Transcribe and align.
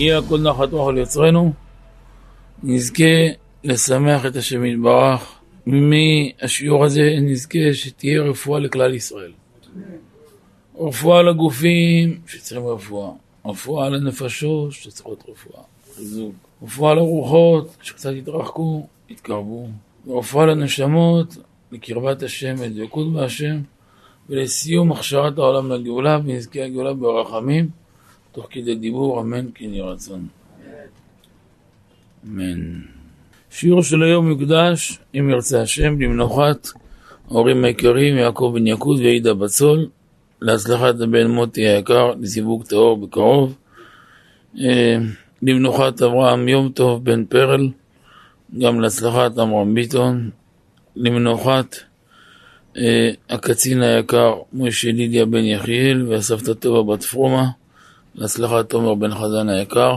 יהיה 0.00 0.18
הכל 0.18 0.40
נחת 0.40 0.72
רוח 0.72 0.88
על 0.88 0.98
יוצרנו, 0.98 1.52
נזכה 2.62 3.04
לשמח 3.64 4.26
את 4.26 4.36
השם 4.36 4.64
יתברך. 4.64 5.34
מהשיעור 5.66 6.84
הזה 6.84 7.02
נזכה 7.22 7.58
שתהיה 7.72 8.22
רפואה 8.22 8.60
לכלל 8.60 8.94
ישראל. 8.94 9.32
רפואה 10.78 11.22
לגופים 11.22 12.20
שצריכים 12.26 12.66
רפואה, 12.66 13.10
רפואה 13.46 13.88
לנפשות 13.88 14.72
שצריכות 14.72 15.24
רפואה, 15.28 15.62
חיזוק, 15.96 16.34
רפואה 16.62 16.94
לרוחות 16.94 17.76
שקצת 17.82 18.10
יתרחקו, 18.12 18.86
יתקרבו, 19.08 19.68
ורפואה 20.06 20.46
לנשמות, 20.46 21.36
לקרבת 21.72 22.22
השם 22.22 22.54
ודבקות 22.58 23.12
בהשם, 23.12 23.60
ולסיום 24.28 24.92
הכשרת 24.92 25.38
העולם 25.38 25.72
לגאולה, 25.72 26.18
ונזכה 26.24 26.64
הגאולה 26.64 26.94
ברחמים, 26.94 27.79
תוך 28.32 28.46
כדי 28.50 28.74
דיבור, 28.74 29.20
אמן 29.20 29.46
כן 29.54 29.74
יהי 29.74 29.80
רצון. 29.80 30.26
אמן. 32.26 32.80
שיעור 33.50 33.82
של 33.82 34.02
היום 34.02 34.28
יוקדש, 34.28 34.98
אם 35.14 35.30
ירצה 35.30 35.62
השם, 35.62 36.00
למנוחת 36.00 36.68
ההורים 37.30 37.64
היקרים, 37.64 38.16
יעקב 38.16 38.52
בן 38.54 38.66
יקוד 38.66 38.98
ועידה 38.98 39.34
בצול, 39.34 39.88
להצלחת 40.40 41.00
הבן 41.00 41.26
מוטי 41.26 41.68
היקר, 41.68 42.14
לסיווג 42.20 42.64
טהור 42.64 42.96
בקרוב, 42.96 43.56
אה, 44.60 44.96
למנוחת 45.42 46.02
אברהם 46.02 46.48
יום 46.48 46.68
טוב 46.68 47.04
בן 47.04 47.24
פרל, 47.24 47.68
גם 48.58 48.80
להצלחת 48.80 49.38
עמרם 49.38 49.74
ביטון, 49.74 50.30
למנוחת 50.96 51.76
אה, 52.76 53.10
הקצין 53.30 53.82
היקר 53.82 54.34
משה 54.52 54.92
לידיה 54.92 55.26
בן 55.26 55.44
יחיאל 55.44 56.06
והסבתא 56.08 56.52
טובה 56.52 56.94
בת 56.94 57.02
פרומה, 57.02 57.46
להצלחת 58.14 58.68
תומר 58.68 58.94
בן 58.94 59.14
חזן 59.14 59.48
היקר, 59.48 59.94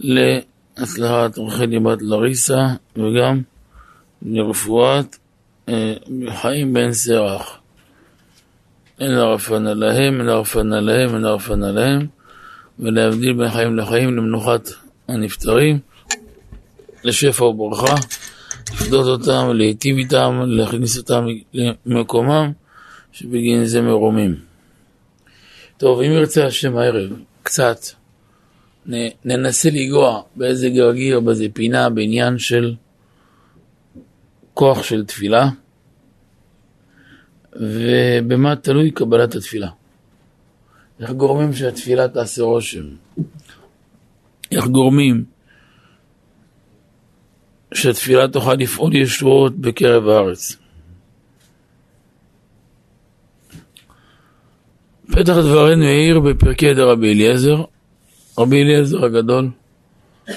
להצלחת 0.00 1.38
רחלי 1.38 1.80
בת 1.80 1.98
לריסה 2.02 2.66
וגם 2.96 3.42
לרפואת 4.22 5.16
אה, 5.68 5.94
חיים 6.30 6.72
בן 6.72 6.92
סרח. 6.92 7.58
אין 9.00 9.10
לרפנה 9.10 9.74
להם, 9.74 10.18
אין 10.18 10.26
לרפנה 10.26 10.80
להם, 10.80 11.14
אין 11.14 11.22
לרפנה 11.22 11.72
להם, 11.72 12.06
ולהבדיל 12.78 13.32
בין 13.32 13.50
חיים 13.50 13.76
לחיים 13.76 14.16
למנוחת 14.16 14.68
הנפטרים, 15.08 15.78
לשפע 17.04 17.44
וברכה, 17.44 17.94
לפדות 18.72 19.20
אותם, 19.20 19.50
להיטיב 19.54 19.96
איתם, 19.96 20.42
להכניס 20.46 20.98
אותם 20.98 21.26
למקומם, 21.86 22.52
שבגין 23.12 23.64
זה 23.64 23.82
מרומים. 23.82 24.53
טוב, 25.76 26.00
אם 26.00 26.12
ירצה 26.12 26.46
השם 26.46 26.76
הערב, 26.76 27.10
קצת, 27.42 27.78
ננסה 29.24 29.70
לנגוע 29.70 30.22
באיזה 30.36 30.68
גרגיר, 30.68 31.20
באיזה 31.20 31.46
פינה, 31.52 31.90
בעניין 31.90 32.38
של 32.38 32.74
כוח 34.54 34.82
של 34.82 35.04
תפילה. 35.04 35.48
ובמה 37.52 38.56
תלוי 38.56 38.90
קבלת 38.90 39.34
התפילה. 39.34 39.68
איך 41.00 41.10
גורמים 41.10 41.52
שהתפילה 41.52 42.08
תעשה 42.08 42.42
רושם? 42.42 42.84
איך 44.52 44.66
גורמים 44.66 45.24
שהתפילה 47.74 48.28
תוכל 48.28 48.54
לפעול 48.54 48.96
ישועות 48.96 49.56
בקרב 49.56 50.08
הארץ? 50.08 50.56
פתח 55.12 55.32
דברינו 55.32 55.84
העיר 55.84 56.20
בפרקי 56.20 56.74
דרבי 56.74 57.12
אליעזר. 57.12 57.64
רבי 58.38 58.62
אליעזר 58.62 59.04
הגדול, 59.04 59.50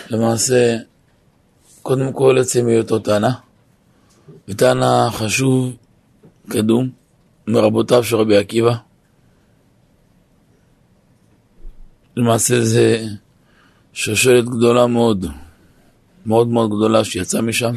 למעשה, 0.09 0.78
קודם 1.82 2.14
כל 2.14 2.38
עצם 2.40 2.68
היותו 2.68 3.00
תנא, 3.00 3.30
ותנא 4.48 5.09
חשוב, 5.09 5.76
קדום, 6.50 6.90
מרבותיו 7.47 8.03
של 8.03 8.16
רבי 8.16 8.38
עקיבא. 8.38 8.75
למעשה 12.18 12.62
זה 12.62 13.06
שושלת 13.94 14.46
גדולה 14.46 14.88
מאוד, 14.88 15.25
מאוד 16.25 16.47
מאוד 16.47 16.70
גדולה 16.70 17.03
שיצאה 17.03 17.41
משם. 17.41 17.74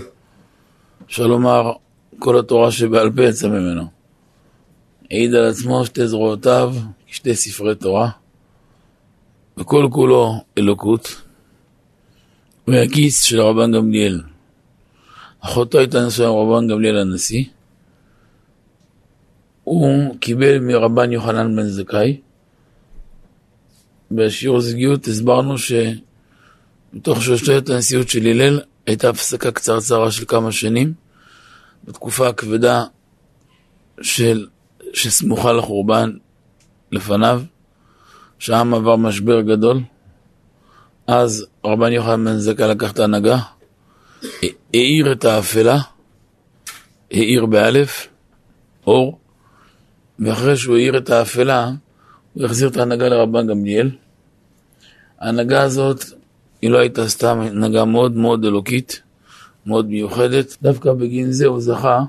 אפשר 1.07 1.27
לומר, 1.27 1.73
כל 2.19 2.39
התורה 2.39 2.71
שבעל 2.71 3.11
פה 3.17 3.23
יצאה 3.23 3.51
ממנו. 3.51 4.00
העיד 5.11 5.35
על 5.35 5.45
עצמו 5.45 5.87
שתי 5.87 6.09
זרועותיו, 6.09 6.75
שתי 7.07 7.35
ספרי 7.35 7.75
תורה, 7.75 8.11
וכל 9.57 9.89
כולו 9.93 10.45
אלוקות. 10.59 11.23
והכיס 12.69 13.23
של 13.23 13.41
רבן 13.41 13.73
גמליאל. 13.73 14.21
אחותו 15.41 15.79
הייתה 15.79 16.07
נשואה 16.07 16.29
רבן 16.29 16.69
גמליאל 16.69 16.97
הנשיא. 16.97 17.45
הוא 19.65 20.17
קיבל 20.21 20.59
מרבן 20.59 21.13
יוחנן 21.13 21.57
בן 21.57 21.67
זכאי. 21.67 22.21
בשיעור 24.11 24.61
זוגיות 24.61 25.07
הסברנו 25.07 25.55
שבתוך 25.59 27.23
שלושת 27.23 27.69
הנשיאות 27.69 28.09
של 28.09 28.27
הלל 28.27 28.61
הייתה 28.87 29.09
הפסקה 29.09 29.51
קצרצרה 29.51 30.11
של 30.11 30.25
כמה 30.25 30.53
שנים, 30.53 30.93
בתקופה 31.85 32.29
הכבדה 32.29 32.85
של, 34.03 34.47
שסמוכה 34.93 35.53
לחורבן 35.53 36.11
לפניו, 36.93 37.43
שהעם 38.39 38.75
עבר 38.75 38.97
משבר 38.97 39.41
גדול. 39.41 39.81
אז 41.07 41.47
רבן 41.65 41.93
יוחנן 41.93 42.25
בן 42.25 42.39
זכאי 42.39 42.69
לקח 42.69 42.93
את 42.93 42.99
ההנהגה, 42.99 43.39
האיר 44.75 45.13
את 45.13 45.25
האפלה, 45.25 45.79
האיר 47.11 47.47
באלף, 47.47 48.09
אור, 48.87 49.19
ואחרי 50.19 50.57
שהוא 50.57 50.77
העיר 50.77 50.99
את 50.99 51.11
האפלה, 51.11 51.71
הוא 52.35 52.45
החזיר 52.45 52.69
את 52.69 52.77
ההנהגה 52.77 53.09
לרבן 53.09 53.47
גמליאל. 53.47 53.91
ההנהגה 55.19 55.63
הזאת, 55.63 56.05
היא 56.63 56.71
לא 56.71 56.79
הייתה 56.79 57.09
סתם 57.09 57.41
הנהגה 57.41 57.85
מאוד 57.85 58.17
מאוד 58.17 58.45
אלוקית, 58.45 59.03
מאוד 59.67 59.87
מיוחדת. 59.87 60.57
דווקא 60.63 60.93
בגין 60.93 61.33
זה 61.33 61.47
הוא 61.47 61.61
זכה 61.61 62.03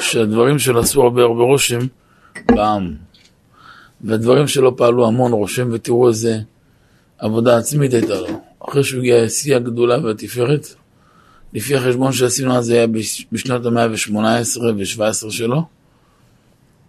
שהדברים 0.00 0.58
שלו 0.58 0.80
עשו 0.80 1.02
הרבה 1.02 1.22
הרבה 1.22 1.42
רושם 1.42 1.78
בעם. 2.46 2.94
והדברים 4.00 4.48
שלו 4.48 4.76
פעלו 4.76 5.06
המון 5.06 5.32
רושם, 5.32 5.68
ותראו 5.72 6.08
איזה 6.08 6.38
עבודה 7.18 7.56
עצמית 7.56 7.94
הייתה 7.94 8.20
לו. 8.20 8.40
אחרי 8.68 8.84
שהוא 8.84 9.00
הגיע 9.00 9.24
לשיא 9.24 9.56
הגדולה 9.56 9.98
והתפארת, 10.04 10.66
לפי 11.52 11.76
החשבון 11.76 12.12
שעשינו 12.12 12.56
אז 12.56 12.64
זה 12.64 12.74
היה 12.74 12.86
בשנות 13.32 13.66
המאה 13.66 13.84
ה-18 13.84 14.60
ו-17 14.60 15.30
שלו, 15.30 15.62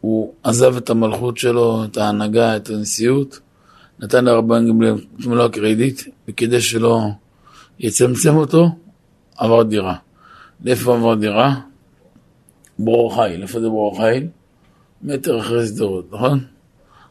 הוא 0.02 0.34
עזב 0.44 0.78
את 0.78 0.90
המלכות 0.90 1.38
שלו, 1.38 1.86
את 1.86 1.98
ההנהגה, 1.98 2.56
את 2.56 2.70
הנשיאות, 2.70 3.40
נתן 4.00 4.26
לרבן 4.26 4.68
גמליאל 4.68 4.96
את 5.20 5.26
מלוא 5.26 5.46
הקרדיט, 5.46 6.02
וכדי 6.28 6.62
שלא 6.62 7.00
יצמצם 7.80 8.36
אותו, 8.36 8.70
עבר 9.38 9.64
דירה. 9.64 9.96
לאיפה 10.66 10.96
עבר 10.96 11.16
דירה? 11.16 11.56
ברור 12.80 13.16
חיל. 13.16 13.42
איפה 13.42 13.60
זה 13.60 13.70
ברור 13.70 13.98
חיל? 13.98 14.28
מטר 15.02 15.40
אחרי 15.40 15.68
שדרות, 15.68 16.14
נכון? 16.14 16.40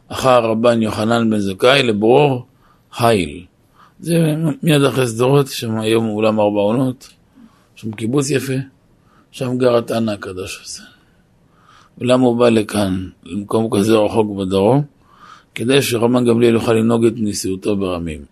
אחר 0.07 0.45
רבן 0.45 0.81
יוחנן 0.81 1.29
בן 1.29 1.39
זכאי 1.39 1.83
לברור 1.83 2.45
חיל. 2.91 3.45
זה 3.99 4.35
מיד 4.63 4.83
אחרי 4.83 5.07
שדרות, 5.07 5.47
שם 5.47 5.79
היום 5.79 6.09
אולם 6.09 6.39
ארבע 6.39 6.59
עונות, 6.59 7.09
שם 7.75 7.91
קיבוץ 7.91 8.29
יפה, 8.29 8.53
שם 9.31 9.57
גר 9.57 9.77
התנא 9.77 10.11
הקדוש 10.11 10.61
הזה. 10.65 10.87
ולמה 11.97 12.25
הוא 12.25 12.37
בא 12.37 12.49
לכאן, 12.49 13.09
למקום 13.23 13.67
כזה 13.77 13.97
רחוק 13.97 14.37
בדרום? 14.37 14.83
כדי 15.55 15.81
שרמן 15.81 16.25
גמליאל 16.25 16.53
יוכל 16.53 16.73
לנהוג 16.73 17.05
את 17.05 17.13
נשיאותו 17.17 17.77
ברמים. 17.77 18.25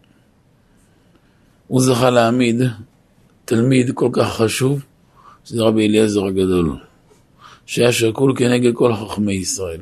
הוא 1.68 1.82
זכה 1.82 2.10
להעמיד 2.10 2.62
תלמיד 3.46 3.92
כל 3.94 4.10
כך 4.14 4.36
חשוב, 4.36 4.86
שזה 5.46 5.64
רבי 5.64 5.88
אליעזר 5.88 6.26
הגדול, 6.26 6.78
שהיה 7.66 7.92
שקול 7.92 8.34
כנגד 8.38 8.74
כל 8.74 8.94
חכמי 8.96 9.34
ישראל. 9.34 9.82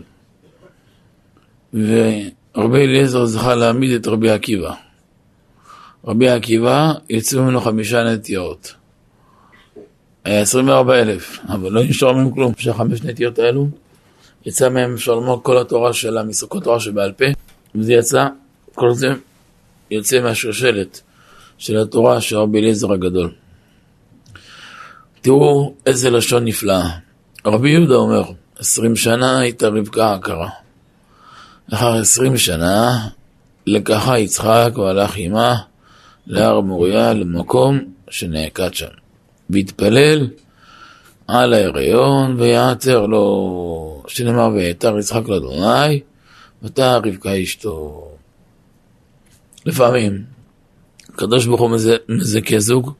ורבי 1.74 2.84
אליעזר 2.84 3.26
זכה 3.26 3.56
להעמיד 3.56 3.92
את 3.92 4.08
רבי 4.08 4.30
עקיבא. 4.30 4.74
רבי 6.06 6.30
עקיבא 6.30 6.94
יצאו 7.10 7.44
ממנו 7.44 7.62
חמישה 7.62 8.04
נטיות. 8.04 8.74
היה 10.26 10.42
24 10.42 11.00
אלף, 11.00 11.40
אבל 11.50 11.72
לא 11.72 11.84
נשאר 11.84 12.14
מהם 12.14 12.32
כלום. 12.32 12.54
בשביל 12.58 12.74
חמש 12.74 13.02
נטיות 13.02 13.40
האלו, 13.40 13.68
יצא 14.46 14.70
מהם, 14.70 14.96
לומר, 15.08 15.38
כל 15.44 15.58
התורה 15.58 15.94
של 15.94 16.18
כל 16.50 16.58
התורה 16.58 16.80
שבעל 16.80 17.12
פה, 17.12 17.26
וזה 17.76 17.94
יצא, 17.94 18.28
כל 18.76 18.94
זה 18.94 19.08
יוצא 19.92 20.22
מהשושלת 20.22 21.02
של 21.58 21.78
התורה 21.78 22.22
של 22.22 22.38
רבי 22.38 22.60
אליעזר 22.60 22.94
הגדול. 22.94 23.34
תראו 25.22 25.74
איזה 25.86 26.10
לשון 26.10 26.46
נפלאה. 26.46 26.90
רבי 27.46 27.70
יהודה 27.70 27.96
אומר, 27.96 28.24
עשרים 28.60 28.96
שנה 28.96 29.40
הייתה 29.40 29.68
רבקה 29.68 30.14
עקרה. 30.14 30.50
לאחר 31.70 31.94
עשרים 31.94 32.38
שנה 32.38 33.08
לקחה 33.68 34.20
יצחק 34.20 34.72
והלך 34.76 35.14
עמה 35.18 35.56
להר 36.28 36.62
מוריה, 36.62 37.14
למקום 37.14 37.80
שנעקד 38.10 38.74
שם. 38.74 38.88
והתפלל 39.50 40.28
על 41.28 41.54
ההיריון 41.54 42.36
ויעצר 42.40 43.06
לו, 43.06 44.04
שנאמר 44.08 44.50
ויתר 44.54 45.00
יצחק 45.00 45.30
לאדוני, 45.30 46.00
ותא 46.64 47.00
רבקה 47.04 47.42
אשתו. 47.44 48.08
לפעמים, 49.66 50.24
הקדוש 51.10 51.46
ברוך 51.46 51.62
הוא 51.62 51.72
מזכה 52.10 52.60
זוג, 52.60 52.94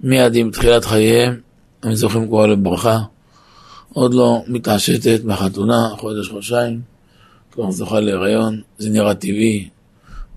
מיד 0.00 0.34
עם 0.34 0.50
תחילת 0.50 0.84
חייהם, 0.84 1.40
הם 1.82 1.94
זוכים 1.94 2.28
כבר 2.28 2.46
לברכה, 2.46 2.98
עוד 3.94 4.14
לא 4.14 4.42
מתעשתת 4.46 5.20
מהחתונה, 5.24 5.88
חודש, 5.98 6.28
חודשיים, 6.28 6.80
כבר 7.52 7.70
זוכה 7.70 8.00
להיריון, 8.00 8.60
זה 8.78 8.90
נראה 8.90 9.14
טבעי, 9.14 9.68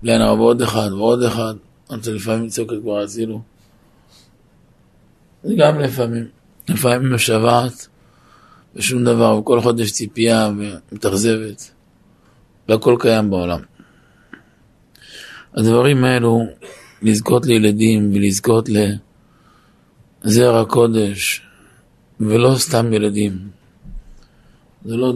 בלי 0.02 0.12
הנאה 0.12 0.34
ועוד 0.34 0.62
אחד 0.62 0.88
ועוד 0.92 1.22
אחד, 1.22 1.54
עד 1.88 2.04
שלפעמים 2.04 2.48
צועקת 2.48 2.74
כבר 2.82 2.98
עשינו. 2.98 3.42
זה 5.42 5.54
גם 5.58 5.80
לפעמים, 5.80 6.24
לפעמים 6.68 7.12
משוועת 7.14 7.88
ושום 8.76 9.04
דבר, 9.04 9.38
וכל 9.38 9.60
חודש 9.60 9.92
ציפייה 9.92 10.50
ומתאכזבת, 10.58 11.70
והכל 12.68 12.96
קיים 13.00 13.30
בעולם. 13.30 13.60
הדברים 15.54 16.04
האלו, 16.04 16.46
לזכות 17.02 17.46
לילדים 17.46 18.12
ולזכות 18.14 18.68
לזרע 20.24 20.64
קודש, 20.64 21.47
ולא 22.20 22.54
סתם 22.58 22.92
ילדים. 22.92 23.38
זה 24.84 24.96
לא 24.96 25.14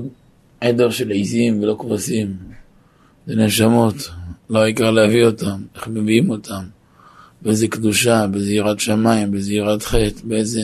עדר 0.61 0.91
של 0.91 1.11
עיזים 1.11 1.63
ולא 1.63 1.77
כבשים, 1.79 2.37
זה 3.27 3.37
נשמות, 3.37 4.11
לא 4.51 4.59
העיקר 4.59 4.91
להביא 4.91 5.25
אותם, 5.25 5.63
איך 5.75 5.89
מביאים 5.89 6.31
אותם, 6.31 6.63
באיזה 7.43 7.69
קדושה, 7.69 8.27
באיזה 8.27 8.53
יראת 8.53 8.81
שמיים, 8.81 9.31
באיזה 9.31 9.55
יראת 9.55 9.83
חטא, 9.83 10.21
באיזה 10.25 10.61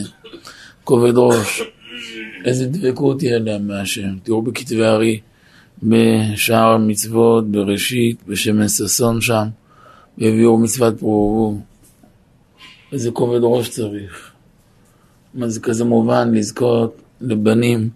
כובד 0.84 1.12
ראש, 1.16 1.62
איזה 2.44 2.66
דבקות 2.66 3.22
יהיה 3.22 3.38
להם 3.38 3.68
מהשם. 3.68 4.18
תראו 4.22 4.42
בכתבי 4.42 4.84
הארי, 4.84 5.20
בשער 5.82 6.68
המצוות, 6.68 7.50
בראשית, 7.50 8.22
בשמן 8.26 8.68
ששון 8.68 9.20
שם, 9.20 9.46
והביאו 10.18 10.58
מצוות 10.58 10.98
פרו 10.98 11.58
איזה 12.92 13.10
כובד 13.10 13.40
ראש 13.42 13.68
צריך. 13.68 14.32
זה 15.46 15.60
כזה 15.60 15.84
מובן 15.84 16.34
לזכות 16.34 17.02
לבנים 17.20 17.90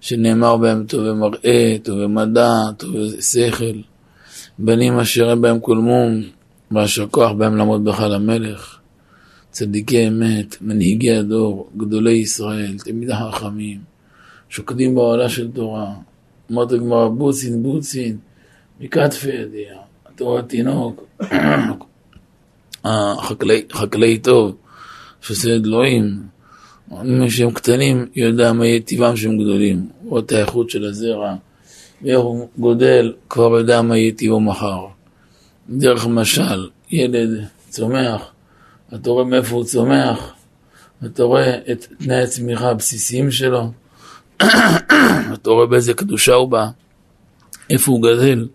שנאמר 0.00 0.56
בהם 0.56 0.84
טובי 0.86 1.12
מראה, 1.12 1.76
טובי 1.82 2.06
מדע, 2.06 2.52
טובי 2.76 3.22
שכל, 3.22 3.80
בנים 4.58 4.98
אשר 4.98 5.30
אין 5.30 5.40
בהם 5.40 5.60
כל 5.60 5.76
מום, 5.76 6.22
ואשר 6.70 7.06
כוח 7.06 7.32
בהם 7.32 7.56
לעמוד 7.56 7.84
בהיכל 7.84 8.14
המלך, 8.14 8.78
צדיקי 9.50 10.08
אמת, 10.08 10.56
מנהיגי 10.60 11.12
הדור, 11.12 11.70
גדולי 11.76 12.12
ישראל, 12.12 12.78
תלמידי 12.78 13.12
חכמים, 13.14 13.80
שוקדים 14.48 14.94
בעולה 14.94 15.28
של 15.28 15.50
תורה. 15.50 15.94
אמרת 16.52 16.72
הגמרא, 16.72 17.08
בוצין, 17.08 17.62
בוצין, 17.62 18.16
מכתפי 18.80 19.28
ידיע, 19.28 19.74
התורה 20.06 20.42
תינוק, 20.42 21.04
החקלאי, 22.84 23.62
חקלאי 23.72 24.18
טוב, 24.18 24.56
שעושה 25.20 25.48
אלוהים, 25.50 26.04
מי 26.04 26.37
שהם 27.28 27.50
קטנים, 27.50 28.06
יודע 28.16 28.52
מה 28.52 28.66
יהיה 28.66 28.80
טבעם 28.80 29.16
שהם 29.16 29.38
גדולים, 29.38 29.88
רואה 30.04 30.20
את 30.20 30.32
האיכות 30.32 30.70
של 30.70 30.84
הזרע, 30.84 31.34
ואיך 32.02 32.18
הוא 32.18 32.48
גודל, 32.58 33.12
כבר 33.28 33.58
יודע 33.58 33.82
מה 33.82 33.98
יהיה 33.98 34.12
טבעו 34.12 34.40
מחר. 34.40 34.86
דרך 35.70 36.06
משל, 36.06 36.68
ילד 36.90 37.44
צומח, 37.68 38.22
אתה 38.94 39.10
רואה 39.10 39.24
מאיפה 39.24 39.54
הוא 39.54 39.64
צומח, 39.64 40.32
אתה 41.04 41.22
רואה 41.22 41.58
את 41.72 41.86
תנאי 41.98 42.22
הצמיחה 42.22 42.70
הבסיסיים 42.70 43.30
שלו, 43.30 43.72
אתה 45.34 45.50
רואה 45.50 45.66
באיזה 45.66 45.94
קדושה 45.94 46.34
הוא 46.34 46.48
בא, 46.48 46.66
איפה 47.70 47.92
הוא 47.92 48.02
גדל, 48.02 48.48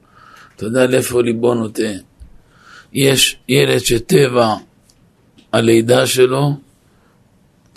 אתה 0.55 0.65
יודע 0.65 0.87
לאיפה 0.87 1.21
ליבו 1.21 1.53
נוטה. 1.53 1.83
יש 2.93 3.37
ילד 3.49 3.79
שטבע 3.79 4.55
הלידה 5.53 6.07
שלו, 6.07 6.53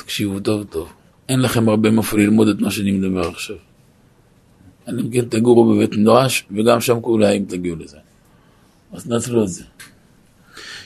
תקשיבו 0.07 0.41
טוב 0.41 0.65
טוב, 0.65 0.93
אין 1.29 1.41
לכם 1.41 1.69
הרבה 1.69 1.91
מאיפה 1.91 2.17
ללמוד 2.17 2.49
את 2.49 2.61
מה 2.61 2.71
שאני 2.71 2.93
מדבר 2.93 3.29
עכשיו. 3.29 3.57
אני 4.89 5.03
מכיר 5.03 5.25
תגורו 5.29 5.75
בבית 5.75 5.97
מדרש, 5.97 6.45
וגם 6.57 6.81
שם 6.81 7.01
כולה 7.01 7.31
אם 7.31 7.45
תגיעו 7.49 7.77
לזה. 7.77 7.97
אז 8.93 9.11
נצלו 9.11 9.43
את 9.43 9.49
זה. 9.49 9.65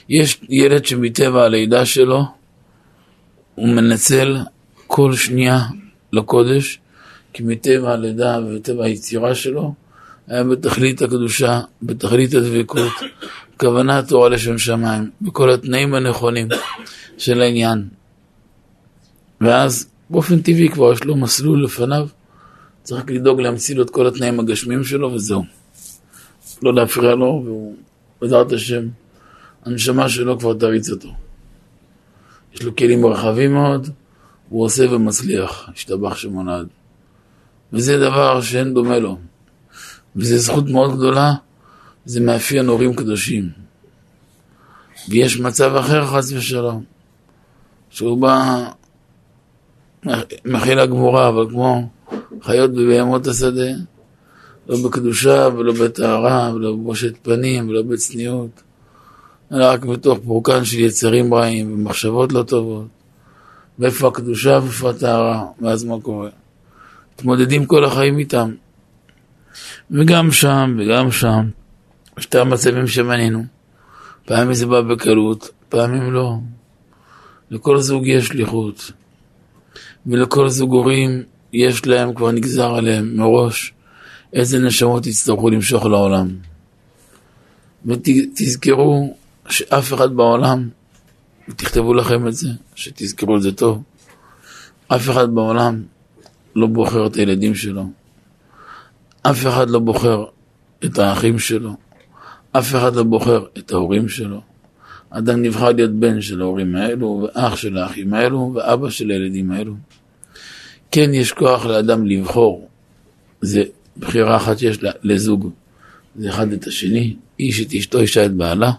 יש 0.09 0.41
ילד 0.49 0.85
שמטבע 0.85 1.43
הלידה 1.43 1.85
שלו, 1.85 2.23
הוא 3.55 3.67
מנצל 3.67 4.37
כל 4.87 5.15
שנייה 5.15 5.59
לקודש, 6.13 6.79
כי 7.33 7.43
מטבע 7.43 7.93
הלידה 7.93 8.39
ומטבע 8.39 8.85
היצירה 8.85 9.35
שלו, 9.35 9.73
היה 10.27 10.43
בתכלית 10.43 11.01
הקדושה, 11.01 11.61
בתכלית 11.81 12.33
הדבקות, 12.33 12.93
כוונת 13.57 14.07
תורה 14.07 14.29
לשם 14.29 14.57
שמיים, 14.57 15.09
בכל 15.21 15.51
התנאים 15.51 15.93
הנכונים 15.93 16.47
של 17.17 17.41
העניין. 17.41 18.00
ואז 19.41 19.89
באופן 20.09 20.41
טבעי 20.41 20.69
כבר 20.69 20.93
יש 20.93 21.03
לו 21.03 21.15
מסלול 21.15 21.63
לפניו, 21.63 22.07
צריך 22.83 23.03
לדאוג 23.07 23.41
להמציא 23.41 23.75
לו 23.75 23.83
את 23.83 23.89
כל 23.89 24.07
התנאים 24.07 24.39
הגשמיים 24.39 24.83
שלו 24.83 25.13
וזהו. 25.13 25.43
לא 26.63 26.73
להפריע 26.73 27.15
לו, 27.15 27.41
והוא, 27.45 27.75
בעזרת 28.21 28.51
השם, 28.51 28.87
הנשמה 29.65 30.09
שלו 30.09 30.39
כבר 30.39 30.53
תריץ 30.53 30.89
אותו. 30.89 31.09
יש 32.53 32.63
לו 32.63 32.75
כלים 32.75 33.05
רחבים 33.05 33.53
מאוד, 33.53 33.89
הוא 34.49 34.65
עושה 34.65 34.91
ומצליח, 34.91 35.69
השתבח 35.75 36.15
שמונד. 36.15 36.67
וזה 37.73 37.99
דבר 37.99 38.41
שאין 38.41 38.73
דומה 38.73 38.99
לו. 38.99 39.17
וזו 40.15 40.37
זכות 40.37 40.69
מאוד 40.69 40.97
גדולה, 40.97 41.33
זה 42.05 42.21
מאפיין 42.21 42.67
הורים 42.67 42.93
קדושים. 42.93 43.49
ויש 45.09 45.39
מצב 45.39 45.75
אחר, 45.75 46.05
חס 46.07 46.31
ושלום, 46.31 46.83
שהוא 47.89 48.21
בא, 48.21 48.69
מכיל 50.45 50.79
הגמורה, 50.79 51.29
אבל 51.29 51.49
כמו 51.49 51.89
חיות 52.41 52.71
בבהמות 52.71 53.27
השדה, 53.27 53.71
לא 54.67 54.77
בקדושה 54.85 55.47
ולא 55.57 55.73
בטהרה 55.73 56.51
ולא 56.55 56.71
בבושת 56.71 57.13
פנים 57.21 57.69
ולא 57.69 57.81
בצניעות, 57.81 58.61
אלא 59.53 59.65
רק 59.65 59.85
בתוך 59.85 60.19
פורקן 60.25 60.65
של 60.65 60.79
יצרים 60.79 61.33
רעים 61.33 61.73
ומחשבות 61.73 62.31
לא 62.31 62.43
טובות. 62.43 62.87
ואיפה 63.79 64.07
הקדושה 64.07 64.59
ואיפה 64.63 64.89
הטהרה, 64.89 65.45
ואז 65.61 65.83
מה 65.83 65.95
קורה? 66.01 66.29
מתמודדים 67.13 67.65
כל 67.65 67.85
החיים 67.85 68.17
איתם. 68.17 68.51
וגם 69.91 70.31
שם 70.31 70.77
וגם 70.79 71.11
שם, 71.11 71.49
שתי 72.19 72.39
המצבים 72.39 72.87
שמנינו. 72.87 73.43
פעמים 74.25 74.53
זה 74.53 74.65
בא 74.65 74.81
בקלות, 74.81 75.49
פעמים 75.69 76.13
לא. 76.13 76.35
לכל 77.51 77.79
זוג 77.79 78.07
יש 78.07 78.27
שליחות, 78.27 78.91
ולכל 80.05 80.49
זוג 80.49 80.71
הורים 80.71 81.23
יש 81.53 81.85
להם, 81.85 82.13
כבר 82.13 82.31
נגזר 82.31 82.75
עליהם 82.75 83.17
מראש, 83.17 83.73
איזה 84.33 84.59
נשמות 84.59 85.07
יצטרכו 85.07 85.49
למשוך 85.49 85.85
לעולם. 85.85 86.27
ותזכרו 87.85 89.15
שאף 89.49 89.93
אחד 89.93 90.15
בעולם, 90.15 90.69
ותכתבו 91.49 91.93
לכם 91.93 92.27
את 92.27 92.33
זה, 92.33 92.49
שתזכרו 92.75 93.37
את 93.37 93.41
זה 93.41 93.51
טוב, 93.51 93.83
אף 94.87 95.09
אחד 95.09 95.35
בעולם 95.35 95.83
לא 96.55 96.67
בוחר 96.67 97.07
את 97.07 97.15
הילדים 97.15 97.55
שלו. 97.55 97.85
אף 99.21 99.47
אחד 99.47 99.69
לא 99.69 99.79
בוחר 99.79 100.25
את 100.85 100.99
האחים 100.99 101.39
שלו. 101.39 101.75
אף 102.51 102.75
אחד 102.75 102.95
לא 102.95 103.03
בוחר 103.03 103.45
את 103.57 103.71
ההורים 103.71 104.09
שלו. 104.09 104.41
אדם 105.11 105.41
נבחר 105.41 105.71
להיות 105.71 105.91
בן 105.91 106.21
של 106.21 106.41
ההורים 106.41 106.75
האלו, 106.75 107.27
ואח 107.35 107.55
של 107.55 107.77
האחים 107.77 108.13
האלו, 108.13 108.51
ואבא 108.55 108.89
של 108.89 109.11
הילדים 109.11 109.51
האלו. 109.51 109.73
כן 110.91 111.13
יש 111.13 111.31
כוח 111.31 111.65
לאדם 111.65 112.05
לבחור, 112.05 112.69
זה 113.41 113.63
בחירה 113.97 114.37
אחת 114.37 114.59
שיש 114.59 114.77
לזוג, 115.03 115.51
זה 116.15 116.29
אחד 116.29 116.51
את 116.51 116.67
השני, 116.67 117.15
איש 117.39 117.61
את 117.61 117.73
אשתו, 117.73 117.99
אישה 117.99 118.25
את 118.25 118.33
בעלה, 118.33 118.71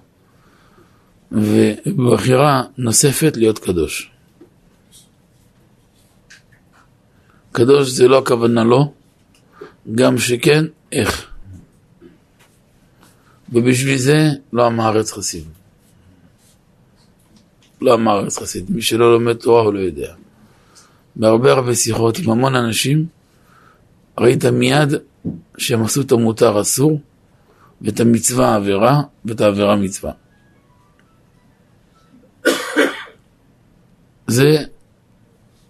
ובבחירה 1.32 2.62
נוספת 2.78 3.36
להיות 3.36 3.58
קדוש. 3.58 4.10
קדוש 7.52 7.88
זה 7.88 8.08
לא 8.08 8.18
הכוונה 8.18 8.64
לא, 8.64 8.92
גם 9.94 10.18
שכן, 10.18 10.64
איך. 10.92 11.26
ובשביל 13.52 13.98
זה 13.98 14.30
לא 14.52 14.66
עם 14.66 14.80
הארץ 14.80 15.12
חסיד. 15.12 15.44
לא 17.82 17.94
עם 17.94 18.08
הארץ 18.08 18.38
חסיד. 18.38 18.70
מי 18.70 18.82
שלא 18.82 19.12
לומד 19.12 19.32
תורה 19.32 19.62
הוא 19.62 19.74
לא 19.74 19.78
יודע. 19.78 20.14
בהרבה 21.16 21.52
הרבה 21.52 21.74
שיחות 21.74 22.18
עם 22.18 22.30
המון 22.30 22.54
אנשים, 22.54 23.06
ראית 24.18 24.44
מיד 24.44 24.94
שהם 25.58 25.82
עשו 25.84 26.00
את 26.00 26.12
המותר 26.12 26.60
אסור, 26.60 27.00
ואת 27.82 28.00
המצווה 28.00 28.54
עבירה, 28.54 29.02
ואת 29.24 29.40
העבירה 29.40 29.76
מצווה. 29.76 30.12
זה 34.26 34.56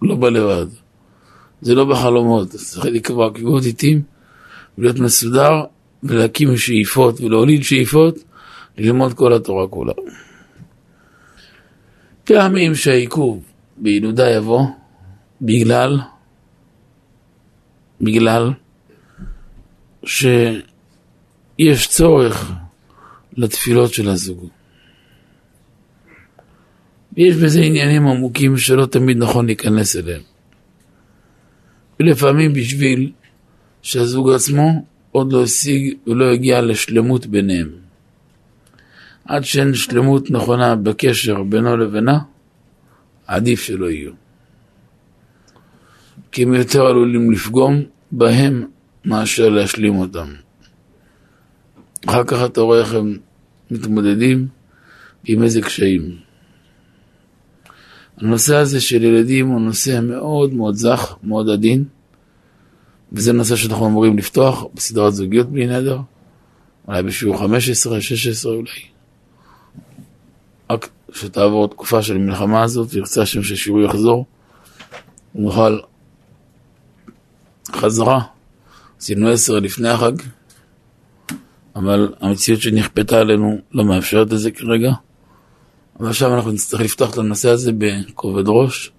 לא 0.01 0.15
בא 0.15 0.29
לבד, 0.29 0.65
זה 1.61 1.75
לא 1.75 1.85
בחלומות, 1.85 2.49
צריך 2.49 2.85
לקבוע 2.85 3.33
קביעות 3.33 3.63
עיתים 3.63 4.01
ולהיות 4.77 4.99
מסודר 4.99 5.63
ולהקים 6.03 6.57
שאיפות 6.57 7.21
ולהוליד 7.21 7.63
שאיפות, 7.63 8.15
ללמוד 8.77 9.13
כל 9.13 9.33
התורה 9.33 9.67
כולה. 9.67 9.93
פעמים 12.23 12.75
שהעיכוב 12.75 13.43
בילודה 13.77 14.29
יבוא 14.29 14.65
בגלל, 15.41 15.99
בגלל 18.01 18.51
שיש 20.05 21.87
צורך 21.87 22.51
לתפילות 23.37 23.93
של 23.93 24.09
הזוג. 24.09 24.47
ויש 27.17 27.35
בזה 27.35 27.61
עניינים 27.61 28.07
עמוקים 28.07 28.57
שלא 28.57 28.85
תמיד 28.85 29.17
נכון 29.17 29.45
להיכנס 29.45 29.95
אליהם. 29.95 30.21
ולפעמים 31.99 32.53
בשביל 32.53 33.11
שהזוג 33.81 34.29
עצמו 34.31 34.85
עוד 35.11 35.33
לא 35.33 35.43
השיג 35.43 35.93
ולא 36.07 36.25
הגיע 36.25 36.61
לשלמות 36.61 37.25
ביניהם. 37.25 37.82
עד 39.25 39.43
שאין 39.43 39.73
שלמות 39.73 40.31
נכונה 40.31 40.75
בקשר 40.75 41.43
בינו 41.43 41.77
לבינה, 41.77 42.19
עדיף 43.27 43.61
שלא 43.61 43.91
יהיו. 43.91 44.11
כי 46.31 46.43
הם 46.43 46.53
יותר 46.53 46.85
עלולים 46.85 47.31
לפגום 47.31 47.81
בהם 48.11 48.65
מאשר 49.05 49.49
להשלים 49.49 49.95
אותם. 49.95 50.27
אחר 52.07 52.23
כך 52.23 52.37
אתה 52.45 52.61
רואה 52.61 52.79
איך 52.79 52.93
הם 52.93 53.17
מתמודדים 53.71 54.47
עם 55.25 55.43
איזה 55.43 55.61
קשיים. 55.61 56.17
הנושא 58.17 58.55
הזה 58.55 58.81
של 58.81 59.03
ילדים 59.03 59.47
הוא 59.47 59.61
נושא 59.61 59.99
מאוד 60.03 60.53
מאוד 60.53 60.75
זך, 60.75 61.15
מאוד 61.23 61.49
עדין, 61.49 61.83
וזה 63.11 63.33
נושא 63.33 63.55
שאנחנו 63.55 63.87
אמורים 63.87 64.17
לפתוח 64.17 64.65
בסדרת 64.73 65.13
זוגיות 65.13 65.49
בלי 65.49 65.67
נדר, 65.67 65.99
אולי 66.87 67.03
בשיעור 67.03 67.37
15, 67.39 68.01
16 68.01 68.53
אולי. 68.53 68.92
רק 70.69 70.89
שתעבור 71.13 71.67
תקופה 71.67 72.01
של 72.01 72.15
המלחמה 72.15 72.63
הזאת, 72.63 72.87
וירצה 72.91 73.21
השם 73.21 73.43
ששיעור 73.43 73.81
יחזור, 73.81 74.25
ונוכל 75.35 75.79
חזרה. 77.71 78.21
עשינו 78.99 79.29
עשר 79.29 79.59
לפני 79.59 79.89
החג, 79.89 80.11
אבל 81.75 82.13
המציאות 82.19 82.61
שנכפתה 82.61 83.19
עלינו 83.19 83.57
לא 83.71 83.85
מאפשרת 83.85 84.33
את 84.33 84.39
זה 84.39 84.51
כרגע. 84.51 84.91
אבל 85.99 86.09
עכשיו 86.09 86.35
אנחנו 86.35 86.51
נצטרך 86.51 86.81
לפתוח 86.81 87.13
את 87.13 87.17
הנושא 87.17 87.49
הזה 87.49 87.71
בכובד 87.77 88.43
ראש, 88.47 88.91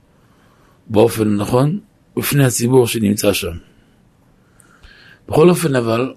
באופן 0.86 1.36
נכון, 1.36 1.78
בפני 2.16 2.44
הציבור 2.44 2.86
שנמצא 2.86 3.32
שם. 3.32 3.52
בכל 5.28 5.50
אופן 5.50 5.76
אבל, 5.76 6.14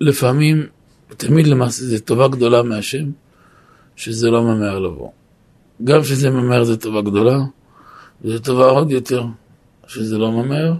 לפעמים, 0.00 0.66
תמיד 1.08 1.46
למעשה 1.46 1.84
זה 1.84 2.00
טובה 2.00 2.28
גדולה 2.28 2.62
מהשם, 2.62 3.10
שזה 4.00 4.30
לא 4.30 4.42
ממהר 4.42 4.78
לבוא. 4.78 5.10
גם 5.84 6.04
שזה 6.04 6.30
ממהר 6.30 6.64
זה 6.64 6.76
טובה 6.76 7.02
גדולה, 7.02 7.38
וזה 8.22 8.40
טובה 8.40 8.64
עוד 8.64 8.90
יותר 8.90 9.24
שזה 9.86 10.18
לא 10.18 10.32
ממהר, 10.32 10.74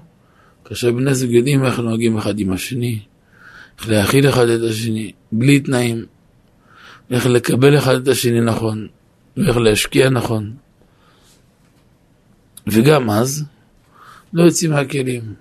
כאשר 0.64 0.92
בני 0.92 1.14
זוג 1.14 1.30
יודעים 1.30 1.64
איך 1.64 1.78
נוהגים 1.78 2.18
אחד 2.18 2.38
עם 2.38 2.52
השני, 2.52 2.98
איך 3.78 3.88
להכיל 3.88 4.28
אחד 4.28 4.48
את 4.48 4.60
השני, 4.70 5.12
בלי 5.32 5.60
תנאים, 5.60 6.04
איך 7.10 7.26
לקבל 7.26 7.78
אחד 7.78 7.94
את 7.94 8.08
השני 8.08 8.40
נכון, 8.40 8.88
ואיך 9.36 9.56
להשקיע 9.56 10.10
נכון. 10.10 10.52
וגם 12.66 13.10
אז, 13.10 13.44
לא 14.32 14.42
יוצאים 14.42 14.70
מהכלים. 14.70 15.34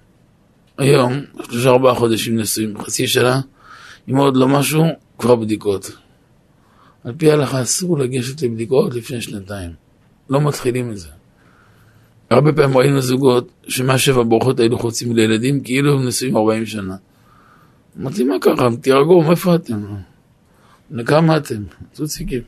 היום, 0.77 1.13
שלושה 1.51 1.69
ארבעה 1.69 1.95
חודשים 1.95 2.39
נשואים, 2.39 2.81
חצי 2.81 3.07
שנה, 3.07 3.41
אם 4.09 4.17
עוד 4.17 4.37
לא 4.37 4.47
משהו, 4.47 4.85
כבר 5.17 5.35
בדיקות. 5.35 5.91
על 7.03 7.13
פי 7.17 7.31
ההלכה 7.31 7.61
אסור 7.61 7.97
לגשת 7.97 8.41
לבדיקות 8.41 8.93
לפני 8.93 9.21
שנתיים. 9.21 9.71
לא 10.29 10.41
מתחילים 10.41 10.91
את 10.91 10.97
זה. 10.97 11.09
הרבה 12.29 12.53
פעמים 12.53 12.77
ראינו 12.77 13.01
זוגות 13.01 13.51
שמהשבע 13.67 14.23
ברכות 14.23 14.59
האלו 14.59 14.79
חוצים 14.79 15.15
לילדים 15.15 15.63
כאילו 15.63 15.93
הם 15.93 16.07
נשואים 16.07 16.37
40 16.37 16.65
שנה. 16.65 16.95
אמרתי, 17.99 18.23
מה 18.23 18.35
קרה? 18.41 18.69
תירגעו, 18.81 19.23
מאיפה 19.23 19.55
אתם? 19.55 19.85
לכמה 20.91 21.37
אתם? 21.37 21.63
צוציקים. 21.93 22.41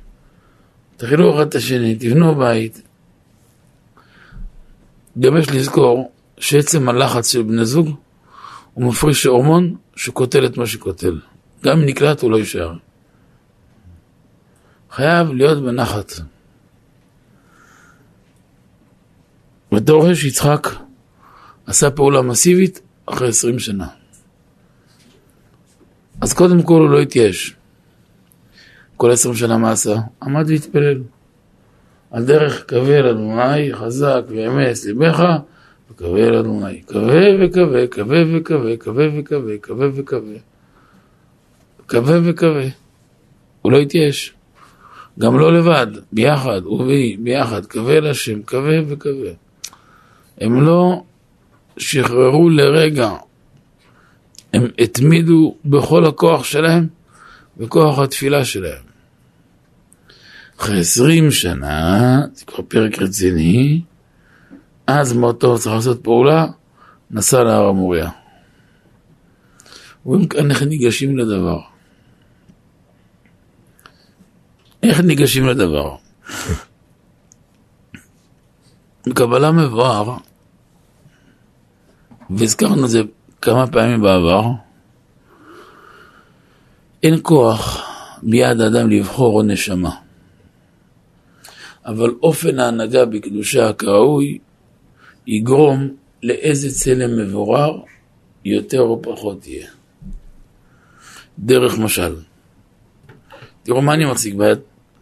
תכילו 0.98 1.36
אחד 1.36 1.48
את 1.48 1.56
השני, 1.56 1.96
תבנו 1.96 2.36
בית. 2.36 2.82
גם 5.20 5.38
יש 5.38 5.50
לזכור 5.50 6.12
שעצם 6.38 6.90
הלחץ 6.90 7.32
של 7.32 7.44
בני 7.44 7.66
זוג 7.66 7.90
הוא 8.74 8.86
מפריש 8.86 9.26
הורמון 9.26 9.76
שקוטל 9.96 10.46
את 10.46 10.58
מה 10.58 10.68
שקוטל. 10.68 11.20
גם 11.64 11.80
אם 11.80 11.86
נקלט 11.86 12.22
הוא 12.22 12.32
לא 12.32 12.38
יישאר. 12.38 12.74
חייב 14.92 15.32
להיות 15.32 15.64
בנחת. 15.64 16.12
ואתה 19.72 19.92
רואה 19.92 20.16
שיצחק 20.16 20.68
עשה 21.66 21.92
פעולה 21.92 22.22
מסיבית 22.22 22.82
אחרי 23.06 23.28
עשרים 23.28 23.60
שנה. 23.60 23.88
אז 26.22 26.34
קודם 26.34 26.62
כל 26.62 26.82
הוא 26.82 26.90
לא 26.90 27.00
התייאש. 27.00 27.56
כל 28.98 29.12
עשרים 29.12 29.36
שנה 29.36 29.58
מה 29.58 29.72
עשה? 29.72 29.96
עמד 30.24 30.50
והתפלל. 30.50 31.02
על 32.12 32.26
דרך 32.26 32.66
קווה 32.70 33.10
אדוני 33.10 33.74
חזק 33.74 34.22
ואמץ 34.28 34.86
ליבך 34.86 35.24
וקווה 35.92 36.40
אדוני. 36.40 36.82
קווה 36.82 37.46
וקווה, 37.46 37.88
קווה 37.88 38.20
וקווה, 38.34 38.78
קווה 38.78 39.08
וקווה, 39.20 39.58
קווה 39.62 39.88
וקווה. 39.96 40.38
קווה 41.88 42.20
וקווה. 42.24 42.66
הוא 43.62 43.72
לא 43.72 43.78
התייאש. 43.78 44.34
גם 45.22 45.40
לא 45.40 45.54
לבד, 45.54 45.88
ביחד, 46.12 46.62
והיא, 46.66 47.18
ביחד, 47.20 47.66
קווה 47.66 48.00
לשם, 48.00 48.42
קווה 48.42 48.80
וקווה. 48.88 49.32
הם 50.38 50.62
לא 50.62 51.04
שחררו 51.78 52.50
לרגע, 52.50 53.12
הם 54.54 54.68
התמידו 54.80 55.56
בכל 55.66 56.06
הכוח 56.06 56.44
שלהם, 56.44 56.88
בכוח 57.58 58.00
התפילה 58.00 58.46
שלהם. 58.46 58.84
אחרי 60.60 60.80
עשרים 60.80 61.32
שנה, 61.32 62.22
זה 62.34 62.46
כבר 62.46 62.64
פרק 62.68 63.02
רציני, 63.02 63.82
אז 64.88 65.14
מותו 65.14 65.60
צריך 65.60 65.76
לעשות 65.76 66.04
פעולה, 66.04 66.46
נסע 67.12 67.44
להר 67.44 67.68
המוריה. 67.68 68.10
רואים 70.04 70.28
כאן 70.28 70.52
איך 70.52 70.64
ניגשים 70.64 71.18
לדבר. 71.18 71.71
איך 74.84 75.00
ניגשים 75.00 75.46
לדבר? 75.48 75.96
בקבלה 79.08 79.52
מבואר, 79.52 80.18
והזכרנו 82.30 82.86
את 82.86 82.90
זה 82.90 83.02
כמה 83.42 83.68
פעמים 83.68 84.02
בעבר, 84.02 84.44
אין 87.04 87.20
כוח 87.22 87.82
ביד 88.24 88.62
האדם 88.62 88.90
לבחור 88.90 89.44
נשמה. 89.44 89.96
אבל 91.86 92.10
אופן 92.24 92.60
ההנהגה 92.60 93.06
בקדושה 93.06 93.74
כראוי 93.74 94.38
יגרום 95.28 95.90
לאיזה 96.24 96.70
צלם 96.70 97.18
מבורר 97.18 97.82
יותר 98.46 98.82
או 98.82 99.02
פחות 99.02 99.48
יהיה. 99.48 99.68
דרך 101.40 101.80
משל. 101.80 102.16
תראו 103.64 103.82
מה 103.82 103.94
אני 103.94 104.06
מחזיק 104.06 104.34
ביד? 104.36 104.60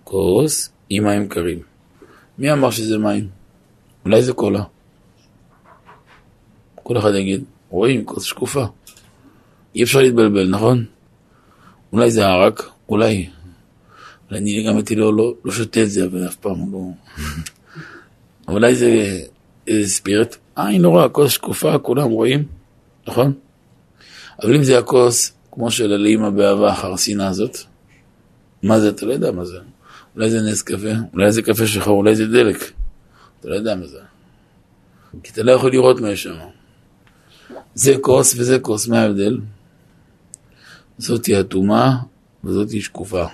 כוס 0.09 0.71
עם 0.89 1.03
מים 1.03 1.27
קרים. 1.27 1.59
מי 2.37 2.51
אמר 2.51 2.71
שזה 2.71 2.97
מים? 2.97 3.27
אולי 4.05 4.21
זה 4.21 4.33
קולה. 4.33 4.63
כל 6.75 6.97
אחד 6.97 7.15
יגיד, 7.15 7.43
רואים, 7.69 8.05
כוס 8.05 8.23
שקופה. 8.23 8.65
אי 9.75 9.83
אפשר 9.83 9.99
להתבלבל, 9.99 10.49
נכון? 10.49 10.85
אולי 11.93 12.11
זה 12.11 12.27
ערק, 12.27 12.69
אולי. 12.89 13.29
אני 14.31 14.63
גם 14.67 14.75
הייתי 14.75 14.95
לא, 14.95 15.13
לא, 15.13 15.33
לא 15.45 15.51
שותה 15.51 15.83
את 15.83 15.89
זה, 15.89 16.05
אבל 16.05 16.27
אף 16.27 16.35
פעם 16.35 16.71
לא... 16.71 16.79
אולי 18.53 18.75
זה 18.75 19.19
איזה 19.67 19.89
ספירט. 19.89 20.35
עין 20.55 20.85
רואה, 20.85 21.09
כוס 21.09 21.31
שקופה, 21.31 21.77
כולם 21.77 22.09
רואים, 22.09 22.43
נכון? 23.07 23.33
אבל 24.43 24.55
אם 24.55 24.63
זה 24.63 24.79
הכוס, 24.79 25.33
כמו 25.51 25.71
של 25.71 25.93
הלאימא 25.93 26.29
באהבה 26.29 26.71
החרסינה 26.71 27.27
הזאת, 27.27 27.57
מה 28.63 28.79
זה? 28.79 28.89
אתה 28.89 29.05
לא 29.05 29.13
יודע 29.13 29.31
מה 29.31 29.45
זה. 29.45 29.59
אולי 30.19 30.29
זה 30.29 30.41
נס 30.41 30.61
קפה, 30.61 30.89
אולי 31.13 31.31
זה 31.31 31.41
קפה 31.41 31.67
שחור, 31.67 31.97
אולי 31.97 32.15
זה 32.15 32.27
דלק. 32.27 32.71
אתה 33.39 33.49
לא 33.49 33.55
יודע 33.55 33.75
מה 33.75 33.88
זה. 33.88 33.99
כי 35.23 35.31
אתה 35.31 35.43
לא 35.43 35.51
יכול 35.51 35.71
לראות 35.71 36.01
מה 36.01 36.09
יש 36.09 36.23
שם. 36.23 36.35
זה 37.73 37.93
כוס 38.01 38.35
וזה 38.38 38.59
כוס, 38.59 38.88
מה 38.88 39.01
ההבדל? 39.01 39.39
זאתי 40.97 41.39
אטומה 41.39 41.97
וזאתי 42.43 42.81
שקופה. 42.81 43.25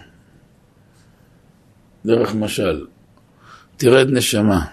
דרך 2.05 2.35
משל, 2.35 2.85
תרד 3.77 4.07
נשמה. 4.09 4.65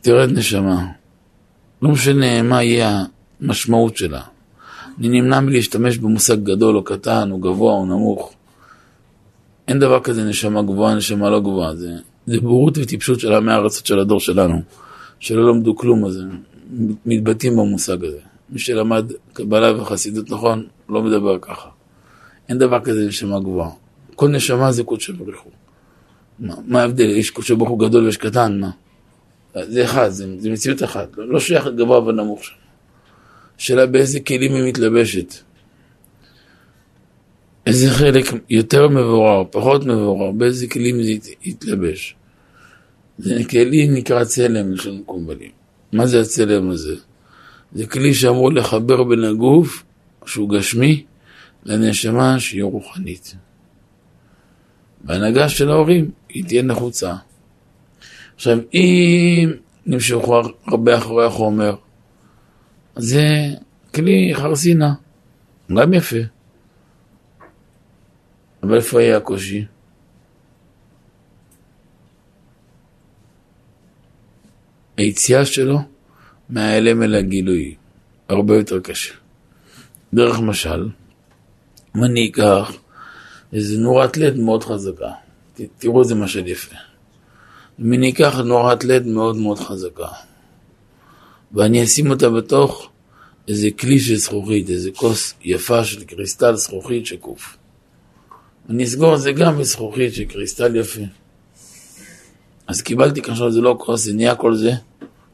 תרד 0.00 0.30
נשמה. 0.32 0.86
לא 1.82 1.90
משנה 1.90 2.42
מה 2.42 2.62
יהיה 2.62 3.04
המשמעות 3.40 3.96
שלה. 3.96 4.22
אני 4.98 5.08
נמנע 5.08 5.40
מלהשתמש 5.40 5.98
במושג 5.98 6.42
גדול 6.42 6.76
או 6.76 6.84
קטן 6.84 7.30
או 7.30 7.38
גבוה 7.38 7.72
או 7.72 7.86
נמוך. 7.86 8.34
אין 9.68 9.78
דבר 9.78 10.00
כזה 10.00 10.24
נשמה 10.24 10.62
גבוהה, 10.62 10.94
נשמה 10.94 11.30
לא 11.30 11.40
גבוהה. 11.40 11.76
זה, 11.76 11.92
זה 12.26 12.40
בורות 12.40 12.78
וטיפשות 12.78 13.20
של 13.20 13.32
עמי 13.32 13.52
הארצות 13.52 13.86
של 13.86 13.98
הדור 13.98 14.20
שלנו, 14.20 14.62
שלא 15.20 15.50
למדו 15.50 15.76
כלום, 15.76 16.04
אז 16.04 16.20
הם 16.20 16.42
מתבטאים 17.06 17.52
במושג 17.52 18.04
הזה. 18.04 18.18
מי 18.50 18.58
שלמד 18.58 19.12
קבלה 19.32 19.82
וחסידות 19.82 20.30
נכון, 20.30 20.66
לא 20.88 21.02
מדבר 21.02 21.38
ככה. 21.38 21.68
אין 22.48 22.58
דבר 22.58 22.80
כזה 22.80 23.06
נשמה 23.06 23.40
גבוהה. 23.40 23.70
כל 24.14 24.28
נשמה 24.28 24.72
זה 24.72 24.84
קודשא 24.84 25.12
בריך 25.12 25.40
הוא. 25.40 25.52
מה, 26.38 26.54
מה 26.66 26.80
ההבדל? 26.80 27.10
יש 27.10 27.30
קודשא 27.30 27.54
ברוך 27.54 27.70
הוא 27.70 27.78
גדול 27.78 28.04
ויש 28.04 28.16
קטן, 28.16 28.60
מה? 28.60 28.70
זה 29.62 29.84
אחד, 29.84 30.08
זה, 30.08 30.26
זה 30.38 30.50
מציאות 30.50 30.82
אחת, 30.82 31.08
לא, 31.16 31.28
לא 31.28 31.40
שייך 31.40 31.66
לגבוה 31.66 31.98
ונמוך 31.98 32.44
שם. 32.44 32.54
השאלה 33.58 33.86
באיזה 33.86 34.20
כלים 34.20 34.54
היא 34.54 34.68
מתלבשת. 34.68 35.34
איזה 37.66 37.90
חלק 37.90 38.24
יותר 38.50 38.88
מבורר, 38.88 39.44
פחות 39.50 39.86
מבורר, 39.86 40.30
באיזה 40.30 40.68
כלים 40.68 41.02
זה 41.02 41.30
יתלבש. 41.42 42.16
זה 43.18 43.44
כלי 43.50 43.88
נקרא 43.88 44.24
צלם, 44.24 44.72
לשון 44.72 44.98
מקובלים. 44.98 45.50
מה 45.92 46.06
זה 46.06 46.20
הצלם 46.20 46.70
הזה? 46.70 46.96
זה 47.72 47.86
כלי 47.86 48.14
שאמור 48.14 48.52
לחבר 48.52 49.04
בין 49.04 49.24
הגוף, 49.24 49.84
שהוא 50.26 50.50
גשמי, 50.50 51.04
לנשמה 51.64 52.40
שהיא 52.40 52.64
רוחנית. 52.64 53.34
בהנהגה 55.04 55.48
של 55.48 55.70
ההורים 55.70 56.10
היא 56.28 56.44
תהיה 56.44 56.62
נחוצה. 56.62 57.14
עכשיו, 58.34 58.58
אם 58.74 59.52
נמשכו 59.86 60.40
הרבה 60.66 60.98
אחרי 60.98 61.26
החומר, 61.26 61.74
זה 62.96 63.24
כלי 63.94 64.32
חרסינה, 64.34 64.94
גם 65.76 65.94
יפה. 65.94 66.33
אבל 68.64 68.76
איפה 68.76 69.00
היה 69.00 69.16
הקושי? 69.16 69.64
היציאה 74.96 75.44
שלו 75.44 75.78
מההלם 76.50 77.02
אל 77.02 77.14
הגילוי, 77.14 77.74
הרבה 78.28 78.56
יותר 78.56 78.80
קשה. 78.80 79.14
דרך 80.14 80.40
משל, 80.40 80.88
אם 81.96 82.04
אני 82.04 82.28
אקח 82.28 82.72
איזה 83.52 83.78
נורת 83.78 84.16
לד 84.16 84.36
מאוד 84.36 84.64
חזקה, 84.64 85.10
תראו 85.78 86.02
איזה 86.02 86.14
משל 86.14 86.46
יפה. 86.46 86.76
אם 87.80 87.92
אני 87.92 88.10
אקח 88.10 88.38
נורת 88.38 88.84
לד 88.84 89.06
מאוד 89.06 89.36
מאוד 89.36 89.58
חזקה, 89.58 90.08
ואני 91.52 91.84
אשים 91.84 92.10
אותה 92.10 92.30
בתוך 92.30 92.90
איזה 93.48 93.68
כלי 93.80 94.00
של 94.00 94.16
זכוכית, 94.16 94.70
איזה 94.70 94.90
כוס 94.96 95.34
יפה 95.42 95.84
של 95.84 96.04
קריסטל 96.04 96.56
זכוכית 96.56 97.06
שקוף. 97.06 97.56
אני 98.68 98.84
אסגור 98.84 99.14
את 99.14 99.20
זה 99.20 99.32
גם 99.32 99.58
בזכוכית 99.58 100.14
של 100.14 100.24
קריסטל 100.24 100.76
יפה. 100.76 101.00
אז 102.66 102.82
קיבלתי 102.82 103.22
כאשר 103.22 103.50
זה 103.50 103.60
לא 103.60 103.76
כוס, 103.78 104.04
זה 104.04 104.12
נהיה 104.12 104.34
כל 104.34 104.54
זה 104.54 104.72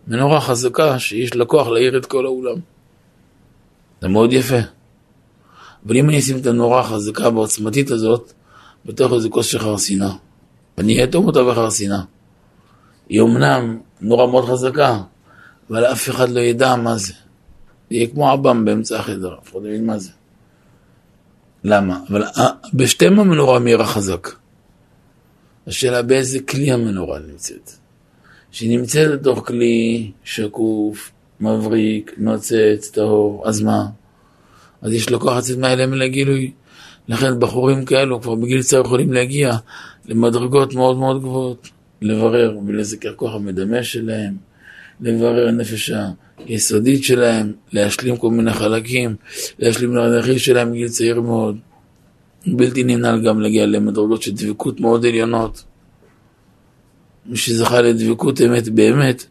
מנורה 0.07 0.41
חזקה 0.41 0.99
שיש 0.99 1.37
לה 1.37 1.45
כוח 1.45 1.69
להאיר 1.69 1.99
את 1.99 2.07
כל 2.07 2.27
האולם. 2.27 2.57
זה 4.01 4.09
מאוד 4.09 4.33
יפה. 4.33 4.59
אבל 5.87 5.97
אם 5.97 6.09
אני 6.09 6.19
אשים 6.19 6.39
את 6.39 6.47
הנורה 6.47 6.81
החזקה 6.81 7.29
והעוצמתית 7.29 7.91
הזאת 7.91 8.33
בתוך 8.87 9.13
איזה 9.13 9.29
כוס 9.29 9.47
של 9.47 9.59
חרסינה, 9.59 10.13
ואני 10.79 11.03
אאטום 11.03 11.27
אותה 11.27 11.45
בחרסינה, 11.45 12.03
היא 13.09 13.23
אמנם 13.23 13.79
נורה 14.01 14.27
מאוד 14.27 14.45
חזקה, 14.45 15.01
אבל 15.71 15.85
אף 15.85 16.11
אחד 16.11 16.29
לא 16.29 16.41
ידע 16.41 16.77
מה 16.77 16.97
זה. 16.97 17.13
זה 17.13 17.97
יהיה 17.97 18.07
כמו 18.07 18.31
עב"ם 18.31 18.65
באמצע 18.65 18.99
החדר, 18.99 19.35
אף 19.43 19.53
אחד 19.53 19.63
לא 19.63 19.69
יבין 19.69 19.87
מה 19.87 19.99
זה. 19.99 20.11
למה? 21.65 22.01
אבל 22.09 22.23
אה, 22.25 22.47
בשתיהם 22.75 23.21
המנורה 23.21 23.59
מאירה 23.59 23.87
חזק. 23.87 24.29
השאלה 25.67 26.03
באיזה 26.03 26.41
כלי 26.41 26.73
המנורה 26.73 27.19
נמצאת. 27.19 27.71
שהיא 28.51 28.79
נמצאת 28.79 29.21
בתוך 29.21 29.47
כלי 29.47 30.11
שקוף, 30.25 31.11
מבריק, 31.41 32.15
נוצץ, 32.19 32.91
טהור, 32.93 33.49
אז 33.49 33.61
מה? 33.61 33.87
אז 34.83 34.93
יש 34.93 35.11
לו 35.11 35.21
כוח 35.21 35.37
לצאת 35.37 35.59
מהאלם 35.59 35.95
לגילוי. 35.95 36.53
לכן 37.09 37.41
בחורים 37.41 37.85
כאלו 37.85 38.21
כבר 38.21 38.35
בגיל 38.35 38.63
צער 38.63 38.81
יכולים 38.81 39.13
להגיע 39.13 39.57
למדרגות 40.09 40.75
מאוד 40.75 40.97
מאוד 40.97 41.21
גבוהות, 41.21 41.69
לברר 42.03 42.59
ולזכר 42.67 43.15
כוח 43.15 43.35
המדמה 43.35 43.83
שלהם, 43.83 44.35
לברר 45.01 45.49
הנפש 45.49 45.93
היסודית 46.47 47.05
שלהם, 47.05 47.53
להשלים 47.73 48.17
כל 48.17 48.31
מיני 48.31 48.53
חלקים, 48.53 49.17
להשלים 49.59 49.97
לנחיל 49.97 50.39
שלהם 50.39 50.71
בגיל 50.71 50.89
צעיר 50.89 51.21
מאוד. 51.21 51.57
בלתי 52.47 52.85
נמנע 52.85 53.17
גם 53.17 53.41
להגיע 53.41 53.67
למדרגות 53.67 54.23
של 54.23 54.31
דבקות 54.35 54.81
מאוד 54.81 55.07
עליונות. 55.07 55.65
מי 57.27 57.37
שזכה 57.37 57.81
לדבקות 57.81 58.41
אמת 58.41 58.69
באמת, 58.69 59.27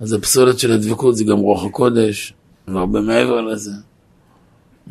אז 0.00 0.12
הפסולת 0.12 0.58
של 0.58 0.72
הדבקות 0.72 1.16
זה 1.16 1.24
גם 1.24 1.38
רוח 1.38 1.64
הקודש, 1.64 2.34
והרבה 2.68 3.00
מעבר 3.00 3.40
לזה. 3.40 3.70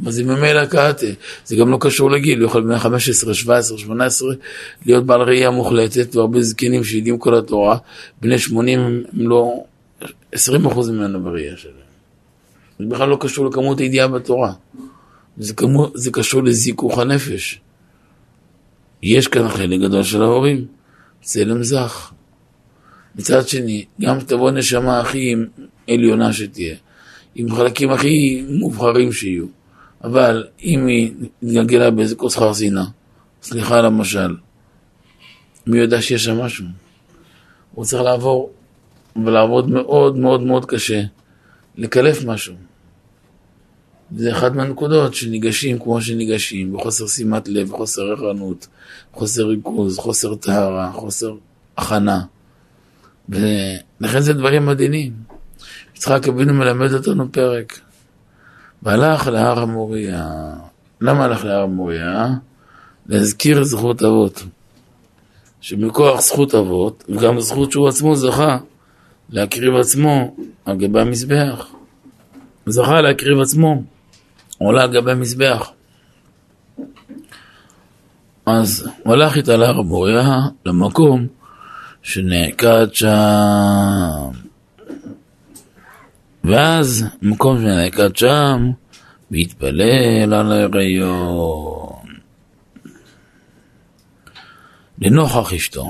אז 0.05 0.13
זה 0.13 0.23
ממילא 0.23 0.65
קהתה, 0.65 1.07
זה 1.45 1.55
גם 1.55 1.69
לא 1.69 1.77
קשור 1.81 2.11
לגיל, 2.11 2.39
הוא 2.39 2.45
יכול 2.45 2.61
בני 2.61 2.79
15, 2.79 3.33
17, 3.33 3.77
18 3.77 4.33
להיות 4.85 5.05
בעל 5.05 5.21
ראייה 5.21 5.49
מוחלטת, 5.49 6.15
והרבה 6.15 6.41
זקנים 6.41 6.83
שיודעים 6.83 7.17
כל 7.17 7.35
התורה, 7.35 7.77
בני 8.21 8.39
80 8.39 8.79
הם 8.79 9.29
לא 9.29 9.63
20 10.33 10.65
אחוז 10.65 10.89
ממנו 10.89 11.23
בראייה 11.23 11.57
שלהם. 11.57 11.75
זה 12.79 12.85
בכלל 12.85 13.09
לא 13.09 13.17
קשור 13.19 13.45
לכמות 13.45 13.79
הידיעה 13.79 14.07
בתורה, 14.07 14.53
זה, 15.37 15.53
כמו, 15.53 15.87
זה 15.93 16.11
קשור 16.11 16.43
לזיכוך 16.43 16.99
הנפש. 16.99 17.61
יש 19.03 19.27
כאן 19.27 19.49
חלק 19.49 19.79
גדול 19.79 20.03
של 20.03 20.21
ההורים, 20.21 20.65
צלם 21.21 21.63
זך. 21.63 22.11
מצד 23.15 23.47
שני, 23.47 23.85
גם 24.01 24.19
תבוא 24.19 24.51
נשמה 24.51 24.99
הכי 24.99 25.35
עליונה 25.89 26.33
שתהיה, 26.33 26.75
עם 27.35 27.55
חלקים 27.55 27.91
הכי 27.91 28.45
מובחרים 28.49 29.11
שיהיו, 29.11 29.45
אבל 30.03 30.47
אם 30.63 30.87
היא 30.87 31.11
מתגלגלה 31.41 31.91
באיזה 31.91 32.15
כוס 32.15 32.35
חרסינה, 32.37 32.85
סליחה 33.43 33.79
על 33.79 33.85
המשל, 33.85 34.35
מי 35.67 35.77
יודע 35.77 36.01
שיש 36.01 36.23
שם 36.23 36.41
משהו? 36.41 36.65
הוא 37.71 37.85
צריך 37.85 38.03
לעבור 38.03 38.51
ולעבוד 39.15 39.69
מאוד 39.69 40.17
מאוד 40.17 40.41
מאוד 40.41 40.65
קשה, 40.65 41.01
לקלף 41.77 42.25
משהו. 42.25 42.55
זה 44.17 44.31
אחת 44.31 44.51
מהנקודות 44.51 45.13
שניגשים 45.13 45.79
כמו 45.79 46.01
שניגשים, 46.01 46.73
בחוסר 46.73 47.07
שימת 47.07 47.47
לב, 47.47 47.69
בחוסר 47.69 48.01
ערנות, 48.01 48.67
חוסר 49.13 49.47
ריכוז, 49.47 49.99
חוסר 49.99 50.35
טהרה, 50.35 50.91
חוסר 50.91 51.35
הכנה. 51.77 52.21
ולכן 53.29 54.19
זה 54.19 54.33
דברים 54.33 54.65
מדהימים. 54.65 55.13
יצחק 55.95 56.27
אבינו 56.27 56.53
מלמד 56.53 56.93
אותנו 56.93 57.31
פרק. 57.31 57.79
והלך 58.83 59.27
להר 59.27 59.59
המוריה. 59.59 60.29
למה 61.01 61.23
הלך 61.23 61.45
להר 61.45 61.61
המוריה? 61.61 62.27
להזכיר 63.07 63.63
זכות 63.63 64.03
אבות. 64.03 64.43
שמכוח 65.61 66.21
זכות 66.21 66.55
אבות, 66.55 67.03
וגם 67.09 67.39
זכות 67.39 67.71
שהוא 67.71 67.87
עצמו 67.87 68.15
זכה 68.15 68.57
להקריב 69.29 69.75
עצמו 69.75 70.35
על 70.65 70.77
גבי 70.77 71.01
המזבח. 71.01 71.67
זכה 72.65 73.01
להקריב 73.01 73.39
עצמו 73.39 73.83
עולה 74.57 74.83
על 74.83 74.93
גבי 74.93 75.11
המזבח. 75.11 75.71
אז 78.45 78.89
הוא 79.03 79.13
הלך 79.13 79.37
איתה 79.37 79.57
להר 79.57 79.79
המוריה, 79.79 80.39
למקום 80.65 81.27
שנעקד 82.01 82.87
שם. 82.93 84.31
ואז, 86.43 87.05
במקום 87.21 87.61
שנעקד 87.61 88.15
שם, 88.15 88.71
והתפלל 89.31 90.33
על 90.33 90.51
ההיריון. 90.51 92.03
לנוכח 95.01 95.53
אשתו. 95.53 95.85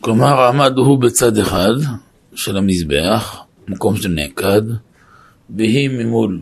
כלומר, 0.00 0.48
עמד 0.48 0.72
הוא 0.76 1.00
בצד 1.00 1.38
אחד 1.38 1.72
של 2.34 2.56
המזבח, 2.56 3.40
מקום 3.68 3.96
שנעקד, 3.96 4.62
והיא 5.50 5.90
ממול. 5.90 6.40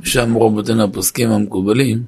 ושם 0.00 0.36
רבותינו 0.36 0.84
הפוסקים 0.84 1.30
המקובלים, 1.30 2.02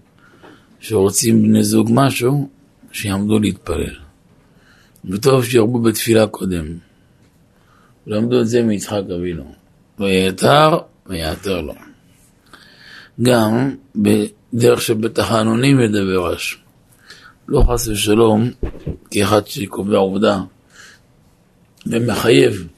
שרוצים 0.81 1.43
בני 1.43 1.63
זוג 1.65 1.91
משהו, 1.93 2.49
שיעמדו 2.93 3.39
להתפלל. 3.39 3.97
וטוב 5.05 5.45
שירבו 5.45 5.79
בתפילה 5.79 6.27
קודם. 6.27 6.67
למדו 8.07 8.41
את 8.41 8.49
זה 8.49 8.63
מיצחק 8.63 9.03
אבינו. 9.17 9.55
ויתר 9.99 10.79
ויעתר 11.07 11.61
לו. 11.61 11.75
גם 13.23 13.75
בדרך 13.97 14.81
שבתחנונים 14.83 15.81
ידבר 15.81 16.33
רש. 16.33 16.60
לא 17.51 17.65
חס 17.69 17.89
ושלום, 17.89 18.51
כאחד 19.11 19.47
שקובע 19.47 19.97
עובדה, 19.97 20.41
ומחייב. 21.87 22.69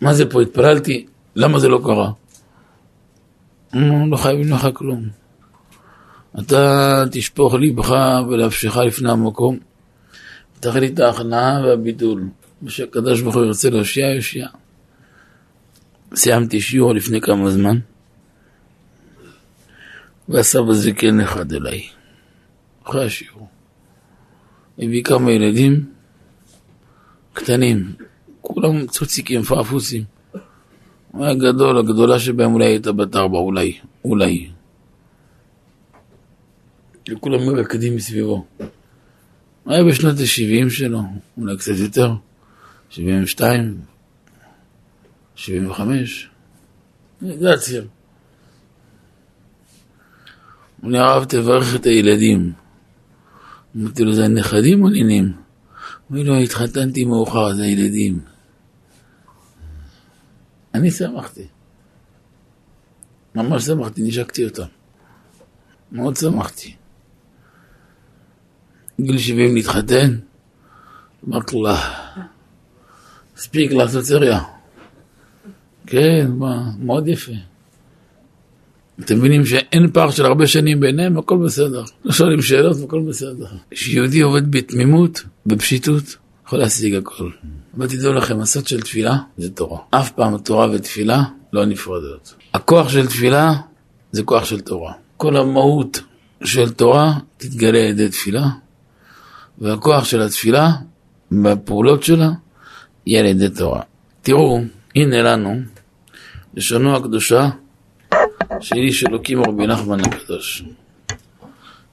מה 0.00 0.14
זה 0.14 0.30
פה, 0.30 0.42
התפללתי, 0.42 1.06
למה 1.36 1.58
זה 1.58 1.68
לא 1.68 1.80
קרה? 1.84 2.10
לא 4.10 4.16
חייבים 4.16 4.52
לך 4.52 4.68
כלום. 4.74 5.08
אתה 6.38 7.04
תשפוך 7.10 7.54
ליבך 7.54 7.94
ולהפשך 8.28 8.76
לפני 8.76 9.10
המקום, 9.10 9.58
תחליט 10.60 11.00
ההכנעה 11.00 11.60
והביטול. 11.64 12.28
מה 12.62 12.70
שהקדוש 12.70 13.20
ברוך 13.20 13.34
הוא 13.34 13.44
ירצה 13.44 13.70
להושיע, 13.70 14.06
יושיע. 14.06 14.48
סיימתי 16.14 16.60
שיעור 16.60 16.94
לפני 16.94 17.20
כמה 17.20 17.50
זמן, 17.50 17.78
והסבא 20.28 20.72
זקן 20.72 21.20
אחד 21.20 21.52
אליי, 21.52 21.82
אחרי 22.84 23.06
השיעור. 23.06 23.57
הביא 24.78 25.02
כמה 25.02 25.32
ילדים 25.32 25.84
קטנים, 27.32 27.92
כולם 28.40 28.86
צוציקים, 28.86 29.42
פעפוסים. 29.42 30.04
הוא 31.10 31.24
היה 31.24 31.34
גדול, 31.34 31.78
הגדולה 31.78 32.18
שבהם 32.18 32.54
אולי 32.54 32.66
הייתה 32.66 32.92
בת 32.92 33.16
ארבע, 33.16 33.38
אולי, 33.38 33.78
אולי. 34.04 34.50
וכולם 37.10 37.46
מרקדים 37.46 37.96
מסביבו. 37.96 38.46
היה 39.66 39.84
בשנות 39.84 40.18
ה-70 40.18 40.70
שלו, 40.70 41.02
אולי 41.38 41.56
קצת 41.56 41.72
יותר, 41.78 42.12
72, 42.90 43.80
75, 45.34 46.30
זה 47.20 47.52
הציר. 47.52 47.86
הוא 50.82 50.96
הרב, 50.96 51.24
תברך 51.24 51.76
את 51.76 51.86
הילדים. 51.86 52.52
אמרתי 53.76 54.04
לו, 54.04 54.12
זה 54.12 54.24
הנכדים 54.24 54.82
או 54.82 54.88
נינים? 54.88 55.32
אומר 56.10 56.22
לו, 56.22 56.36
התחתנתי 56.36 57.04
מאוחר, 57.04 57.54
זה 57.54 57.62
הילדים. 57.62 58.20
אני 60.74 60.90
שמחתי. 60.90 61.46
ממש 63.34 63.64
שמחתי, 63.64 64.02
נשקתי 64.02 64.44
אותם. 64.44 64.66
מאוד 65.92 66.16
שמחתי. 66.16 66.74
גיל 69.00 69.18
70 69.18 69.54
להתחתן, 69.54 70.18
אמרתי 71.28 71.56
לה, 71.62 71.76
מספיק 73.36 73.72
לעשות 73.72 74.04
סריה. 74.04 74.40
כן, 75.86 76.26
מה, 76.30 76.70
מאוד 76.78 77.08
יפה. 77.08 77.32
אתם 79.00 79.18
מבינים 79.18 79.46
שאין 79.46 79.90
פער 79.92 80.10
של 80.10 80.26
הרבה 80.26 80.46
שנים 80.46 80.80
ביניהם, 80.80 81.18
הכל 81.18 81.38
בסדר. 81.44 81.84
לא 82.04 82.12
שואלים 82.12 82.42
שאלות 82.42 82.76
והכל 82.76 83.00
בסדר. 83.08 83.46
כשיהודי 83.70 84.20
עובד 84.20 84.50
בתמימות, 84.50 85.24
בפשיטות, 85.46 86.16
יכול 86.46 86.58
להשיג 86.58 86.94
הכל. 86.94 87.30
אבל 87.76 87.88
תדעו 87.88 88.12
לכם, 88.12 88.40
הסוד 88.40 88.66
של 88.66 88.80
תפילה 88.80 89.16
זה 89.36 89.50
תורה. 89.50 89.78
אף 89.90 90.10
פעם 90.10 90.38
תורה 90.38 90.70
ותפילה 90.72 91.22
לא 91.52 91.64
נפרדות. 91.64 92.34
הכוח 92.54 92.88
של 92.88 93.06
תפילה 93.06 93.52
זה 94.12 94.22
כוח 94.22 94.44
של 94.44 94.60
תורה. 94.60 94.92
כל 95.16 95.36
המהות 95.36 96.00
של 96.44 96.70
תורה 96.70 97.12
תתגלה 97.36 97.78
על 97.78 97.84
ידי 97.84 98.08
תפילה, 98.08 98.46
והכוח 99.58 100.04
של 100.04 100.22
התפילה, 100.22 100.70
בפעולות 101.32 102.02
שלה, 102.02 102.30
יהיה 103.06 103.20
על 103.20 103.26
ידי 103.26 103.48
תורה. 103.48 103.82
תראו, 104.22 104.60
הנה 104.94 105.22
לנו, 105.22 105.60
לשונו 106.54 106.96
הקדושה 106.96 107.48
של 108.60 108.76
איש 108.76 109.04
אלוקים 109.04 109.42
רבי 109.42 109.66
נחמן 109.66 110.00
הקדוש. 110.00 110.64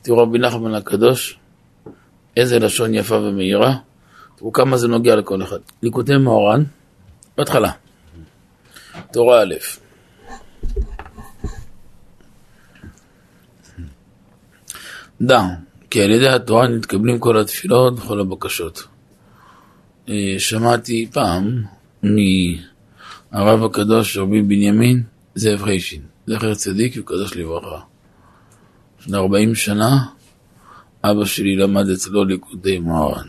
תראו 0.01 0.17
רבי 0.17 0.39
נחמן 0.39 0.73
הקדוש, 0.73 1.39
איזה 2.37 2.59
לשון 2.59 2.93
יפה 2.93 3.15
ומהירה, 3.15 3.75
תראו 4.35 4.51
כמה 4.53 4.77
זה 4.77 4.87
נוגע 4.87 5.15
לכל 5.15 5.43
אחד. 5.43 5.59
ליקוטי 5.83 6.17
מאורן, 6.17 6.63
בהתחלה, 7.37 7.71
תורה 9.11 9.43
א', 9.43 9.53
דע, 15.21 15.41
כי 15.89 16.01
על 16.01 16.11
ידי 16.11 16.27
התורה 16.29 16.67
נתקבלים 16.67 17.19
כל 17.19 17.37
התפילות 17.37 17.99
וכל 17.99 18.19
הבקשות. 18.19 18.83
אה, 20.09 20.35
שמעתי 20.37 21.09
פעם 21.13 21.63
מהרב 22.03 23.63
הקדוש 23.63 24.17
רבי 24.17 24.41
בנימין 24.41 25.03
זאב 25.35 25.63
חיישין, 25.63 26.01
זכר 26.27 26.55
צדיק 26.55 26.95
וקדוש 26.97 27.35
לברכה. 27.35 27.79
לפני 28.99 29.17
40 29.17 29.55
שנה 29.55 30.05
אבא 31.03 31.25
שלי 31.25 31.55
למד 31.55 31.89
אצלו 31.89 32.25
ליכודי 32.25 32.79
מוהר"ן, 32.79 33.27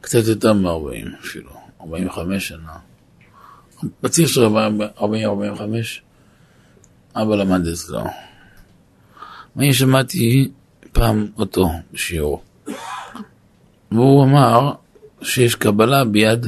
קצת 0.00 0.26
יותר 0.26 0.52
מ-40 0.52 1.20
אפילו, 1.20 1.50
45 1.80 2.48
שנה. 2.48 2.72
בציר 4.02 4.26
של 4.26 4.46
40-45, 4.98 5.00
אבא 7.16 7.36
למד 7.36 7.66
אצלו. 7.66 8.04
ואני 9.56 9.74
שמעתי 9.74 10.50
פעם 10.92 11.26
אותו 11.38 11.70
בשיעור. 11.92 12.42
והוא 13.92 14.24
אמר 14.24 14.72
שיש 15.22 15.54
קבלה 15.54 16.04
ביד 16.04 16.46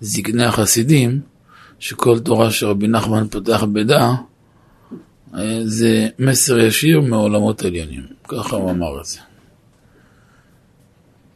זקני 0.00 0.44
החסידים, 0.44 1.20
שכל 1.78 2.18
תורה 2.18 2.50
שרבי 2.50 2.88
נחמן 2.88 3.28
פותח 3.28 3.64
בדע, 3.64 4.00
אה, 4.00 4.14
זה 5.64 6.08
מסר 6.18 6.58
ישיר 6.58 7.00
מעולמות 7.00 7.64
עליונים. 7.64 8.06
ככה 8.28 8.56
הוא 8.56 8.70
אמר 8.70 9.00
את 9.00 9.04
זה. 9.04 9.18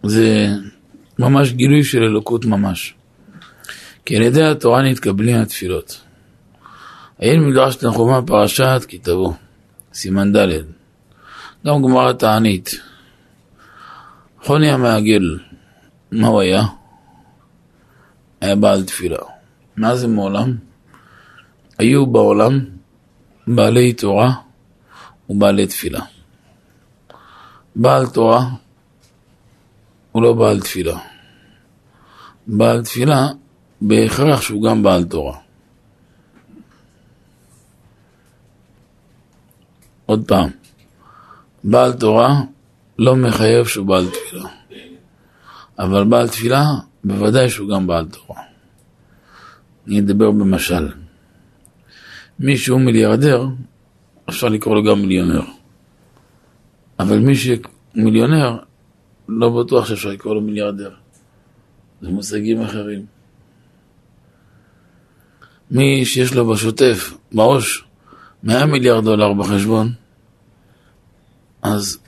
זה 0.03 0.49
ממש 1.19 1.53
גילוי 1.53 1.85
של 1.85 2.03
אלוקות 2.03 2.45
ממש. 2.45 2.95
כי 4.05 4.17
על 4.17 4.23
ידי 4.23 4.45
התורה 4.45 4.83
נתקבלים 4.83 5.37
התפילות. 5.37 6.01
האם 7.19 7.49
מדרש 7.49 7.77
תנחומה 7.77 8.23
פרשת 8.23 8.83
כי 8.89 8.99
תבוא, 8.99 9.33
סימן 9.95 10.37
ד', 10.37 10.49
גם 11.67 11.83
גמרא 11.83 12.13
תענית. 12.13 12.81
חוני 14.43 14.71
המעגל, 14.71 15.39
מה 16.13 16.27
הוא 16.29 16.41
היה? 16.41 16.63
היה 18.41 18.57
בעל 18.57 18.85
תפילה. 18.85 19.19
מה 19.77 19.97
זה 19.97 20.09
מעולם? 20.09 20.57
היו 21.79 22.07
בעולם 22.07 22.61
בעלי 23.47 23.93
תורה 23.93 24.33
ובעלי 25.31 25.67
תפילה. 25.67 26.01
בעל 27.77 28.07
תורה 28.07 28.49
הוא 30.13 30.23
לא 30.23 30.33
בעל 30.33 30.61
תפילה. 30.61 30.99
בעל 32.47 32.85
תפילה 32.85 33.27
בהכרח 33.81 34.41
שהוא 34.41 34.63
גם 34.63 34.83
בעל 34.83 35.05
תורה. 35.05 35.39
עוד 40.07 40.25
פעם, 40.29 40.51
בעל 41.65 41.93
תורה 41.93 42.41
לא 42.99 43.17
מחייב 43.17 43.67
שהוא 43.67 43.87
בעל 43.87 44.07
תפילה. 44.11 44.49
אבל 45.79 46.05
בעל 46.05 46.29
תפילה, 46.29 46.65
בוודאי 47.05 47.51
שהוא 47.51 47.69
גם 47.69 47.87
בעל 47.87 48.07
תורה. 48.09 48.43
אני 49.87 50.01
אדבר 50.01 50.31
במשל. 50.31 51.04
מי 52.39 52.57
שהוא 52.57 52.81
מיליארדר, 52.81 53.47
אפשר 54.29 54.49
לקרוא 54.49 54.75
לו 54.75 54.85
גם 54.85 55.01
מיליונר. 55.01 55.43
אבל 56.99 57.19
מי 57.19 57.35
שמיליונר, 57.35 58.59
לא 59.29 59.63
בטוח 59.63 59.87
שאפשר 59.87 60.09
לקרוא 60.09 60.35
לו 60.35 60.41
מיליארדר. 60.41 60.91
זה 62.01 62.09
מושגים 62.09 62.63
אחרים. 62.63 63.07
מי 65.71 66.05
שיש 66.05 66.35
לו 66.35 66.47
בשוטף, 66.47 67.15
בעו"ש, 67.33 67.85
100 68.43 68.67
מיליארד 68.67 69.05
דולר 69.05 69.33
בחשבון, 69.33 69.93
אז 71.63 71.99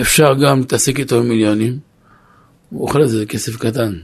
אפשר 0.00 0.34
גם 0.42 0.58
להתעסק 0.58 0.98
איתו 0.98 1.18
עם 1.18 1.28
מיליונים, 1.28 1.78
הוא 2.70 2.82
אוכל 2.82 3.02
את 3.02 3.08
זה 3.08 3.26
כסף 3.26 3.56
קטן. 3.56 3.98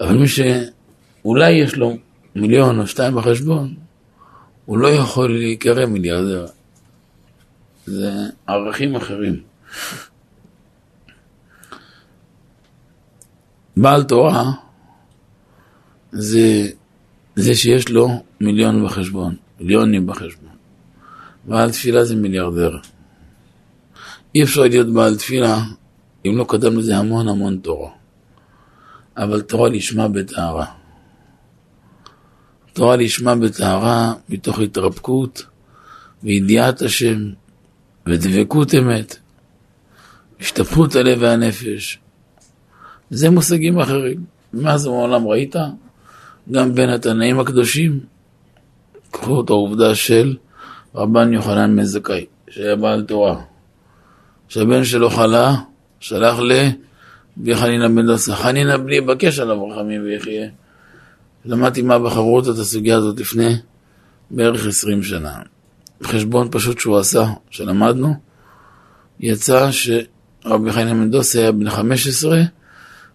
אבל 0.00 0.16
מי 0.16 0.28
שאולי 0.28 1.50
יש 1.50 1.74
לו 1.74 1.96
מיליון 2.36 2.80
או 2.80 2.86
שתיים 2.86 3.14
בחשבון, 3.14 3.74
הוא 4.64 4.78
לא 4.78 4.88
יכול 4.88 5.38
להיקרא 5.38 5.86
מיליארדר. 5.86 6.46
זה 7.86 8.10
ערכים 8.46 8.96
אחרים. 8.96 9.42
בעל 13.76 14.02
תורה 14.02 14.52
זה 16.12 16.68
זה 17.36 17.54
שיש 17.54 17.88
לו 17.88 18.08
מיליון 18.40 18.86
בחשבון, 18.86 19.36
מיליונים 19.60 20.06
בחשבון. 20.06 20.52
בעל 21.44 21.70
תפילה 21.70 22.04
זה 22.04 22.16
מיליארדר. 22.16 22.78
אי 24.34 24.42
אפשר 24.42 24.60
להיות 24.60 24.92
בעל 24.92 25.16
תפילה 25.16 25.58
אם 26.26 26.36
לא 26.36 26.46
קדם 26.48 26.78
לזה 26.78 26.96
המון 26.96 27.28
המון 27.28 27.58
תורה. 27.58 27.90
אבל 29.16 29.40
תורה 29.40 29.68
לשמה 29.68 30.08
בטהרה. 30.08 30.66
תורה 32.74 32.96
לשמה 32.96 33.34
בטהרה 33.34 34.12
מתוך 34.28 34.58
התרפקות 34.58 35.46
וידיעת 36.22 36.82
השם 36.82 37.30
ודבקות 38.06 38.74
אמת, 38.74 39.16
השתפכות 40.40 40.96
הלב 40.96 41.18
והנפש. 41.20 41.98
זה 43.10 43.30
מושגים 43.30 43.78
אחרים. 43.78 44.24
מאז 44.54 44.86
ומעולם 44.86 45.26
ראית, 45.26 45.56
גם 46.50 46.74
בין 46.74 46.88
התנאים 46.88 47.40
הקדושים, 47.40 48.00
קחו 49.10 49.40
את 49.40 49.50
העובדה 49.50 49.94
של 49.94 50.36
רבן 50.94 51.32
יוחנן 51.32 51.76
מזכאי, 51.76 52.26
שהיה 52.50 52.76
בעל 52.76 53.02
תורה, 53.02 53.40
שהבן 54.48 54.84
שלו 54.84 55.10
חלה, 55.10 55.54
שלח 56.00 56.38
לבי 56.38 57.54
חנינא 57.54 57.88
בן 57.88 58.06
דוסה, 58.06 58.36
חנינא 58.36 58.76
בני 58.76 58.96
יבקש 58.96 59.38
עליו 59.38 59.68
רחמים 59.68 60.02
ויחיה. 60.04 60.48
למדתי 61.44 61.82
מה 61.82 61.98
בחברות 61.98 62.48
את 62.48 62.58
הסוגיה 62.58 62.96
הזאת 62.96 63.20
לפני 63.20 63.56
בערך 64.30 64.66
עשרים 64.66 65.02
שנה. 65.02 65.42
חשבון 66.02 66.48
פשוט 66.50 66.78
שהוא 66.78 66.98
עשה, 66.98 67.24
שלמדנו, 67.50 68.14
יצא 69.20 69.70
שרבי 69.70 70.72
חנינא 70.72 70.92
בן 70.92 71.10
דוסה 71.10 71.40
היה 71.40 71.52
בן 71.52 71.70
חמש 71.70 72.06
עשרה 72.06 72.40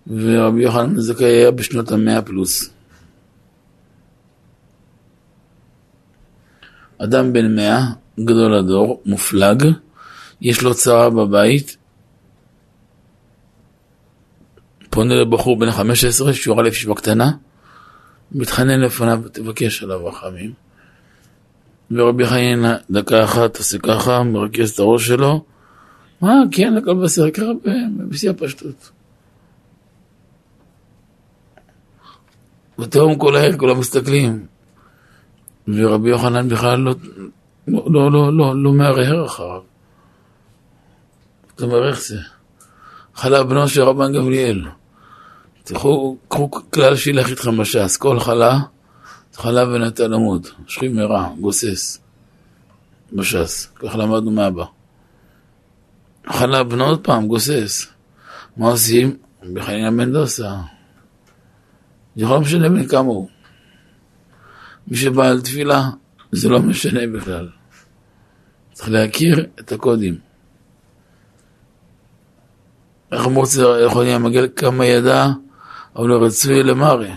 ורבי 0.07 0.63
יוחנן 0.63 0.93
בן 0.93 0.99
זכאי 0.99 1.27
היה 1.27 1.51
בשנות 1.51 1.91
המאה 1.91 2.21
פלוס. 2.21 2.69
אדם 6.97 7.33
בן 7.33 7.55
מאה, 7.55 7.85
גדול 8.19 8.53
הדור, 8.53 9.01
מופלג, 9.05 9.63
יש 10.41 10.61
לו 10.61 10.73
צרה 10.73 11.09
בבית, 11.09 11.77
פונה 14.89 15.15
לבחור 15.15 15.59
בן 15.59 15.71
15 15.71 16.33
שיעור 16.33 16.61
א' 16.61 16.67
ישיבה 16.67 16.95
קטנה, 16.95 17.31
מתחנן 18.31 18.79
לפניו, 18.79 19.21
תבקש 19.31 19.83
עליו 19.83 20.05
רחמים. 20.05 20.53
ורבי 21.91 22.25
חיים 22.25 22.65
דקה 22.89 23.23
אחת 23.23 23.57
עושה 23.57 23.77
ככה, 23.79 24.23
מרכז 24.23 24.69
את 24.69 24.79
הראש 24.79 25.07
שלו, 25.07 25.43
מה, 26.21 26.33
כן, 26.51 26.77
הכל 26.77 26.93
בסדר, 26.93 27.31
ככה 27.31 27.45
בשיא 28.09 28.29
הפשטות. 28.29 28.91
ותהום 32.79 33.15
כל 33.15 33.35
העיר, 33.35 33.57
כולם 33.57 33.79
מסתכלים. 33.79 34.45
ורבי 35.67 36.09
יוחנן 36.09 36.49
בכלל 36.49 36.79
לא, 36.79 36.95
לא, 37.67 38.11
לא, 38.11 38.37
לא, 38.37 38.63
לא 38.63 38.73
מהרהר 38.73 39.25
אחריו. 39.25 39.61
אתה 41.55 41.65
איך 41.89 42.01
זה? 42.01 42.17
חלה 43.15 43.43
בנו 43.43 43.67
של 43.67 43.81
רבן 43.81 44.13
גמליאל. 44.13 44.65
תלכו, 45.69 46.17
קחו 46.27 46.49
כלל 46.51 46.95
שילך 46.95 47.29
איתכם 47.29 47.57
בש"ס, 47.57 47.97
כל 47.97 48.19
חלה, 48.19 48.59
חלה 49.33 49.67
ונטע 49.67 50.07
למוד, 50.07 50.47
שכיב 50.67 50.93
מרע, 50.93 51.29
גוסס, 51.39 51.99
בש"ס, 53.13 53.71
כך 53.75 53.95
למדנו 53.95 54.31
מאבא. 54.31 54.65
חלה 56.27 56.63
בנו 56.63 56.85
עוד 56.85 57.03
פעם, 57.03 57.27
גוסס. 57.27 57.87
מה 58.57 58.67
עושים? 58.67 59.17
בחנינה 59.53 59.91
בן 59.91 60.11
דוסה. 60.13 60.55
זה 62.15 62.25
לא 62.25 62.41
משנה 62.41 62.69
בן 62.69 62.87
כמה 62.87 63.07
הוא. 63.07 63.29
מי 64.87 64.97
שבא 64.97 65.27
על 65.27 65.41
תפילה, 65.41 65.89
זה 66.31 66.49
לא 66.49 66.59
משנה 66.59 67.07
בכלל. 67.13 67.49
צריך 68.73 68.89
להכיר 68.89 69.45
את 69.59 69.71
הקודים. 69.71 70.17
איך 73.11 73.27
מוצא 73.27 73.61
יכול 73.85 74.05
להיות 74.05 74.51
כמה 74.55 74.85
ידע, 74.85 75.27
אבל 75.95 76.11
רצוי 76.11 76.63
למרי. 76.63 77.11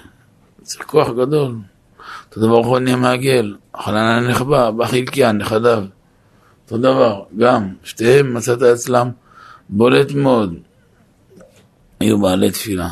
צריך 0.63 0.87
כוח 0.87 1.09
גדול. 1.11 1.55
אותו 2.29 2.41
דבר 2.41 2.79
נהיה 2.79 2.97
מעגל, 2.97 3.57
חנן 3.77 3.97
הנכבה, 3.97 4.71
בא 4.71 4.87
חלקיה, 4.87 5.33
נכדיו. 5.33 5.85
אותו 6.65 6.79
דבר, 6.79 7.23
גם, 7.39 7.75
שתיהם 7.85 8.35
מצאת 8.35 8.63
אצלם 8.63 9.11
בולט 9.69 10.13
מאוד. 10.13 10.55
היו 12.01 12.21
בעלי 12.21 12.51
תפילה. 12.51 12.89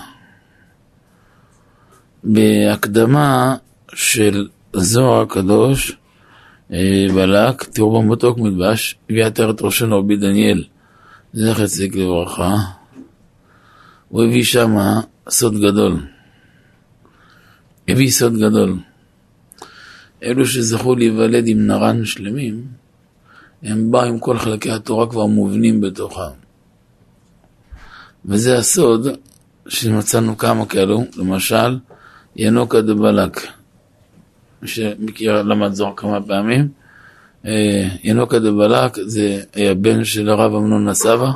בהקדמה 2.24 3.56
של 3.94 4.48
זוהר 4.72 5.22
הקדוש, 5.22 5.96
אה, 6.72 7.06
בלק, 7.14 7.64
תראו 7.64 8.02
במותוק 8.02 8.38
מדבש, 8.38 8.98
הביא 9.10 9.24
עטרת 9.24 9.62
ראשנו 9.62 9.98
רבי 9.98 10.16
דניאל, 10.16 10.64
זכר 11.32 11.66
צדיק 11.66 11.96
לברכה. 11.96 12.56
הוא 14.08 14.24
הביא 14.24 14.44
שם 14.44 14.76
סוד 15.28 15.60
גדול. 15.60 16.06
הביא 17.88 18.10
סוד 18.10 18.36
גדול. 18.36 18.78
אלו 20.22 20.46
שזכו 20.46 20.94
להיוולד 20.94 21.46
עם 21.46 21.66
נרן 21.66 22.04
שלמים, 22.04 22.64
הם 23.62 23.90
באו 23.90 24.02
עם 24.02 24.18
כל 24.18 24.38
חלקי 24.38 24.70
התורה 24.70 25.10
כבר 25.10 25.26
מובנים 25.26 25.80
בתוכם. 25.80 26.32
וזה 28.24 28.58
הסוד 28.58 29.06
שמצאנו 29.68 30.38
כמה 30.38 30.66
כאלו, 30.66 31.04
למשל, 31.16 31.78
ינוקה 32.36 32.80
דבלק, 32.80 33.46
שמכיר 34.64 35.42
למד 35.42 35.72
זוהר 35.72 35.92
כמה 35.96 36.22
פעמים, 36.22 36.68
אה, 37.46 37.88
ינוקה 38.02 38.38
דבלק 38.38 38.96
זה 38.96 39.42
היה 39.54 39.74
בן 39.74 40.04
של 40.04 40.28
הרב 40.28 40.54
אמנון 40.54 40.88
הסבא, 40.88 41.30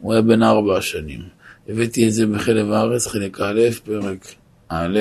הוא 0.00 0.12
היה 0.12 0.22
בן 0.22 0.42
ארבע 0.42 0.80
שנים. 0.80 1.37
הבאתי 1.68 2.08
את 2.08 2.12
זה 2.12 2.26
בחלב 2.26 2.70
הארץ, 2.72 3.06
חלק 3.06 3.40
א', 3.40 3.60
פרק 3.84 4.34
א', 4.68 4.98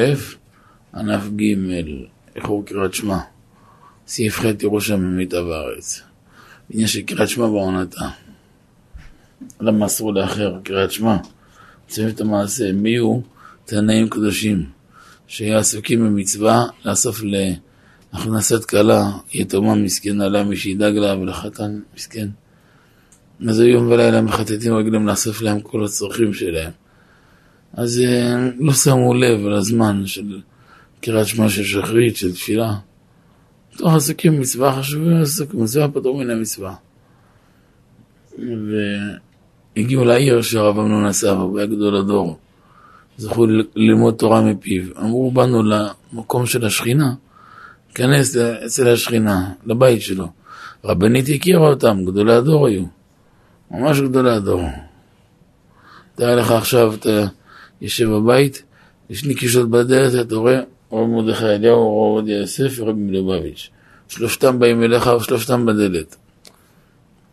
ענף 0.96 1.22
ג', 1.36 1.56
איחור 2.36 2.66
קריאת 2.66 2.94
שמע. 2.94 3.18
סעיף 4.08 4.40
ח' 4.40 4.46
ירושם 4.64 5.00
ממיתה 5.00 5.42
בארץ. 5.42 6.02
עניין 6.70 6.88
של 6.88 7.02
קריאת 7.02 7.30
שמע 7.30 7.46
בעונתה. 7.46 8.10
למה 9.62 9.86
אסור 9.86 10.14
לאחר 10.14 10.60
קריאת 10.64 10.92
שמע? 10.92 11.18
צוות 11.88 12.16
את 12.16 12.22
המעשה, 12.22 12.72
מי 12.72 12.98
הוא? 12.98 13.22
תנאים 13.66 14.10
קדושים, 14.10 14.66
שיהיו 15.28 15.58
עסוקים 15.58 16.00
במצווה 16.00 16.66
לאסוף 16.86 17.22
להכנסת 18.14 18.66
כלה, 18.66 19.12
יתומה 19.34 19.76
מסכנה 19.76 20.28
לה, 20.28 20.44
מי 20.44 20.58
שידאג 20.58 20.94
לה 20.94 21.18
ולחתן 21.18 21.80
מסכן. 21.96 22.28
אז 23.46 23.60
יום 23.60 23.88
ולילה 23.88 24.22
מחטטים 24.22 24.74
רגלם 24.74 25.08
לאסוף 25.08 25.42
להם 25.42 25.60
כל 25.60 25.86
הצרכים 25.86 26.34
שלהם. 26.34 26.72
אז 27.74 28.02
אה, 28.06 28.50
לא 28.60 28.74
שמו 28.74 29.14
לב 29.14 29.40
לזמן 29.48 30.06
של 30.06 30.42
קריאת 31.02 31.28
שמע 31.28 31.50
של 31.50 31.64
שחרית, 31.64 32.16
של 32.16 32.34
תפילה. 32.34 32.74
תוך 33.78 33.94
עסוקים 33.94 34.36
במצווה 34.36 34.80
חשובה, 34.80 35.22
עסוקים 35.22 35.60
במצווה 35.60 35.88
פטור 35.88 36.18
מן 36.18 36.30
המצווה. 36.30 36.76
והגיעו 39.76 40.06
לעיר 40.06 40.42
שהרב 40.42 40.80
אמנון 40.80 41.12
הוא 41.30 41.58
היה 41.58 41.68
גדול 41.68 41.96
הדור. 41.96 42.38
זכו 43.18 43.46
ללמוד 43.76 44.14
תורה 44.14 44.42
מפיו. 44.42 44.84
אמרו, 45.00 45.32
באנו 45.32 45.64
למקום 45.64 46.46
של 46.46 46.66
השכינה, 46.66 47.14
כנס 47.96 48.36
אצל 48.38 48.88
השכינה, 48.88 49.52
לבית 49.66 50.02
שלו. 50.02 50.28
רבנית 50.84 51.26
הכירה 51.36 51.70
אותם, 51.70 52.06
גדולי 52.06 52.34
הדור 52.34 52.68
היו. 52.68 52.97
ממש 53.72 54.00
גדולי 54.00 54.32
הדור. 54.32 54.62
תאר 56.16 56.36
לך 56.36 56.52
עכשיו, 56.52 56.94
אתה 56.94 57.26
יושב 57.82 58.10
בבית, 58.10 58.64
יש 59.10 59.26
נקישות 59.26 59.70
בדלת, 59.70 60.28
אתה 60.28 60.36
רואה 60.36 60.60
רב 60.92 61.08
מרדכי 61.08 61.46
אליהו, 61.46 61.78
רב 61.78 62.18
עובדיה 62.18 62.38
יוסף 62.38 62.74
ורבי 62.78 63.02
מלובביץ'. 63.02 63.70
שלושתם 64.08 64.60
באים 64.60 64.84
אליך 64.84 65.08
ושלושתם 65.08 65.66
בדלת. 65.66 66.16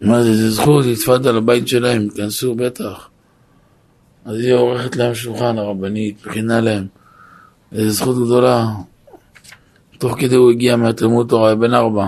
מה 0.00 0.22
זה, 0.22 0.34
זה 0.34 0.50
זכות, 0.50 0.86
לתפד 0.86 1.26
על 1.26 1.36
הבית 1.36 1.68
שלהם, 1.68 2.08
תיכנסו 2.08 2.54
בטח. 2.54 3.08
אז 4.24 4.36
היא 4.36 4.54
עורכת 4.54 4.96
להם 4.96 5.14
שולחן 5.14 5.58
הרבנית, 5.58 6.26
מכינה 6.26 6.60
להם. 6.60 6.86
זו 7.72 7.90
זכות 7.90 8.16
גדולה. 8.16 8.66
תוך 9.98 10.20
כדי 10.20 10.34
הוא 10.34 10.50
הגיע 10.50 10.76
מהתלמוד 10.76 11.28
תורה, 11.28 11.54
בן 11.54 11.74
ארבע. 11.74 12.06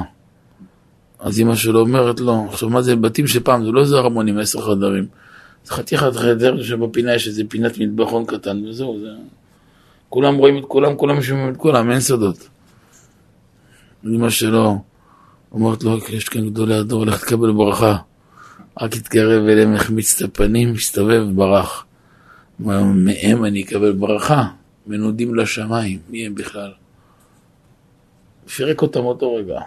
אז 1.19 1.41
אמא 1.41 1.55
שלו 1.55 1.81
אומרת 1.81 2.21
לו, 2.21 2.47
עכשיו 2.51 2.69
מה 2.69 2.83
זה 2.83 2.97
בתים 2.97 3.27
של 3.27 3.41
פעם, 3.41 3.65
זה 3.65 3.71
לא 3.71 3.81
איזה 3.81 3.97
ארמונים, 3.97 4.39
עשר 4.39 4.61
חדרים. 4.61 5.07
זה 5.65 5.73
חתיכת 5.73 6.17
חדר 6.17 6.63
שבפינה 6.63 7.15
יש 7.15 7.29
איזה 7.29 7.43
פינת 7.49 7.79
מטבחון 7.79 8.25
קטן, 8.25 8.65
וזהו, 8.65 9.01
זה... 9.01 9.09
כולם 10.09 10.35
רואים 10.35 10.59
את 10.59 10.65
כולם, 10.69 10.97
כולם 10.97 11.23
שומעים 11.23 11.53
את 11.53 11.57
כולם, 11.57 11.91
אין 11.91 12.01
סודות. 12.01 12.49
אמא 14.05 14.31
שלו 14.31 14.79
אומרת 15.53 15.85
לו, 15.85 15.99
יש 16.09 16.29
כאן 16.29 16.51
גדולי 16.51 16.75
הדור, 16.75 17.07
לך 17.07 17.25
תקבל 17.25 17.53
ברכה. 17.53 17.97
רק 18.81 18.97
התקרב 18.97 19.49
אליהם, 19.49 19.75
החמיץ 19.75 20.23
את 20.23 20.29
הפנים, 20.29 20.75
הסתובב, 20.75 21.23
ברח. 21.35 21.85
מהם 22.59 23.45
אני 23.45 23.63
אקבל 23.63 23.93
ברכה, 23.93 24.45
מנודים 24.87 25.35
לשמיים, 25.35 25.99
מי 26.09 26.27
הם 26.27 26.35
בכלל? 26.35 26.73
פירק 28.57 28.83
אותם 28.83 29.01
אותו 29.01 29.35
רגע. 29.35 29.61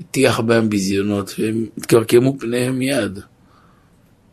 הטיח 0.00 0.40
בהם 0.40 0.68
ביזיונות, 0.68 1.34
והם 1.38 1.66
התקרקמו 1.78 2.38
פניהם 2.38 2.78
מיד. 2.78 3.18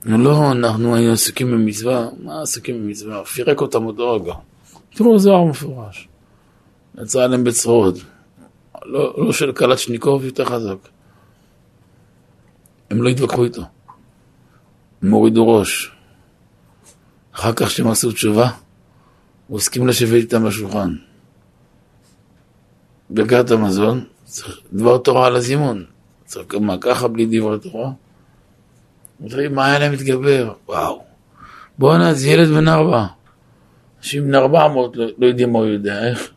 לא, 0.06 0.52
אנחנו 0.52 0.96
היינו 0.96 1.14
עסוקים 1.14 1.52
במצווה, 1.52 2.08
מה 2.24 2.42
עסוקים 2.42 2.84
במצווה? 2.84 3.26
פירק 3.26 3.62
אותם 3.62 3.86
אותו 3.86 4.16
רגע. 4.16 4.34
תראו, 4.96 5.20
זוהר 5.20 5.44
מפורש. 5.44 6.08
יצא 7.02 7.24
עליהם 7.24 7.44
בצרורות. 7.44 7.96
לא, 8.86 9.14
לא 9.18 9.34
של 9.34 9.52
קלצ'ניקוב 9.52 10.26
יותר 10.26 10.46
חזק. 10.46 10.90
הם 12.90 13.02
לא 13.02 13.10
התווכחו 13.10 13.44
איתו. 13.44 13.62
הם 15.02 15.12
הורידו 15.12 15.48
ראש. 15.48 15.92
אחר 17.32 17.54
כך 17.54 17.72
שהם 17.72 17.88
עשו 17.88 18.12
תשובה, 18.12 18.50
הוא 19.48 19.58
הסכים 19.58 19.88
לשבת 19.88 20.14
איתם 20.14 20.46
בשולחן. 20.48 20.96
ברכת 23.10 23.52
המזון, 23.52 24.06
צריך 24.32 24.60
דבר 24.74 24.98
תורה 24.98 25.28
על 25.28 25.36
הזימון. 25.36 25.86
צריך 26.26 26.56
מה, 26.62 26.78
ככה 26.82 27.08
בלי 27.08 27.26
דברי 27.26 27.60
תורה? 27.60 27.92
אומרים, 29.22 29.56
מה 29.56 29.66
היה 29.66 29.80
להם 29.80 29.94
מתגבר? 29.94 30.54
וואו. 30.68 31.04
בואנה, 31.78 32.14
זה 32.14 32.30
ילד 32.30 32.50
בן 32.50 32.68
ארבע. 32.68 33.06
אנשים 34.00 34.28
בן 34.28 34.36
ארבע 34.36 34.68
מאות 34.68 34.98
לא, 34.98 35.06
לא 35.18 35.26
יודעים 35.26 35.54
מה 35.54 35.60
הוא 35.60 35.68
יודע, 35.68 36.08
איך? 36.08 36.32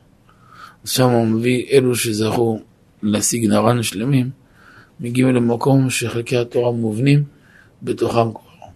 אז 0.85 0.91
שם 0.91 1.11
הוא 1.11 1.27
מביא 1.27 1.67
אלו 1.71 1.97
שזכו 1.97 2.61
להשיג 3.03 3.47
נרן 3.47 3.83
שלמים, 3.83 4.31
מגיעים 5.01 5.35
למקום 5.35 5.91
שחלקי 5.91 6.37
התורה 6.37 6.73
מובנים 6.73 7.25
בתוכם 7.83 8.33
כבר. 8.33 8.67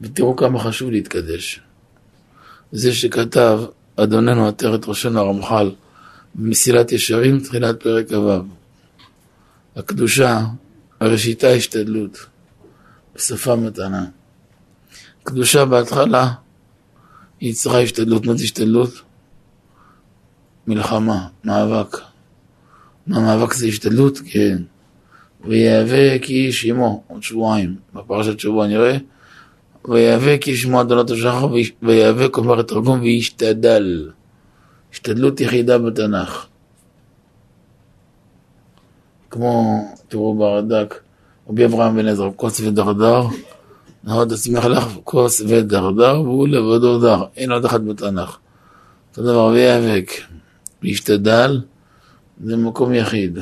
ותראו 0.00 0.36
כמה 0.36 0.58
חשוב 0.58 0.90
להתקדש. 0.90 1.60
זה 2.72 2.94
שכתב 2.94 3.60
אדוננו 3.96 4.48
עטרת 4.48 4.88
ראשון 4.88 5.16
הרמח"ל 5.16 5.70
במסילת 6.34 6.92
ישרים, 6.92 7.40
תחילת 7.40 7.82
פרק 7.82 8.08
כ"ו. 8.08 8.30
הקדושה, 9.76 10.40
הראשיתה 11.00 11.48
השתדלות, 11.48 12.26
בשפה 13.14 13.56
מתנה. 13.56 14.06
קדושה 15.22 15.64
בהתחלה 15.64 16.32
היא 17.40 17.54
צריכה 17.54 17.80
השתדלות. 17.80 18.26
מה 18.26 18.34
זה 18.34 18.44
השתדלות? 18.44 18.90
מלחמה, 20.66 21.28
מאבק. 21.44 21.96
מה 23.06 23.20
מאבק 23.20 23.52
זה 23.52 23.66
השתדלות? 23.66 24.18
כן. 24.30 24.62
ויאבק 25.44 26.22
איש 26.28 26.64
עמו, 26.64 27.02
עוד 27.06 27.22
שבועיים, 27.22 27.76
בפרשת 27.94 28.40
שבוע 28.40 28.66
נראה, 28.66 28.96
ויאבק 29.88 30.42
איש 30.46 30.66
עמו 30.66 30.80
אדונות 30.80 31.10
השחר, 31.10 31.48
ויאבק, 31.82 32.36
אומר 32.36 32.60
התרגום, 32.60 33.00
וישתדל. 33.00 34.10
השתדלות 34.92 35.40
יחידה 35.40 35.78
בתנ"ך. 35.78 36.46
כמו, 39.30 39.84
תראו 40.08 40.34
ברד"ק, 40.34 41.00
רבי 41.48 41.64
אברהם 41.64 41.96
בן 41.96 42.08
עזרא, 42.08 42.30
כוס 42.36 42.60
ודרדר, 42.60 43.22
נהוד 44.04 44.32
עצמך 44.32 44.64
לך 44.64 44.84
כוס 45.04 45.40
ודרדר, 45.40 46.20
והוא 46.20 46.48
לבדו 46.48 47.00
דר, 47.00 47.24
אין 47.36 47.52
עוד 47.52 47.64
אחד 47.64 47.86
בתנ"ך. 47.86 48.38
אותו 49.10 49.22
דבר, 49.22 49.46
ויאבק, 49.46 50.10
וישתדל, 50.82 51.60
זה 52.44 52.56
מקום 52.56 52.94
יחיד. 52.94 53.38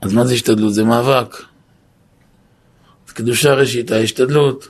אז 0.00 0.12
מה 0.12 0.26
זה 0.26 0.34
השתדלות? 0.34 0.74
זה 0.74 0.84
מאבק. 0.84 1.36
קדושה 3.14 3.54
ראשיתה 3.54 3.96
השתדלות. 3.96 4.68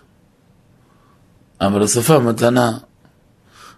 אבל 1.60 1.82
השפה 1.82 2.18
מתנה. 2.18 2.78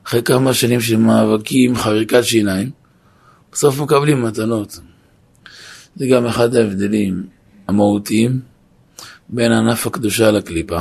אחרי 0.07 0.23
כמה 0.23 0.55
שנים 0.55 0.81
של 0.81 0.97
מאבקים, 0.97 1.77
חריקת 1.77 2.25
שיניים, 2.25 2.71
בסוף 3.53 3.81
מקבלים 3.81 4.23
מתנות. 4.23 4.79
זה 5.97 6.07
גם 6.07 6.27
אחד 6.27 6.55
ההבדלים 6.55 7.27
המהותיים 7.69 8.41
בין 9.29 9.53
ענף 9.53 9.87
הקדושה 9.87 10.31
לקליפה. 10.31 10.81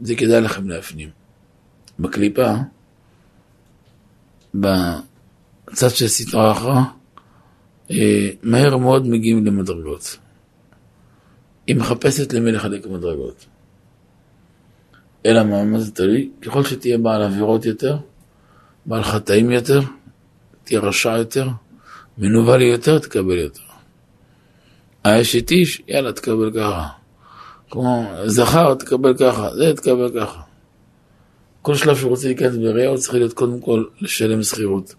זה 0.00 0.14
כדאי 0.14 0.40
לכם 0.40 0.68
להפנים. 0.68 1.08
בקליפה, 1.98 2.54
בצד 4.54 5.90
של 5.90 6.08
סטרה 6.08 6.52
אחרא, 6.52 6.80
אה, 7.90 8.30
מהר 8.42 8.76
מאוד 8.76 9.06
מגיעים 9.06 9.46
למדרגות. 9.46 10.16
היא 11.66 11.76
מחפשת 11.76 12.32
למי 12.32 12.52
לחלק 12.52 12.86
מדרגות. 12.86 13.46
אלא 15.26 15.42
מה, 15.42 15.64
מה 15.64 15.78
זה 15.78 15.92
תלוי? 15.92 16.30
ככל 16.42 16.64
שתהיה 16.64 16.98
בעל 16.98 17.22
עבירות 17.22 17.64
יותר, 17.64 17.96
בעל 18.86 19.02
חטאים 19.02 19.50
יותר, 19.50 19.80
תהיה 20.64 20.80
רשע 20.80 21.16
יותר, 21.18 21.48
מנוול 22.18 22.62
יותר, 22.62 22.98
תקבל 22.98 23.38
יותר. 23.38 23.62
האשת 25.04 25.50
איש, 25.50 25.82
יאללה, 25.88 26.12
תקבל 26.12 26.50
ככה. 26.52 26.88
כמו 27.70 28.12
זכר, 28.26 28.74
תקבל 28.74 29.16
ככה, 29.16 29.54
זה 29.56 29.72
תקבל 29.76 30.20
ככה. 30.20 30.40
כל 31.62 31.74
שלב 31.74 31.96
שהוא 31.96 32.10
רוצה 32.10 32.26
להיכנס 32.26 32.56
בראייה, 32.56 32.88
הוא 32.88 32.98
צריך 32.98 33.14
להיות 33.14 33.32
קודם 33.32 33.60
כל 33.60 33.84
לשלם 34.00 34.42
שכירות. 34.42 34.94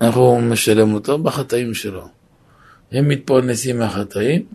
איך 0.00 0.16
הוא 0.16 0.40
משלם 0.40 0.94
אותו? 0.94 1.18
בחטאים 1.18 1.74
שלו. 1.74 2.08
הם 2.92 3.08
מתפרנסים 3.08 3.78
מהחטאים, 3.78 4.46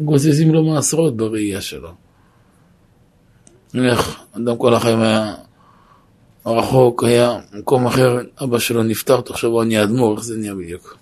וגוזזים 0.00 0.54
לו 0.54 0.64
מעשרות 0.64 1.16
בראייה 1.16 1.60
שלו. 1.60 1.90
נלך, 3.74 4.20
אדם 4.36 4.56
כל 4.56 4.74
החיים 4.74 5.00
היה 5.00 5.34
רחוק, 6.46 7.04
היה 7.04 7.38
במקום 7.52 7.86
אחר, 7.86 8.18
אבא 8.42 8.58
שלו 8.58 8.82
נפטר, 8.82 9.20
תחשוב, 9.20 9.52
הוא 9.52 9.64
נהיה 9.64 9.82
אדמו"ר, 9.82 10.16
איך 10.16 10.24
זה 10.24 10.36
נהיה 10.36 10.54
בדיוק? 10.54 10.96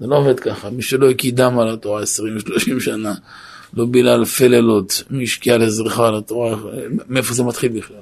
זה 0.00 0.06
לא 0.06 0.16
עובד 0.16 0.40
ככה, 0.40 0.70
מי 0.70 0.82
שלא 0.82 1.10
הקידם 1.10 1.58
על 1.58 1.68
התורה 1.68 2.02
20-30 2.02 2.04
שנה, 2.80 3.14
לא 3.74 3.86
בילה 3.86 4.14
אלפי 4.14 4.48
לילות, 4.48 5.02
מי 5.10 5.24
השקיע 5.24 5.58
לזריחה 5.58 6.08
על 6.08 6.16
התורה, 6.16 6.56
מאיפה 7.08 7.34
זה 7.34 7.42
מתחיל 7.42 7.72
בכלל? 7.78 7.96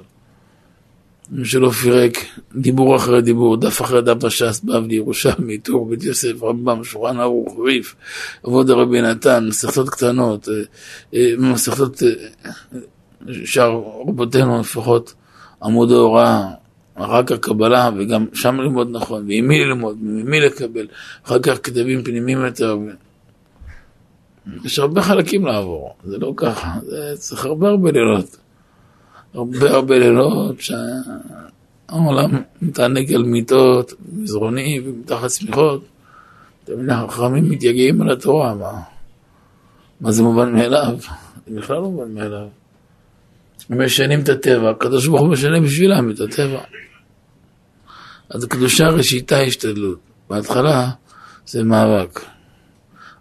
שלא 1.43 1.69
פירק 1.69 2.17
דיבור 2.55 2.95
אחרי 2.95 3.21
דיבור, 3.21 3.57
דף 3.57 3.81
אחרי 3.81 4.01
דף 4.01 4.13
בש"ס, 4.13 4.61
בבלי, 4.63 4.95
ירושלמי, 4.95 5.57
טור, 5.57 5.89
בית 5.89 6.03
יוסף, 6.03 6.43
רמב"ם, 6.43 6.83
שולחן 6.83 7.19
ערוך, 7.19 7.55
ריף, 7.65 7.95
עבוד 8.43 8.69
הרבי 8.69 9.01
נתן, 9.01 9.47
מסכתות 9.47 9.89
קטנות, 9.89 10.49
אה, 10.49 10.53
אה, 11.13 11.33
מסכתות 11.37 12.03
אה, 12.03 12.51
שאר 13.45 13.81
רבותינו 14.07 14.59
לפחות, 14.59 15.13
עמוד 15.63 15.91
ההוראה, 15.91 16.47
אחר 16.95 17.23
כך 17.23 17.37
קבלה, 17.37 17.89
וגם 17.97 18.25
שם 18.33 18.61
ללמוד 18.61 18.89
נכון, 18.91 19.25
ועם 19.27 19.47
מי 19.47 19.59
ללמוד, 19.59 19.97
ממי 20.01 20.39
לקבל, 20.39 20.87
אחר 21.25 21.39
כך 21.39 21.57
כתבים 21.63 22.03
פנימיים 22.03 22.45
יותר. 22.45 22.77
יש 24.63 24.79
הרבה 24.79 25.01
חלקים 25.01 25.45
לעבור, 25.45 25.95
זה 26.03 26.17
לא 26.17 26.33
ככה, 26.37 26.73
זה 26.81 27.13
צריך 27.17 27.45
הרבה 27.45 27.69
הרבה 27.69 27.91
לילות. 27.91 28.37
הרבה 29.33 29.71
הרבה 29.71 29.99
לילות 29.99 30.55
שהעולם 30.61 32.41
מתענג 32.61 33.13
על 33.13 33.23
מיטות, 33.23 33.93
מזרונים 34.13 34.81
ומתחת 34.85 35.29
שמיכות. 35.29 35.85
תמיד 36.63 36.89
החכמים 36.89 37.49
מתייגעים 37.49 38.01
על 38.01 38.11
התורה, 38.11 38.55
מה? 38.55 38.81
מה 40.01 40.11
זה 40.11 40.23
מובן 40.23 40.53
מאליו? 40.53 40.97
זה 41.47 41.55
בכלל 41.57 41.75
לא 41.75 41.81
מובן 41.81 42.13
מאליו. 42.13 42.47
הם 43.69 43.85
משנים 43.85 44.21
את 44.21 44.29
הטבע, 44.29 44.69
הקדוש 44.69 45.07
ברוך 45.07 45.21
הוא 45.21 45.29
משנה 45.29 45.59
בשבילם 45.59 46.11
את 46.11 46.19
הטבע. 46.19 46.59
אז 48.29 48.43
הקדושה 48.43 48.87
ראשיתה 48.87 49.39
השתדלות. 49.39 49.99
בהתחלה 50.29 50.89
זה 51.45 51.63
מאבק, 51.63 52.19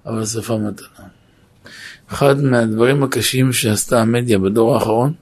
אבל 0.06 0.26
שפה 0.26 0.58
מתנה. 0.58 1.08
אחד 2.08 2.40
מהדברים 2.40 3.02
הקשים 3.02 3.52
שעשתה 3.52 4.00
המדיה 4.00 4.38
בדור 4.38 4.74
האחרון, 4.74 5.12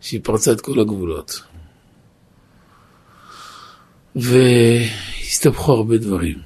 שהיא 0.00 0.20
פרצה 0.22 0.52
את 0.52 0.60
כל 0.60 0.80
הגבולות. 0.80 1.42
והסתבכו 4.16 5.72
הרבה 5.72 5.98
דברים. 5.98 6.38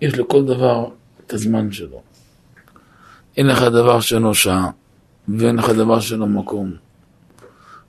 יש 0.00 0.14
לכל 0.14 0.44
דבר 0.44 0.88
את 1.26 1.32
הזמן 1.32 1.72
שלו. 1.72 2.02
אין 3.36 3.46
לך 3.46 3.62
דבר 3.62 4.00
שאינו 4.00 4.34
שעה, 4.34 4.70
ואין 5.28 5.56
לך 5.56 5.70
דבר 5.70 6.00
שאינו 6.00 6.26
מקום. 6.26 6.74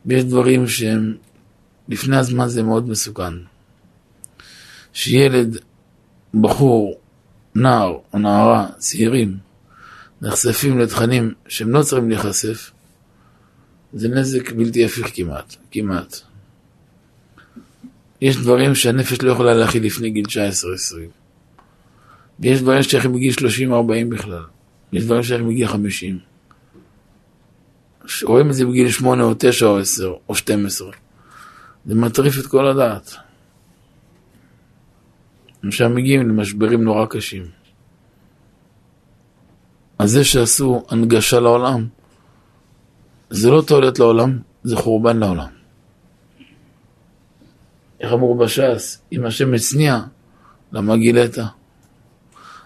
ויש 0.05 0.24
דברים 0.24 0.67
שהם, 0.67 1.15
לפני 1.89 2.17
הזמן 2.17 2.47
זה 2.47 2.63
מאוד 2.63 2.89
מסוכן. 2.89 3.34
שילד, 4.93 5.57
בחור, 6.34 6.99
נער 7.55 7.97
או 8.13 8.19
נערה, 8.19 8.67
צעירים, 8.78 9.38
נחשפים 10.21 10.80
לתכנים 10.80 11.34
שהם 11.47 11.69
לא 11.69 11.84
צריכים 11.84 12.09
להיחשף, 12.09 12.71
זה 13.93 14.07
נזק 14.09 14.51
בלתי 14.51 14.85
הפיך 14.85 15.07
כמעט, 15.13 15.55
כמעט. 15.71 16.15
יש 18.21 18.38
דברים 18.38 18.75
שהנפש 18.75 19.21
לא 19.21 19.31
יכולה 19.31 19.53
להכיל 19.53 19.85
לפני 19.85 20.09
גיל 20.09 20.25
19-20. 20.25 20.29
ויש 22.39 22.61
דברים 22.61 22.83
שייכים 22.83 23.13
בגיל 23.13 23.33
30-40 23.33 23.41
בכלל. 24.09 24.43
יש 24.93 25.03
דברים 25.03 25.23
שייכים 25.23 25.47
בגיל 25.47 25.67
50. 25.67 26.19
רואים 28.23 28.49
את 28.49 28.53
זה 28.53 28.65
בגיל 28.65 28.89
8 28.89 29.23
או 29.23 29.33
9 29.39 29.65
או 29.65 29.79
10 29.79 30.13
או 30.29 30.35
12. 30.35 30.91
זה 31.85 31.95
מטריף 31.95 32.39
את 32.39 32.47
כל 32.47 32.67
הדעת. 32.67 33.15
שם 35.71 35.95
מגיעים 35.95 36.29
למשברים 36.29 36.83
נורא 36.83 37.05
קשים. 37.05 37.45
אז 39.99 40.11
זה 40.11 40.23
שעשו 40.23 40.85
הנגשה 40.89 41.39
לעולם, 41.39 41.88
זה 43.30 43.49
לא 43.49 43.61
תועלת 43.61 43.99
לעולם, 43.99 44.39
זה 44.63 44.75
חורבן 44.75 45.17
לעולם. 45.17 45.47
איך 47.99 48.13
אמרו 48.13 48.38
בש"ס, 48.38 49.01
אם 49.11 49.25
השם 49.25 49.53
הצניע, 49.53 49.99
למה 50.71 50.97
גילית? 50.97 51.36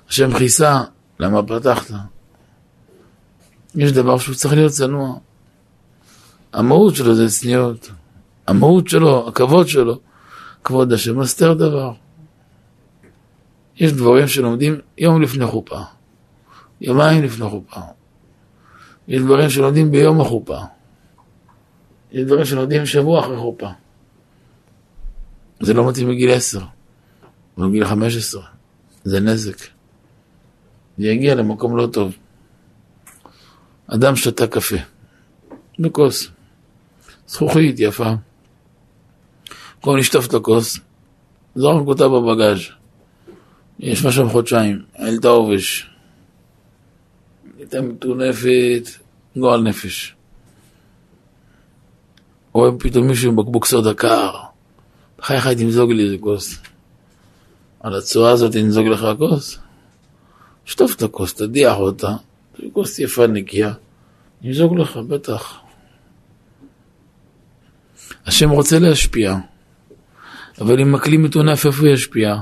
השם 0.09 0.37
כיסה, 0.37 0.81
למה 1.19 1.43
פתחת? 1.43 1.93
יש 3.75 3.91
דבר 3.91 4.17
שהוא 4.17 4.35
צריך 4.35 4.53
להיות 4.53 4.71
צנוע. 4.71 5.17
המהות 6.53 6.95
שלו 6.95 7.15
זה 7.15 7.27
צניעות. 7.29 7.91
המהות 8.47 8.87
שלו, 8.87 9.27
הכבוד 9.27 9.67
שלו, 9.67 9.99
כבוד 10.63 10.93
השם 10.93 11.19
מסתר 11.19 11.53
דבר. 11.53 11.93
יש 13.77 13.93
דברים 13.93 14.27
שלומדים 14.27 14.79
יום 14.97 15.21
לפני 15.21 15.45
חופה, 15.45 15.79
יומיים 16.81 17.23
לפני 17.23 17.49
חופה. 17.49 17.81
יש 19.07 19.21
דברים 19.21 19.49
שלומדים 19.49 19.91
ביום 19.91 20.21
החופה. 20.21 20.57
יש 22.11 22.25
דברים 22.25 22.45
שלומדים 22.45 22.85
שבוע 22.85 23.19
אחרי 23.19 23.37
חופה. 23.37 23.69
זה 25.59 25.73
לא 25.73 25.89
מתאים 25.89 26.07
בגיל 26.07 26.31
עשר, 26.31 26.61
אבל 27.57 27.67
בגיל 27.67 27.85
חמש 27.85 28.17
עשרה. 28.17 28.45
זה 29.03 29.19
נזק. 29.19 29.57
זה 30.97 31.07
יגיע 31.07 31.35
למקום 31.35 31.77
לא 31.77 31.87
טוב. 31.87 32.15
אדם 33.87 34.15
שתה 34.15 34.47
קפה, 34.47 34.75
בכוס, 35.79 36.27
זכוכית 37.27 37.75
יפה. 37.79 38.13
במקום 39.75 39.97
לשטוף 39.97 40.27
את 40.27 40.33
הכוס, 40.33 40.79
זרק 41.55 41.87
אותה 41.87 42.07
בבגאז'. 42.07 42.59
ישבה 43.79 44.11
שם 44.11 44.29
חודשיים, 44.29 44.81
העלתה 44.95 45.27
עובש. 45.27 45.90
הייתה 47.73 47.87
מטונפת, 47.87 48.89
גועל 49.37 49.61
נפש. 49.61 50.15
רואה 52.53 52.71
פתאום 52.79 53.07
מישהו 53.07 53.29
עם 53.29 53.35
בקבוק 53.35 53.65
סודה 53.65 53.93
קר. 53.93 54.33
בחייך 55.19 55.47
תמזוג 55.47 55.91
לי 55.91 56.03
איזה 56.03 56.17
כוס. 56.17 56.61
על 57.79 57.95
הצורה 57.95 58.31
הזאת 58.31 58.51
תנזוג 58.51 58.87
לך 58.87 59.07
כוס? 59.17 59.59
שטוף 60.65 60.95
את 60.95 61.01
הכוס, 61.01 61.33
תדיח 61.33 61.77
אותה, 61.77 62.11
כוס 62.73 62.99
יפה 62.99 63.27
נקייה, 63.27 63.73
נמזוג 64.41 64.77
לך, 64.77 64.97
בטח. 64.97 65.59
השם 68.25 68.49
רוצה 68.49 68.79
להשפיע, 68.79 69.35
אבל 70.61 70.79
אם 70.81 70.95
הכלי 70.95 71.17
מטונף, 71.17 71.65
איפה 71.65 71.89
ישפיע? 71.89 72.35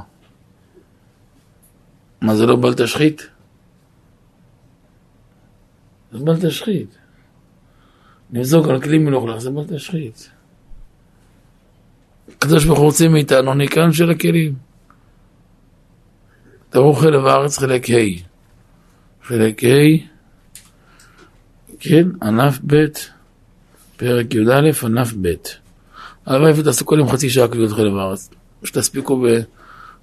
מה 2.21 2.35
זה 2.35 2.45
לא 2.45 2.55
בל 2.55 2.73
תשחית? 2.73 3.38
זה 6.11 6.19
בל 6.25 6.49
תשחית. 6.49 6.97
נמזוג 8.31 8.69
על 8.69 8.81
כלי 8.81 8.97
מלוכלך, 8.97 9.37
זה 9.37 9.49
בל 9.49 9.63
תשחית. 9.75 10.29
הקדוש 12.27 12.65
ברוך 12.65 12.79
הוא 12.79 12.85
רוצה 12.85 13.07
מאיתנו 13.07 13.53
ניקיון 13.53 13.93
של 13.93 14.11
הכלים. 14.11 14.53
תראו 16.69 16.93
חלב 16.93 17.25
הארץ 17.25 17.57
חלק 17.57 17.89
ה' 17.89 17.93
חלק 19.23 19.63
ה' 19.63 20.09
כן, 21.79 22.07
ענף 22.21 22.59
ב', 22.65 22.85
פרק 23.97 24.33
י"א, 24.33 24.85
ענף 24.85 25.13
ב'. 25.21 25.33
הלוואי 26.25 26.51
ותעשו 26.55 26.85
כל 26.85 26.95
יום 26.99 27.09
חצי 27.09 27.29
שעה 27.29 27.47
קביעות 27.47 27.71
חלב 27.71 27.95
הארץ. 27.95 28.29
שתספיקו 28.63 29.25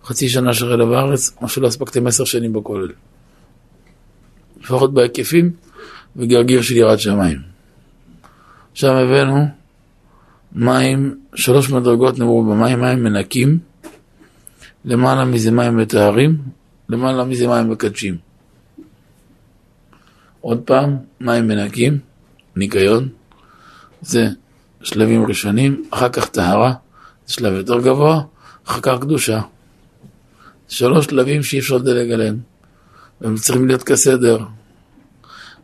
בחצי 0.02 0.28
שנה 0.28 0.54
של 0.54 0.66
חלב 0.66 0.92
הארץ, 0.92 1.36
או 1.42 1.48
שלא 1.48 1.66
הספקתם 1.66 2.06
עשר 2.06 2.24
שנים 2.24 2.52
בכולל. 2.52 2.88
לפחות 4.60 4.94
בהיקפים 4.94 5.52
וגרגיר 6.16 6.62
של 6.62 6.76
יראת 6.76 7.00
שמיים. 7.00 7.38
עכשיו 8.72 8.98
הבאנו 8.98 9.46
מים, 10.52 11.20
שלוש 11.34 11.70
מדרגות 11.70 12.18
נאמרו 12.18 12.44
במים, 12.44 12.80
מים 12.80 13.04
מנקים, 13.04 13.58
למעלה 14.84 15.24
מזה 15.24 15.50
מים 15.50 15.76
מטהרים, 15.76 16.38
למעלה 16.88 17.24
מזה 17.24 17.46
מים 17.46 17.70
מקדשים. 17.70 18.16
עוד 20.40 20.60
פעם, 20.60 20.96
מים 21.20 21.48
מנקים, 21.48 21.98
ניקיון, 22.56 23.08
זה 24.02 24.28
שלבים 24.82 25.26
ראשונים, 25.26 25.84
אחר 25.90 26.08
כך 26.08 26.28
טהרה, 26.28 26.74
זה 27.26 27.32
שלב 27.32 27.52
יותר 27.52 27.80
גבוה, 27.80 28.22
אחר 28.66 28.80
כך 28.80 29.00
קדושה. 29.00 29.40
שלוש 30.68 31.06
שלבים 31.06 31.42
שאי 31.42 31.58
אפשר 31.58 31.76
לדלג 31.76 32.10
עליהם, 32.10 32.38
והם 33.20 33.36
צריכים 33.36 33.66
להיות 33.66 33.82
כסדר. 33.82 34.38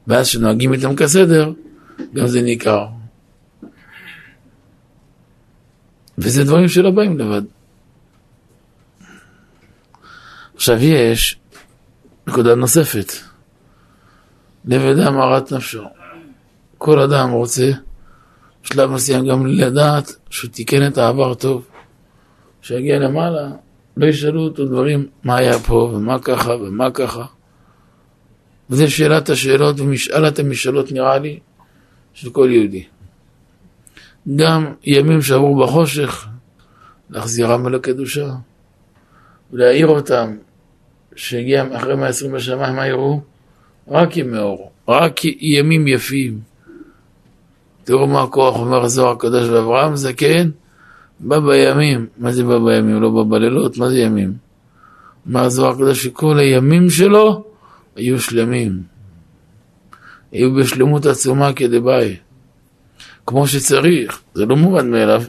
ואז 0.06 0.26
כשנוהגים 0.28 0.72
איתם 0.72 0.96
כסדר, 0.96 1.52
גם 2.14 2.26
זה 2.26 2.42
ניכר. 2.42 2.86
וזה 6.18 6.44
דברים 6.44 6.68
שלא 6.68 6.90
באים 6.90 7.18
לבד. 7.18 7.42
עכשיו 10.54 10.76
יש 10.82 11.38
נקודה 12.26 12.54
נוספת. 12.54 13.12
לב 14.64 14.82
אדם 14.82 15.18
הרת 15.18 15.52
נפשו. 15.52 15.84
כל 16.78 17.00
אדם 17.00 17.30
רוצה 17.30 17.70
בשלב 18.64 18.90
מסוים 18.90 19.26
גם 19.26 19.46
לדעת 19.46 20.12
שהוא 20.30 20.50
תיקן 20.50 20.86
את 20.86 20.98
העבר 20.98 21.34
טוב. 21.34 21.68
כשיגיע 22.62 22.98
למעלה, 22.98 23.50
לא 23.96 24.06
ישאלו 24.06 24.40
אותו 24.40 24.66
דברים, 24.66 25.06
מה 25.24 25.36
היה 25.36 25.58
פה, 25.58 25.92
ומה 25.94 26.18
ככה, 26.18 26.56
ומה 26.56 26.90
ככה. 26.90 27.24
וזה 28.72 28.90
שאלת 28.90 29.30
השאלות 29.30 29.80
ומשאלת 29.80 30.38
המשאלות, 30.38 30.92
נראה 30.92 31.18
לי, 31.18 31.38
של 32.14 32.30
כל 32.30 32.48
יהודי. 32.52 32.84
גם 34.36 34.72
ימים 34.84 35.22
שעברו 35.22 35.56
בחושך, 35.56 36.26
להחזירם 37.10 37.66
אל 37.66 37.74
הקדושה, 37.74 38.30
ולהעיר 39.52 39.86
אותם, 39.86 40.36
שהגיע 41.16 41.64
אחרי 41.76 41.96
120 41.96 42.32
בשמיים, 42.32 42.76
מה 42.76 42.86
יראו? 42.86 43.20
רק 43.88 44.16
ימי 44.16 44.38
אור, 44.38 44.70
רק 44.88 45.20
ימים 45.40 45.88
יפים. 45.88 46.40
תראו 47.84 48.06
מה 48.06 48.22
הכוח 48.22 48.56
אומר 48.56 48.84
הזוהר 48.84 49.12
הקדוש 49.12 49.48
ואברהם 49.48 49.96
זקן, 49.96 50.50
בא 51.20 51.38
בימים. 51.40 52.06
מה 52.18 52.32
זה 52.32 52.44
בא 52.44 52.58
בימים? 52.58 53.02
לא 53.02 53.10
בא 53.10 53.22
בלילות, 53.28 53.78
מה 53.78 53.88
זה 53.88 53.98
ימים? 53.98 54.32
אומר 55.26 55.40
הזוהר 55.40 55.70
הקדוש 55.70 56.04
שכל 56.04 56.38
הימים 56.38 56.90
שלו 56.90 57.51
היו 57.96 58.20
שלמים. 58.20 58.82
היו 60.32 60.54
בשלמות 60.54 61.06
עצומה 61.06 61.52
כדבעי. 61.52 62.16
כמו 63.26 63.48
שצריך, 63.48 64.22
זה 64.34 64.46
לא 64.46 64.56
מובן 64.56 64.90
מאליו. 64.90 65.22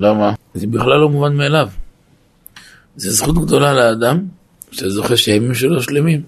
למה? 0.00 0.34
זה 0.54 0.66
בכלל 0.66 1.00
לא 1.00 1.08
מובן 1.08 1.36
מאליו. 1.36 1.68
זו 2.96 3.10
זכות 3.10 3.38
גדולה 3.38 3.72
לאדם 3.72 4.26
שזוכה 4.70 5.16
שהימים 5.16 5.54
שלו 5.54 5.82
שלמים. 5.82 6.22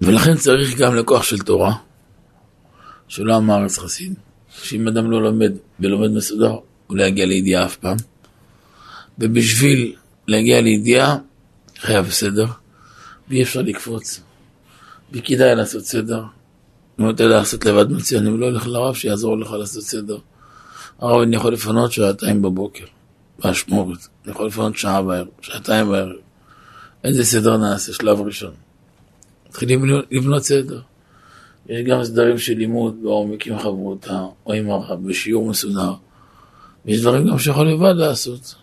ולכן 0.00 0.34
צריך 0.34 0.78
גם 0.78 0.94
לכוח 0.94 1.22
של 1.22 1.38
תורה, 1.38 1.74
שלא 3.08 3.36
אמר 3.36 3.62
ארץ 3.62 3.78
חסיד, 3.78 4.14
שאם 4.62 4.88
אדם 4.88 5.10
לא 5.10 5.22
לומד 5.22 5.52
ולומד 5.80 6.10
מסודר, 6.10 6.56
הוא 6.86 6.96
לא 6.96 7.04
יגיע 7.04 7.26
לידיעה 7.26 7.66
אף 7.66 7.76
פעם. 7.76 7.96
ובשביל 9.18 9.94
להגיע 10.28 10.60
לידיעה, 10.60 11.16
חייב 11.80 12.10
סדר, 12.10 12.46
ואי 13.28 13.42
אפשר 13.42 13.62
לקפוץ. 13.62 14.20
וכדאי 15.12 15.54
לעשות 15.54 15.84
סדר. 15.84 16.22
אם 17.00 17.10
אתה 17.10 17.22
יודע 17.22 17.36
לעשות 17.36 17.64
לבד 17.64 17.92
מצוין, 17.92 18.26
אם 18.26 18.40
לא 18.40 18.46
הולך 18.46 18.66
לרב 18.66 18.94
שיעזור 18.94 19.38
לך 19.38 19.50
לעשות 19.52 19.82
סדר. 19.82 20.18
הרב, 20.98 21.20
אני 21.20 21.36
יכול 21.36 21.52
לפנות 21.52 21.92
שעתיים 21.92 22.42
בבוקר, 22.42 22.84
באשמורת. 23.38 23.98
אני 24.24 24.32
יכול 24.32 24.46
לפנות 24.46 24.76
שעה 24.76 25.02
בערב, 25.02 25.26
שעתיים 25.40 25.88
בערב. 25.88 26.16
איזה 27.04 27.24
סדר 27.24 27.56
נעשה? 27.56 27.92
שלב 27.92 28.20
ראשון. 28.20 28.52
מתחילים 29.48 29.84
לבנות 30.10 30.42
סדר. 30.42 30.80
יש 31.68 31.86
גם 31.86 32.04
סדרים 32.04 32.38
של 32.38 32.52
לימוד 32.52 33.02
בעומק 33.02 33.46
עם 33.46 33.58
חברותה, 33.58 34.26
או 34.46 34.52
עם 34.52 34.70
הרב, 34.70 35.08
בשיעור 35.08 35.48
מסודר. 35.48 35.92
ויש 36.86 37.00
דברים 37.00 37.28
גם 37.28 37.38
שיכול 37.38 37.68
לבד 37.68 37.94
לעשות. 37.96 38.54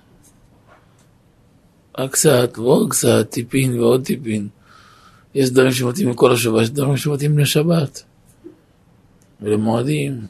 רק 1.97 2.11
קצת, 2.11 2.57
ועוד 2.57 2.89
קצת, 2.89 3.27
טיפין 3.29 3.79
ועוד 3.79 4.03
טיפין. 4.03 4.47
יש 5.35 5.49
דברים 5.51 5.71
שמתאים 5.71 6.09
לכל 6.09 6.31
השבת, 6.33 6.61
יש 6.61 6.69
דברים 6.69 6.97
שמתאים 6.97 7.39
לשבת. 7.39 8.03
ולמועדים, 9.41 10.25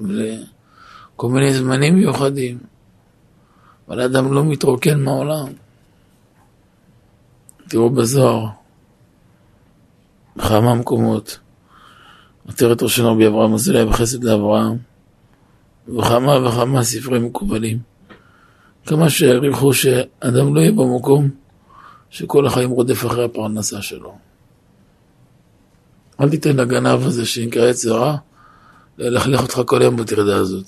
ולכל 0.00 1.28
מיני 1.28 1.54
זמנים 1.54 1.94
מיוחדים. 1.94 2.58
אבל 3.88 4.00
האדם 4.00 4.32
לא 4.32 4.44
מתרוקן 4.44 5.00
מהעולם. 5.00 5.48
תראו 7.68 7.90
בזוהר, 7.90 8.46
בכמה 10.36 10.74
מקומות, 10.74 11.38
עטרת 12.48 12.82
ראשון 12.82 13.06
רבי 13.06 13.26
אברהם 13.26 13.54
אזולאי 13.54 13.84
בחסד 13.84 14.24
לאברהם, 14.24 14.76
וכמה 15.88 16.48
וכמה 16.48 16.82
ספרים 16.82 17.24
מקובלים. 17.24 17.78
כמה 18.88 19.10
שהעריכו 19.10 19.74
שאדם 19.74 20.54
לא 20.54 20.60
יהיה 20.60 20.72
במקום 20.72 21.28
שכל 22.10 22.46
החיים 22.46 22.70
רודף 22.70 23.06
אחרי 23.06 23.24
הפרנסה 23.24 23.82
שלו. 23.82 24.18
אל 26.20 26.30
תיתן 26.30 26.56
לגנב 26.56 27.06
הזה 27.06 27.26
שנקרא 27.26 27.72
זרה 27.72 28.16
ללכלך 28.98 29.40
אותך 29.42 29.60
כל 29.66 29.82
היום 29.82 29.96
בטרדה 29.96 30.36
הזאת. 30.36 30.66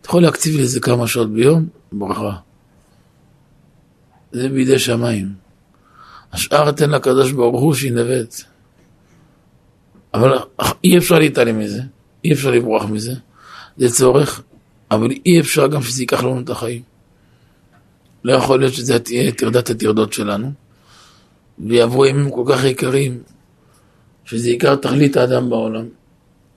אתה 0.00 0.08
יכול 0.08 0.22
להקציב 0.22 0.60
לזה 0.60 0.80
כמה 0.80 1.06
שעות 1.06 1.32
ביום, 1.32 1.66
ברכה. 1.92 2.36
זה 4.32 4.48
בידי 4.48 4.78
שמיים. 4.78 5.34
השאר 6.32 6.72
תן 6.72 6.90
לקדוש 6.90 7.32
ברוך 7.32 7.60
הוא 7.60 7.74
שינווט. 7.74 8.34
אבל 10.14 10.38
אי 10.84 10.98
אפשר 10.98 11.18
להתעלם 11.18 11.58
מזה, 11.58 11.82
אי 12.24 12.32
אפשר 12.32 12.50
לברוח 12.50 12.84
מזה, 12.84 13.14
זה 13.76 13.90
צורך, 13.90 14.42
אבל 14.90 15.10
אי 15.26 15.40
אפשר 15.40 15.66
גם 15.66 15.82
שזה 15.82 16.02
ייקח 16.02 16.22
לנו 16.22 16.40
את 16.40 16.50
החיים. 16.50 16.93
לא 18.24 18.32
יכול 18.32 18.58
להיות 18.60 18.74
שזה 18.74 18.98
תהיה 18.98 19.32
טרדת 19.32 19.70
הטרדות 19.70 20.12
שלנו, 20.12 20.52
ויעברו 21.58 22.06
ימים 22.06 22.30
כל 22.30 22.44
כך 22.48 22.64
יקרים, 22.64 23.22
שזה 24.24 24.48
עיקר 24.48 24.76
תכלית 24.76 25.16
האדם 25.16 25.50
בעולם, 25.50 25.86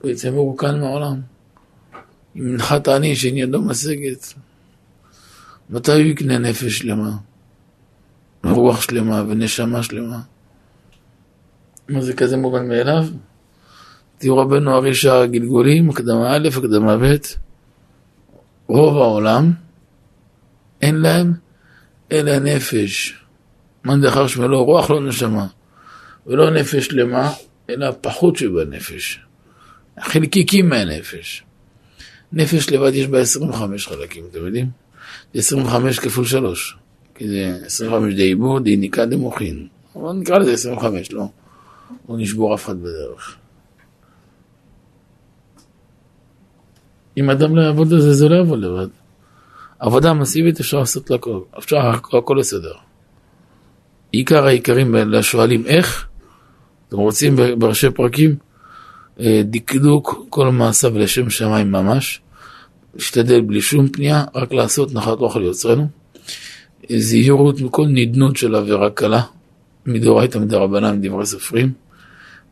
ויצא 0.04 0.30
מרוקן 0.30 0.80
מהעולם. 0.80 1.20
אם 2.36 2.56
נחת 2.56 2.88
העני 2.88 3.16
שאין 3.16 3.36
ידו 3.36 3.62
משגת, 3.62 4.34
מתי 5.70 5.92
הוא 5.92 6.00
יקנה 6.00 6.38
נפש 6.38 6.78
שלמה, 6.78 7.16
ורוח 8.44 8.80
שלמה 8.80 9.22
ונשמה 9.28 9.82
שלמה? 9.82 10.20
מה 11.88 12.00
זה 12.00 12.12
כזה 12.12 12.36
מובן 12.36 12.68
מאליו? 12.68 13.04
תראו 14.18 14.38
רבנו 14.38 14.76
ארי 14.76 14.94
שער 14.94 15.20
הגלגולים, 15.20 15.90
הקדמה 15.90 16.36
א', 16.36 16.48
הקדמה 16.56 16.96
ב', 16.96 17.16
רוב 18.66 18.96
העולם 18.96 19.52
אין 20.82 20.96
להם 20.96 21.32
אלא 22.12 22.38
נפש. 22.38 23.14
מאן 23.84 24.00
דחר 24.00 24.26
שמלו 24.26 24.64
רוח 24.64 24.90
לא 24.90 25.08
נשמה, 25.08 25.46
ולא 26.26 26.50
נפש 26.50 26.86
שלמה, 26.86 27.32
אלא 27.70 27.86
פחות 28.00 28.36
שבנפש. 28.36 29.20
חלקיקים 30.00 30.68
מהנפש. 30.68 31.44
נפש 32.32 32.70
לבד 32.70 32.94
יש 32.94 33.06
בה 33.06 33.20
25 33.20 33.88
חלקים, 33.88 34.24
אתם 34.30 34.46
יודעים? 34.46 34.70
זה 35.34 35.38
25 35.38 35.98
כפול 35.98 36.24
3. 36.24 36.76
כי 37.14 37.28
זה 37.28 37.58
25 37.66 38.14
די 38.14 38.22
עיבור, 38.22 38.60
די 38.60 38.76
ניקה, 38.76 39.06
די 39.06 39.16
מוחין. 39.16 39.66
אבל 39.96 40.12
נקרא 40.12 40.38
לזה 40.38 40.52
25, 40.52 41.12
לא? 41.12 41.24
לא 42.08 42.16
נשבור 42.18 42.54
אף 42.54 42.64
אחד 42.64 42.76
בדרך. 42.80 43.36
אם 47.16 47.30
אדם 47.30 47.56
לא 47.56 47.62
יעבוד 47.62 47.92
על 47.92 48.00
זה, 48.00 48.14
זה 48.14 48.28
לא 48.28 48.34
יעבוד 48.34 48.58
לבד. 48.58 48.88
עבודה 49.78 50.12
מסיבית 50.12 50.60
אפשר 50.60 50.78
לעשות 50.78 51.10
לכל, 51.10 51.40
אפשר 51.58 51.76
הכל 52.18 52.36
לסדר. 52.40 52.72
עיקר 54.10 54.46
העיקרים 54.46 54.94
לשואלים 54.94 55.66
איך, 55.66 56.06
אתם 56.88 56.96
רוצים 56.96 57.36
בראשי 57.58 57.90
פרקים, 57.90 58.36
אה, 59.20 59.40
דקדוק 59.44 60.26
כל 60.28 60.52
מעשיו 60.52 60.98
לשם 60.98 61.30
שמיים 61.30 61.72
ממש, 61.72 62.20
להשתדל 62.94 63.40
בלי 63.40 63.60
שום 63.60 63.88
פנייה, 63.88 64.24
רק 64.34 64.52
לעשות 64.52 64.94
נחת 64.94 65.18
אוכל 65.18 65.42
יוצרנו, 65.42 65.88
זהירות 66.96 67.60
מכל 67.60 67.86
נדנות 67.86 68.36
של 68.36 68.54
עבירה 68.54 68.90
קלה, 68.90 69.22
מדאורייתא 69.86 70.38
מדרבנן 70.38 71.00
דברי 71.02 71.26
סופרים, 71.26 71.72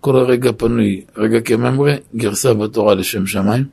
כל 0.01 0.16
רגע 0.16 0.51
פנוי, 0.57 1.05
רגע 1.16 1.41
כממרה, 1.41 1.95
גרסה 2.16 2.55
בתורה 2.55 2.95
לשם 2.95 3.27
שמיים, 3.27 3.64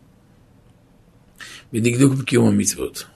ודקדוק 1.74 2.14
בקיום 2.14 2.48
המצוות. 2.48 3.13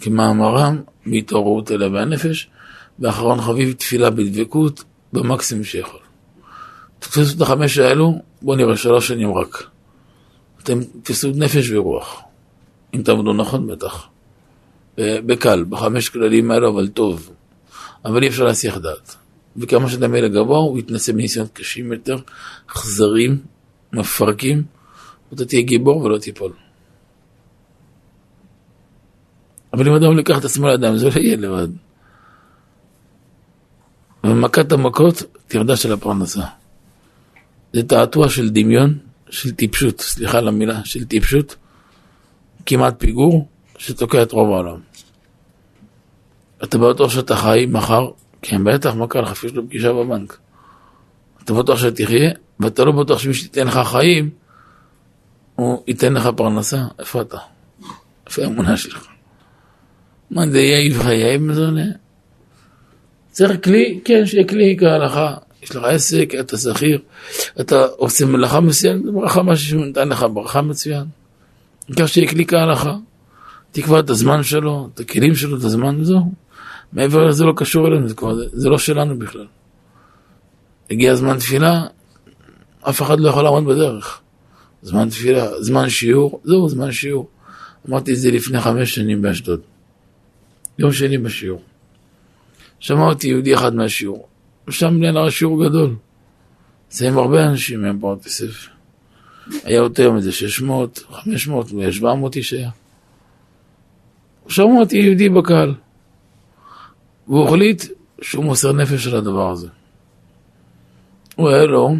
כמאמרם, 0.00 0.82
בהתעוררות 1.06 1.70
אלה 1.72 1.92
והנפש, 1.92 2.48
ואחרון 2.98 3.40
חביב 3.40 3.72
תפילה 3.72 4.10
בדבקות, 4.10 4.84
במקסימום 5.12 5.64
שיכול. 5.64 6.00
תתפסו 6.98 7.36
את 7.36 7.40
החמש 7.40 7.78
האלו, 7.78 8.22
בואו 8.42 8.56
נראה 8.56 8.76
שלוש 8.76 9.08
שנים 9.08 9.34
רק. 9.34 9.64
אתם 10.62 10.80
תתפסו 10.84 11.28
נפש 11.34 11.70
ורוח. 11.70 12.22
אם 12.94 13.02
תעמדו 13.02 13.32
נכון 13.32 13.66
בטח. 13.66 14.06
בקל, 14.98 15.64
בחמש 15.64 16.08
כללים 16.08 16.50
האלו, 16.50 16.68
אבל 16.68 16.88
טוב. 16.88 17.30
אבל 18.04 18.22
אי 18.22 18.28
אפשר 18.28 18.44
להסיח 18.44 18.76
דעת. 18.76 19.16
וכמה 19.56 19.90
שאדם 19.90 20.14
יהיה 20.14 20.24
לגבוה, 20.24 20.58
הוא 20.58 20.78
יתנסה 20.78 21.12
בניסיונות 21.12 21.52
קשים 21.52 21.92
יותר, 21.92 22.18
אכזרים, 22.66 23.38
מפרקים, 23.92 24.62
ואתה 25.32 25.44
תהיה 25.44 25.62
גיבור 25.62 25.96
ולא 26.02 26.18
תיפול. 26.18 26.52
אבל 29.72 29.88
אם 29.88 29.94
אדם 29.94 30.18
לקח 30.18 30.38
את 30.38 30.44
עצמו 30.44 30.66
לאדם, 30.66 30.96
זה 30.96 31.08
לא 31.08 31.20
יהיה 31.20 31.36
לבד. 31.36 31.68
ומכת 34.24 34.72
המכות, 34.72 35.22
תרדה 35.46 35.76
של 35.76 35.92
הפרנסה. 35.92 36.44
זה 37.72 37.82
תעתוע 37.82 38.28
של 38.28 38.48
דמיון, 38.48 38.98
של 39.30 39.50
טיפשות, 39.50 40.00
סליחה 40.00 40.38
על 40.38 40.48
המילה, 40.48 40.84
של 40.84 41.04
טיפשות, 41.04 41.56
כמעט 42.66 42.94
פיגור, 42.98 43.48
שתוקע 43.78 44.22
את 44.22 44.32
רוב 44.32 44.48
העולם. 44.48 44.80
אתה 46.64 46.78
בטוח 46.78 47.10
שאתה 47.10 47.36
חי 47.36 47.66
מחר, 47.68 48.10
כן 48.42 48.64
בטח, 48.64 48.94
מה 48.94 49.06
קרה 49.06 49.22
לך? 49.22 49.30
אפילו 49.30 49.54
לו 49.54 49.66
פגישה 49.66 49.92
בבנק. 49.92 50.38
אתה 51.44 51.54
בטוח 51.54 51.78
שתחיה, 51.78 52.30
ואתה 52.60 52.84
לא 52.84 52.92
בטוח 52.92 53.18
שמי 53.18 53.34
שייתן 53.34 53.66
לך 53.66 53.80
חיים, 53.84 54.30
הוא 55.54 55.82
ייתן 55.86 56.12
לך 56.12 56.28
פרנסה. 56.36 56.84
איפה 56.98 57.20
אתה? 57.20 57.38
איפה 58.26 58.42
האמונה 58.42 58.76
שלך? 58.76 59.17
מה 60.30 60.50
זה 60.50 60.58
יהיה 60.58 60.86
יבחיה 60.86 61.38
מזונה? 61.38 61.84
צריך 63.30 63.64
כלי, 63.64 64.00
כן, 64.04 64.26
שיהיה 64.26 64.44
כלי 64.44 64.76
כהלכה. 64.80 65.34
יש 65.62 65.76
לך 65.76 65.84
עסק, 65.84 66.32
אתה 66.40 66.56
שכיר, 66.56 66.98
אתה 67.60 67.86
עושה 67.96 68.26
מלאכה 68.26 68.60
מסוימת, 68.60 69.04
זה 69.04 69.12
ברכה 69.12 69.42
משהו 69.42 69.66
שהוא 69.66 69.86
נתן 69.86 70.08
לך 70.08 70.26
ברכה 70.32 70.62
מצוין. 70.62 71.04
העיקר 71.88 72.06
שיהיה 72.06 72.28
כלי 72.28 72.46
כהלכה. 72.46 72.96
תקבע 73.72 74.00
את 74.00 74.10
הזמן 74.10 74.42
שלו, 74.42 74.88
את 74.94 75.00
הכלים 75.00 75.34
שלו, 75.34 75.56
את 75.56 75.64
הזמן, 75.64 76.00
וזהו. 76.00 76.32
מעבר 76.92 77.24
לזה 77.24 77.44
לא 77.44 77.52
קשור 77.56 77.88
אלינו, 77.88 78.08
זה, 78.08 78.14
כבר, 78.14 78.34
זה 78.52 78.68
לא 78.68 78.78
שלנו 78.78 79.18
בכלל. 79.18 79.46
הגיע 80.90 81.14
זמן 81.14 81.38
תפילה, 81.38 81.86
אף 82.80 83.02
אחד 83.02 83.20
לא 83.20 83.28
יכול 83.28 83.44
לעמוד 83.44 83.64
בדרך. 83.64 84.20
זמן 84.82 85.08
תפילה, 85.08 85.62
זמן 85.62 85.90
שיעור, 85.90 86.40
זהו, 86.44 86.68
זמן 86.68 86.92
שיעור. 86.92 87.28
אמרתי 87.88 88.12
את 88.12 88.16
זה 88.16 88.30
לפני 88.30 88.60
חמש 88.60 88.94
שנים 88.94 89.22
באשדוד. 89.22 89.60
יום 90.78 90.92
שני 90.92 91.18
בשיעור. 91.18 91.62
שמע 92.80 93.04
אותי 93.04 93.28
יהודי 93.28 93.54
אחד 93.54 93.74
מהשיעור, 93.74 94.28
ושם 94.68 94.94
נראה 94.94 95.30
שיעור 95.30 95.64
גדול. 95.64 95.96
זה 96.90 97.08
עם 97.08 97.18
הרבה 97.18 97.44
אנשים 97.44 97.82
מהם 97.82 98.00
פרות 98.00 98.26
יוסף. 98.26 98.68
היה 99.64 99.76
יותר 99.76 100.02
יום 100.02 100.16
איזה 100.16 100.32
600, 100.32 100.98
500, 101.10 101.66
700 101.90 102.36
איש 102.36 102.52
היה. 102.52 102.70
שמע 104.48 104.80
אותי 104.80 104.96
יהודי 104.96 105.28
בקהל. 105.28 105.74
והוא 107.28 107.48
החליט 107.48 107.84
שהוא 108.22 108.44
מוסר 108.44 108.72
נפש 108.72 109.06
על 109.06 109.16
הדבר 109.16 109.50
הזה. 109.50 109.68
הוא 111.36 111.48
היה 111.48 111.64
לו 111.64 111.94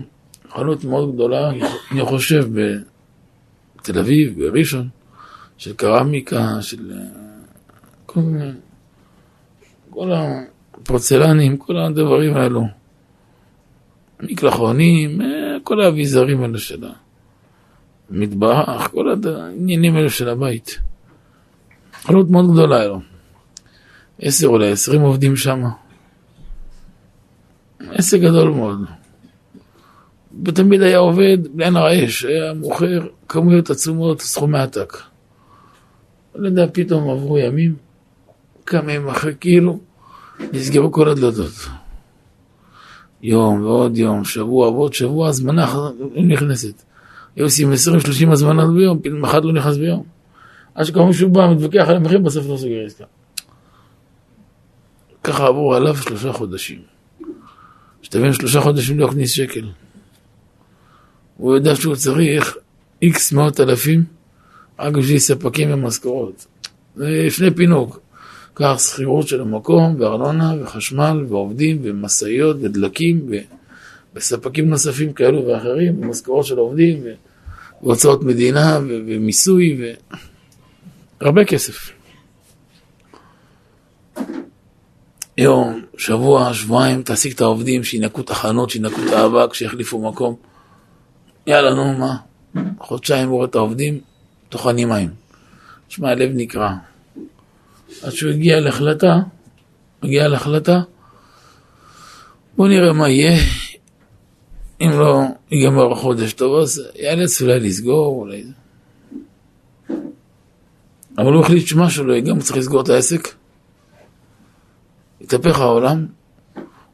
חנות 0.50 0.84
מאוד 0.84 1.14
גדולה, 1.14 1.50
אני 1.90 2.04
חושב, 2.04 2.48
בתל 2.52 3.98
אביב, 3.98 4.38
בראשון, 4.38 4.88
של 5.56 5.74
קרמיקה, 5.74 6.62
של 6.62 6.92
כל 8.06 8.20
מיני... 8.20 8.50
כל 9.98 10.12
הפורצלנים, 10.12 11.56
כל 11.56 11.76
הדברים 11.76 12.36
האלו. 12.36 12.64
מקלחונים, 14.20 15.20
אה, 15.20 15.56
כל 15.62 15.80
האביזרים 15.80 16.42
האלו 16.42 16.58
של 16.58 16.84
המטבח, 18.10 18.88
כל 18.92 19.14
העניינים 19.26 19.96
האלו 19.96 20.10
של 20.10 20.28
הבית. 20.28 20.78
חנות 22.02 22.30
מאוד 22.30 22.52
גדולה 22.52 22.80
היום. 22.80 23.02
עשר 24.18 24.46
אולי 24.46 24.70
עשרים 24.70 25.00
עובדים 25.00 25.36
שם. 25.36 25.62
עסק 27.80 28.18
גדול 28.18 28.50
מאוד. 28.50 28.78
ותמיד 30.44 30.82
היה 30.82 30.98
עובד 30.98 31.38
לאין 31.54 31.76
הרעש, 31.76 32.24
היה 32.24 32.54
מוכר 32.54 33.06
כמויות 33.28 33.70
עצומות, 33.70 34.20
סכומי 34.20 34.58
עתק. 34.58 34.96
לא 36.34 36.48
יודע, 36.48 36.66
פתאום 36.72 37.10
עברו 37.10 37.38
ימים, 37.38 37.76
כמה 38.66 38.92
ימים 38.92 39.08
אחרי, 39.08 39.34
כאילו, 39.40 39.87
נסגרו 40.52 40.92
כל 40.92 41.08
הדלתות. 41.08 41.52
יום 43.22 43.62
ועוד 43.62 43.96
יום, 43.96 44.24
שבוע 44.24 44.68
ועוד 44.68 44.94
שבוע, 44.94 45.28
הזמנה 45.28 45.90
נכנסת. 46.16 46.82
היו 47.36 47.44
עושים 47.44 47.72
20-30 47.72 48.32
הזמנות 48.32 48.74
ביום, 48.74 48.98
פתאום 49.02 49.24
אחד 49.24 49.44
לא 49.44 49.52
נכנס 49.52 49.76
ביום. 49.76 50.04
עד 50.74 50.84
שכבר 50.84 51.04
מישהו 51.04 51.30
בא, 51.30 51.48
מתווכח 51.54 51.84
על 51.88 51.96
המחיר, 51.96 52.18
בסוף 52.18 52.46
לא 52.48 52.56
סוגר 52.56 52.86
עסקה. 52.86 53.04
ככה 55.24 55.46
עברו 55.46 55.74
עליו 55.74 55.96
שלושה 55.96 56.32
חודשים. 56.32 56.78
שתבין, 58.02 58.32
שלושה 58.32 58.60
חודשים 58.60 58.98
לא 58.98 59.06
הכניס 59.06 59.30
שקל. 59.30 59.68
הוא 61.36 61.54
יודע 61.54 61.76
שהוא 61.76 61.94
צריך 61.94 62.56
איקס 63.02 63.32
מאות 63.32 63.60
אלפים 63.60 64.04
רק 64.78 64.94
בשביל 64.94 65.18
ספקים 65.18 65.74
ומשכורות. 65.74 66.46
זה 66.96 67.22
לפני 67.26 67.50
פינוק. 67.50 68.00
קח 68.58 68.78
שכירות 68.78 69.28
של 69.28 69.40
המקום, 69.40 69.96
וארנונה, 69.98 70.54
וחשמל, 70.62 71.24
ועובדים, 71.28 71.78
ומשאיות, 71.82 72.56
ודלקים, 72.60 73.26
וספקים 74.14 74.68
נוספים 74.68 75.12
כאלו 75.12 75.46
ואחרים, 75.46 76.02
ומשכורות 76.02 76.46
של 76.46 76.58
עובדים, 76.58 77.02
והוצאות 77.82 78.22
מדינה, 78.22 78.78
ומיסוי, 78.82 79.94
והרבה 81.20 81.44
כסף. 81.44 81.92
יום, 85.38 85.82
שבוע, 85.96 86.54
שבועיים, 86.54 87.02
תעסיק 87.02 87.34
את 87.34 87.40
העובדים, 87.40 87.84
שינקו 87.84 88.20
את 88.20 88.30
החנות, 88.30 88.70
שינקו 88.70 89.02
את 89.08 89.12
האבק, 89.12 89.54
שיחליפו 89.54 90.08
מקום. 90.08 90.34
יאללה, 91.46 91.74
נו, 91.74 91.98
מה? 91.98 92.16
חודשיים 92.80 93.28
רואה 93.28 93.46
את 93.46 93.54
העובדים, 93.54 94.00
טוחנים 94.48 94.88
מים. 94.88 95.10
שמע, 95.88 96.10
הלב 96.10 96.30
נקרע. 96.34 96.87
עד 98.02 98.12
שהוא 98.12 98.32
הגיע 98.32 98.60
להחלטה, 98.60 99.16
הגיע 100.02 100.28
להחלטה, 100.28 100.80
בוא 102.56 102.68
נראה 102.68 102.92
מה 102.92 103.08
יהיה. 103.08 103.38
אם 104.80 104.90
לא 104.90 105.20
ייגמר 105.50 105.92
החודש 105.92 106.32
טוב, 106.32 106.60
אז 106.60 106.82
יאלץ 106.96 107.42
אולי 107.42 107.60
לסגור, 107.60 108.20
אולי... 108.20 108.44
אבל 111.18 111.32
הוא 111.32 111.42
החליט 111.42 111.66
שמשהו 111.66 112.04
לא 112.04 112.12
יהיה, 112.12 112.24
גם 112.24 112.40
צריך 112.40 112.56
לסגור 112.56 112.80
את 112.80 112.88
העסק. 112.88 113.28
התהפך 115.20 115.60
העולם, 115.60 116.06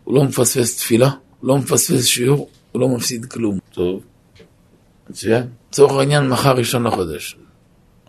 הוא 0.04 0.14
לא 0.14 0.24
מפספס 0.24 0.76
תפילה, 0.76 1.10
לא 1.42 1.58
מפספס 1.58 2.04
שיעור, 2.04 2.48
הוא 2.72 2.80
לא 2.80 2.88
מפסיד 2.88 3.24
כלום. 3.24 3.58
טוב, 3.72 4.00
מצוין. 5.10 5.46
לצורך 5.70 5.92
העניין, 5.92 6.28
מחר 6.28 6.56
ראשון 6.56 6.86
לחודש. 6.86 7.36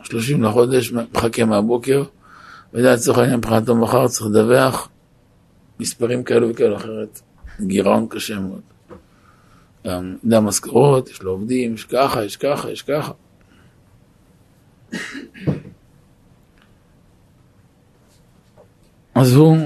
30 0.04 0.44
לחודש, 0.44 0.92
מחכה 0.92 1.46
מהבוקר, 1.46 2.04
וידע 2.76 2.94
לצורך 2.94 3.18
העניין, 3.18 3.38
מבחינתו 3.38 3.76
מחר 3.76 4.08
צריך 4.08 4.26
לדווח 4.26 4.90
מספרים 5.80 6.24
כאלו 6.24 6.50
וכאלו 6.50 6.76
אחרת. 6.76 7.22
גירעון 7.62 8.08
קשה 8.10 8.40
מאוד. 8.40 8.62
גם, 9.88 10.16
יודע 10.24 10.40
משכורות, 10.40 11.10
יש 11.10 11.22
לו 11.22 11.32
עובדים, 11.32 11.74
יש 11.74 11.84
ככה, 11.84 12.24
יש 12.24 12.38
ככה, 12.38 12.72
יש 12.72 12.82
ככה. 12.82 13.12
אז 19.16 19.36
הוא 19.36 19.58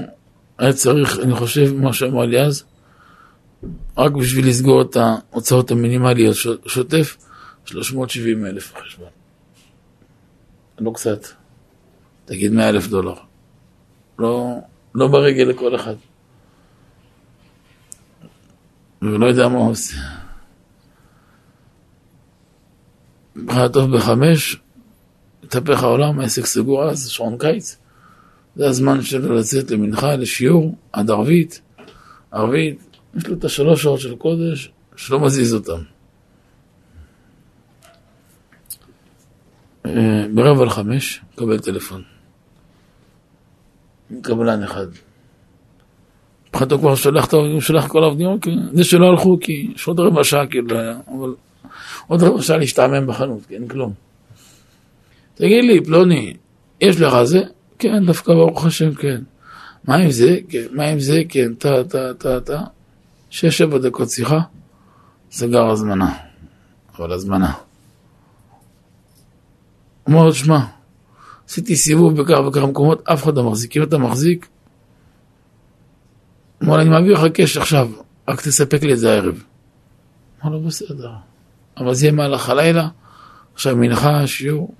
היה 0.58 0.72
צריך, 0.72 1.18
אני 1.22 1.34
חושב, 1.34 1.74
מה 1.74 1.92
שאמר 1.92 2.26
לי 2.26 2.40
אז, 2.40 2.64
רק 3.96 4.12
בשביל 4.12 4.48
לסגור 4.48 4.82
את 4.82 4.96
ההוצאות 4.96 5.70
המינימליות 5.70 6.36
שוטף, 6.66 7.16
370 7.64 8.46
אלף 8.46 8.74
חשבון. 8.76 9.08
לא 10.78 10.90
קצת. 10.94 11.39
תגיד 12.30 12.52
100 12.52 12.68
אלף 12.68 12.86
דולר. 12.86 13.14
לא, 14.18 14.56
לא 14.94 15.08
ברגל 15.08 15.42
לכל 15.42 15.76
אחד. 15.76 15.94
ולא 19.02 19.26
יודע 19.26 19.48
מה 19.48 19.58
הוא 19.58 19.70
עושה. 19.70 19.96
בחר 23.46 23.68
טוב 23.68 23.96
בחמש, 23.96 24.56
התהפך 25.44 25.82
העולם, 25.82 26.20
העסק 26.20 26.46
סגור 26.46 26.84
אז, 26.84 27.08
שעון 27.08 27.38
קיץ. 27.38 27.76
זה 28.56 28.68
הזמן 28.68 29.02
שלו 29.02 29.34
לצאת 29.34 29.70
למנחה, 29.70 30.16
לשיעור, 30.16 30.74
עד 30.92 31.10
ערבית. 31.10 31.60
ערבית, 32.30 32.98
יש 33.14 33.26
לו 33.26 33.34
את 33.34 33.44
השלוש 33.44 33.82
שעות 33.82 34.00
של 34.00 34.16
קודש, 34.16 34.72
שלא 34.96 35.20
מזיז 35.20 35.54
אותם. 35.54 35.82
אה, 39.86 40.26
ברבע 40.34 40.64
לחמש, 40.64 41.20
מקבל 41.32 41.58
טלפון. 41.58 42.19
קבלן 44.22 44.62
אחד. 44.62 44.86
מבחינתו 46.48 46.78
כבר 46.78 46.94
שולח 46.94 47.28
שולח 47.60 47.86
כל 47.86 48.02
העובדים, 48.02 48.26
אוקיי, 48.26 48.54
זה 48.72 48.84
שלא 48.84 49.06
הלכו 49.06 49.38
כי 49.40 49.72
יש 49.74 49.86
עוד 49.86 50.00
רבע 50.00 50.24
שעה 50.24 50.46
כאילו, 50.46 50.76
אבל 51.18 51.34
עוד 52.06 52.22
רבע 52.22 52.42
שעה 52.42 52.56
להשתעמם 52.56 53.06
בחנות, 53.06 53.46
כי 53.48 53.54
אין 53.54 53.68
כלום. 53.68 53.92
תגיד 55.34 55.64
לי, 55.64 55.84
פלוני, 55.84 56.34
יש 56.80 57.00
לך 57.00 57.22
זה? 57.22 57.40
כן, 57.78 58.06
דווקא 58.06 58.32
ברוך 58.32 58.66
השם, 58.66 58.94
כן. 58.94 59.20
מה 59.84 59.96
עם 59.96 60.10
זה? 60.10 60.36
כן. 60.48 60.66
מה 60.70 60.84
עם 60.84 61.00
זה? 61.00 61.22
כן, 61.28 61.54
טה, 61.54 61.84
טה, 61.84 62.14
טה, 62.14 62.40
טה. 62.40 62.62
שש, 63.30 63.58
שבע 63.58 63.78
דקות 63.78 64.10
שיחה, 64.10 64.40
סגר 65.30 65.70
הזמנה. 65.70 66.12
אבל 66.96 67.12
הזמנה. 67.12 67.52
אומר 70.06 70.24
לו, 70.24 70.34
שמע, 70.34 70.58
עשיתי 71.50 71.76
סיבוב 71.76 72.22
בכך 72.22 72.38
וכך 72.48 72.62
מקומות, 72.62 73.08
אף 73.08 73.24
אחד 73.24 73.36
לא 73.36 73.50
מחזיק. 73.50 73.76
אם 73.76 73.82
אתה 73.82 73.98
מחזיק, 73.98 74.48
אמר 76.62 76.76
לו, 76.76 76.82
אני 76.82 76.90
מעביר 76.90 77.12
לך 77.12 77.32
קש 77.34 77.56
עכשיו, 77.56 77.90
רק 78.28 78.40
תספק 78.40 78.82
לי 78.82 78.92
את 78.92 78.98
זה 78.98 79.12
הערב. 79.12 79.42
אמר 80.44 80.52
לו, 80.52 80.60
בסדר. 80.60 81.10
אבל 81.76 81.94
זה 81.94 82.06
יהיה 82.06 82.12
מהלך 82.12 82.48
הלילה, 82.48 82.88
עכשיו 83.54 83.76
מנחה, 83.76 84.26
שיעור, 84.26 84.74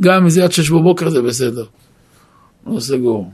גם 0.00 0.22
אם 0.22 0.28
זה 0.28 0.44
עד 0.44 0.52
שש 0.52 0.70
בבוקר 0.70 1.10
זה 1.10 1.22
בסדר. 1.22 1.64
לא 2.66 2.80
סגור. 2.80 3.32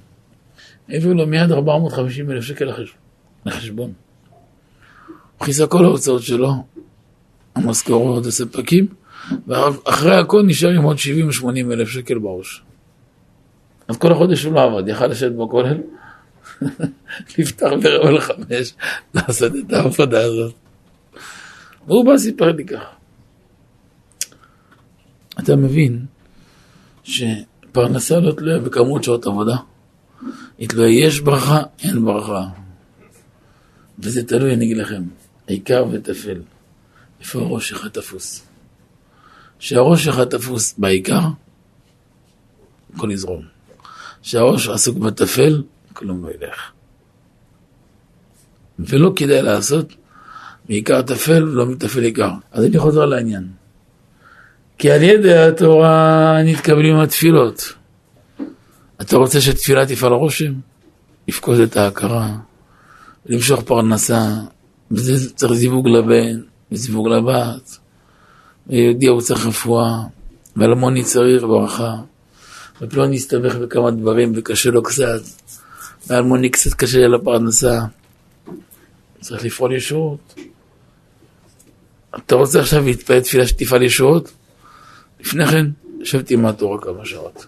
הביאו 0.88 1.14
לו 1.14 1.26
מיד 1.26 1.52
450 1.52 2.30
אלף 2.30 2.44
שקל 2.44 2.72
לחשבון. 3.46 3.92
הוא 5.38 5.46
כיסה 5.46 5.66
כל 5.66 5.84
ההוצאות 5.84 6.22
שלו, 6.22 6.64
המשכורות, 7.54 8.26
הספקים, 8.26 8.86
ואחרי 9.46 10.16
הכל 10.16 10.42
נשאר 10.42 10.68
עם 10.68 10.82
עוד 10.82 10.96
70-80 10.96 11.44
אלף 11.72 11.88
שקל 11.88 12.18
בראש. 12.18 12.62
אז 13.88 13.96
כל 13.96 14.12
החודש 14.12 14.44
הוא 14.44 14.54
לא 14.54 14.62
עבד, 14.62 14.88
יכל 14.88 15.06
לשבת 15.06 15.32
בכולל, 15.32 15.78
לפתח 17.38 17.68
ברבע 17.82 18.10
לחמש, 18.10 18.74
לעשות 19.14 19.52
את 19.66 19.72
העבודה 19.72 20.24
הזאת. 20.24 20.54
והוא 21.86 22.04
בא 22.04 22.18
סיפר 22.18 22.52
לי 22.52 22.64
ככה. 22.64 22.90
אתה 25.38 25.56
מבין 25.56 26.04
שפרנסה 27.04 28.20
לא 28.20 28.32
תלויה 28.32 28.58
בכמות 28.58 29.04
שעות 29.04 29.26
עבודה, 29.26 29.56
היא 30.58 30.68
תלויה 30.68 31.06
יש 31.06 31.20
ברכה, 31.20 31.62
אין 31.82 32.04
ברכה. 32.04 32.46
וזה 33.98 34.26
תלוי, 34.26 34.54
אני 34.54 34.64
אגיד 34.64 34.76
לכם, 34.76 35.02
עיקר 35.46 35.84
וטפל. 35.92 36.40
איפה 37.20 37.40
הראש 37.40 37.68
שלך 37.68 37.86
תפוס? 37.86 38.45
כשהראש 39.58 40.04
שלך 40.04 40.20
תפוס 40.20 40.74
בעיקר, 40.78 41.20
הכל 42.94 43.10
יזרום. 43.10 43.42
כשהראש 44.22 44.68
עסוק 44.68 44.98
בטפל, 44.98 45.62
כלום 45.92 46.24
לא 46.24 46.30
ילך. 46.30 46.70
ולא 48.78 49.12
כדאי 49.16 49.42
לעשות 49.42 49.94
מעיקר 50.68 51.02
טפל 51.02 51.44
ולא 51.44 51.66
מטפל 51.66 52.02
עיקר. 52.02 52.30
אז 52.52 52.64
אני 52.64 52.78
חוזר 52.78 53.04
לעניין. 53.04 53.48
כי 54.78 54.90
על 54.90 55.02
ידי 55.02 55.38
התורה 55.38 56.36
נתקבלים 56.44 56.96
התפילות. 56.96 57.72
אתה 59.00 59.16
רוצה 59.16 59.40
שתפילה 59.40 59.86
תפעל 59.86 60.12
רושם? 60.12 60.52
לפקוד 61.28 61.60
את 61.60 61.76
ההכרה, 61.76 62.36
למשוך 63.26 63.62
פרנסה, 63.62 64.28
וזה 64.90 65.34
צריך 65.34 65.52
זיווג 65.52 65.88
לבן, 65.88 66.40
וזיווג 66.72 67.08
לבת. 67.08 67.78
ויהודי 68.66 69.06
הוא 69.06 69.20
צריך 69.20 69.46
רפואה, 69.46 70.02
ואלמוני 70.56 71.04
צריך 71.04 71.42
ברכה, 71.42 71.94
ופלוני 72.80 73.16
הסתבך 73.16 73.54
בכמה 73.54 73.90
דברים 73.90 74.32
וקשה 74.36 74.70
לו 74.70 74.82
קצת, 74.82 75.20
ואלמוני 76.06 76.50
קצת 76.50 76.74
קשה 76.74 77.06
לפרנסה. 77.06 77.80
צריך 79.20 79.44
לפעול 79.44 79.72
ישועות. 79.72 80.34
אתה 82.16 82.34
רוצה 82.34 82.60
עכשיו 82.60 82.84
להתפעל 82.84 83.20
תפילה 83.20 83.46
שתפעל 83.46 83.82
ישועות? 83.82 84.32
לפני 85.20 85.46
כן, 85.46 85.66
יושב 86.00 86.22
תלמד 86.22 86.52
תורה 86.52 86.80
כמה 86.80 87.04
שעות. 87.04 87.46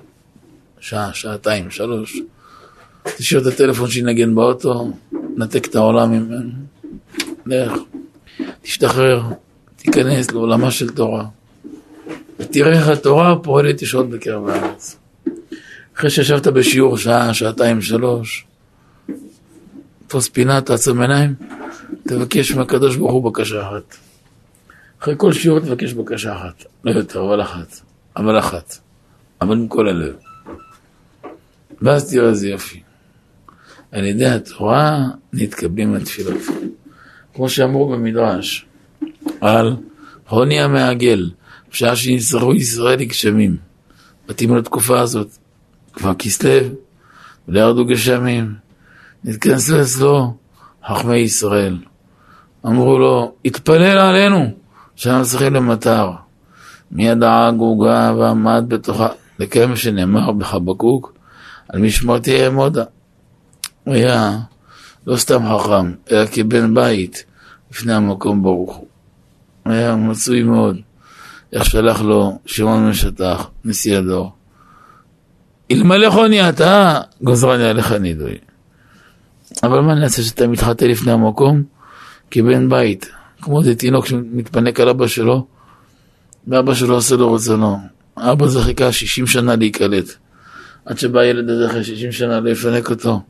שעה, 0.81 1.15
שעתיים, 1.15 1.71
שלוש. 1.71 2.21
תשאיר 3.17 3.41
את 3.41 3.47
הטלפון 3.47 3.91
שינגן 3.91 4.35
באוטו, 4.35 4.93
נתק 5.37 5.67
את 5.67 5.77
העולם 5.77 6.13
ממנו. 6.13 6.51
לך, 7.47 7.73
תשתחרר, 8.63 9.23
תיכנס 9.93 10.31
לעולמה 10.31 10.71
של 10.71 10.89
תורה. 10.91 11.25
ותראה 12.39 12.73
איך 12.73 12.89
התורה 12.89 13.37
פועלת 13.43 13.83
ישועות 13.83 14.11
בקרב 14.11 14.49
הארץ. 14.49 14.97
אחרי 15.97 16.11
שישבת 16.11 16.47
בשיעור 16.47 16.99
שעה, 16.99 17.35
שעתיים, 17.35 17.83
שלוש, 17.83 18.47
תפוס 20.07 20.29
פינה, 20.29 20.61
תעצום 20.61 21.01
עיניים, 21.01 21.35
תבקש 22.09 22.53
מהקדוש 22.53 22.97
ברוך 22.97 23.13
הוא 23.13 23.33
בקשה 23.33 23.69
אחת. 23.69 23.97
אחרי 25.03 25.15
כל 25.17 25.33
שיעור 25.33 25.61
תבקש 25.61 25.93
בקשה 25.93 26.37
אחת, 26.37 26.65
לא 26.85 26.91
יותר, 26.91 27.25
אבל 27.25 27.43
אחת, 27.43 27.81
אבל 28.17 28.39
אחת, 28.39 28.79
אבל 29.41 29.57
עם 29.57 29.69
כל 29.69 29.89
הלב. 29.89 30.17
ואז 31.83 32.11
תראה 32.11 32.29
איזה 32.29 32.49
יופי. 32.49 32.83
על 33.93 34.05
ידי 34.05 34.27
התורה 34.27 35.05
נתקבלים 35.33 35.95
התפילות. 35.95 36.41
כמו 37.35 37.49
שאמרו 37.49 37.89
במדרש, 37.89 38.68
על 39.41 39.77
הוני 40.29 40.61
המעגל, 40.61 41.31
בשעה 41.71 41.97
שנצטרכו 41.97 42.55
ישראל 42.55 42.99
לגשמים. 42.99 43.57
מתאים 44.29 44.57
לתקופה 44.57 45.01
הזאת, 45.01 45.29
כבר 45.93 46.15
כסלו, 46.15 46.69
ולא 47.49 47.61
ירדו 47.61 47.85
גשמים. 47.85 48.55
נתכנסו 49.25 49.81
אצלו 49.83 50.37
חכמי 50.87 51.17
ישראל. 51.17 51.79
אמרו 52.67 52.99
לו, 52.99 53.33
התפלל 53.45 53.99
עלינו, 53.99 54.51
שאנחנו 54.97 55.25
צריכים 55.25 55.55
למטר. 55.55 56.11
מיד 56.91 57.23
העגוגה 57.23 58.15
ועמד 58.19 58.65
בתוכה, 58.69 59.09
לקיים 59.39 59.77
שנאמר 59.77 60.33
בחבקוק, 60.33 61.13
על 61.69 61.81
משמרתי 61.81 62.45
אעמודה. 62.45 62.85
הוא 63.85 63.95
היה 63.95 64.39
לא 65.07 65.17
סתם 65.17 65.39
חכם, 65.59 65.93
אלא 66.11 66.27
כבן 66.27 66.75
בית 66.75 67.25
לפני 67.71 67.93
המקום 67.93 68.43
ברוך 68.43 68.77
הוא. 68.77 68.88
היה 69.71 69.97
מצוי 69.97 70.43
מאוד. 70.43 70.77
איך 71.53 71.65
שלח 71.65 72.01
לו 72.01 72.39
שמעון 72.47 72.91
משטח, 72.91 73.51
נשיא 73.65 73.99
הדור. 73.99 74.33
אלמלא 75.71 76.11
חוני 76.11 76.49
אתה, 76.49 77.01
גוזרני 77.23 77.65
עליך 77.65 77.93
נידוי. 77.93 78.35
אבל 79.63 79.81
מה 79.81 79.95
נעשה 79.95 80.23
שאתה 80.23 80.47
מתחטא 80.47 80.85
לפני 80.85 81.13
המקום? 81.13 81.63
כבן 82.31 82.69
בית, 82.69 83.11
כמו 83.43 83.61
איזה 83.61 83.75
תינוק 83.75 84.07
שמתפנק 84.07 84.81
על 84.81 84.89
אבא 84.89 85.07
שלו, 85.07 85.47
ואבא 86.47 86.75
שלו 86.75 86.95
עושה 86.95 87.17
לו 87.17 87.33
רצונו. 87.33 87.79
אבא 88.17 88.47
זה 88.47 88.63
חיכה 88.63 88.93
60 88.93 89.27
שנה 89.27 89.57
להיקלט. 89.57 90.15
עד 90.85 90.99
שבא 90.99 91.21
הילד 91.21 91.51
הזה 91.51 91.67
אחרי 91.67 91.85
60 91.85 92.13
שנה 92.13 92.51
יפנק 92.51 92.91
אותו. 92.91 93.23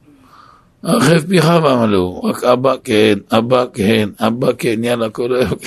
הרחב 0.83 1.21
פיך 1.29 1.45
ועמלו, 1.45 2.21
רק 2.25 2.45
אבא 2.45 2.75
כן, 2.85 3.19
אבא 3.31 3.65
כן, 3.73 4.09
אבא 4.21 4.53
כן, 4.59 4.85
יאללה, 4.85 5.11
כל 5.11 5.35
היום. 5.35 5.59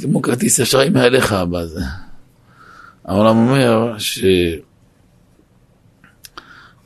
כמו 0.00 0.22
כרטיס 0.22 0.60
אשראי 0.60 0.90
מעליך 0.90 1.32
אבא 1.32 1.58
הזה. 1.58 1.80
העולם 3.04 3.36
אומר 3.36 3.94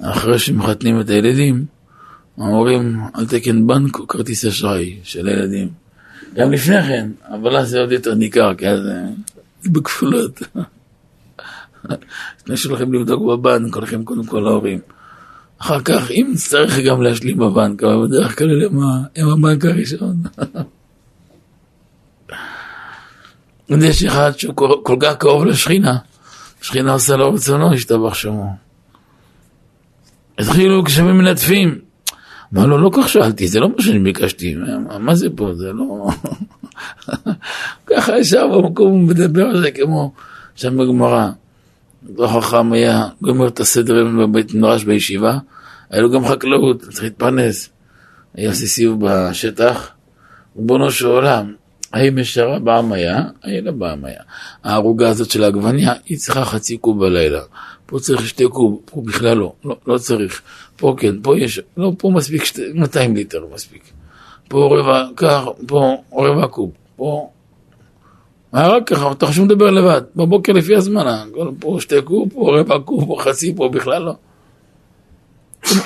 שאחרי 0.00 0.38
שמחתנים 0.38 1.00
את 1.00 1.10
הילדים, 1.10 1.64
אומרים 2.38 3.00
על 3.14 3.26
תקן 3.26 3.66
בנק 3.66 3.98
או 3.98 4.06
כרטיס 4.06 4.44
אשראי 4.44 4.98
של 5.02 5.28
הילדים. 5.28 5.68
גם 6.34 6.52
לפני 6.52 6.82
כן, 6.82 7.10
אבל 7.28 7.56
אז 7.56 7.68
זה 7.68 7.80
עוד 7.80 7.92
יותר 7.92 8.14
ניכר, 8.14 8.54
כי 8.54 8.68
אז 8.68 8.80
זה 9.62 9.70
בכפולות. 9.70 10.42
לפני 12.40 12.56
שהולכים 12.56 12.92
לבדוק 12.92 13.22
בבנק, 13.22 13.74
הולכים 13.74 14.04
קודם 14.04 14.26
כל 14.26 14.40
להורים. 14.40 14.78
אחר 15.58 15.80
כך, 15.80 16.10
אם 16.10 16.28
נצטרך 16.32 16.78
גם 16.78 17.02
להשלים 17.02 17.36
בבנק, 17.36 17.82
אבל 17.82 18.06
בדרך 18.06 18.38
כלל 18.38 18.68
הם 19.16 19.28
הבנק 19.28 19.64
הראשון. 19.64 20.16
יש 23.68 24.04
אחד 24.04 24.38
שהוא 24.38 24.54
כל 24.82 24.96
כך 25.00 25.16
קרוב 25.16 25.44
לשכינה, 25.44 25.98
השכינה 26.62 26.92
עושה 26.92 27.16
לו 27.16 27.32
רצונו, 27.32 27.74
השתבח 27.74 28.14
שמו. 28.14 28.56
התחילו 30.38 30.82
גשמים 30.82 31.18
מנטפים. 31.18 31.78
אמר 32.54 32.66
לו, 32.66 32.78
לא 32.78 32.90
כך 32.94 33.08
שאלתי, 33.08 33.48
זה 33.48 33.60
לא 33.60 33.68
מה 33.68 33.82
שאני 33.82 33.98
ביקשתי, 33.98 34.56
מה 35.00 35.14
זה 35.14 35.26
פה, 35.36 35.54
זה 35.54 35.72
לא... 35.72 36.08
ככה 37.86 38.18
ישר 38.18 38.48
במקום 38.48 38.92
הוא 38.92 39.00
מדבר 39.00 39.44
על 39.44 39.60
זה 39.60 39.70
כמו 39.70 40.12
שם 40.54 40.76
בגמרא. 40.78 41.30
אותו 42.08 42.28
חכם 42.28 42.72
היה 42.72 43.08
גומר 43.22 43.48
את 43.48 43.60
הסדר 43.60 44.04
בבית 44.20 44.54
מדרש 44.54 44.84
בישיבה, 44.84 45.38
היה 45.90 46.02
לו 46.02 46.10
גם 46.10 46.26
חקלאות, 46.26 46.80
צריך 46.80 47.02
להתפרנס. 47.02 47.68
היה 48.34 48.48
עושה 48.48 48.66
סיבוב 48.66 49.06
בשטח, 49.06 49.90
ריבונו 50.56 50.90
של 50.90 51.06
עולם, 51.06 51.54
האם 51.92 52.18
ישרה 52.18 52.58
בעם 52.58 52.92
היה? 52.92 53.22
היה 53.42 53.60
לה 53.60 53.72
בעם 53.72 54.04
היה. 54.04 54.20
הערוגה 54.64 55.08
הזאת 55.08 55.30
של 55.30 55.44
העגבניה, 55.44 55.92
היא 56.06 56.18
צריכה 56.18 56.44
חצי 56.44 56.76
קוב 56.76 57.04
בלילה. 57.04 57.40
פה 57.86 57.98
צריך 57.98 58.28
שתי 58.28 58.48
קוב, 58.48 58.80
פה 58.84 59.02
בכלל 59.06 59.36
לא, 59.36 59.52
לא, 59.64 59.76
לא 59.86 59.98
צריך. 59.98 60.42
פה 60.76 60.94
כן, 60.98 61.22
פה 61.22 61.38
יש, 61.38 61.60
לא, 61.76 61.92
פה 61.98 62.10
מספיק 62.10 62.44
שתי, 62.44 62.62
200 62.74 63.16
ליטר 63.16 63.46
מספיק. 63.54 63.82
פה 64.48 64.78
רבע, 64.78 65.06
כך, 65.16 65.44
פה 65.66 65.96
רבע 66.12 66.46
קוב, 66.46 66.70
פה... 66.96 67.30
מה 68.54 68.68
רק 68.68 68.88
ככה, 68.88 69.12
אתה 69.12 69.26
חושב 69.26 69.42
לדבר 69.42 69.70
לבד, 69.70 70.02
בבוקר 70.16 70.52
לפי 70.52 70.76
הזמן, 70.76 71.28
פה 71.60 71.76
שתי 71.80 72.02
קוב, 72.02 72.28
פה 72.32 72.58
רבע 72.58 72.78
קוב, 72.78 73.06
פה 73.06 73.16
חצי, 73.22 73.54
פה 73.56 73.68
בכלל 73.68 74.02
לא. 74.02 74.14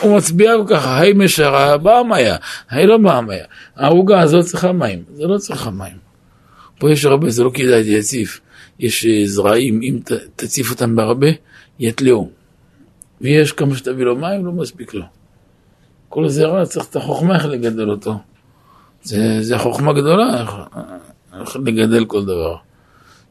הוא 0.01 0.17
מצביע 0.17 0.53
ככה, 0.67 1.01
היי 1.01 1.13
משרה, 1.13 1.77
בעם 1.77 2.13
היה, 2.13 2.37
היי 2.71 2.87
לא 2.87 2.97
בעם 2.99 3.31
היה. 3.31 3.45
העוגה 3.77 4.21
הזאת 4.21 4.45
צריכה 4.45 4.73
מים, 4.73 5.03
זה 5.15 5.27
לא 5.27 5.39
צריכה 5.39 5.71
מים. 5.71 5.97
פה 6.79 6.91
יש 6.91 7.05
הרבה, 7.05 7.31
זה 7.31 7.45
לא 7.45 7.51
כדאי 7.55 7.95
להציף. 7.95 8.41
יש 8.79 9.07
אה, 9.07 9.23
זרעים, 9.25 9.81
אם 9.83 9.99
תציף 10.37 10.71
אותם 10.71 10.97
בהרבה, 10.97 11.29
יתלעו. 11.79 12.31
ויש 13.21 13.53
כמה 13.53 13.77
שתביא 13.77 14.05
לו 14.05 14.17
מים, 14.17 14.47
לא 14.47 14.53
מספיק 14.53 14.95
לו. 14.95 15.05
כל 16.09 16.29
זרע 16.29 16.67
צריך 16.67 16.87
את 16.91 16.97
החוכמה 16.97 17.35
איך 17.35 17.47
לגדל 17.47 17.91
אותו. 17.91 18.15
זה, 19.03 19.39
זה 19.41 19.59
חוכמה 19.59 19.93
גדולה, 19.93 20.45
איך 21.41 21.57
לגדל 21.57 22.05
כל 22.05 22.25
דבר. 22.25 22.57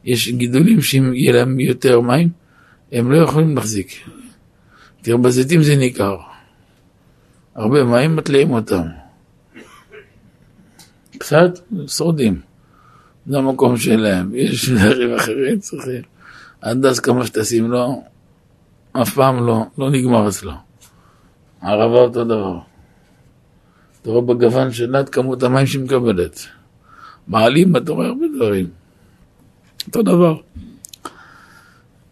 יש 0.04 0.30
גידולים 0.30 0.82
שאם 0.82 1.14
יהיה 1.14 1.34
להם 1.34 1.60
יותר 1.60 2.02
מים, 2.02 2.30
הם 2.92 3.12
לא 3.12 3.18
יכולים 3.18 3.56
להחזיק. 3.56 3.92
תראה, 5.02 5.18
בזיתים 5.18 5.64
זה 5.64 5.76
ניכר. 5.76 6.18
הרבה 7.56 7.84
מים 7.84 8.16
מטליעים 8.16 8.52
אותם. 8.52 8.84
קצת 11.18 11.60
שורדים. 11.88 12.42
זה 13.28 13.38
המקום 13.38 13.78
שלהם. 13.78 14.36
יש 14.36 14.70
דברים 14.70 15.16
אחרים 15.16 15.60
צריכים. 15.60 16.02
הדס 16.64 17.00
כמה 17.00 17.26
שתשים 17.26 17.72
לו, 17.72 18.04
אף 18.92 19.14
פעם 19.14 19.48
לא, 19.48 19.66
לא 19.78 19.90
נגמר 19.90 20.28
אצלו. 20.28 20.52
ערבה 21.62 22.00
אותו 22.00 22.24
דבר. 22.24 22.60
אתה 24.02 24.10
רואה 24.10 24.22
בגוון 24.22 24.72
שלה 24.72 25.00
את 25.00 25.10
כמות 25.10 25.44
המים 25.44 25.66
שהיא 25.66 25.84
מקבלת. 25.84 26.48
מעלים 27.28 27.78
אתה 27.78 27.92
רואה 27.92 28.08
הרבה 28.08 28.26
דברים. 28.36 28.68
אותו 29.88 30.02
דבר. 30.02 30.36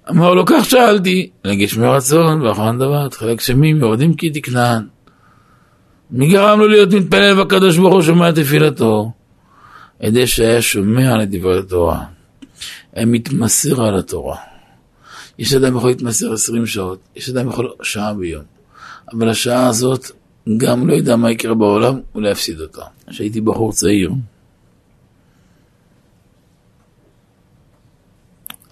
אמר 0.10 0.34
לו, 0.34 0.46
כך 0.46 0.66
שאלתי, 0.66 1.30
לגשמי 1.46 1.88
רצון, 1.88 2.42
ואחרון 2.42 2.80
דבר, 2.80 3.08
תחילק 3.08 3.42
שמים, 3.42 3.78
יורדים 3.78 4.14
כי 4.14 4.30
תקנן. 4.30 4.86
מי 6.12 6.28
גרם 6.28 6.60
לו 6.60 6.68
להיות 6.68 6.94
מתפלל 6.94 7.40
והקדוש 7.40 7.78
ברוך 7.78 7.94
הוא 7.94 8.02
שומע 8.02 8.30
את 8.30 8.36
תפילתו? 8.36 9.12
ידי 10.02 10.28
שהיה 10.28 10.62
שומע 10.62 11.18
לדברי 11.18 11.60
התורה. 11.60 12.06
היה 12.94 13.06
מתמסר 13.06 13.84
על 13.86 14.00
התורה. 14.00 14.38
יש 15.40 15.54
אדם 15.54 15.78
יכול 15.78 15.90
להתמסר 15.90 16.34
עשרים 16.34 16.66
שעות, 16.66 17.00
יש 17.16 17.30
אדם 17.30 17.50
יכול 17.50 17.74
שעה 17.82 18.14
ביום. 18.14 18.44
אבל 19.14 19.30
השעה 19.30 19.68
הזאת, 19.68 20.06
גם 20.58 20.88
לא 20.88 20.94
יודע 20.94 21.16
מה 21.16 21.32
יקרה 21.32 21.54
בעולם, 21.54 22.00
הוא 22.12 22.22
לא 22.22 22.30
אותה. 22.62 22.82
כשהייתי 23.10 23.42
בחור 23.42 23.72
צעיר, 23.72 24.12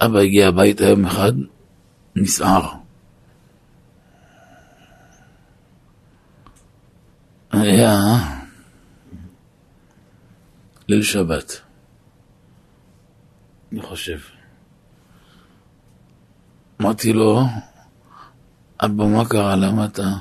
אבא 0.04 0.18
הגיע 0.18 0.48
הביתה 0.48 0.84
יום 0.84 1.06
אחד, 1.06 1.32
נסער. 2.16 2.68
היה 7.52 8.00
ליל 10.88 11.02
שבת, 11.02 11.60
אני 13.72 13.82
חושב. 13.82 14.18
אמרתי 16.80 17.12
לו, 17.12 17.40
אבא, 18.84 19.04
מה 19.04 19.28
קרה? 19.28 19.56
למה 19.56 19.84
אתה 19.84 20.12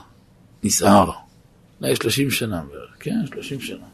נסער? 0.63 1.11
אולי 1.81 1.95
שלושים 1.95 2.31
שנה 2.31 2.63
בערך, 2.63 2.95
כן, 2.99 3.25
שלושים 3.25 3.61
שנה. 3.61 3.85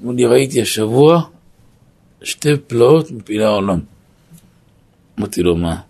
אמרו 0.00 0.12
לי, 0.12 0.26
ראיתי 0.26 0.62
השבוע 0.62 1.22
שתי 2.22 2.48
פלאות 2.66 3.10
מפעילי 3.10 3.44
העולם. 3.44 3.80
אמרתי 5.20 5.42
לו, 5.42 5.56
מה? 5.56 5.80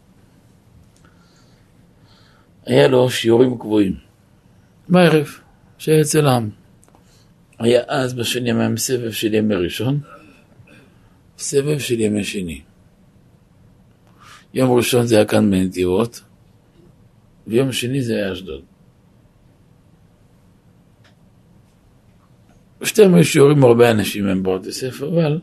היה 2.66 2.88
לו 2.88 3.10
שיעורים 3.10 3.58
קבועים. 3.58 3.94
בערב. 4.88 5.26
שהיה 5.78 6.00
אצל 6.00 6.26
העם. 6.26 6.50
היה 7.58 7.82
אז 7.88 8.14
בשני 8.14 8.50
ימיים 8.50 8.76
סבב 8.76 9.12
של 9.12 9.34
ימי 9.34 9.54
ראשון, 9.54 10.00
סבב 11.38 11.78
של 11.78 12.00
ימי 12.00 12.24
שני. 12.24 12.60
יום 14.54 14.76
ראשון 14.76 15.06
זה 15.06 15.16
היה 15.16 15.24
כאן 15.24 15.50
בנתיבות, 15.50 16.20
ויום 17.46 17.72
שני 17.72 18.02
זה 18.02 18.16
היה 18.16 18.32
אשדוד. 18.32 18.62
בשתיהם 22.80 23.14
היו 23.14 23.24
שיעורים 23.24 23.64
הרבה 23.64 23.90
אנשים 23.90 24.26
הם 24.26 24.42
באות 24.42 24.66
יוסף, 24.66 25.02
אבל 25.02 25.40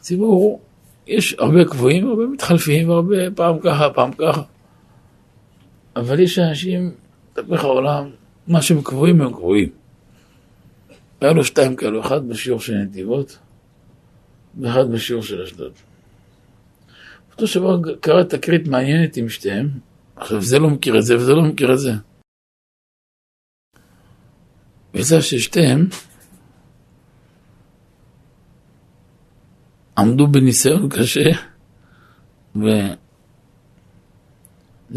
ציבור, 0.00 0.60
יש 1.06 1.34
הרבה 1.38 1.64
קבועים, 1.64 2.08
הרבה 2.08 2.26
מתחלפים, 2.26 2.90
הרבה 2.90 3.30
פעם 3.34 3.58
ככה, 3.60 3.90
פעם 3.94 4.12
ככה. 4.12 4.42
אבל 5.96 6.20
יש 6.20 6.38
אנשים, 6.38 6.94
תפך 7.32 7.64
העולם, 7.64 8.10
מה 8.46 8.62
שהם 8.62 8.82
קבועים 8.82 9.20
הם 9.20 9.32
קבועים. 9.32 9.68
היה 11.20 11.32
לו 11.32 11.44
שתיים 11.44 11.76
כאלו, 11.76 12.00
אחד 12.00 12.28
בשיעור 12.28 12.60
של 12.60 12.74
נתיבות 12.74 13.38
ואחד 14.60 14.92
בשיעור 14.92 15.22
של 15.22 15.42
אשדוד. 15.42 15.72
אותו 17.32 17.46
שבוע 17.46 17.78
קרא 18.00 18.22
תקרית 18.22 18.68
מעניינת 18.68 19.16
עם 19.16 19.28
שתיהם, 19.28 19.70
עכשיו 20.16 20.42
זה 20.42 20.58
לא 20.58 20.70
מכיר 20.70 20.98
את 20.98 21.02
זה 21.02 21.16
וזה 21.16 21.32
לא 21.32 21.42
מכיר 21.42 21.72
את 21.72 21.78
זה. 21.78 21.92
ויצא 24.94 25.20
ששתיהם 25.20 25.88
עמדו 29.98 30.26
בניסיון 30.26 30.88
קשה, 30.88 31.30
וזה 32.56 32.94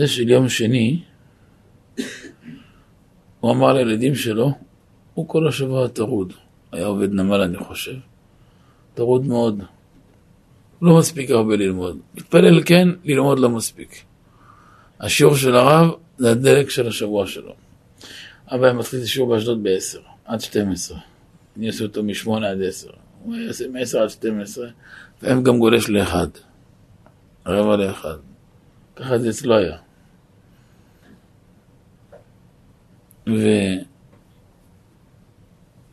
של 0.07 0.29
יום 0.29 0.49
שני, 0.49 1.03
הוא 3.39 3.51
אמר 3.51 3.73
לילדים 3.73 4.15
שלו, 4.15 4.51
הוא 5.13 5.27
כל 5.27 5.47
השבוע 5.47 5.87
טרוד. 5.87 6.33
היה 6.71 6.85
עובד 6.85 7.11
נמל, 7.11 7.41
אני 7.41 7.57
חושב. 7.57 7.95
טרוד 8.93 9.25
מאוד. 9.25 9.63
לא 10.81 10.97
מספיק 10.97 11.29
הרבה 11.29 11.55
ללמוד. 11.55 11.99
מתפלל 12.15 12.63
כן, 12.63 12.87
ללמוד 13.03 13.39
לא 13.39 13.49
מספיק. 13.49 14.03
השיעור 14.99 15.35
של 15.35 15.55
הרב 15.55 15.91
זה 16.17 16.31
הדלק 16.31 16.69
של 16.69 16.87
השבוע 16.87 17.27
שלו. 17.27 17.53
אבא 18.47 18.65
היה 18.65 18.73
מתחיל 18.73 18.99
את 18.99 19.03
השיעור 19.03 19.29
באשדוד 19.29 19.63
ב-10 19.63 19.99
עד 20.25 20.41
12. 20.41 20.97
אני 21.57 21.67
עושה 21.67 21.83
אותו 21.83 22.03
מ-8 22.03 22.45
עד 22.45 22.61
10. 22.67 22.89
הוא 23.25 23.35
היה 23.35 23.47
עושה 23.47 23.67
מ-10 23.67 23.97
עד 24.03 24.09
12, 24.09 24.67
והם 25.21 25.43
גם 25.43 25.59
גולש 25.59 25.89
ל-1. 25.89 26.15
רבע 27.45 27.75
ל-1. 27.75 28.05
ככה 28.95 29.17
זה 29.17 29.29
אצלו 29.29 29.57
היה. 29.57 29.77
והוא 33.27 33.37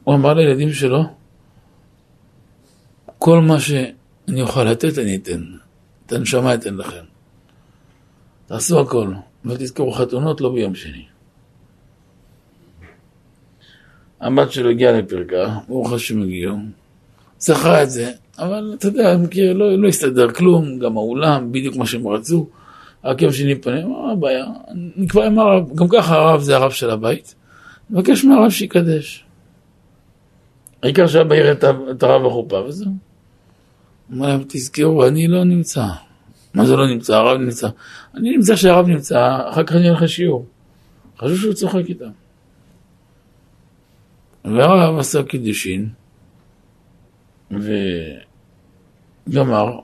אמר 0.09 0.35
לילדים 0.35 0.72
שלו, 0.72 1.03
כל 3.18 3.41
מה 3.41 3.61
שאני 3.61 4.41
אוכל 4.41 4.64
לתת 4.64 4.99
אני 4.99 5.16
אתן. 5.16 5.43
את 6.07 6.12
הנשמה 6.12 6.55
אתן 6.55 6.74
לכם. 6.74 7.05
תעשו 8.47 8.80
הכל, 8.80 9.14
אבל 9.45 9.57
תזכרו 9.57 9.93
חתונות 9.93 10.41
לא 10.41 10.53
ביום 10.53 10.74
שני. 10.74 11.07
הבת 14.20 14.53
שלו 14.53 14.70
הגיעה 14.70 14.93
לפרקה, 14.93 15.59
ברוך 15.68 15.93
השם 15.93 16.22
הגיעו, 16.22 16.57
זכרה 17.43 17.82
את 17.82 17.90
זה, 17.90 18.12
אבל 18.38 18.74
אתה 18.78 18.86
יודע, 18.86 19.16
מכיר, 19.16 19.53
לא, 19.53 19.78
לא 19.78 19.88
הסתדר 19.88 20.32
כלום, 20.32 20.78
גם 20.78 20.97
האולם, 20.97 21.53
בדיוק 21.53 21.76
מה 21.76 21.86
שהם 21.86 22.09
רצו, 22.09 22.49
רק 23.05 23.22
יום 23.22 23.32
שני 23.32 23.55
פנים, 23.55 23.90
מה 23.90 24.12
הבעיה? 24.12 24.47
נקבע 24.97 25.26
עם 25.26 25.38
הרב, 25.38 25.74
גם 25.74 25.86
ככה 25.88 26.14
הרב 26.14 26.40
זה 26.40 26.57
הרב 26.57 26.70
של 26.70 26.90
הבית, 26.90 27.34
נבקש 27.90 28.24
מהרב 28.24 28.51
שיקדש. 28.51 29.24
העיקר 30.82 31.07
שאבא 31.07 31.34
יראה 31.34 31.53
את 31.90 32.03
הרב 32.03 32.26
בחופה 32.26 32.57
וזהו. 32.57 32.93
אמר 34.12 34.28
להם, 34.28 34.45
תזכרו, 34.49 35.07
אני 35.07 35.28
לא 35.28 35.45
נמצא. 35.45 35.86
מה 36.55 36.66
זה 36.66 36.76
לא 36.76 36.86
נמצא? 36.86 37.16
הרב 37.16 37.40
נמצא. 37.40 37.68
אני 38.14 38.30
נמצא 38.30 38.57
שהרב 38.57 38.86
נמצא, 38.86 39.38
אחר 39.51 39.64
כך 39.64 39.72
אני 39.72 39.90
אלך 39.90 40.03
לשיעור. 40.03 40.47
חשוב 41.18 41.36
שהוא 41.36 41.53
צוחק 41.53 41.82
איתם. 41.88 42.11
והרב 44.45 44.99
עשה 44.99 45.22
קידושין, 45.22 45.88
וגמר 49.28 49.80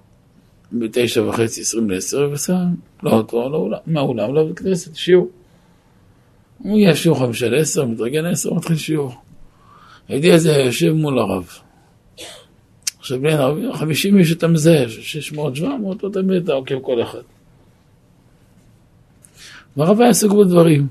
בתשע 0.73 1.23
וחצי, 1.23 1.61
עשרים 1.61 1.91
לעשר, 1.91 2.29
ועשה 2.31 2.65
לא 3.03 3.11
אותו, 3.11 3.49
לא 3.49 3.71
מהאולם, 3.87 4.35
לא 4.35 4.45
בית 4.45 4.59
כנסת, 4.59 4.97
שיעור. 4.97 5.29
הוא 6.59 6.79
יהיה 6.79 6.97
שיעור 6.97 7.19
חמישה 7.19 7.49
לעשר, 7.49 7.85
מתרגן 7.85 8.25
לעשר, 8.25 8.55
מתחיל 8.55 8.77
שיעור. 8.77 9.15
הידיע 10.09 10.35
הזה 10.35 10.53
יושב 10.53 10.93
מול 10.93 11.19
הרב. 11.19 11.49
עכשיו 12.99 13.21
בין 13.21 13.37
ערבים, 13.37 13.73
50 13.73 14.19
איש 14.19 14.33
אתה 14.33 14.49
מזהה, 14.49 14.89
600, 14.89 15.57
700, 15.57 16.03
לא 16.03 16.09
תמיד 16.13 16.43
אתה 16.43 16.53
עוקב 16.53 16.79
כל 16.83 17.03
אחד. 17.03 17.23
והרב 19.77 20.01
היה 20.01 20.11
עסוק 20.11 20.33
בדברים. 20.33 20.87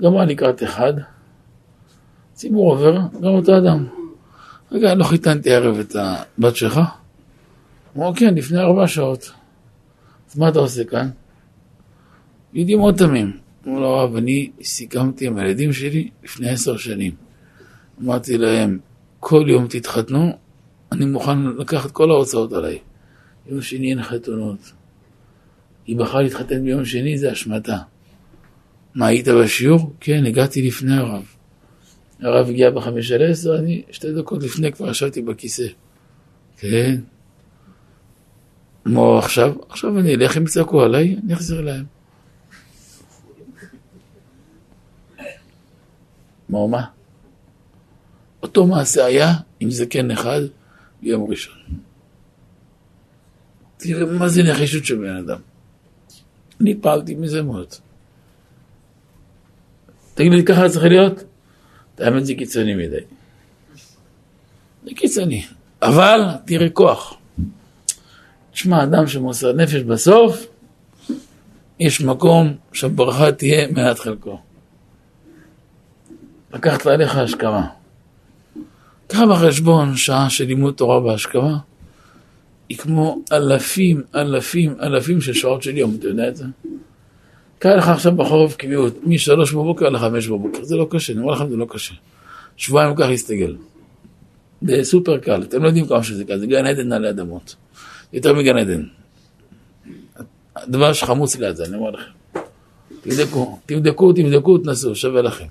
גמר 0.00 0.24
לקראת 0.24 0.62
אחד, 0.62 0.92
ציבור 2.32 2.70
עובר, 2.70 2.98
גם 3.20 3.30
אותו 3.30 3.58
אדם. 3.58 4.03
רגע, 4.74 4.94
לא 4.94 5.04
חיתנתי 5.04 5.52
ערב 5.52 5.78
את 5.78 5.96
הבת 5.96 6.56
שלך? 6.56 6.80
הוא 7.92 8.04
אמר, 8.04 8.14
כן, 8.14 8.34
לפני 8.34 8.58
ארבע 8.58 8.88
שעות. 8.88 9.32
אז 10.30 10.38
מה 10.38 10.48
אתה 10.48 10.58
עושה 10.58 10.84
כאן? 10.84 11.10
יהודי 12.52 12.74
מאוד 12.74 12.96
תמים. 12.96 13.36
אמרו 13.66 13.80
לו, 13.80 13.86
הרב, 13.86 14.16
אני 14.16 14.50
סיכמתי 14.62 15.26
עם 15.26 15.38
הילדים 15.38 15.72
שלי 15.72 16.10
לפני 16.24 16.50
עשר 16.50 16.76
שנים. 16.76 17.12
אמרתי 18.02 18.38
להם, 18.38 18.78
כל 19.20 19.44
יום 19.48 19.66
תתחתנו, 19.68 20.32
אני 20.92 21.04
מוכן 21.04 21.42
לקחת 21.42 21.90
כל 21.90 22.10
ההוצאות 22.10 22.52
עליי. 22.52 22.78
יום 23.46 23.62
שני 23.62 23.90
אין 23.90 24.02
חתונות. 24.02 24.72
היא 25.86 25.96
בחרה 25.96 26.22
להתחתן 26.22 26.64
ביום 26.64 26.84
שני, 26.84 27.18
זה 27.18 27.32
אשמתה. 27.32 27.76
מה, 28.94 29.06
היית 29.06 29.28
בשיעור? 29.28 29.92
כן, 30.00 30.26
הגעתי 30.26 30.62
לפני 30.62 30.96
הרב. 30.96 31.33
הרב 32.20 32.48
הגיע 32.48 32.70
בחמש 32.70 33.12
על 33.12 33.30
עשר, 33.30 33.58
אני 33.58 33.82
שתי 33.90 34.12
דקות 34.12 34.42
לפני 34.42 34.72
כבר 34.72 34.90
ישבתי 34.90 35.22
בכיסא. 35.22 35.66
כן. 36.56 37.00
כמו 38.84 39.18
עכשיו? 39.18 39.54
עכשיו 39.68 39.98
אני 39.98 40.14
אלך, 40.14 40.36
הם 40.36 40.42
יצעקו 40.42 40.82
עליי, 40.82 41.16
אני 41.24 41.34
אחזיר 41.34 41.60
להם. 41.60 41.84
מה, 46.48 46.66
מה? 46.66 46.84
אותו 48.42 48.66
מעשה 48.66 49.04
היה 49.04 49.32
עם 49.60 49.70
זקן 49.70 50.10
אחד 50.10 50.40
ביום 51.02 51.30
ראשון. 51.30 51.56
תראה 53.76 54.06
מה 54.18 54.28
זה 54.28 54.42
נחישות 54.42 54.84
של 54.84 54.96
בן 54.96 55.16
אדם. 55.16 55.38
אני 56.60 56.74
פעלתי 56.80 57.14
מזה 57.14 57.42
מאוד. 57.42 57.66
תגיד 60.14 60.32
לי, 60.32 60.44
ככה 60.44 60.68
צריך 60.68 60.84
להיות? 60.84 61.24
האמת 61.98 62.26
זה 62.26 62.34
קיצוני 62.34 62.74
מדי. 62.74 62.96
זה 64.84 64.90
קיצוני. 64.94 65.44
אבל 65.82 66.20
תראה 66.44 66.70
כוח. 66.70 67.16
תשמע, 68.52 68.82
אדם 68.82 69.06
שמוסר 69.06 69.52
נפש 69.52 69.82
בסוף, 69.82 70.46
יש 71.80 72.00
מקום 72.00 72.54
שהברכה 72.72 73.32
תהיה 73.32 73.68
מעט 73.68 73.98
חלקו. 73.98 74.40
לקחת 76.54 76.86
עליך 76.86 77.16
השכמה. 77.16 77.66
קח 79.06 79.20
בחשבון 79.30 79.96
שעה 79.96 80.30
של 80.30 80.44
לימוד 80.44 80.74
תורה 80.74 81.00
בהשכמה, 81.00 81.58
היא 82.68 82.78
כמו 82.78 83.22
אלפים, 83.32 84.02
אלפים, 84.14 84.74
אלפים 84.82 85.20
של 85.20 85.32
שעות 85.32 85.62
של 85.62 85.76
יום, 85.76 85.96
אתה 85.98 86.08
יודע 86.08 86.28
את 86.28 86.36
זה? 86.36 86.44
קרה 87.64 87.76
לך 87.76 87.88
עכשיו 87.88 88.12
בחורף 88.16 88.56
קביעות, 88.56 88.94
משלוש 89.06 89.52
בבוקר 89.52 89.88
לחמש 89.88 90.28
בבוקר, 90.28 90.64
זה 90.64 90.76
לא 90.76 90.86
קשה, 90.90 91.12
אני 91.12 91.22
אומר 91.22 91.32
לכם 91.32 91.50
זה 91.50 91.56
לא 91.56 91.66
קשה. 91.70 91.94
שבועיים 92.56 92.94
כך 92.96 93.06
להסתגל. 93.08 93.56
זה 94.62 94.84
סופר 94.84 95.18
קל, 95.18 95.42
אתם 95.42 95.62
לא 95.62 95.66
יודעים 95.66 95.86
כמה 95.86 96.04
שזה 96.04 96.24
קל, 96.24 96.38
זה 96.38 96.46
גן 96.46 96.66
עדן 96.66 96.92
עלי 96.92 97.10
אדמות. 97.10 97.54
יותר 98.12 98.34
מגן 98.34 98.56
עדן. 98.56 98.82
הדבר 100.56 100.92
שחמוץ 100.92 101.36
ליד 101.36 101.56
זה, 101.56 101.64
אני 101.64 101.76
אומר 101.76 101.90
לכם. 101.90 102.10
תבדקו, 103.00 103.58
תבדקו, 103.66 104.12
תבדקו, 104.12 104.58
תנסו, 104.58 104.94
שווה 104.94 105.22
לכם. 105.22 105.46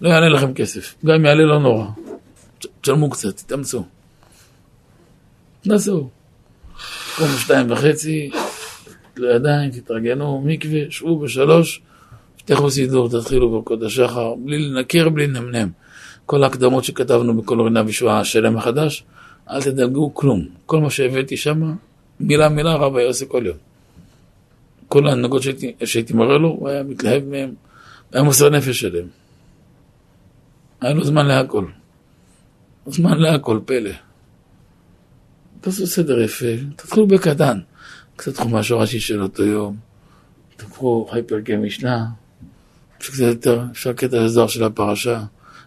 לא 0.00 0.08
יעלה 0.08 0.28
לכם 0.28 0.54
כסף, 0.54 0.94
גם 1.04 1.24
יעלה 1.24 1.44
לא 1.44 1.58
נורא. 1.58 1.86
תשלמו 2.80 3.10
קצת, 3.10 3.36
תתאמצו. 3.36 3.84
תנסו. 5.60 6.08
קום 7.16 7.28
שתיים 7.38 7.70
וחצי, 7.70 8.30
לידיים, 9.18 9.70
תתארגנו, 9.70 10.42
מקווה, 10.44 10.80
שבו 10.90 11.18
בשלוש, 11.18 11.80
תכף 12.44 12.68
סידור, 12.68 13.08
תתחילו 13.08 13.50
ברכות 13.50 13.82
השחר, 13.82 14.34
בלי 14.34 14.58
לנקר, 14.58 15.08
בלי 15.08 15.26
לנמנם. 15.26 15.68
כל 16.26 16.44
ההקדמות 16.44 16.84
שכתבנו 16.84 17.42
בכל 17.42 17.60
רינה 17.60 17.82
בשבוע 17.82 18.18
השלם 18.18 18.56
החדש, 18.56 19.04
אל 19.50 19.62
תדלגו 19.62 20.14
כלום. 20.14 20.46
כל 20.66 20.80
מה 20.80 20.90
שהבאתי 20.90 21.36
שם, 21.36 21.74
מילה 22.20 22.48
מילה 22.48 22.74
רב 22.74 22.96
היה 22.96 23.06
עושה 23.06 23.26
כל 23.26 23.42
יום. 23.46 23.56
כל 24.88 25.08
ההנהגות 25.08 25.42
שהייתי, 25.42 25.74
שהייתי 25.84 26.12
מראה 26.12 26.38
לו, 26.38 26.48
הוא 26.48 26.68
היה 26.68 26.82
מתלהב 26.82 27.24
מהם, 27.24 27.54
היה 28.12 28.22
מוסר 28.22 28.50
נפש 28.50 28.80
שלהם. 28.80 29.06
היה 30.80 30.94
לו 30.94 31.04
זמן 31.04 31.26
להכל. 31.26 31.64
זמן 32.86 33.18
להכל, 33.18 33.60
פלא. 33.64 33.90
תעשו 35.60 35.86
סדר 35.86 36.20
יפה, 36.20 36.46
תתחילו 36.76 37.06
בקטן. 37.06 37.58
קצת 38.18 38.36
חומש 38.36 38.72
רש"י 38.72 39.00
של 39.00 39.22
אותו 39.22 39.44
יום, 39.44 39.76
תקחו 40.56 41.06
חי 41.10 41.22
פרקי 41.22 41.56
משנה, 41.56 42.06
קצת 42.98 43.18
יותר, 43.18 43.62
אפשר 43.72 43.92
קטע 43.92 44.22
הזוהר 44.22 44.46
של 44.46 44.64
הפרשה, 44.64 45.22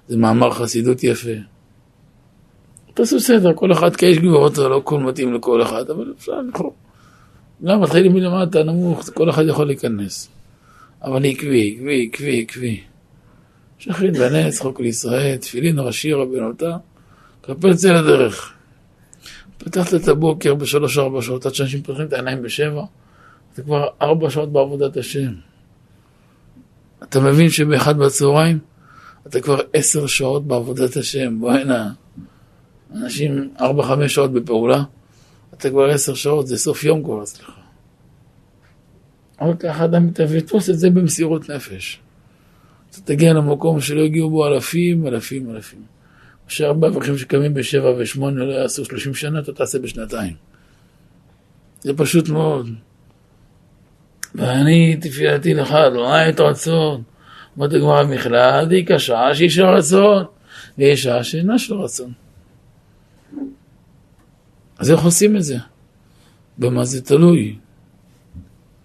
זה 0.07 0.17
מאמר 0.17 0.51
חסידות 0.51 1.03
יפה. 1.03 1.29
תעשו 2.93 3.19
סדר, 3.19 3.53
כל 3.53 3.71
אחד 3.71 3.95
כאיש 3.95 4.17
גבורות, 4.17 4.57
לא 4.57 4.77
הכל 4.77 4.99
מתאים 4.99 5.33
לכל 5.33 5.61
אחד, 5.61 5.89
אבל 5.89 6.13
אפשר 6.17 6.41
לקרוא. 6.41 6.71
גם 7.63 7.81
מתחילים 7.81 8.13
מלמטה, 8.13 8.63
נמוך, 8.63 9.09
כל 9.13 9.29
אחד 9.29 9.43
יכול 9.47 9.67
להיכנס. 9.67 10.29
אבל 11.03 11.25
עקבי, 11.25 11.75
עקבי, 11.77 12.09
עקבי, 12.13 12.41
עקבי. 12.41 12.81
שחרית 13.79 14.17
בנץ, 14.17 14.59
חוק 14.59 14.79
לישראל, 14.79 15.37
תפילין 15.37 15.79
ראשי 15.79 16.13
רבנותה, 16.13 16.77
קפל 17.41 17.73
צא 17.73 17.91
לדרך. 17.93 18.53
פתחת 19.61 19.93
את 19.93 20.07
הבוקר 20.07 20.55
בשלוש-ארבע 20.55 21.21
שעות, 21.21 21.45
עד 21.45 21.53
שאנשים 21.53 21.81
פותחים 21.81 22.05
את 22.05 22.13
העיניים 22.13 22.41
בשבע, 22.41 22.83
אתה 23.53 23.61
כבר 23.61 23.87
ארבע 24.01 24.29
שעות 24.29 24.51
בעבודת 24.51 24.97
השם. 24.97 25.33
אתה 27.03 27.19
מבין 27.19 27.49
שבאחד 27.49 27.97
בצהריים 27.97 28.59
אתה 29.27 29.41
כבר 29.41 29.59
עשר 29.73 30.07
שעות 30.07 30.47
בעבודת 30.47 30.97
השם, 30.97 31.39
בוא 31.39 31.51
הנה. 31.51 31.89
אנשים 32.95 33.49
ארבע-חמש 33.59 34.13
שעות 34.13 34.33
בפעולה, 34.33 34.83
אתה 35.53 35.69
כבר 35.69 35.89
עשר 35.89 36.13
שעות, 36.13 36.47
זה 36.47 36.57
סוף 36.57 36.83
יום 36.83 37.03
כבר 37.03 37.23
אצלך. 37.23 37.51
אבל 39.41 39.55
ככה 39.55 39.85
אדם 39.85 40.07
מתאבד, 40.07 40.39
תפוס 40.39 40.69
את 40.69 40.79
זה 40.79 40.89
במסירות 40.89 41.49
נפש. 41.49 41.99
אתה 42.91 43.01
תגיע 43.01 43.33
למקום 43.33 43.81
שלא 43.81 44.01
הגיעו 44.01 44.29
בו 44.29 44.47
אלפים, 44.47 45.07
אלפים, 45.07 45.49
אלפים. 45.49 45.79
הרבה 46.59 46.87
אברכים 46.87 47.17
שקמים 47.17 47.53
בשבע 47.53 47.93
ושמונה 47.97 48.43
לא 48.43 48.53
יעשו 48.53 48.85
שלושים 48.85 49.13
שנה, 49.13 49.39
אתה 49.39 49.51
תעשה 49.51 49.79
בשנתיים. 49.79 50.33
זה 51.81 51.93
פשוט 51.97 52.29
מאוד. 52.29 52.69
ואני 54.35 54.97
תפילתי 55.01 55.53
לך, 55.53 55.71
אדוני 55.71 56.29
את 56.29 56.39
רצון. 56.39 57.03
אומרת 57.57 57.73
הגמרא 57.73 58.03
בכלל, 58.03 58.65
די 58.65 58.85
כשעה 58.85 59.35
שהיא 59.35 59.49
של 59.49 59.65
רצון, 59.65 60.25
ויש 60.77 61.03
שעה 61.03 61.23
שאינה 61.23 61.59
של 61.59 61.73
רצון. 61.73 62.11
אז 64.79 64.91
איך 64.91 65.03
עושים 65.03 65.37
את 65.37 65.43
זה? 65.43 65.57
במה 66.57 66.83
זה 66.85 67.01
תלוי? 67.01 67.55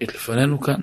יש 0.01 0.09
לפנינו 0.09 0.61
כאן. 0.61 0.81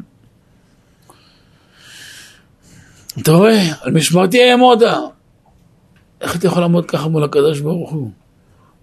אתה 3.21 3.31
רואה, 3.31 3.61
על 3.81 3.91
משמרתי 3.91 4.51
אעמודה. 4.51 4.99
איך 6.23 6.35
אתה 6.35 6.47
יכול 6.47 6.61
לעמוד 6.61 6.85
ככה 6.85 7.07
מול 7.07 7.23
הקדוש 7.23 7.59
ברוך 7.59 7.91
הוא? 7.91 8.09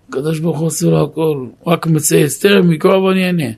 הקדוש 0.08 0.38
ברוך 0.38 0.58
הוא 0.58 0.66
עושה 0.66 0.86
לו 0.86 1.04
הכל, 1.04 1.46
רק 1.66 1.86
מצייץ, 1.86 2.38
טרם 2.38 2.68
מקרוב 2.70 3.10
אני 3.10 3.26
אענה. 3.26 3.52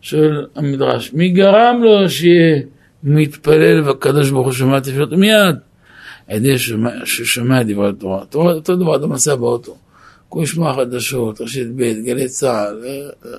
שואל 0.00 0.46
המדרש, 0.54 1.12
מי 1.12 1.28
גרם 1.28 1.80
לו 1.82 2.08
שיהיה 2.08 2.62
מתפלל 3.02 3.82
והקדוש 3.84 4.30
ברוך 4.30 4.46
הוא 4.46 4.52
שומע 4.52 4.80
תפילות 4.80 5.12
מיד? 5.12 5.56
על 6.28 6.36
ידי 6.36 6.58
ששומע 7.04 7.62
דברי 7.62 7.88
התורה. 7.88 8.22
אותו 8.34 8.76
דבר 8.76 8.96
אתה 8.96 9.06
נוסע 9.06 9.34
באוטו. 9.34 9.76
הוא 10.28 10.42
ישמע 10.42 10.74
חדשות, 10.74 11.40
רשת 11.40 11.66
ב', 11.76 11.92
גלי 12.04 12.28
צה"ל, 12.28 12.84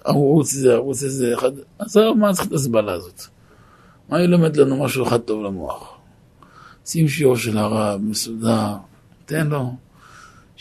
ערוץ 0.04 0.54
זה, 0.54 0.74
ערוץ 0.74 0.98
זה, 0.98 1.34
אחד... 1.34 1.52
עזוב, 1.80 2.18
מה 2.18 2.34
צריך 2.34 2.48
את 2.48 2.54
הסבלה 2.54 2.94
הזאת? 2.94 3.22
מה 4.10 4.18
היא 4.18 4.28
לומדת 4.28 4.58
לנו 4.58 4.84
משהו 4.84 5.08
אחד 5.08 5.18
טוב 5.18 5.44
למוח? 5.44 5.98
שים 6.86 7.08
שיעור 7.08 7.38
של 7.38 7.58
הרב, 7.58 8.02
מסודר, 8.02 8.74
תן 9.26 9.48
לו. 9.48 9.74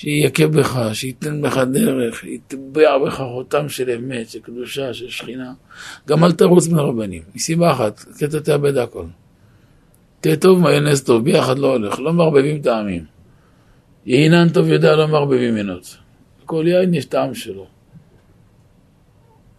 שיכה 0.00 0.46
בך, 0.46 0.80
שייתן 0.92 1.42
בך 1.42 1.56
דרך, 1.56 2.20
שיטבע 2.20 2.98
בך 2.98 3.14
חותם 3.14 3.68
של 3.68 3.90
אמת, 3.90 4.28
של 4.28 4.38
קדושה, 4.38 4.94
של 4.94 5.08
שכינה. 5.08 5.52
גם 6.08 6.24
אל 6.24 6.32
תרוץ 6.32 6.66
בין 6.66 6.78
הרבנים, 6.78 7.22
מסיבה 7.34 7.72
אחת, 7.72 8.04
כי 8.18 8.24
אתה 8.24 8.40
תאבד 8.40 8.76
הכל. 8.76 9.04
תהיה 10.20 10.36
טוב 10.36 10.60
מיונז 10.60 11.02
טוב, 11.02 11.24
ביחד 11.24 11.58
לא 11.58 11.72
הולך, 11.72 11.98
לא 11.98 12.12
מערבבים 12.12 12.62
טעמים. 12.62 13.04
יינן 14.06 14.48
טוב 14.48 14.68
יודע 14.68 14.96
לא 14.96 15.08
מערבבים 15.08 15.54
מנות. 15.54 15.96
כל 16.44 16.64
יין 16.66 16.94
יש 16.94 17.04
טעם 17.04 17.34
שלו. 17.34 17.66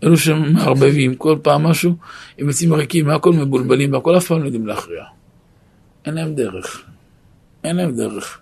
אלו 0.04 0.18
שמערבבים 0.18 1.16
כל 1.16 1.38
פעם 1.44 1.64
משהו, 1.64 1.96
הם 2.38 2.48
יוצאים 2.48 2.74
ריקים 2.74 3.08
מהכל 3.08 3.34
מבולבלים 3.34 3.94
והכל 3.94 4.18
אף 4.18 4.28
פעם 4.28 4.40
לא 4.40 4.46
יודעים 4.46 4.68
להכריע. 4.68 5.04
אין 6.06 6.14
להם 6.14 6.36
דרך. 6.36 6.84
אין 7.64 7.76
להם 7.76 7.96
דרך. 7.96 8.40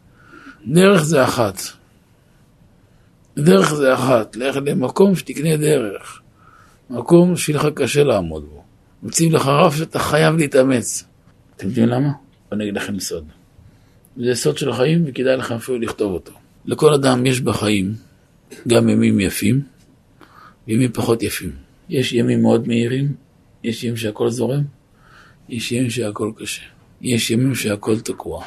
דרך 0.67 1.03
זה 1.03 1.23
אחת. 1.23 1.77
דרך 3.37 3.73
זה 3.73 3.93
אחת, 3.93 4.35
לך 4.35 4.55
למקום 4.65 5.15
שתקנה 5.15 5.57
דרך. 5.57 6.21
מקום 6.89 7.37
שיהיה 7.37 7.59
לך 7.59 7.67
קשה 7.75 8.03
לעמוד 8.03 8.45
בו. 8.49 8.63
מציב 9.03 9.33
לך 9.33 9.47
רף 9.47 9.75
שאתה 9.75 9.99
חייב 9.99 10.35
להתאמץ. 10.35 11.03
אתם 11.55 11.67
יודעים 11.67 11.87
למה? 11.87 12.09
אני 12.51 12.63
אגיד 12.63 12.75
לכם 12.75 12.99
סוד. 12.99 13.25
זה 14.17 14.35
סוד 14.35 14.57
של 14.57 14.69
החיים 14.69 15.03
וכדאי 15.07 15.37
לכם 15.37 15.55
אפילו 15.55 15.79
לכתוב 15.79 16.13
אותו. 16.13 16.31
לכל 16.65 16.93
אדם 16.93 17.25
יש 17.25 17.41
בחיים 17.41 17.93
גם 18.67 18.89
ימים 18.89 19.19
יפים 19.19 19.61
וימים 20.67 20.91
פחות 20.91 21.23
יפים. 21.23 21.51
יש 21.89 22.13
ימים 22.13 22.41
מאוד 22.41 22.67
מהירים, 22.67 23.13
יש 23.63 23.83
ימים 23.83 23.97
שהכל 23.97 24.29
זורם, 24.29 24.63
יש 25.49 25.71
ימים 25.71 25.89
שהכל 25.89 26.31
קשה. 26.37 26.61
יש 27.01 27.31
ימים 27.31 27.55
שהכל 27.55 27.99
תקוע. 27.99 28.43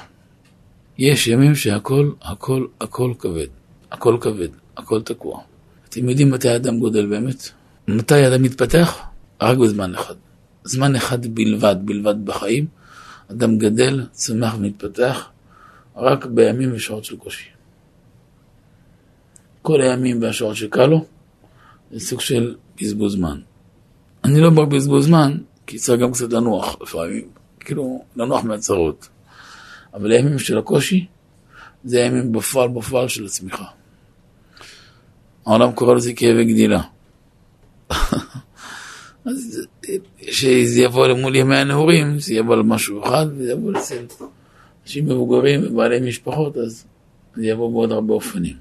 יש 0.99 1.27
ימים 1.27 1.55
שהכל, 1.55 2.11
הכל, 2.23 2.67
הכל 2.81 3.13
כבד. 3.19 3.47
הכל 3.93 4.17
כבד. 4.21 4.49
הכל 4.91 5.03
תקוע. 5.03 5.41
אתם 5.89 6.09
יודעים 6.09 6.31
מתי 6.31 6.49
האדם 6.49 6.79
גודל 6.79 7.07
באמת? 7.07 7.49
מתי 7.89 8.15
האדם 8.15 8.43
מתפתח? 8.43 8.99
רק 9.41 9.59
בזמן 9.59 9.95
אחד. 9.95 10.15
זמן 10.65 10.97
אחד 10.97 11.27
בלבד, 11.27 11.77
בלבד 11.85 12.25
בחיים, 12.25 12.67
אדם 13.31 13.59
גדל, 13.59 14.07
צומח 14.13 14.55
ומתפתח, 14.55 15.29
רק 15.97 16.27
בימים 16.27 16.71
ושעות 16.75 17.05
של 17.05 17.17
קושי. 17.17 17.49
כל 19.63 19.81
הימים 19.81 20.23
והשעות 20.23 20.57
שקל 20.57 20.87
לו, 20.87 21.05
זה 21.91 22.01
סוג 22.01 22.21
של 22.21 22.57
בזבוז 22.81 23.13
זמן. 23.13 23.41
אני 24.25 24.41
לא 24.41 24.47
אומר 24.47 24.65
בזבוז 24.65 25.07
זמן, 25.07 25.39
כי 25.67 25.79
צריך 25.79 26.01
גם 26.01 26.13
קצת 26.13 26.33
לנוח 26.33 26.77
לפעמים, 26.83 27.29
כאילו, 27.61 28.05
לנוח 28.17 28.45
מהצרות. 28.45 29.09
אבל 29.95 30.13
הימים 30.13 30.39
של 30.39 30.59
הקושי, 30.59 31.07
זה 31.85 32.03
הימים 32.03 32.33
בפועל 32.33 32.69
בפועל 32.69 33.09
של 33.09 33.25
הצמיחה. 33.25 33.80
העולם 35.47 35.73
קורא 35.73 35.95
לזה 35.95 36.13
כאבי 36.13 36.45
גדילה. 36.45 36.83
אז 39.25 39.67
שזה 40.21 40.81
יבוא 40.81 41.07
למול 41.07 41.37
ימי 41.37 41.57
הנעורים, 41.57 42.19
זה 42.19 42.35
יבוא 42.35 42.57
למשהו 42.57 43.05
אחד, 43.05 43.27
וזה 43.33 43.53
יבוא 43.53 43.73
אצל 43.79 44.07
אנשים 44.85 45.05
מבוגרים 45.05 45.61
ובעלי 45.67 46.09
משפחות, 46.09 46.57
אז 46.57 46.87
זה 47.35 47.47
יבוא 47.47 47.73
בעוד 47.73 47.93
הרבה 47.93 48.15
אופנים. 48.15 48.57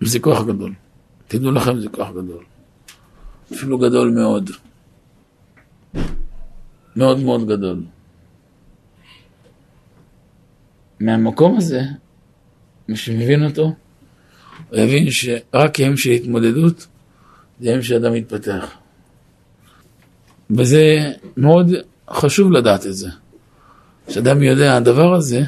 זה 0.00 0.18
כוח 0.18 0.44
גדול. 0.44 0.74
תדעו 1.28 1.52
לכם, 1.52 1.80
זה 1.80 1.88
כוח 1.88 2.10
גדול. 2.10 2.44
אפילו 3.52 3.78
גדול 3.78 4.10
מאוד. 4.10 4.50
מאוד 6.96 7.18
מאוד 7.18 7.46
גדול. 7.46 7.82
מהמקום 11.00 11.56
הזה, 11.56 11.80
מי 12.88 12.96
שמבין 12.96 13.44
אותו, 13.44 13.72
הוא 14.70 14.78
יבין 14.80 15.10
שרק 15.10 15.78
ימים 15.78 15.96
של 15.96 16.10
התמודדות 16.10 16.86
זה 17.60 17.70
ימים 17.70 17.82
שאדם 17.82 18.12
מתפתח. 18.12 18.66
וזה 20.50 21.12
מאוד 21.36 21.70
חשוב 22.10 22.52
לדעת 22.52 22.86
את 22.86 22.94
זה. 22.94 23.08
כשאדם 24.06 24.42
יודע 24.42 24.76
הדבר 24.76 25.14
הזה, 25.14 25.42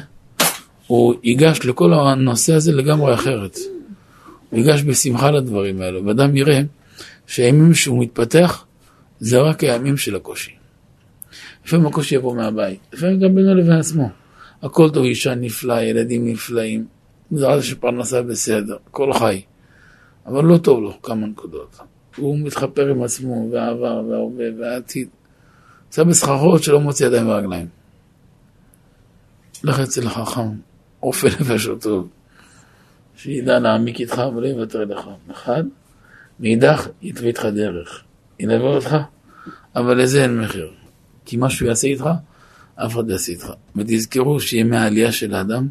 הוא 0.87 1.15
ייגש 1.23 1.59
לכל 1.65 1.93
הנושא 1.93 2.53
הזה 2.53 2.71
לגמרי 2.71 3.13
אחרת. 3.13 3.57
הוא 4.49 4.59
ייגש 4.59 4.83
בשמחה 4.83 5.31
לדברים 5.31 5.81
האלו, 5.81 6.05
ואדם 6.05 6.35
יראה 6.35 6.61
שהימים 7.27 7.73
שהוא 7.73 8.01
מתפתח 8.03 8.65
זה 9.19 9.39
רק 9.39 9.63
הימים 9.63 9.97
של 9.97 10.15
הקושי. 10.15 10.51
לפעמים 11.65 11.85
הקושי 11.87 12.15
יבוא 12.15 12.35
מהבית, 12.35 12.79
לפעמים 12.93 13.19
גם 13.19 13.35
בינו 13.35 13.55
לבין 13.55 13.71
עצמו. 13.71 14.09
הכל 14.63 14.89
טוב, 14.89 15.03
אישה 15.03 15.35
נפלאה, 15.35 15.83
ילדים 15.83 16.27
נפלאים, 16.27 16.85
בעזרת 17.31 17.63
שפרנסה 17.63 18.21
בסדר, 18.21 18.77
הכל 18.87 19.13
חי. 19.13 19.41
אבל 20.25 20.45
לא 20.45 20.57
טוב 20.57 20.81
לו 20.81 21.01
כמה 21.01 21.27
נקודות. 21.27 21.79
הוא 22.17 22.39
מתחפר 22.39 22.87
עם 22.87 23.03
עצמו, 23.03 23.49
והעבר, 23.51 24.03
וההווה, 24.09 24.45
והעתיד. 24.59 25.07
עושה 25.89 26.03
בסחרחורת 26.03 26.63
שלא 26.63 26.79
מוציא 26.79 27.05
ידיים 27.05 27.27
ורגליים. 27.27 27.67
לך 29.63 29.79
אצל 29.79 30.07
החכם, 30.07 30.49
רופא 31.01 31.27
נפש 31.27 31.69
טוב, 31.81 32.09
שידע 33.15 33.59
להעמיק 33.59 33.99
איתך 33.99 34.21
ולא 34.35 34.47
יוותר 34.47 34.85
לך. 34.85 35.09
אחד, 35.31 35.63
מאידך 36.39 36.87
יתווה 37.01 37.27
איתך 37.27 37.45
דרך. 37.45 38.03
ינבר 38.39 38.75
אותך, 38.75 38.97
אבל 39.75 40.01
לזה 40.01 40.23
אין 40.23 40.41
מחיר. 40.41 40.71
כי 41.25 41.37
מה 41.37 41.49
שהוא 41.49 41.67
יעשה 41.67 41.87
איתך, 41.87 42.09
אף 42.75 42.93
אחד 42.93 43.09
יעשה 43.09 43.31
איתך. 43.31 43.53
ותזכרו 43.75 44.39
שימי 44.39 44.77
העלייה 44.77 45.11
של 45.11 45.33
האדם, 45.35 45.67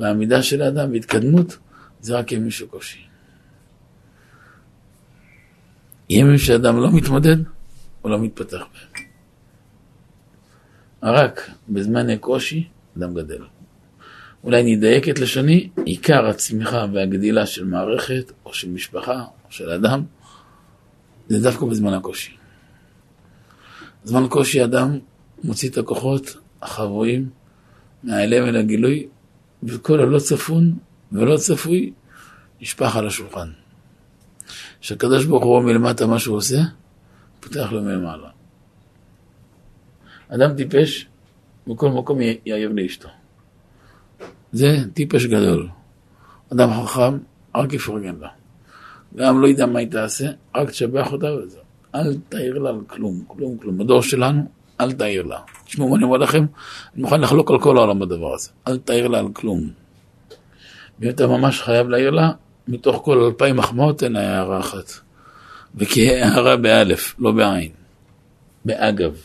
והעמידה 0.00 0.42
של 0.42 0.62
האדם 0.62 0.92
והתקדמות 0.92 1.58
זה 2.00 2.18
רק 2.18 2.32
ימים 2.32 2.50
של 2.50 2.66
קושי. 2.66 2.98
ימים 6.10 6.38
שאדם 6.38 6.80
לא 6.80 6.92
מתמודד, 6.92 7.36
הוא 8.02 8.10
לא 8.10 8.18
מתפתח 8.18 8.58
בהם. 8.58 9.04
רק 11.02 11.50
בזמן 11.68 12.16
קושי, 12.16 12.68
אדם 12.98 13.14
גדל. 13.14 13.42
אולי 14.44 14.76
נדייק 14.76 15.08
את 15.08 15.18
לשוני, 15.18 15.68
עיקר 15.84 16.26
הצמיחה 16.26 16.86
והגדילה 16.92 17.46
של 17.46 17.64
מערכת, 17.64 18.32
או 18.44 18.54
של 18.54 18.68
משפחה, 18.68 19.24
או 19.44 19.50
של 19.50 19.70
אדם, 19.70 20.02
זה 21.28 21.42
דווקא 21.42 21.66
בזמן 21.66 21.92
הקושי. 21.92 22.36
בזמן 24.04 24.28
קושי 24.28 24.64
אדם 24.64 24.98
מוציא 25.44 25.70
את 25.70 25.78
הכוחות 25.78 26.36
החבויים 26.62 27.28
מהאלם 28.02 28.48
אל 28.48 28.56
הגילוי 28.56 29.08
וכל 29.62 30.00
הלא 30.00 30.18
צפון 30.18 30.74
ולא 31.12 31.36
צפוי 31.36 31.92
נשפך 32.60 32.96
על 32.96 33.06
השולחן. 33.06 33.48
כשהקדוש 34.80 35.24
ברוך 35.24 35.44
הוא 35.44 35.62
מלמטה 35.62 36.06
מה 36.06 36.18
שהוא 36.18 36.36
עושה, 36.36 36.58
פותח 37.40 37.72
לו 37.72 37.82
מלמעלה. 37.82 38.30
אדם 40.28 40.56
טיפש, 40.56 41.06
בכל 41.66 41.90
מקום 41.90 42.18
יאייב 42.20 42.72
לאשתו. 42.74 43.08
זה 44.52 44.76
טיפש 44.94 45.26
גדול. 45.26 45.68
אדם 46.52 46.70
חכם, 46.70 47.18
רק 47.54 47.72
יפרגן 47.72 48.16
לה. 48.20 48.28
גם 49.16 49.40
לא 49.40 49.48
ידע 49.48 49.66
מה 49.66 49.78
היא 49.78 49.90
תעשה, 49.90 50.30
רק 50.54 50.70
תשבח 50.70 51.12
אותה 51.12 51.26
וזהו. 51.34 51.62
אל 51.94 52.16
תעיר 52.28 52.58
לה 52.58 52.70
על 52.70 52.80
כלום, 52.86 53.24
כלום, 53.26 53.58
כלום. 53.58 53.78
בדור 53.78 54.02
שלנו, 54.02 54.42
אל 54.80 54.92
תעיר 54.92 55.22
לה. 55.22 55.38
תשמעו 55.64 55.88
מה 55.88 55.96
אני 55.96 56.04
אומר 56.04 56.16
לכם, 56.16 56.44
אני 56.94 57.02
מוכן 57.02 57.20
לחלוק 57.20 57.50
על 57.50 57.60
כל 57.60 57.76
העולם 57.76 57.98
בדבר 57.98 58.34
הזה. 58.34 58.50
אל 58.68 58.78
תעיר 58.78 59.08
לה 59.08 59.18
על 59.18 59.28
כלום. 59.32 59.70
ואם 61.00 61.10
אתה 61.10 61.26
ממש 61.26 61.62
חייב 61.62 61.88
להעיר 61.88 62.10
לה, 62.10 62.30
מתוך 62.68 63.02
כל 63.04 63.18
אלפיים 63.18 63.56
מחמאות 63.56 64.02
לה 64.02 64.20
הערה 64.20 64.60
אחת. 64.60 64.92
וכי 65.74 66.14
הערה 66.14 66.56
באלף, 66.56 67.14
לא 67.18 67.32
בעין. 67.32 67.70
באגב. 68.64 69.16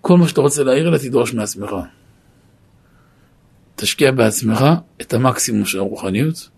כל 0.00 0.16
מה 0.16 0.28
שאתה 0.28 0.40
רוצה 0.40 0.64
להעיר 0.64 0.90
לה, 0.90 0.98
תדרוש 0.98 1.34
מעצמך. 1.34 1.70
תשקיע 3.76 4.10
בעצמך 4.10 4.64
את 5.00 5.14
המקסימום 5.14 5.64
של 5.64 5.78
הרוחניות, 5.78 6.48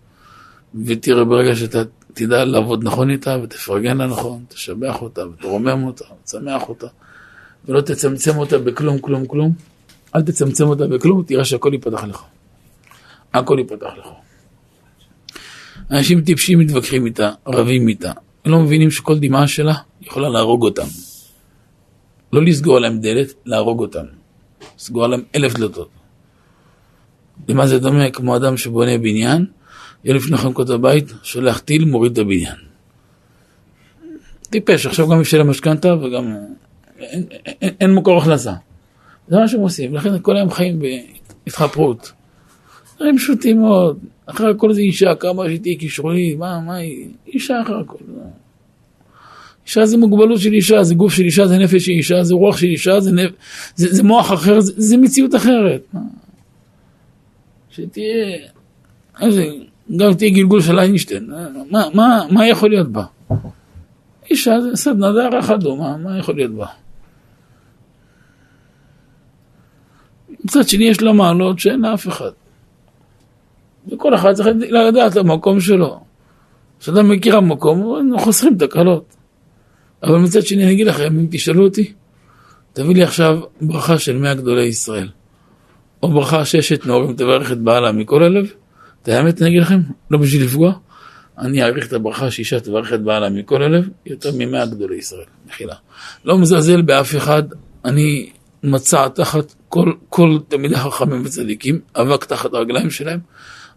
ותראה 0.86 1.24
ברגע 1.24 1.56
שאתה 1.56 1.82
תדע 2.14 2.44
לעבוד 2.44 2.84
נכון 2.84 3.10
איתה, 3.10 3.36
ותפרגן 3.42 3.96
לה 3.96 4.06
נכון, 4.06 4.44
תשבח 4.48 5.02
אותה, 5.02 5.28
ותרומם 5.28 5.84
אותה, 5.84 6.04
ותשמח 6.22 6.68
אותה, 6.68 6.86
ולא 7.68 7.80
תצמצם 7.80 8.38
אותה 8.38 8.58
בכלום, 8.58 8.98
כלום, 8.98 9.26
כלום. 9.26 9.52
אל 10.14 10.22
תצמצם 10.22 10.64
אותה 10.64 10.86
בכלום, 10.86 11.22
תראה 11.22 11.44
שהכל 11.44 11.70
ייפתח 11.72 12.04
לך. 12.04 12.22
הכל 13.34 13.56
ייפתח 13.58 13.90
לך. 13.98 14.06
אנשים 15.90 16.20
טיפשים 16.20 16.58
מתווכחים 16.58 17.06
איתה, 17.06 17.30
רבים 17.46 17.88
איתה. 17.88 18.12
הם 18.44 18.52
לא 18.52 18.60
מבינים 18.60 18.90
שכל 18.90 19.18
דמעה 19.18 19.48
שלה 19.48 19.74
יכולה 20.00 20.28
להרוג 20.28 20.62
אותם. 20.62 20.86
לא 22.32 22.42
לסגור 22.42 22.78
להם 22.78 23.00
דלת, 23.00 23.34
להרוג 23.46 23.80
אותם. 23.80 24.04
לסגור 24.78 25.06
להם 25.06 25.22
אלף 25.34 25.54
דלתות. 25.54 25.88
למה 27.48 27.66
זה 27.66 27.78
דומה? 27.78 28.10
כמו 28.10 28.36
אדם 28.36 28.56
שבונה 28.56 28.98
בניין, 28.98 29.46
יהיה 30.04 30.16
לפני 30.16 30.36
חנקות 30.36 30.70
הבית, 30.70 31.12
שולח 31.22 31.58
טיל, 31.58 31.84
מוריד 31.84 32.12
את 32.12 32.18
הבניין. 32.18 32.56
טיפש, 34.50 34.86
עכשיו 34.86 35.08
גם 35.08 35.20
יש 35.20 35.34
להם 35.34 35.50
משכנתה 35.50 35.94
וגם 35.94 36.36
אין, 37.00 37.24
אין, 37.46 37.74
אין 37.80 37.94
מקור 37.94 38.18
הכנסה. 38.18 38.52
זה 39.28 39.36
מה 39.38 39.48
שהם 39.48 39.60
עושים, 39.60 39.94
לכן 39.94 40.18
כל 40.22 40.36
היום 40.36 40.50
חיים 40.50 40.82
בהתחפרות. 41.44 42.12
דברים 42.96 43.18
פשוטים 43.18 43.60
מאוד, 43.60 43.98
אחרי 44.26 44.50
הכל 44.50 44.72
זה 44.72 44.80
אישה, 44.80 45.14
כמה 45.14 45.44
שהיא 45.46 45.60
תהיה 45.60 45.78
כישרונית, 45.78 46.38
מה, 46.38 46.60
מה 46.60 46.74
היא, 46.74 47.08
אישה 47.26 47.62
אחר 47.62 47.78
הכל. 47.78 47.96
אישה 49.66 49.86
זה 49.86 49.96
מוגבלות 49.96 50.40
של 50.40 50.52
אישה, 50.52 50.82
זה 50.82 50.94
גוף 50.94 51.12
של 51.12 51.22
אישה, 51.22 51.46
זה 51.46 51.58
נפש 51.58 51.86
של 51.86 51.92
אישה, 51.92 52.24
זה 52.24 52.34
רוח 52.34 52.56
של 52.56 52.66
אישה, 52.66 53.00
זה, 53.00 53.12
נפ... 53.12 53.30
זה, 53.74 53.94
זה 53.94 54.02
מוח 54.02 54.32
אחר, 54.32 54.60
זה, 54.60 54.72
זה 54.76 54.96
מציאות 54.96 55.34
אחרת. 55.34 55.94
שתהיה, 57.70 58.36
איזה, 59.20 59.46
גם 59.96 60.14
תהיה 60.14 60.30
גלגול 60.30 60.60
של 60.60 60.78
איינשטיין, 60.78 61.30
מה, 61.70 61.84
מה, 61.94 62.22
מה 62.30 62.48
יכול 62.48 62.70
להיות 62.70 62.88
בה? 62.88 63.04
אישה 64.30 64.60
זה 64.60 64.76
סדנה, 64.76 65.12
זה 65.12 65.22
הערכה 65.22 65.56
דומה, 65.56 65.96
מה 65.96 66.18
יכול 66.18 66.34
להיות 66.34 66.52
בה? 66.52 66.66
מצד 70.44 70.68
שני 70.68 70.84
יש 70.84 71.02
לה 71.02 71.12
מעלות 71.12 71.58
שאין 71.58 71.80
לאף 71.80 72.08
אחד. 72.08 72.30
וכל 73.92 74.14
אחד 74.14 74.32
צריך 74.32 74.48
לדעת 74.88 75.16
למקום 75.16 75.60
שלו. 75.60 76.00
כשאדם 76.80 77.08
מכיר 77.08 77.36
המקום, 77.36 78.10
חוסכים 78.18 78.58
תקלות. 78.58 79.16
אבל 80.02 80.16
מצד 80.16 80.46
שני 80.46 80.64
אני 80.64 80.72
אגיד 80.72 80.86
לכם, 80.86 81.18
אם 81.18 81.26
תשאלו 81.30 81.64
אותי, 81.64 81.92
תביא 82.72 82.94
לי 82.94 83.02
עכשיו 83.02 83.40
ברכה 83.60 83.98
של 83.98 84.18
מאה 84.18 84.34
גדולי 84.34 84.64
ישראל. 84.64 85.08
או 86.02 86.08
ברכה 86.12 86.44
ששת 86.44 86.86
נאורים 86.86 87.16
תברך 87.16 87.52
את 87.52 87.58
בעלה 87.58 87.92
מכל 87.92 88.22
הלב. 88.22 88.52
את 89.02 89.08
האמת 89.08 89.42
אני 89.42 89.50
אגיד 89.50 89.62
לכם, 89.62 89.80
לא 90.10 90.18
בשביל 90.18 90.44
לפגוע, 90.44 90.72
אני 91.38 91.62
אעריך 91.62 91.86
את 91.86 91.92
הברכה 91.92 92.30
שאישה 92.30 92.60
תברך 92.60 92.92
את 92.92 93.02
בעלה 93.02 93.30
מכל 93.30 93.62
הלב, 93.62 93.88
יותר 94.06 94.30
ממאה 94.38 94.66
גדולי 94.66 94.96
ישראל, 94.96 95.24
מחילה. 95.48 95.74
לא 96.24 96.38
מזלזל 96.38 96.82
באף 96.82 97.16
אחד, 97.16 97.42
אני 97.84 98.30
מצע 98.62 99.08
תחת 99.08 99.54
כל, 99.68 99.92
כל 100.08 100.38
תלמידי 100.48 100.76
חכמים 100.76 101.22
וצדיקים, 101.24 101.80
אבק 101.96 102.24
תחת 102.24 102.54
הרגליים 102.54 102.90
שלהם, 102.90 103.20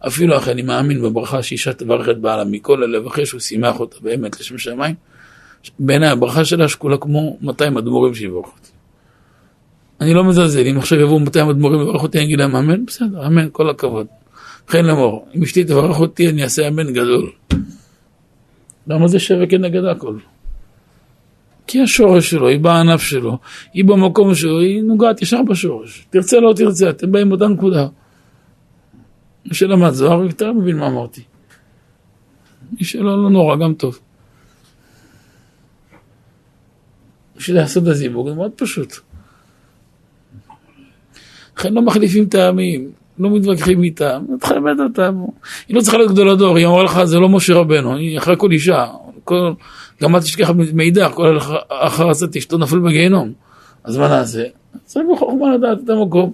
אפילו 0.08 0.38
אחרי 0.38 0.54
אני 0.54 0.62
מאמין 0.62 1.02
בברכה 1.02 1.44
שאישה 1.44 1.74
תברך 1.74 2.10
את 2.10 2.18
בעלה 2.18 2.44
מכל 2.44 2.84
הלב, 2.84 3.06
אחרי 3.08 3.26
שהוא 3.26 3.40
שימח 3.40 3.80
אותה 3.80 3.96
באמת 4.02 4.40
לשם 4.40 4.58
שמיים, 4.58 4.96
בעיניי 5.80 6.10
הברכה 6.10 6.46
שלה 6.46 6.68
שקולה 6.70 6.98
כמו 6.98 7.38
200 7.42 7.78
אדמו"רים 7.78 8.16
שיברכו 8.16 8.52
אותי. 8.58 8.70
אני 10.02 10.14
לא 10.14 10.24
מזלזל, 10.24 10.68
אם 10.68 10.78
עכשיו 10.78 11.00
יבואו 11.00 11.20
200 11.20 11.50
אדמו"רים 11.50 11.82
לברך 11.82 12.04
אותי, 12.04 12.18
אני 12.18 12.26
אגיד 12.26 12.40
להם 12.40 12.56
אמן, 12.56 12.86
בסדר, 12.86 13.28
אמן, 13.28 13.48
כל 13.52 13.70
הכבוד. 13.70 14.08
וכן 14.68 14.86
לאמור, 14.86 15.28
אם 15.36 15.44
אשתי 15.44 15.64
תברך 15.64 16.00
אותי, 16.00 16.30
אני 16.30 16.44
אעשה 16.44 16.68
אמן 16.68 16.94
גדול. 16.94 17.32
למה 18.88 19.08
זה 19.08 19.20
שווה 19.20 19.48
כנגד 19.48 19.86
הכל? 19.86 20.16
כי 21.68 21.82
השורש 21.82 22.30
שלו, 22.30 22.48
היא 22.48 22.60
בענף 22.60 23.02
שלו, 23.02 23.38
היא 23.74 23.86
במקום 23.86 24.36
שלו, 24.36 24.60
היא 24.60 24.84
נוגעת 24.84 25.22
ישר 25.22 25.42
בשורש. 25.44 26.06
תרצה 26.10 26.40
לא 26.40 26.54
תרצה, 26.56 26.90
אתם 26.90 27.12
באים 27.12 27.30
באותה 27.30 27.48
נקודה. 27.48 27.88
מי 29.46 29.56
שלמד 29.56 29.90
זוהר 29.90 30.24
יותר 30.24 30.54
מבין 30.54 30.78
מה 30.78 30.88
אמרתי. 30.88 31.22
מי 32.72 32.86
שלא, 32.86 33.24
לא 33.24 33.30
נורא, 33.30 33.56
גם 33.56 33.74
טוב. 33.74 34.00
בשביל 37.38 37.58
לעשות 37.58 37.84
את 37.84 37.88
הזיווג 37.88 38.30
זה 38.30 38.36
מאוד 38.36 38.52
פשוט. 38.56 38.94
לכן 41.58 41.74
לא 41.74 41.82
מחליפים 41.82 42.26
טעמים, 42.26 42.92
לא 43.20 43.30
מתווכחים 43.30 43.84
איתה, 43.84 44.20
תכבד 44.40 44.80
אותה. 44.80 45.10
היא 45.68 45.76
לא 45.76 45.82
צריכה 45.82 45.98
להיות 45.98 46.12
גדול 46.12 46.30
הדור, 46.30 46.58
היא 46.58 46.68
אמרה 46.68 46.84
לך, 46.84 47.04
זה 47.04 47.20
לא 47.20 47.30
משה 47.30 47.54
רבנו, 47.54 47.96
היא 47.96 48.18
אחרי 48.18 48.36
כל 48.38 48.52
אישה. 48.52 48.88
כל, 49.24 49.54
גם 50.02 50.16
אל 50.16 50.22
תשכח 50.22 50.50
מידע, 50.74 51.10
כל 51.10 51.38
אחר 51.70 52.10
עצת 52.10 52.36
אשתו 52.36 52.58
נפל 52.58 52.80
בגיהנום. 52.80 53.34
אז 53.84 53.98
מה 53.98 54.08
נעשה? 54.08 54.44
צריך 54.86 55.06
בחוכמה 55.14 55.56
לדעת 55.56 55.78
את 55.86 55.90
המקום. 55.90 56.34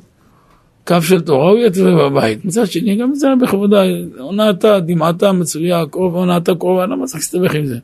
קו 0.87 1.01
של 1.01 1.21
תורה 1.21 1.49
הוא 1.49 1.59
יתווה 1.59 2.09
בבית. 2.09 2.45
מצד 2.45 2.67
שני, 2.67 2.95
גם 2.95 3.15
זה 3.15 3.27
בכבודה, 3.41 3.83
הונאתה, 4.19 4.79
דמעתה 4.79 5.31
מצויה, 5.31 5.83
קרוב, 5.91 6.15
הונאתה 6.15 6.55
קרובה, 6.55 6.85
למה 6.85 7.05
צריך 7.05 7.19
להסתבך 7.19 7.55
עם 7.55 7.65
זה? 7.65 7.77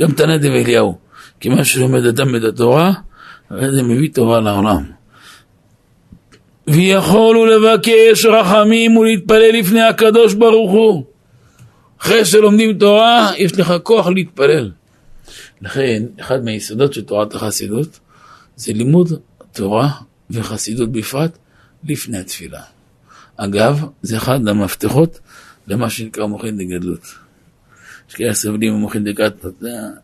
גם 0.00 0.12
תנא 0.12 0.36
דב 0.36 0.50
אליהו, 0.50 0.98
כי 1.40 1.48
מה 1.48 1.64
שלומד 1.64 2.06
אדם 2.06 2.36
את 2.36 2.44
התורה, 2.44 2.92
זה 3.50 3.82
מביא 3.82 4.08
תורה 4.14 4.40
לעולם. 4.40 4.82
ויכולו 6.66 7.46
לבקש 7.46 8.26
רחמים 8.26 8.96
ולהתפלל 8.96 9.58
לפני 9.58 9.82
הקדוש 9.82 10.34
ברוך 10.34 10.70
הוא. 10.70 11.04
אחרי 12.04 12.24
שלומדים 12.24 12.78
תורה, 12.78 13.32
יש 13.36 13.58
לך 13.58 13.74
כוח 13.82 14.06
להתפלל. 14.06 14.70
לכן, 15.60 16.02
אחד 16.20 16.44
מהיסודות 16.44 16.92
של 16.92 17.04
תורת 17.04 17.34
החסידות 17.34 18.00
זה 18.56 18.72
לימוד 18.72 19.12
תורה 19.52 19.90
וחסידות 20.30 20.92
בפרט 20.92 21.38
לפני 21.84 22.18
התפילה. 22.18 22.60
אגב, 23.36 23.84
זה 24.02 24.16
אחד 24.16 24.48
המפתחות 24.48 25.20
למה 25.66 25.90
שנקרא 25.90 26.26
מוחין 26.26 26.58
דגדלות. 26.58 27.14
יש 28.08 28.14
כאלה 28.14 28.34
סבלים 28.34 28.72
ממוחין 28.72 29.04
דקטנות, 29.04 29.54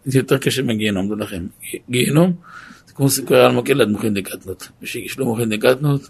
זה 0.04 0.18
יותר 0.18 0.38
קשה 0.38 0.62
מגיהנום, 0.62 1.10
לא 1.10 1.16
לכם. 1.16 1.46
גיהנום 1.90 2.32
זה 2.86 2.92
כמו 2.92 3.10
סיכוי 3.10 3.40
על 3.40 3.80
עד 3.80 3.88
מוחין 3.88 4.14
דקטנות. 4.14 4.68
מי 4.80 4.86
שיש 4.86 5.18
לו 5.18 5.26
מוחין 5.26 5.56
דקטנות, 5.56 6.08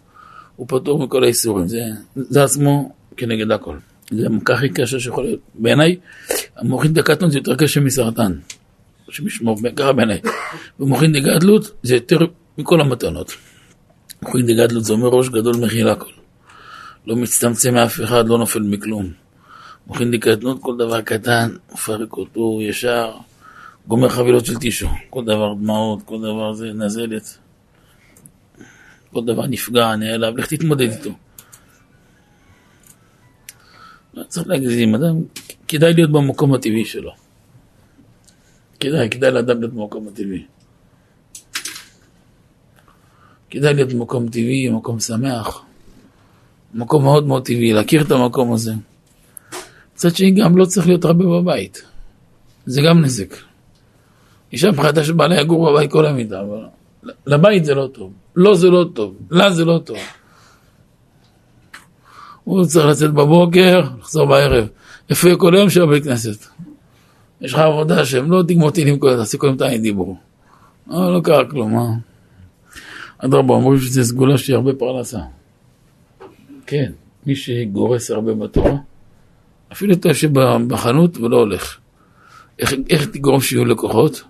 הוא 0.57 0.67
פטור 0.69 1.05
מכל 1.05 1.25
האיסורים. 1.25 1.69
זה, 1.69 1.81
זה 2.17 2.45
עצמו 2.45 2.93
כנגד 3.17 3.51
הכל. 3.51 3.77
זה 4.11 4.27
המכה 4.27 4.55
הכי 4.55 4.69
קשה 4.69 5.01
שיכול 5.01 5.25
להיות. 5.25 5.41
בעיניי, 5.55 5.97
המוחין 6.57 6.93
דקטנות 6.93 7.33
זה 7.33 7.39
יותר 7.39 7.57
קשה 7.57 7.81
מסרטן. 7.81 8.33
שמשמור, 9.11 9.57
ככה 9.77 9.93
בעיניי. 9.93 10.21
ומוחין 10.81 11.13
דגדלות 11.13 11.71
זה 11.83 11.95
יותר 11.95 12.19
מכל 12.59 12.81
המתנות. 12.81 13.33
מוחין 14.23 14.47
דגדלות 14.47 14.85
זה 14.85 14.93
אומר 14.93 15.09
ראש 15.09 15.29
גדול 15.29 15.57
מכיל 15.57 15.89
הכל. 15.89 16.11
לא 17.07 17.17
מצטמצם 17.17 17.75
מאף 17.75 18.01
אחד, 18.01 18.29
לא 18.29 18.39
נופל 18.39 18.63
מכלום. 18.63 19.13
מוחין 19.87 20.11
דקטנות, 20.11 20.63
כל 20.63 20.77
דבר 20.77 21.01
קטן, 21.01 21.51
מפרק 21.73 22.13
אותו 22.13 22.59
ישר, 22.63 23.13
גומר 23.87 24.09
חבילות 24.09 24.47
של 24.47 24.57
טישו. 24.57 24.89
כל 25.11 25.25
דבר 25.25 25.55
דמעות, 25.55 26.03
כל 26.05 26.19
דבר 26.19 26.53
זה 26.53 26.73
נזלת. 26.73 27.39
כל 29.13 29.25
דבר 29.25 29.47
נפגע, 29.47 29.97
נעלב, 29.97 30.37
לך 30.37 30.47
תתמודד 30.47 30.91
איתו. 30.91 31.11
לא 34.15 34.23
צריך 34.25 34.49
להגזים, 34.49 34.95
אדם, 34.95 35.17
כדאי 35.69 35.95
להיות 35.95 36.11
במקום 36.11 36.55
הטבעי 36.55 36.85
שלו. 36.85 37.11
כדאי, 38.81 39.11
כדאי 39.11 39.31
לאדם 39.31 39.61
להיות 39.61 39.75
במקום 39.75 40.09
הטבעי. 40.09 40.45
כדאי 43.51 43.75
להיות 43.75 43.93
במקום 43.93 44.29
טבעי, 44.29 44.69
מקום 44.69 45.01
שמח. 45.01 45.63
מקום 46.75 47.03
מאוד 47.03 47.27
מאוד 47.27 47.45
טבעי, 47.45 47.73
להכיר 47.73 48.03
את 48.03 48.11
המקום 48.11 48.53
הזה. 48.53 48.73
מצד 49.95 50.17
שני 50.17 50.31
גם 50.31 50.57
לא 50.57 50.65
צריך 50.65 50.87
להיות 50.87 51.05
רבה 51.05 51.25
בבית. 51.25 51.83
זה 52.67 52.83
גם 52.83 53.01
נזק. 53.01 53.35
אישה 54.53 54.71
מבחינתה 54.71 55.05
של 55.05 55.13
בעלי 55.13 55.41
יגור 55.41 55.71
בבית 55.73 55.91
כל 55.91 56.07
המידה, 56.07 56.41
אבל 56.41 56.65
לבית 57.27 57.65
זה 57.65 57.75
לא 57.75 57.87
טוב. 57.93 58.13
לא 58.37 58.55
זה 58.55 58.71
לא 58.71 58.85
טוב, 58.95 59.17
לה 59.31 59.51
זה 59.51 59.65
לא 59.65 59.81
טוב. 59.85 59.99
הוא 62.51 62.65
צריך 62.65 62.87
לצאת 62.87 63.11
בבוקר, 63.11 63.83
לחזור 64.01 64.27
בערב. 64.27 64.69
יהיה 65.25 65.37
כל 65.37 65.55
היום 65.55 65.71
של 65.71 65.87
בית 65.87 66.05
כנסת? 66.05 66.47
יש 67.41 67.55
לך 67.55 67.59
עבודה 67.59 68.05
שהם 68.05 68.31
לא 68.31 68.43
תגמור 68.43 68.71
טילים 68.71 68.99
כל 68.99 69.09
הזמן, 69.09 69.23
תעשי 69.23 69.39
קודם 69.39 69.57
את 69.57 69.61
העין 69.61 69.83
דיבור. 69.83 70.17
אה, 70.93 71.11
לא 71.11 71.21
קרה 71.25 71.45
כלום, 71.45 71.75
מה? 71.75 71.87
אדרבה, 73.19 73.55
אומרים 73.55 73.81
שזה 73.81 74.05
סגולה 74.05 74.39
שהיא 74.39 74.57
הרבה 74.57 74.73
פרנסה. 74.73 75.19
כן, 76.67 76.93
מי 77.27 77.37
שגורס 77.37 78.11
הרבה 78.11 78.35
בתורה, 78.35 78.77
אפילו 79.73 79.95
אתה 79.95 80.09
יושב 80.09 80.31
בחנות 80.69 81.17
ולא 81.17 81.37
הולך. 81.37 81.79
איך, 82.59 82.75
איך 82.91 83.07
תגרום 83.07 83.41
שיהיו 83.41 83.65
לקוחות? 83.65 84.23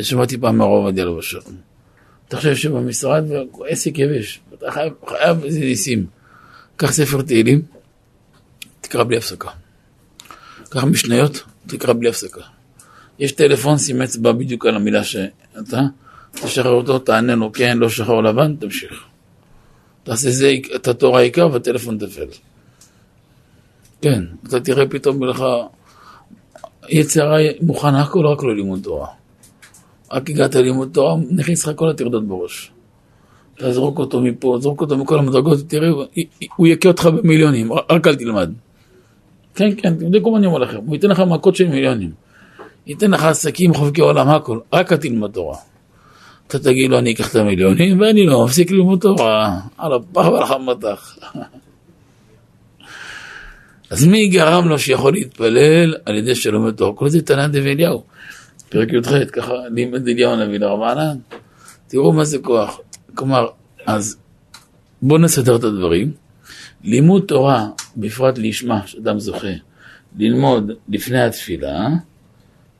שמעתי 0.00 0.38
פעם 0.38 0.58
מהרב 0.58 0.70
עובדיה 0.70 1.04
למשל. 1.04 1.38
אתה 2.28 2.36
עכשיו 2.36 2.50
יושב 2.50 2.72
במשרד 2.72 3.24
ועסק 3.30 3.98
יבש, 3.98 4.40
אתה 4.54 4.70
חייב, 4.70 4.92
חייב 5.06 5.44
איזה 5.44 5.60
ניסים. 5.60 6.06
קח 6.76 6.92
ספר 6.92 7.22
תהילים, 7.22 7.62
תקרא 8.80 9.04
בלי 9.04 9.16
הפסקה. 9.16 9.50
קח 10.68 10.84
משניות, 10.84 11.42
תקרא 11.66 11.92
בלי 11.92 12.08
הפסקה. 12.08 12.40
יש 13.18 13.32
טלפון, 13.32 13.78
שים 13.78 14.02
אצבע 14.02 14.32
בדיוק 14.32 14.66
על 14.66 14.76
המילה 14.76 15.04
שאתה, 15.04 15.80
תשחרר 16.32 16.70
אותו, 16.70 16.98
תענה 16.98 17.34
לו 17.34 17.52
כן, 17.52 17.78
לא 17.78 17.88
שחור 17.88 18.22
לבן, 18.22 18.56
תמשיך. 18.56 19.04
תעשה 20.02 20.30
זה 20.30 20.52
את 20.74 20.88
התור 20.88 21.18
העיקר 21.18 21.48
והטלפון 21.52 21.98
תפל. 21.98 22.26
כן, 24.02 24.24
אתה 24.48 24.60
תראה 24.60 24.86
פתאום 24.88 25.24
לך 25.24 25.44
יצרה 26.88 27.38
מוכן 27.60 27.94
הכל 27.94 28.26
רק 28.26 28.42
לא 28.42 28.56
לימוד 28.56 28.80
תורה. 28.82 29.08
רק 30.12 30.30
הגעת 30.30 30.54
ללימוד 30.54 30.90
תורה, 30.92 31.16
נכניס 31.30 31.66
לך 31.66 31.72
כל 31.76 31.90
הטרדות 31.90 32.28
בראש. 32.28 32.73
תזרוק 33.58 33.98
אותו 33.98 34.20
מפה, 34.20 34.56
תזרוק 34.58 34.80
אותו 34.80 34.98
מכל 34.98 35.18
המדרגות, 35.18 35.58
תראה, 35.68 35.88
הוא 36.56 36.66
יכה 36.66 36.88
אותך 36.88 37.06
במיליונים, 37.06 37.72
רק 37.72 38.06
אל 38.06 38.14
תלמד. 38.14 38.50
כן, 39.54 39.76
כן, 39.76 39.94
תבדקו 39.94 40.30
מה 40.30 40.38
אני 40.38 40.46
אומר 40.46 40.58
לכם, 40.58 40.76
הוא 40.76 40.94
ייתן 40.94 41.08
לך 41.08 41.20
מכות 41.20 41.56
של 41.56 41.68
מיליונים. 41.68 42.10
ייתן 42.86 43.10
לך 43.10 43.24
עסקים, 43.24 43.74
חובקי 43.74 44.00
עולם, 44.00 44.28
הכל, 44.28 44.58
רק 44.72 44.92
אל 44.92 44.96
תלמד 44.96 45.30
תורה. 45.30 45.56
אתה 46.46 46.58
תגיד 46.58 46.90
לו, 46.90 46.98
אני 46.98 47.12
אקח 47.12 47.30
את 47.30 47.36
המיליונים, 47.36 48.00
ואני 48.00 48.26
לא 48.26 48.44
מפסיק 48.44 48.70
ללמוד 48.70 49.00
תורה, 49.00 49.60
על 49.78 49.92
הפח 49.92 50.26
ועל 50.26 50.42
החמתך. 50.42 51.18
אז 53.90 54.06
מי 54.06 54.28
גרם 54.28 54.68
לו 54.68 54.78
שיכול 54.78 55.12
להתפלל 55.12 55.94
על 56.06 56.16
ידי 56.16 56.34
שלומד 56.34 56.74
תורה? 56.74 56.92
כל 56.96 57.08
זה 57.08 57.22
תנא 57.22 57.46
דבי 57.46 57.72
אליהו. 57.72 58.02
פרק 58.68 58.88
י"ח, 58.92 59.12
ככה 59.32 59.52
לימד 59.74 60.08
אליהו 60.08 60.32
הנביא 60.32 60.58
לרמנן. 60.58 61.16
תראו 61.88 62.12
מה 62.12 62.24
זה 62.24 62.38
כוח. 62.38 62.80
כלומר, 63.14 63.46
אז 63.86 64.16
בואו 65.02 65.18
נסדר 65.20 65.56
את 65.56 65.64
הדברים. 65.64 66.12
לימוד 66.84 67.24
תורה, 67.28 67.68
בפרט 67.96 68.38
לשמה, 68.38 68.86
שאדם 68.86 69.18
זוכה, 69.18 69.48
ללמוד 70.18 70.70
לפני 70.88 71.22
התפילה, 71.22 71.88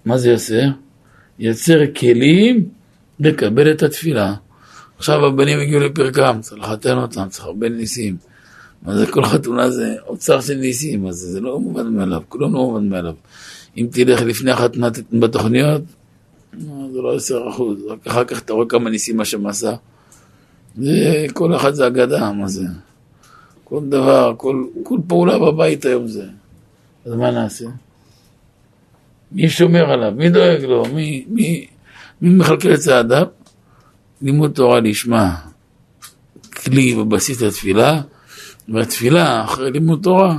מה 0.04 0.18
זה 0.18 0.30
יוצר? 0.30 0.68
יוצר 1.38 1.80
כלים 1.96 2.68
לקבל 3.20 3.70
את 3.70 3.82
התפילה. 3.82 4.34
עכשיו 4.98 5.26
הבנים 5.26 5.60
הגיעו 5.60 5.80
לפרקם, 5.80 6.38
צריך 6.40 6.62
לחתן 6.62 6.96
אותם, 6.96 7.28
צריך 7.28 7.44
הרבה 7.44 7.68
ניסים. 7.68 8.16
מה 8.82 8.96
זה 8.96 9.06
כל 9.06 9.24
חתונה 9.24 9.70
זה 9.70 9.94
אוצר 10.06 10.40
של 10.40 10.54
ניסים, 10.54 11.06
אז 11.06 11.14
זה 11.14 11.40
לא 11.40 11.60
מובן 11.60 11.86
מאליו, 11.86 12.22
כלום 12.28 12.54
לא 12.54 12.60
מובן 12.60 12.88
מאליו. 12.88 13.14
אם 13.76 13.86
תלך 13.92 14.22
לפני 14.22 14.50
החתונה 14.50 14.88
בתוכניות, 15.12 15.82
זה 16.92 17.00
לא 17.02 17.16
עשר 17.16 17.40
אחוז, 17.50 17.78
רק 17.88 18.06
אחר 18.06 18.24
כך 18.24 18.42
אתה 18.42 18.52
רואה 18.52 18.68
כמה 18.68 18.90
ניסים 18.90 19.16
מה 19.16 19.24
שמעשה. 19.24 19.74
זה, 20.78 21.26
כל 21.32 21.56
אחד 21.56 21.74
זה 21.74 21.86
אגדה, 21.86 22.32
מה 22.32 22.48
זה? 22.48 22.64
כל 23.64 23.80
דבר, 23.88 24.34
כל, 24.36 24.64
כל 24.82 24.98
פעולה 25.06 25.38
בבית 25.38 25.84
היום 25.84 26.06
זה. 26.06 26.26
אז 27.06 27.12
מה 27.12 27.30
נעשה? 27.30 27.66
מי 29.32 29.48
שומר 29.48 29.90
עליו? 29.90 30.12
מי 30.16 30.30
דואג 30.30 30.64
לו? 30.64 30.84
מי, 30.94 31.24
מי, 31.28 31.66
מי 32.20 32.30
מכלכל 32.30 32.74
את 32.74 32.78
צעדיו? 32.78 33.26
לימוד 34.22 34.50
תורה 34.50 34.80
לשמה, 34.80 35.36
כלי 36.50 36.94
בבסיס 36.94 37.42
לתפילה, 37.42 38.00
והתפילה, 38.68 39.44
אחרי 39.44 39.70
לימוד 39.70 40.00
תורה, 40.02 40.38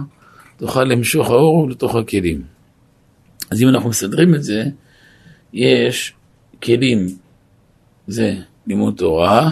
תוכל 0.57 0.83
למשוך 0.83 1.29
האור 1.29 1.69
לתוך 1.69 1.95
הכלים. 1.95 2.41
אז 3.51 3.61
אם 3.61 3.67
אנחנו 3.69 3.89
מסדרים 3.89 4.35
את 4.35 4.43
זה, 4.43 4.63
יש 5.53 6.13
כלים, 6.63 7.07
זה 8.07 8.35
לימוד 8.67 8.93
תורה, 8.97 9.51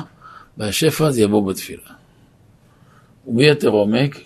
והשפע 0.58 1.12
זה 1.12 1.22
יבוא 1.22 1.48
בתפילה. 1.48 1.90
וביתר 3.28 3.68
עומק, 3.68 4.20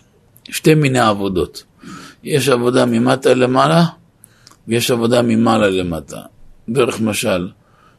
שתי 0.49 0.75
מיני 0.75 0.99
עבודות. 0.99 1.63
יש 2.23 2.49
עבודה 2.49 2.85
ממטה 2.85 3.33
למעלה, 3.33 3.83
ויש 4.67 4.91
עבודה 4.91 5.21
ממעלה 5.21 5.69
למטה. 5.69 6.21
דרך 6.69 7.01
משל, 7.01 7.49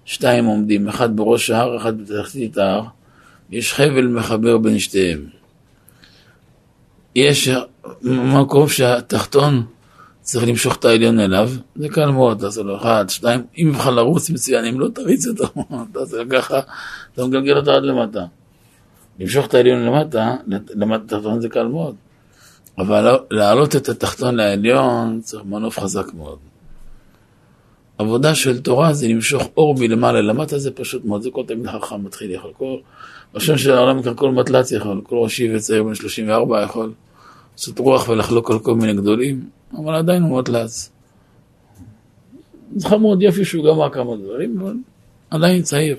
שתיים 0.05 0.45
עומדים, 0.45 0.89
אחד 0.89 1.17
בראש 1.17 1.51
ההר, 1.51 1.77
אחד 1.77 2.03
בתחתית 2.03 2.59
ההר, 2.59 2.85
יש 3.51 3.75
חבל 3.75 4.07
מחבר 4.07 4.59
בין 4.59 4.79
שתיהם. 4.79 5.25
יש 7.15 7.51
מקום 8.03 8.69
שהתחתון 8.69 9.67
צריך 10.29 10.49
למשוך 10.49 10.77
את 10.77 10.85
העליון 10.85 11.21
אליו, 11.21 11.51
זה 11.77 11.89
קל 11.89 12.11
מאוד, 12.11 12.39
תעשה 12.39 12.63
לו 12.63 12.77
אחד, 12.77 13.05
שתיים, 13.09 13.43
אם 13.59 13.71
יוכל 13.75 13.91
לרוץ 13.91 14.31
מצוין, 14.31 14.65
אם 14.65 14.81
לא 14.81 14.89
תריץ 14.89 15.27
אותו, 15.27 15.45
תעשה 15.93 16.17
ככה, 16.31 16.61
אתה 17.15 17.27
מגלגל 17.27 17.57
אותו 17.57 17.71
עד 17.71 17.83
למטה. 17.83 18.25
למשוך 19.19 19.47
את 19.47 19.55
העליון 19.55 19.83
למטה, 19.85 20.37
למטה 20.75 21.05
התחתון 21.05 21.41
זה 21.41 21.49
קל 21.49 21.67
מאוד. 21.67 21.95
אבל 22.79 23.19
להעלות 23.31 23.77
את 23.77 23.89
התחתון 23.89 24.35
לעליון 24.35 25.21
צריך 25.21 25.45
מנוף 25.45 25.81
חזק 25.81 26.15
מאוד. 26.15 26.39
עבודה 27.99 28.35
של 28.35 28.61
תורה 28.61 28.93
זה 28.93 29.09
למשוך 29.09 29.43
אור 29.57 29.75
מלמעלה 29.79 30.21
למטה, 30.21 30.59
זה 30.59 30.71
פשוט 30.71 31.05
מאוד, 31.05 31.23
זה 31.23 31.31
כל 31.31 31.43
תמיד 31.47 31.67
חכם 31.67 32.05
מתחיל 32.05 32.31
יכול. 32.31 32.51
כל 32.59 32.77
ראשון 33.35 33.59
של 33.59 33.73
העולם 33.73 34.15
כל 34.15 34.31
מטלץ 34.31 34.73
יכול, 34.73 35.01
כל 35.05 35.17
ראשי 35.17 35.57
וצעיר 35.57 35.83
בן 35.83 35.95
34 35.95 36.63
יכול 36.63 36.93
לעשות 37.59 37.79
רוח 37.79 38.09
ולחלוק 38.09 38.51
על 38.51 38.59
כל 38.59 38.75
מיני 38.75 38.95
גדולים, 38.95 39.51
אבל 39.77 39.95
עדיין 39.95 40.23
הוא 40.23 40.39
מטלץ. 40.39 40.91
זה 42.77 42.89
חמוד 42.89 43.23
יפי 43.23 43.45
שהוא 43.45 43.65
גמר 43.67 43.91
כמה 43.91 44.17
דברים, 44.17 44.61
אבל 44.61 44.75
עדיין 45.31 45.63
צעיר. 45.63 45.97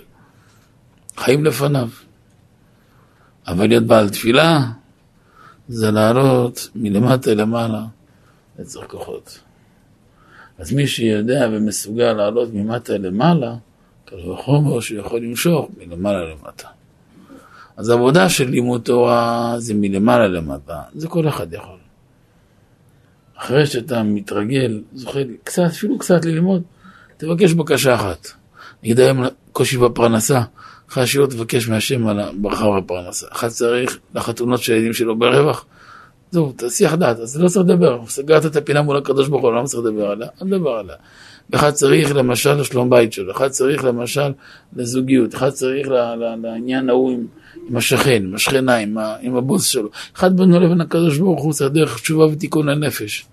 חיים 1.17 1.45
לפניו. 1.45 1.89
אבל 3.47 3.67
להיות 3.67 3.83
בעל 3.83 4.09
תפילה 4.09 4.59
זה 5.67 5.91
לעלות 5.91 6.69
מלמטה 6.75 7.33
למעלה, 7.33 7.85
לצורך 8.59 8.91
כוחות. 8.91 9.39
אז 10.57 10.73
מי 10.73 10.87
שיודע 10.87 11.47
ומסוגל 11.51 12.13
לעלות 12.13 12.49
ממטה 12.53 12.97
למעלה, 12.97 13.55
קל 14.05 14.29
וחומר 14.29 14.79
שהוא 14.79 14.99
יכול 14.99 15.19
למשוך 15.19 15.69
מלמעלה 15.77 16.33
למטה. 16.33 16.67
אז 17.79 17.89
העבודה 17.89 18.29
של 18.29 18.49
לימוד 18.49 18.81
תורה 18.81 19.53
זה 19.57 19.73
מלמעלה 19.73 20.27
למטה, 20.27 20.81
זה 20.95 21.07
כל 21.07 21.27
אחד 21.27 21.53
יכול. 21.53 21.77
אחרי 23.37 23.65
שאתה 23.65 24.03
מתרגל, 24.03 24.81
זוכר 24.93 25.23
קצת, 25.43 25.63
אפילו 25.67 25.99
קצת 25.99 26.25
ללמוד, 26.25 26.61
תבקש 27.17 27.53
בקשה 27.53 27.95
אחת. 27.95 28.27
נגיד 28.83 28.99
היום 28.99 29.23
קושי 29.51 29.77
בפרנסה, 29.77 30.41
חשוב 30.89 31.29
תבקש 31.29 31.69
מהשם 31.69 32.07
על 32.07 32.19
הברכה 32.19 32.65
והפרנסה. 32.65 33.27
אחד 33.31 33.47
צריך 33.47 33.97
לחתונות 34.15 34.61
של 34.61 34.73
הילדים 34.73 34.93
שלו 34.93 35.19
ברווח, 35.19 35.65
זהו, 36.31 36.53
תסיח 36.57 36.93
דעת, 36.93 37.19
אז 37.19 37.41
לא 37.41 37.47
צריך 37.49 37.65
לדבר. 37.65 38.07
סגרת 38.07 38.45
את 38.45 38.55
הפינה 38.55 38.81
מול 38.81 38.97
הקדוש 38.97 39.27
ברוך 39.27 39.41
הוא, 39.41 39.51
למה 39.51 39.65
צריך 39.65 39.83
לדבר 39.83 40.05
עליה? 40.05 40.27
אל 40.41 40.47
תדבר 40.47 40.71
עליה. 40.71 40.95
אחד 41.55 41.71
צריך 41.71 42.15
למשל 42.15 42.53
לשלום 42.53 42.89
בית 42.89 43.13
שלו, 43.13 43.31
אחד 43.31 43.47
צריך 43.47 43.83
למשל 43.83 44.31
לזוגיות, 44.75 45.35
אחד 45.35 45.49
צריך 45.49 45.87
לעניין 46.41 46.89
ההוא 46.89 47.11
עם, 47.11 47.25
עם 47.69 47.77
השכן, 47.77 48.23
עם 48.25 48.35
השכנה, 48.35 48.75
עם, 48.75 48.97
ה, 48.97 49.15
עם 49.21 49.35
הבוס 49.35 49.65
שלו. 49.65 49.89
אחד 50.15 50.37
בינו 50.37 50.59
לבין 50.59 50.81
הקדוש 50.81 51.17
ברוך 51.17 51.43
הוא 51.43 51.53
צריך 51.53 51.71
דרך 51.71 51.99
תשובה 52.01 52.25
ותיקון 52.25 52.69
לנפש. 52.69 53.25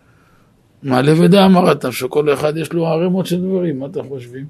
מעלה 0.82 1.12
ודע 1.20 1.46
אמרת, 1.46 1.92
שכל 1.92 2.32
אחד 2.32 2.56
יש 2.56 2.72
לו 2.72 2.86
ערימות 2.86 3.26
של 3.26 3.40
דברים, 3.40 3.78
מה 3.78 3.86
אתם 3.86 4.08
חושבים? 4.08 4.46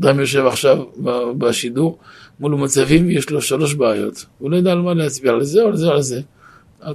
אדם 0.00 0.20
יושב 0.20 0.46
עכשיו 0.46 0.84
בשידור 1.38 1.98
מול 2.40 2.54
מצבים, 2.54 3.10
יש 3.10 3.30
לו 3.30 3.42
שלוש 3.42 3.74
בעיות, 3.74 4.24
הוא 4.38 4.50
לא 4.50 4.56
יודע 4.56 4.72
על 4.72 4.80
מה 4.80 4.94
להצביע, 4.94 5.32
על 5.32 5.44
זה 5.44 5.62
או 5.62 5.68
על 5.68 5.76
זה 5.76 5.86
או 5.86 5.92
על 5.92 6.02
זה. 6.02 6.20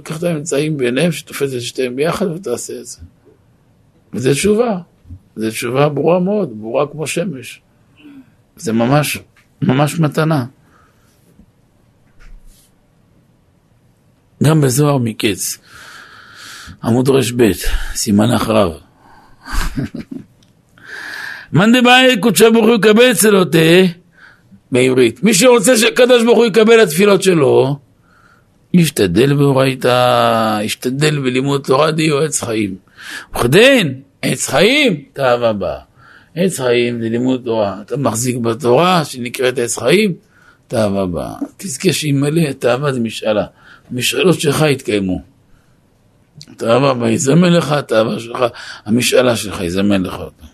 קח 0.02 0.18
את 0.18 0.22
האמצעים 0.22 0.76
ביניהם, 0.76 1.12
שתופס 1.12 1.54
את 1.54 1.60
שתיהם 1.60 1.96
ביחד 1.96 2.26
ותעשה 2.26 2.80
את 2.80 2.86
זה. 2.86 2.98
וזו 4.12 4.32
תשובה, 4.32 4.78
זו 5.38 5.50
תשובה 5.50 5.88
ברורה 5.88 6.18
מאוד, 6.20 6.60
ברורה 6.60 6.86
כמו 6.86 7.06
שמש. 7.06 7.60
זה 8.56 8.72
ממש, 8.72 9.18
ממש 9.62 10.00
מתנה. 10.00 10.44
גם 14.42 14.60
בזוהר 14.60 14.98
מקץ, 14.98 15.58
עמוד 16.84 17.08
ר"ב, 17.08 17.52
סימן 17.94 18.30
אחריו. 18.30 18.70
מאן 21.52 21.80
דבעי 21.80 22.20
קודשא 22.20 22.50
ברוך 22.50 22.66
הוא 22.66 22.74
יקבל 22.74 23.14
צלותה, 23.14 23.58
בעברית. 24.72 25.22
מי 25.22 25.34
שרוצה 25.34 25.76
שהקדוש 25.76 26.24
ברוך 26.24 26.38
הוא 26.38 26.46
יקבל 26.46 26.80
התפילות 26.80 27.22
שלו, 27.22 27.78
ישתדל 28.74 29.34
באורייתא, 29.34 30.60
ישתדל 30.62 31.18
בלימוד 31.18 31.62
תורה 31.62 31.90
דיו 31.90 32.18
עץ 32.18 32.42
חיים. 32.42 32.76
וכדין, 33.36 34.00
עץ 34.22 34.46
חיים, 34.48 35.04
תאווה 35.12 35.52
בה. 35.52 35.78
עץ 36.34 36.60
חיים 36.60 37.02
זה 37.02 37.08
לימוד 37.08 37.42
תורה. 37.44 37.80
אתה 37.82 37.96
מחזיק 37.96 38.36
בתורה 38.36 39.04
שנקראת 39.04 39.58
עץ 39.58 39.78
חיים, 39.78 40.14
תאווה 40.68 41.06
באה. 41.06 41.34
תזכה 41.56 41.92
שימלא, 41.92 42.52
תאווה 42.52 42.92
זה 42.92 43.00
משאלה. 43.00 43.46
המשאלות 43.90 44.40
שלך 44.40 44.64
יתקיימו. 44.70 45.22
תאווה 46.56 46.94
באה, 46.94 47.10
יזמן 47.10 47.52
לך, 47.52 47.74
תאווה 47.86 48.20
שלך, 48.20 48.44
המשאלה 48.84 49.36
שלך 49.36 49.60
יזמן 49.60 50.02
לך 50.02 50.14
אותה. 50.14 50.44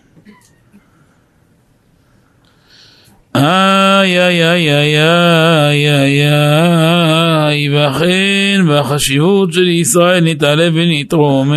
איי 3.35 4.21
איי 4.21 4.51
איי 4.51 4.73
איי 4.73 4.97
איי 4.97 5.89
איי 5.89 6.29
איי 6.29 7.69
ואכן 7.69 8.61
והחשיבות 8.67 9.53
של 9.53 9.67
ישראל 9.67 10.23
נתעלה 10.23 10.69
ונתרומם 10.73 11.53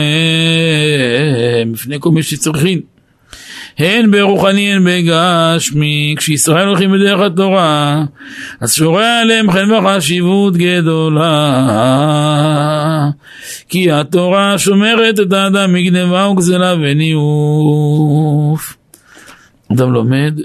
בפני 1.72 1.96
כל 2.00 2.10
מי 2.10 2.22
שצריכים 2.22 2.80
הן 3.78 4.10
ברוחני 4.10 4.72
הן 4.72 4.84
בגשמי 4.84 6.14
כשישראל 6.18 6.68
הולכים 6.68 6.92
בדרך 6.92 7.20
התורה 7.20 8.04
אז 8.60 8.72
שורה 8.72 9.20
עליהם 9.20 9.52
חן 9.52 9.72
וחשיבות 9.72 10.56
גדולה. 10.56 11.68
כי 13.68 13.90
התורה 13.90 14.58
שומרת 14.58 15.20
את 15.20 15.32
האדם 15.32 15.72
מגנבה 15.72 16.28
וגזלה 16.28 16.74
וניאוף. 16.74 18.76
אדם 19.72 19.92
לומד 19.92 20.40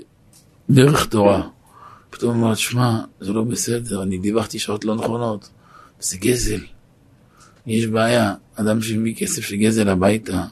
דרך 0.74 1.06
תורה. 1.06 1.48
פתאום 2.10 2.42
אומר, 2.42 2.56
שמע, 2.56 3.00
זה 3.20 3.34
לא 3.34 3.44
בסדר, 3.44 4.04
אני 4.04 4.18
דיווחתי 4.18 4.60
שעות 4.60 4.86
לא 4.86 4.96
נכונות, 4.96 5.50
זה 6.00 6.18
גזל. 6.18 6.60
יש 7.68 7.86
בעיה, 7.86 8.34
אדם 8.56 8.82
שמביא 8.82 9.16
כסף 9.16 9.42
של 9.42 9.56
גזל 9.56 9.90
הביתה, 9.90 10.44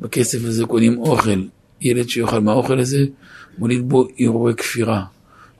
בכסף 0.00 0.38
הזה 0.44 0.64
קונים 0.66 0.98
אוכל, 0.98 1.42
ילד 1.80 2.08
שיאכל 2.08 2.40
מהאוכל 2.40 2.78
הזה, 2.78 3.04
מוליד 3.58 3.88
בו 3.88 4.08
אירועי 4.18 4.54
כפירה. 4.54 5.04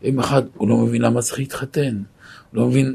יום 0.03 0.19
אחד 0.19 0.43
הוא 0.55 0.69
לא 0.69 0.77
מבין 0.77 1.03
למה 1.03 1.23
צריך 1.23 1.39
להתחתן, 1.39 2.03
הוא 2.51 2.61
לא 2.61 2.67
מבין 2.67 2.95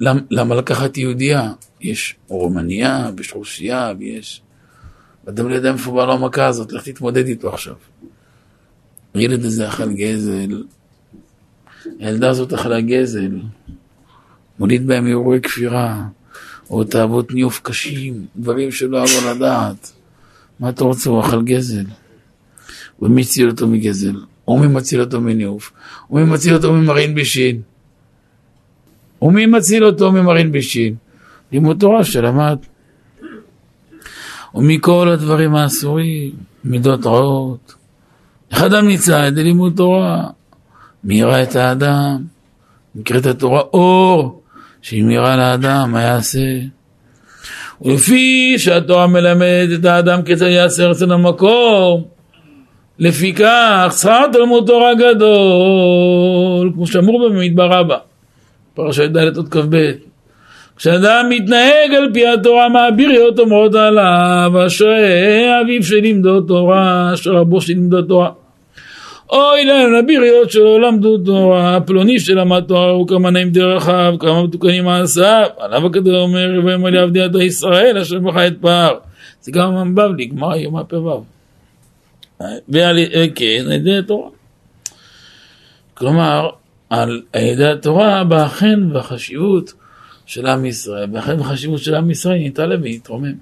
למה, 0.00 0.20
למה 0.30 0.54
לקחת 0.54 0.96
יהודייה. 0.96 1.52
יש 1.80 2.16
רומניה, 2.28 3.10
ויש 3.16 3.32
רוסיה, 3.32 3.92
ויש... 3.98 4.42
אדם 5.28 5.50
יודע 5.50 5.72
מאיפה 5.72 5.92
באה 5.92 6.06
לו 6.06 6.12
המכה 6.12 6.46
הזאת, 6.46 6.72
לך 6.72 6.88
תתמודד 6.88 7.26
איתו 7.26 7.48
עכשיו. 7.48 7.74
הילד 9.18 9.44
הזה 9.44 9.68
אכל 9.68 9.92
גזל, 9.92 10.62
הילדה 11.98 12.30
הזאת 12.30 12.52
אכלה 12.52 12.80
גזל, 12.80 13.40
מוליד 14.58 14.86
בהם 14.86 15.06
אירועי 15.06 15.40
כפירה, 15.40 16.04
או 16.70 16.84
תאוות 16.84 17.32
ניוף 17.34 17.60
קשים, 17.62 18.26
דברים 18.36 18.70
שלא 18.70 18.98
אהבו 18.98 19.30
לדעת. 19.30 19.92
מה 20.60 20.68
אתה 20.68 20.84
רוצה? 20.84 21.10
הוא 21.10 21.20
אכל 21.20 21.42
גזל. 21.42 21.84
ומי 23.02 23.22
הציל 23.22 23.50
אותו 23.50 23.68
מגזל? 23.68 24.14
או 24.48 24.58
מי 24.58 24.66
מציל 24.66 25.00
אותו 25.00 25.20
מניאוף? 25.20 25.72
ומי 26.10 26.24
מציל 26.24 26.54
אותו 26.54 26.72
ממרין 26.72 27.14
בישין? 27.14 27.62
ומי 29.22 29.46
מציל 29.46 29.84
אותו 29.84 30.12
ממרין 30.12 30.52
בישין? 30.52 30.94
לימוד 31.52 31.80
תורה 31.80 32.04
שלמד. 32.04 32.58
ומכל 34.54 35.08
הדברים 35.08 35.54
האסורים, 35.54 36.32
מידות 36.64 37.06
רעות, 37.06 37.74
איך 38.52 38.62
אדם 38.62 38.86
ניצל? 38.86 39.28
לימוד 39.36 39.72
תורה. 39.76 40.24
מאירה 41.04 41.42
את 41.42 41.56
האדם, 41.56 42.16
נקראת 42.94 43.26
התורה 43.26 43.60
אור, 43.60 44.42
שהיא 44.82 45.04
מאירה 45.04 45.36
לאדם, 45.36 45.92
מה 45.92 46.02
יעשה? 46.02 46.38
ולפי 47.82 48.54
שהתורה 48.58 49.06
מלמדת 49.06 49.80
את 49.80 49.84
האדם 49.84 50.22
כיצד 50.22 50.46
יעשה 50.46 50.86
רצון 50.86 51.10
המקום, 51.10 52.04
לפיכך 52.98 53.94
שכר 54.00 54.24
תלמוד 54.32 54.66
תורה 54.66 54.94
גדול, 54.94 56.72
כמו 56.74 56.86
שאמור 56.86 57.28
במדבר 57.28 57.66
רבה, 57.66 57.96
פרשת 58.74 59.10
ד' 59.10 59.36
עוד 59.36 59.48
כ"ב. 59.48 59.90
כשאדם 60.76 61.26
מתנהג 61.28 61.94
על 61.96 62.10
פי 62.14 62.26
התורה 62.26 62.68
מהביריות 62.68 63.38
אומרות 63.38 63.74
עליו 63.74 64.52
אשרי 64.66 65.48
אביו 65.62 65.82
שלימדו 65.82 66.40
תורה 66.40 67.10
אשר 67.14 67.32
רבו 67.32 67.60
שלימדו 67.60 68.02
תורה 68.02 68.30
אוי 69.30 69.64
להם 69.64 69.92
לביריות 69.92 70.50
שלא 70.50 70.80
למדו 70.80 71.18
תורה 71.18 71.80
פלוני 71.80 72.20
שלמד 72.20 72.64
תורה 72.68 72.90
הוא 72.90 73.08
כמה 73.08 73.30
נעים 73.30 73.50
דרכיו 73.50 74.14
כמה 74.20 74.42
מתוקנים 74.42 74.84
מעשיו 74.84 75.46
עליו 75.58 75.86
הקדוש 75.86 76.14
אומר 76.14 76.60
ויאמר 76.64 76.90
לי 76.90 76.98
עבדי 76.98 77.26
אתה 77.26 77.42
ישראל 77.42 77.98
אשר 77.98 78.18
בך 78.18 78.36
את 78.36 78.54
פער 78.60 78.98
זה 79.40 79.52
גם 79.52 79.76
המבבלי 79.76 80.26
גמרא 80.26 80.56
יום 80.56 80.76
הפ"ו 80.76 81.24
ועל 82.68 82.98
כן 83.34 83.64
על 83.66 83.72
ידי 83.72 83.98
התורה. 83.98 84.30
כלומר 85.94 86.50
על 86.90 87.22
ידי 87.34 87.66
התורה 87.66 88.24
בא 88.24 88.48
חן 88.48 88.90
והחשיבות 88.92 89.72
של 90.26 90.46
עם 90.46 90.64
ישראל, 90.64 91.08
ואחרי 91.12 91.34
החשיבות 91.40 91.80
של 91.80 91.94
עם 91.94 92.10
ישראל 92.10 92.38
נתעלה 92.38 92.76
ויתרומם. 92.82 93.34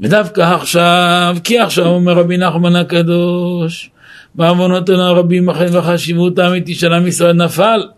ודווקא 0.00 0.40
עכשיו, 0.40 1.36
כי 1.44 1.58
עכשיו 1.58 1.86
אומר 1.86 2.12
רבי 2.12 2.36
נחמן 2.36 2.76
הקדוש, 2.76 3.90
בעוונותינו 4.34 5.02
הרבים 5.02 5.48
החן 5.48 5.66
והחשיבות 5.72 6.38
האמיתי 6.38 6.74
של 6.74 6.92
עם 6.92 7.06
ישראל 7.06 7.32
נפל, 7.32 7.88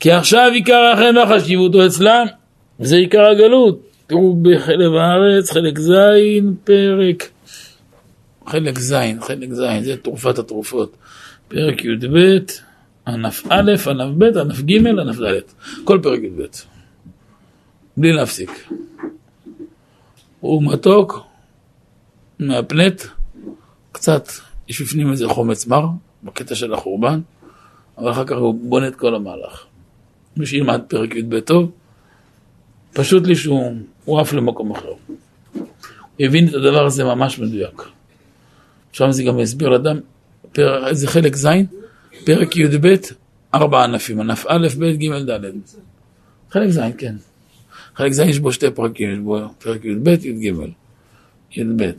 כי 0.00 0.12
עכשיו 0.12 0.50
עיקר 0.54 0.92
החן 0.94 1.16
והחשיבות 1.16 1.74
הוא 1.74 1.86
אצלם, 1.86 2.26
וזה 2.80 2.96
עיקר 2.96 3.26
הגלות. 3.26 3.90
תראו 4.06 4.36
בחלב 4.42 4.94
הארץ, 4.94 5.50
חלק 5.50 5.78
ז', 5.78 5.92
פרק, 6.64 7.30
חלק 8.46 8.78
ז', 8.78 8.94
חלק 9.20 9.52
ז', 9.52 9.62
זה 9.82 9.96
תרופת 9.96 10.38
התרופות, 10.38 10.96
פרק 11.48 11.84
י"ב, 11.84 12.38
ענף 13.06 13.46
א', 13.48 13.72
ענף 13.90 14.14
ב', 14.18 14.22
ענף 14.22 14.60
ג', 14.60 14.86
ענף 14.86 15.16
ד', 15.16 15.40
כל 15.84 15.98
פרק 16.02 16.20
י"ב. 16.22 16.42
בלי 17.96 18.12
להפסיק. 18.12 18.68
הוא 20.40 20.62
מתוק, 20.72 21.20
מהפנט, 22.38 23.02
קצת, 23.92 24.28
יש 24.70 24.82
בפנים 24.82 25.10
איזה 25.12 25.28
חומץ 25.28 25.66
מר, 25.66 25.86
בקטע 26.22 26.54
של 26.54 26.74
החורבן, 26.74 27.20
אבל 27.98 28.10
אחר 28.10 28.24
כך 28.24 28.36
הוא 28.36 28.54
בונה 28.54 28.88
את 28.88 28.96
כל 28.96 29.14
המהלך. 29.14 29.64
מי 30.36 30.46
שילמד 30.46 30.80
פרק 30.88 31.14
י"ב 31.14 31.40
טוב, 31.40 31.70
פשוט 32.92 33.26
לי 33.26 33.36
שהוא 33.36 34.20
עף 34.20 34.32
למקום 34.32 34.70
אחר. 34.70 34.92
הוא 35.54 35.66
הבין 36.20 36.48
את 36.48 36.54
הדבר 36.54 36.86
הזה 36.86 37.04
ממש 37.04 37.38
מדויק. 37.38 37.82
שם 38.92 39.12
זה 39.12 39.22
גם 39.22 39.38
הסביר 39.38 39.68
לאדם, 39.68 39.96
פר... 40.52 40.94
זה 40.94 41.08
חלק 41.08 41.36
ז', 41.36 41.48
פרק 42.24 42.56
י"ב, 42.56 42.94
ארבע 43.54 43.84
ענפים, 43.84 44.20
ענף 44.20 44.44
א', 44.48 44.68
ב', 44.78 44.84
ג', 44.84 45.30
ד'. 45.30 45.50
חלק 46.50 46.70
ז', 46.70 46.80
כן. 46.98 47.16
חלק 47.94 48.12
ז' 48.12 48.18
יש 48.18 48.38
בו 48.38 48.52
שתי 48.52 48.70
פרקים, 48.70 49.12
יש 49.12 49.18
בו 49.18 49.38
פרק 49.58 49.84
י"ב, 49.84 50.08
י"ג, 50.08 50.54
י"ב. 51.56 51.92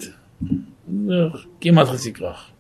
כמעט 1.62 1.88
חצי 1.88 2.14
כרך. 2.14 2.51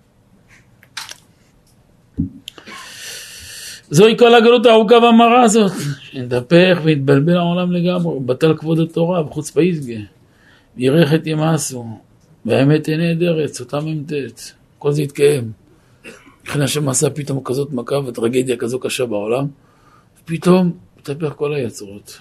זוהי 3.91 4.17
כל 4.17 4.35
הגלות 4.35 4.65
הארוכה 4.65 4.95
והמרה 4.95 5.43
הזאת, 5.43 5.71
שנתהפך 6.01 6.81
והתבלבל 6.83 7.37
העולם 7.37 7.71
לגמרי, 7.71 8.19
בטל 8.25 8.57
כבוד 8.57 8.79
התורה 8.79 9.25
וחוצפה 9.25 9.61
יסגה, 9.61 9.99
וירך 10.77 11.13
את 11.13 11.27
ימאסו, 11.27 11.85
והאמת 12.45 12.85
היא 12.85 12.95
נהדרת, 12.95 13.53
סוטה 13.53 13.79
מ"ט, 13.79 14.11
כל 14.79 14.91
זה 14.91 15.01
יתקיים. 15.01 15.51
לכן 16.47 16.61
השם 16.61 16.89
עשה 16.89 17.09
פתאום 17.09 17.39
כזאת 17.43 17.73
מכה 17.73 17.95
וטרגדיה 17.95 18.57
כזו 18.57 18.79
קשה 18.79 19.05
בעולם, 19.05 19.47
ופתאום 20.19 20.71
התהפך 20.99 21.33
כל 21.35 21.53
היצרות. 21.53 22.19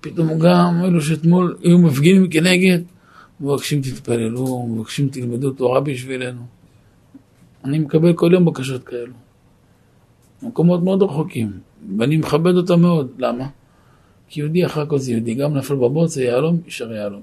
פתאום 0.00 0.38
גם 0.38 0.82
אלו 0.84 1.00
שאתמול 1.00 1.56
היו 1.62 1.78
מפגינים 1.78 2.30
כנגד, 2.30 2.78
מבקשים 3.40 3.82
תתפללו, 3.82 4.66
מבקשים 4.68 5.08
תלמדו 5.08 5.50
תורה 5.50 5.80
בשבילנו. 5.80 6.42
אני 7.64 7.78
מקבל 7.78 8.12
כל 8.12 8.30
יום 8.32 8.44
בקשות 8.44 8.84
כאלו. 8.84 9.29
מקומות 10.42 10.82
מאוד 10.82 11.02
רחוקים, 11.02 11.52
ואני 11.98 12.16
מכבד 12.16 12.56
אותם 12.56 12.80
מאוד. 12.80 13.10
למה? 13.18 13.46
כי 14.28 14.40
יהודי 14.40 14.66
אחר 14.66 14.86
כל 14.86 14.98
זה 14.98 15.12
יהודי, 15.12 15.34
גם 15.34 15.54
נפל 15.54 15.74
בבוץ 15.74 16.14
זה 16.14 16.24
יהלום, 16.24 16.60
יישאר 16.64 16.92
יהלום. 16.92 17.22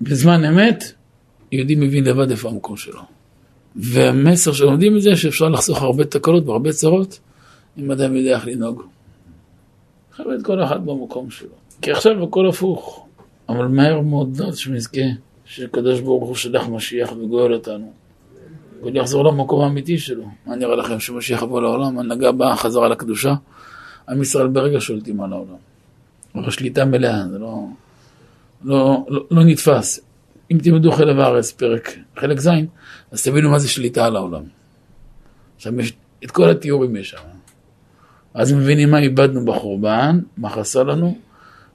בזמן 0.00 0.44
אמת, 0.44 0.84
יהודי 1.52 1.74
מבין 1.74 2.04
לבד 2.04 2.30
איפה 2.30 2.48
המקום 2.48 2.76
שלו. 2.76 3.00
והמסר 3.76 4.52
שלומדים 4.52 4.94
מזה 4.94 5.16
שאפשר 5.16 5.48
לחסוך 5.48 5.82
הרבה 5.82 6.04
תקלות 6.04 6.46
והרבה 6.46 6.72
צרות, 6.72 7.18
אם 7.78 7.92
אדם 7.92 8.16
יודע 8.16 8.34
איך 8.34 8.46
לנהוג. 8.46 8.82
מכבד 10.12 10.42
כל 10.42 10.64
אחד 10.64 10.86
במקום 10.86 11.30
שלו. 11.30 11.48
כי 11.82 11.90
עכשיו 11.90 12.24
הכל 12.24 12.48
הפוך. 12.48 13.06
אבל 13.48 13.66
מהר 13.66 14.00
מאוד 14.00 14.40
שנזכה 14.54 15.00
שקדוש 15.44 16.00
ברוך 16.00 16.28
הוא 16.28 16.34
שלח 16.34 16.68
משיח 16.68 17.12
וגואל 17.12 17.54
אותנו. 17.54 17.92
והוא 18.80 18.90
יחזור 18.94 19.24
למקום 19.24 19.64
האמיתי 19.64 19.98
שלו. 19.98 20.24
מה 20.46 20.56
נראה 20.56 20.76
לכם 20.76 21.00
שמשיח 21.00 21.42
יבוא 21.42 21.62
לעולם, 21.62 21.98
הנהגה 21.98 22.32
באה 22.32 22.56
חזרה 22.56 22.88
לקדושה, 22.88 23.34
עם 24.08 24.22
ישראל 24.22 24.46
ברגע 24.46 24.80
שולטים 24.80 25.20
על 25.20 25.32
העולם. 25.32 25.56
אבל 26.34 26.50
שליטה 26.50 26.84
מלאה, 26.84 27.28
זה 27.30 27.38
לא, 27.38 27.64
לא, 28.64 29.04
לא, 29.08 29.24
לא 29.30 29.44
נתפס. 29.44 30.00
אם 30.50 30.58
תלמדו 30.62 30.92
חלב 30.92 31.18
הארץ, 31.18 31.52
פרק 31.52 31.96
חלק 32.16 32.40
ז', 32.40 32.48
אז 33.12 33.22
תבינו 33.22 33.50
מה 33.50 33.58
זה 33.58 33.68
שליטה 33.68 34.06
על 34.06 34.16
העולם. 34.16 34.42
עכשיו 35.56 35.80
יש 35.80 35.92
את 36.24 36.30
כל 36.30 36.50
התיאורים 36.50 36.96
יש 36.96 37.10
שם. 37.10 37.18
אז 38.34 38.52
מבינים 38.52 38.90
מה 38.90 38.98
איבדנו 38.98 39.44
בחורבן, 39.44 40.20
מה 40.36 40.50
חסר 40.50 40.82
לנו, 40.82 41.18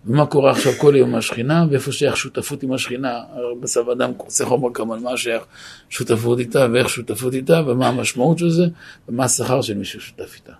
ומה 0.05 0.25
קורה 0.25 0.51
עכשיו 0.51 0.73
כל 0.73 0.93
יום 0.97 1.11
מהשכינה, 1.11 1.65
ואיפה 1.69 1.91
שייך 1.91 2.17
שותפות 2.17 2.63
עם 2.63 2.73
השכינה. 2.73 3.19
בסוף 3.61 3.89
אדם 3.89 4.11
רוצה 4.17 4.45
חומר 4.45 4.73
כמה, 4.73 4.99
מה 4.99 5.17
שייך 5.17 5.43
שותפות 5.89 6.39
איתה, 6.39 6.67
ואיך 6.73 6.89
שותפות 6.89 7.33
איתה, 7.33 7.61
ומה 7.67 7.87
המשמעות 7.87 8.37
של 8.37 8.49
זה, 8.49 8.63
ומה 9.09 9.23
השכר 9.23 9.61
של 9.61 9.77
מי 9.77 9.85
ששותף 9.85 10.35
איתה. 10.35 10.53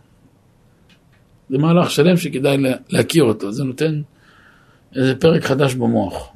זה 1.50 1.58
מהלך 1.58 1.92
שלם 1.92 2.18
שכדאי 2.18 2.58
להכיר 2.90 3.24
אותו, 3.24 3.52
זה 3.52 3.64
נותן 3.64 4.02
איזה 4.96 5.16
פרק 5.16 5.44
חדש 5.44 5.74
במוח. 5.74 6.30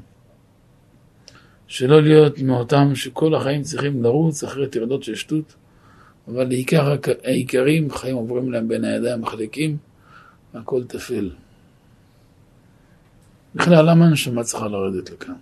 שלא 1.68 2.02
להיות 2.02 2.40
מאותם 2.40 2.96
שכל 2.96 3.36
החיים 3.36 3.62
צריכים 3.62 4.04
לרוץ 4.04 4.44
אחרי 4.44 4.68
טרדות 4.68 5.04
של 5.04 5.16
שטות, 5.16 5.56
אבל 6.28 6.48
לעיקר 6.48 6.96
העיקרים, 7.24 7.92
חיים 7.92 8.16
עוברים 8.16 8.52
להם 8.52 8.68
בין 8.68 8.84
הידיים 8.84 9.22
מחליקים, 9.22 9.78
והכל 10.54 10.84
טפל. 10.84 11.30
בכלל, 13.56 13.90
למה 13.90 14.06
הנשמה 14.06 14.44
צריכה 14.44 14.68
לרדת 14.68 15.10
לכאן? 15.10 15.36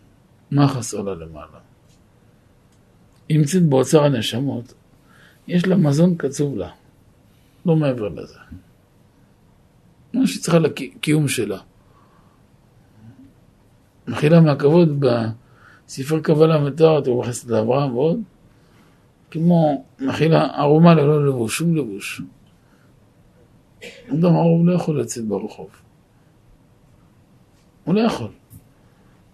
מה 0.51 0.67
חסר 0.67 1.01
לה 1.01 1.15
למעלה? 1.15 1.59
היא 3.29 3.37
נמצאת 3.37 3.63
באוצר 3.63 4.03
הנשמות, 4.03 4.73
יש 5.47 5.67
לה 5.67 5.75
מזון 5.75 6.15
קצוב 6.15 6.57
לה, 6.57 6.69
לא 7.65 7.75
מעבר 7.75 8.07
לזה. 8.07 8.37
מה 10.13 10.27
שהיא 10.27 10.41
צריכה 10.41 10.59
לקיום 10.59 11.27
שלה. 11.27 11.59
מחילה 14.07 14.41
מהכבוד 14.41 15.05
בספר 15.87 16.19
קבלה 16.19 16.59
מתואר, 16.61 16.99
אתם 16.99 17.11
מתייחסת 17.11 17.47
לאברהם 17.49 17.95
ועוד, 17.95 18.19
כמו 19.31 19.85
מחילה 19.99 20.45
ערומה 20.55 20.93
ללא 20.93 21.27
לבוש, 21.27 21.57
שום 21.57 21.75
לבוש. 21.75 22.21
אדם 24.09 24.35
ערום 24.35 24.67
לא 24.67 24.73
יכול 24.73 25.01
לצאת 25.01 25.25
ברחוב. 25.25 25.82
הוא 27.83 27.95
לא 27.95 28.01
יכול. 28.01 28.31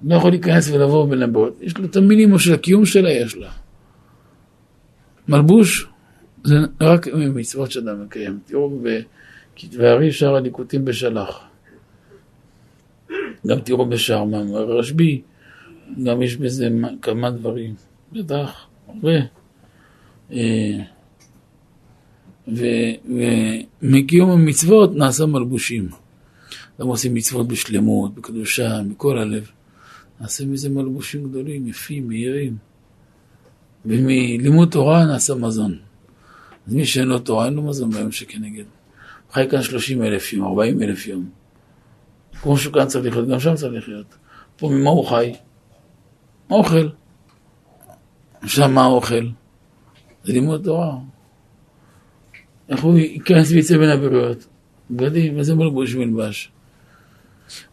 הוא 0.01 0.09
לא 0.09 0.15
יכול 0.15 0.29
להיכנס 0.29 0.69
ולבוא 0.69 1.07
ולבוא. 1.09 1.49
יש 1.61 1.77
לו 1.77 1.85
את 1.85 1.95
המינימום 1.95 2.39
של 2.39 2.53
הקיום 2.53 2.85
שלה, 2.85 3.11
יש 3.11 3.35
לה. 3.37 3.51
מלבוש 5.27 5.87
זה 6.43 6.55
רק 6.81 7.07
מצוות 7.07 7.71
שאדם 7.71 8.03
מקיים. 8.03 8.39
תראו 8.45 8.79
בכתבי 8.79 9.87
הארי 9.87 10.11
שער 10.11 10.35
הליקוטים 10.35 10.85
בשלח. 10.85 11.41
גם 13.47 13.59
תראו 13.59 13.85
בשער 13.85 14.23
מאמר 14.23 14.77
רשב"י, 14.77 15.21
גם 16.03 16.21
יש 16.21 16.37
בזה 16.37 16.69
כמה 17.01 17.31
דברים. 17.31 17.75
בטח, 18.11 18.65
הרבה. 18.87 19.11
אה, 20.31 20.79
ומקיום 22.47 24.31
המצוות 24.31 24.95
נעשה 24.95 25.25
מלבושים. 25.25 25.89
גם 26.79 26.87
עושים 26.87 27.13
מצוות 27.13 27.47
בשלמות, 27.47 28.15
בקדושה, 28.15 28.81
מכל 28.83 29.17
הלב. 29.17 29.51
נעשה 30.21 30.45
מזה 30.45 30.69
מלבושים 30.69 31.29
גדולים, 31.29 31.67
יפים, 31.67 32.07
מהירים. 32.07 32.57
ומלימוד 33.85 34.71
תורה 34.71 35.05
נעשה 35.05 35.35
מזון. 35.35 35.79
אז 36.67 36.73
מי 36.73 36.85
שאין 36.85 37.07
לו 37.07 37.19
תורה, 37.19 37.45
אין 37.45 37.53
לו 37.53 37.61
מזון 37.61 37.89
ביום 37.89 38.11
שכנגד. 38.11 38.63
חי 39.31 39.47
כאן 39.51 39.61
30 39.61 40.03
אלף 40.03 40.33
יום, 40.33 40.47
40 40.47 40.81
אלף 40.81 41.07
יום. 41.07 41.29
כמו 42.41 42.57
שהוא 42.57 42.73
כאן 42.73 42.87
צריך 42.87 43.05
לחיות, 43.05 43.27
גם 43.27 43.39
שם 43.39 43.55
צריך 43.55 43.73
לחיות. 43.73 44.15
פה 44.57 44.69
ממה 44.69 44.89
הוא 44.89 45.05
חי? 45.05 45.33
אוכל? 46.49 46.89
שם 48.45 48.73
מה 48.73 48.83
האוכל? 48.83 49.27
זה 50.23 50.33
לימוד 50.33 50.63
תורה. 50.63 50.97
איך 52.69 52.83
הוא 52.83 52.97
ייכנס 52.97 53.51
ויצא 53.51 53.77
בין 53.77 53.89
הבריות? 53.89 54.47
בגדים, 54.91 55.37
איזה 55.37 55.55
מלבוש 55.55 55.95
מלבש. 55.95 56.51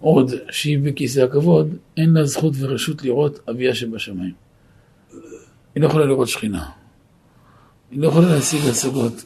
עוד 0.01 0.31
שהיא 0.51 0.78
בכיסא 0.78 1.20
הכבוד, 1.20 1.77
אין 1.97 2.12
לה 2.12 2.24
זכות 2.24 2.53
ורשות 2.59 3.03
לראות 3.03 3.48
אביה 3.51 3.74
שבשמיים. 3.74 4.32
היא 5.74 5.82
לא 5.82 5.86
יכולה 5.86 6.07
לראות 6.07 6.28
שכינה. 6.28 6.70
היא 7.90 8.01
לא 8.01 8.09
יכולה 8.09 8.35
להשיג 8.35 8.61
השגות. 8.70 9.24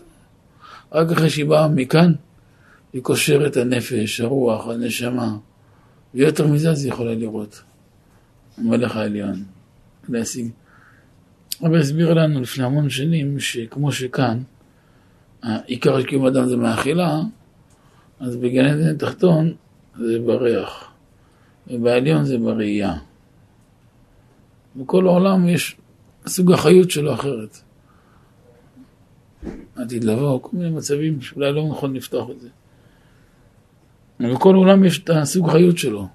רק 0.93 1.11
אחרי 1.11 1.31
שהיא 1.31 1.47
באה 1.47 1.69
מכאן, 1.69 2.13
היא 2.93 3.03
קושרת 3.03 3.57
הנפש, 3.57 4.21
הרוח, 4.21 4.69
הנשמה. 4.69 5.37
ויותר 6.15 6.47
מזה 6.47 6.71
אז 6.71 6.85
היא 6.85 6.93
יכולה 6.93 7.15
לראות. 7.15 7.63
המלך 8.59 8.97
העליון, 8.97 9.45
להשיג. 10.09 10.51
אבל 11.63 11.81
הסביר 11.81 12.15
לנו 12.15 12.41
לפני 12.41 12.65
המון 12.65 12.91
שנים, 12.91 13.41
שכמו 13.41 13.93
שכאן, 13.93 14.43
העיקר 15.43 16.01
של 16.01 16.07
קיום 16.07 16.27
אדם 16.27 16.49
זה 16.49 16.57
מאכילה, 16.57 17.21
אז 18.21 18.37
בגן 18.37 18.65
עדן 18.65 18.97
תחתון 18.97 19.55
זה 20.01 20.19
בריח, 20.27 20.91
ובעליון 21.71 22.25
זה 22.25 22.39
בראייה. 22.39 22.95
בכל 24.77 25.07
העולם 25.07 25.49
יש 25.49 25.77
סוג 26.27 26.53
החיות 26.53 26.91
שלו 26.91 27.15
אחרת. 27.15 27.59
עתיד 29.77 30.05
לבוא, 30.05 30.41
כל 30.43 30.57
מיני 30.57 30.71
מצבים 30.71 31.21
שאולי 31.21 31.53
לא 31.53 31.69
נכון 31.69 31.95
לפתוח 31.95 32.31
את 32.31 32.41
זה. 32.41 32.49
בכל 34.21 34.55
העולם 34.55 34.85
יש 34.85 34.99
את 34.99 35.11
הסוג 35.11 35.49
החיות 35.49 35.79
שלו. 35.79 36.09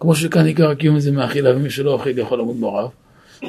כמו 0.00 0.14
שכאן 0.14 0.46
עיקר 0.46 0.70
הקיום 0.70 1.00
זה 1.00 1.12
מאכילה, 1.12 1.56
ומי 1.56 1.70
שלא 1.70 1.92
אוכל 1.92 2.18
יכול 2.18 2.38
למות 2.38 2.56
ברעב. 2.56 2.90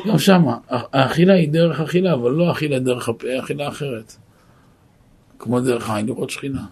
גם 0.08 0.20
שמה, 0.20 0.58
האכילה 0.70 1.34
היא 1.34 1.50
דרך 1.50 1.80
אכילה, 1.80 2.14
אבל 2.14 2.32
לא 2.32 2.52
אכילה 2.52 2.80
דרך 2.80 3.10
הפה, 3.10 3.28
אכילה 3.40 3.68
אחרת. 3.68 4.16
כמו 5.40 5.60
דרך 5.60 5.90
העין 5.90 6.06
לראות 6.06 6.30
שכינה. 6.30 6.66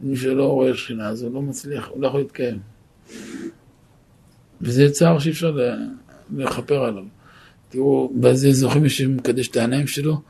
מי 0.00 0.16
שלא 0.16 0.52
רואה 0.52 0.74
שכינה, 0.74 1.10
הוא 1.10 1.34
לא 1.34 1.42
מצליח, 1.42 1.88
הוא 1.88 2.02
לא 2.02 2.06
יכול 2.06 2.20
להתקיים. 2.20 2.58
וזה 4.60 4.90
צער 4.90 5.18
שאי 5.18 5.30
אפשר 5.30 5.56
לכפר 6.36 6.84
עליו. 6.84 7.04
תראו, 7.68 8.12
בזה 8.20 8.52
זוכים 8.52 8.82
מי 8.82 8.90
שמקדש 8.90 9.48
את 9.48 9.56
העיניים 9.56 9.86
שלו, 9.86 10.20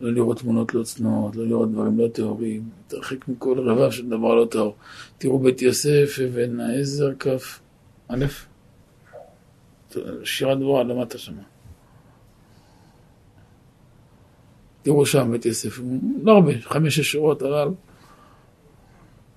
לא 0.00 0.12
לראות 0.12 0.38
תמונות 0.38 0.74
לא 0.74 0.82
צנועות, 0.82 1.36
לא 1.36 1.46
לראות 1.46 1.72
דברים 1.72 1.98
לא 1.98 2.08
טהורים, 2.08 2.68
תרחיק 2.86 3.28
מכל 3.28 3.58
רבב 3.58 3.90
של 3.90 4.08
דבר 4.08 4.34
לא 4.34 4.46
טהור. 4.50 4.76
תראו 5.18 5.38
בית 5.38 5.62
יוסף, 5.62 6.18
אבן 6.24 6.60
העזר, 6.60 7.14
כף, 7.18 7.60
א', 8.08 8.24
שירת 10.24 10.58
דבורה 10.58 10.82
למטה 10.82 11.18
שמה. 11.18 11.42
תראו 14.82 15.06
שם 15.06 15.32
בית 15.32 15.46
יוסף, 15.46 15.80
לא 16.22 16.32
הרבה, 16.32 16.52
חמש-שש 16.60 17.12
שורות, 17.12 17.42
אבל 17.42 17.68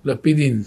לפידין. 0.04 0.62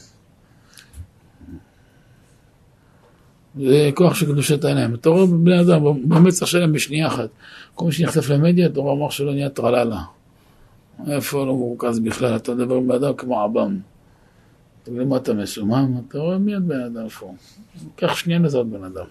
זה 3.59 3.89
כוח 3.93 4.15
של 4.15 4.25
קדושת 4.25 4.63
העיניים. 4.63 4.95
אתה 4.95 5.09
רואה 5.09 5.25
בבני 5.25 5.61
אדם, 5.61 6.09
במצח 6.09 6.45
שלהם 6.45 6.73
בשנייה 6.73 7.07
אחת. 7.07 7.29
כל 7.75 7.85
מי 7.85 7.91
שנחשף 7.91 8.29
למדיה, 8.29 8.65
אתה 8.67 8.79
רואה 8.79 8.93
המוח 8.93 9.11
שלו 9.11 9.33
נהיה 9.33 9.49
טרללה. 9.49 10.01
איפה 11.07 11.45
לא 11.45 11.55
מורכז 11.55 11.99
בכלל, 11.99 12.35
אתה 12.35 12.53
מדבר 12.53 12.75
עם 12.75 12.91
אדם 12.91 13.13
כמו 13.13 13.41
עב"ם. 13.41 13.79
אתה 14.83 14.91
מבין 14.91 15.07
מה 15.07 15.17
אתה 15.17 15.33
מסומם, 15.33 16.01
אתה 16.07 16.17
רואה 16.17 16.37
מיד 16.37 16.67
בן 16.67 16.81
אדם 16.81 17.05
איפה. 17.05 17.35
קח 17.95 18.15
שנייה 18.15 18.39
לזהות 18.39 18.69
בן 18.69 18.83
אדם. 18.83 19.05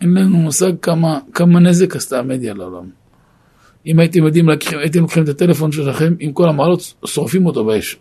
אין 0.00 0.14
לנו 0.14 0.36
מושג 0.36 0.72
כמה, 0.82 1.20
כמה 1.34 1.60
נזק 1.60 1.96
עשתה 1.96 2.18
המדיה 2.18 2.54
לעולם. 2.54 2.90
אם 3.86 3.98
הייתם 3.98 4.24
יודעים, 4.24 4.48
הייתם 4.80 5.00
לוקחים 5.00 5.24
את 5.24 5.28
הטלפון 5.28 5.72
שלכם 5.72 6.14
עם 6.20 6.32
כל 6.32 6.48
המעלות, 6.48 6.94
שורפים 7.04 7.46
אותו 7.46 7.64
באש. 7.64 7.96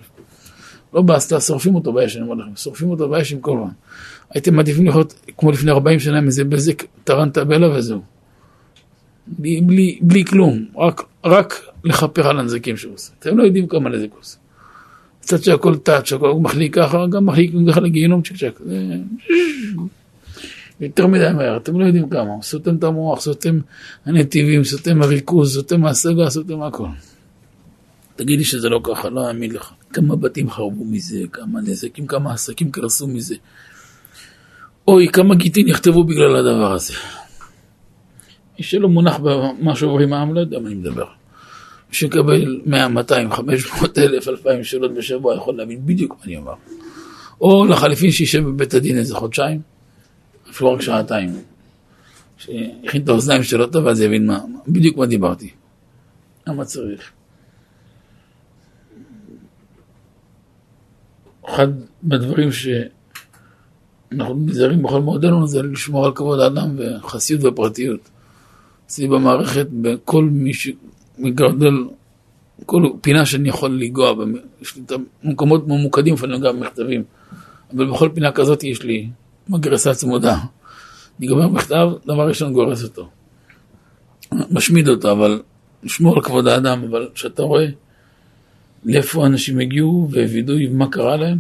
לא 0.94 1.02
באסתה, 1.02 1.40
שורפים 1.40 1.76
אותו 1.76 1.94
באש, 1.94 2.16
אני 2.16 2.24
אומר 2.24 2.36
לכם, 2.36 2.56
שורפים 2.56 2.90
אותו 2.90 3.10
באש 3.10 3.34
עם 3.34 3.40
כל 3.40 3.58
מה. 3.58 3.70
הייתם 4.30 4.56
מעדיפים 4.56 4.86
לראות 4.86 5.32
כמו 5.38 5.52
לפני 5.52 5.72
40 5.72 6.00
שנה 6.00 6.18
עם 6.18 6.26
איזה 6.26 6.44
בזק 6.44 6.84
טרנטבלה 7.04 7.78
וזהו. 7.78 8.02
בלי, 9.28 9.62
בלי, 9.62 10.00
בלי 10.02 10.26
כלום, 10.26 10.66
רק, 10.78 11.02
רק 11.26 11.62
לכפר 11.84 12.28
על 12.28 12.40
הנזקים 12.40 12.78
שהוא 12.78 12.94
עושה. 12.94 13.12
אתם 13.20 13.38
לא 13.38 13.44
יודעים 13.44 13.68
כמה 13.68 13.90
נזק 13.90 14.12
הוא 14.12 14.20
עושה. 14.20 14.38
קצת 15.22 15.44
שהכל 15.44 15.78
טאט, 15.78 16.06
שהכל 16.06 16.34
מחליק 16.42 16.76
ככה, 16.76 17.08
גם 17.08 17.26
מחליק 17.26 17.52
ככה 17.70 17.80
לגיהנום 17.80 18.22
צ'ק 18.22 18.36
צ'ק. 18.36 18.62
יותר 20.80 21.08
מדי 21.08 21.30
מהר, 21.36 21.58
אתם 21.58 21.80
לא 21.80 21.86
יודעים 21.86 22.10
כמה, 22.10 22.42
סותם 22.42 22.76
את 22.76 22.84
המוח, 22.84 23.22
סותם 23.22 23.60
הנתיבים, 24.06 24.64
סותם 24.64 25.02
הריכוז, 25.02 25.54
סותם 25.54 25.86
ההשגה, 25.86 26.30
סותם 26.30 26.62
הכל. 26.62 26.88
תגיד 28.16 28.40
לי 28.40 28.46
שזה 28.46 28.70
לא 28.70 28.82
ככה, 28.84 29.10
לא 29.10 29.28
אאמין 29.28 29.52
לך. 29.52 29.72
כמה 29.94 30.16
בתים 30.16 30.50
חרבו 30.50 30.86
מזה, 30.86 31.20
כמה 31.32 31.62
נזקים, 31.62 32.08
כמה 32.08 32.34
עסקים 32.34 32.72
קרסו 32.72 33.08
מזה. 33.08 33.36
אוי, 34.88 35.08
כמה 35.08 35.36
גיטין 35.36 35.68
נכתבו 35.68 36.04
בגלל 36.04 36.36
הדבר 36.36 36.74
הזה. 36.74 36.94
מי 38.60 38.64
שלא 38.64 38.90
מונח 38.90 39.18
במה 39.18 39.76
שעוברים 39.76 40.14
העם, 40.14 40.34
לא 40.34 40.40
יודע 40.40 40.60
מה 40.60 40.68
אני 40.68 40.76
מדבר. 40.76 41.06
מי 41.90 41.96
שמקבל 41.96 42.62
100, 42.66 42.88
200, 42.88 43.32
500 43.32 43.98
אלף, 43.98 44.28
2,000 44.28 44.64
שאלות 44.64 44.94
בשבוע, 44.94 45.36
יכול 45.36 45.58
להבין 45.58 45.86
בדיוק 45.86 46.16
מה 46.20 46.26
אני 46.26 46.38
אומר. 46.38 46.54
או 47.42 47.66
לחליפין 47.66 48.12
שישב 48.12 48.44
בבית 48.44 48.74
הדין 48.74 48.98
איזה 48.98 49.16
חודשיים, 49.16 49.62
אפילו 50.58 50.74
רק 50.74 50.82
שעתיים. 50.82 51.30
שיכין 52.38 53.04
את 53.04 53.10
האוזניים 53.10 53.44
שלו 53.44 53.68
טוב, 53.68 53.88
אז 53.88 54.02
יבין 54.02 54.28
מה, 54.28 54.40
בדיוק 54.68 54.98
מה 54.98 55.06
דיברתי. 55.06 55.50
למה 56.48 56.66
צריך? 56.66 57.12
אחד 61.46 61.68
מהדברים 62.04 62.50
שאנחנו 62.52 64.36
נזהרים 64.46 64.84
בכל 64.84 65.02
מועדנו 65.02 65.48
זה 65.48 65.64
לשמור 65.64 66.06
על 66.06 66.12
כבוד 66.16 66.40
האדם 66.40 66.76
וחסיות 66.78 67.44
ופרטיות. 67.44 68.10
אצלי 68.86 69.08
במערכת, 69.08 69.68
בכל 69.72 70.24
מי 70.24 70.52
שמגרדל, 70.54 71.74
כל 72.66 72.84
פינה 73.02 73.26
שאני 73.26 73.50
יכול 73.50 73.72
לנגוע, 73.72 74.14
יש 74.62 74.76
לי 74.76 74.82
את 74.86 74.92
המקומות 75.24 75.68
ממוקדים, 75.68 76.14
לפעמים 76.14 76.42
גם 76.42 76.60
במכתבים, 76.60 77.04
אבל 77.74 77.92
בכל 77.92 78.10
פינה 78.14 78.32
כזאת 78.32 78.64
יש 78.64 78.84
לי 78.84 79.10
מגרסה 79.50 79.94
צמודה. 79.94 80.38
אני 81.20 81.28
גומר 81.28 81.48
מכתב, 81.48 81.90
דבר 82.06 82.28
ראשון 82.28 82.54
גורס 82.54 82.84
אותו. 82.84 83.10
משמיד 84.52 84.88
אותו, 84.88 85.12
אבל 85.12 85.42
לשמור 85.84 86.16
על 86.16 86.22
כבוד 86.22 86.48
האדם, 86.48 86.84
אבל 86.84 87.10
כשאתה 87.14 87.44
רואה 87.44 87.66
לאיפה 88.84 89.26
אנשים 89.26 89.60
הגיעו 89.60 90.08
ווידאו 90.12 90.56
מה 90.72 90.92
קרה 90.92 91.18
להם, 91.18 91.38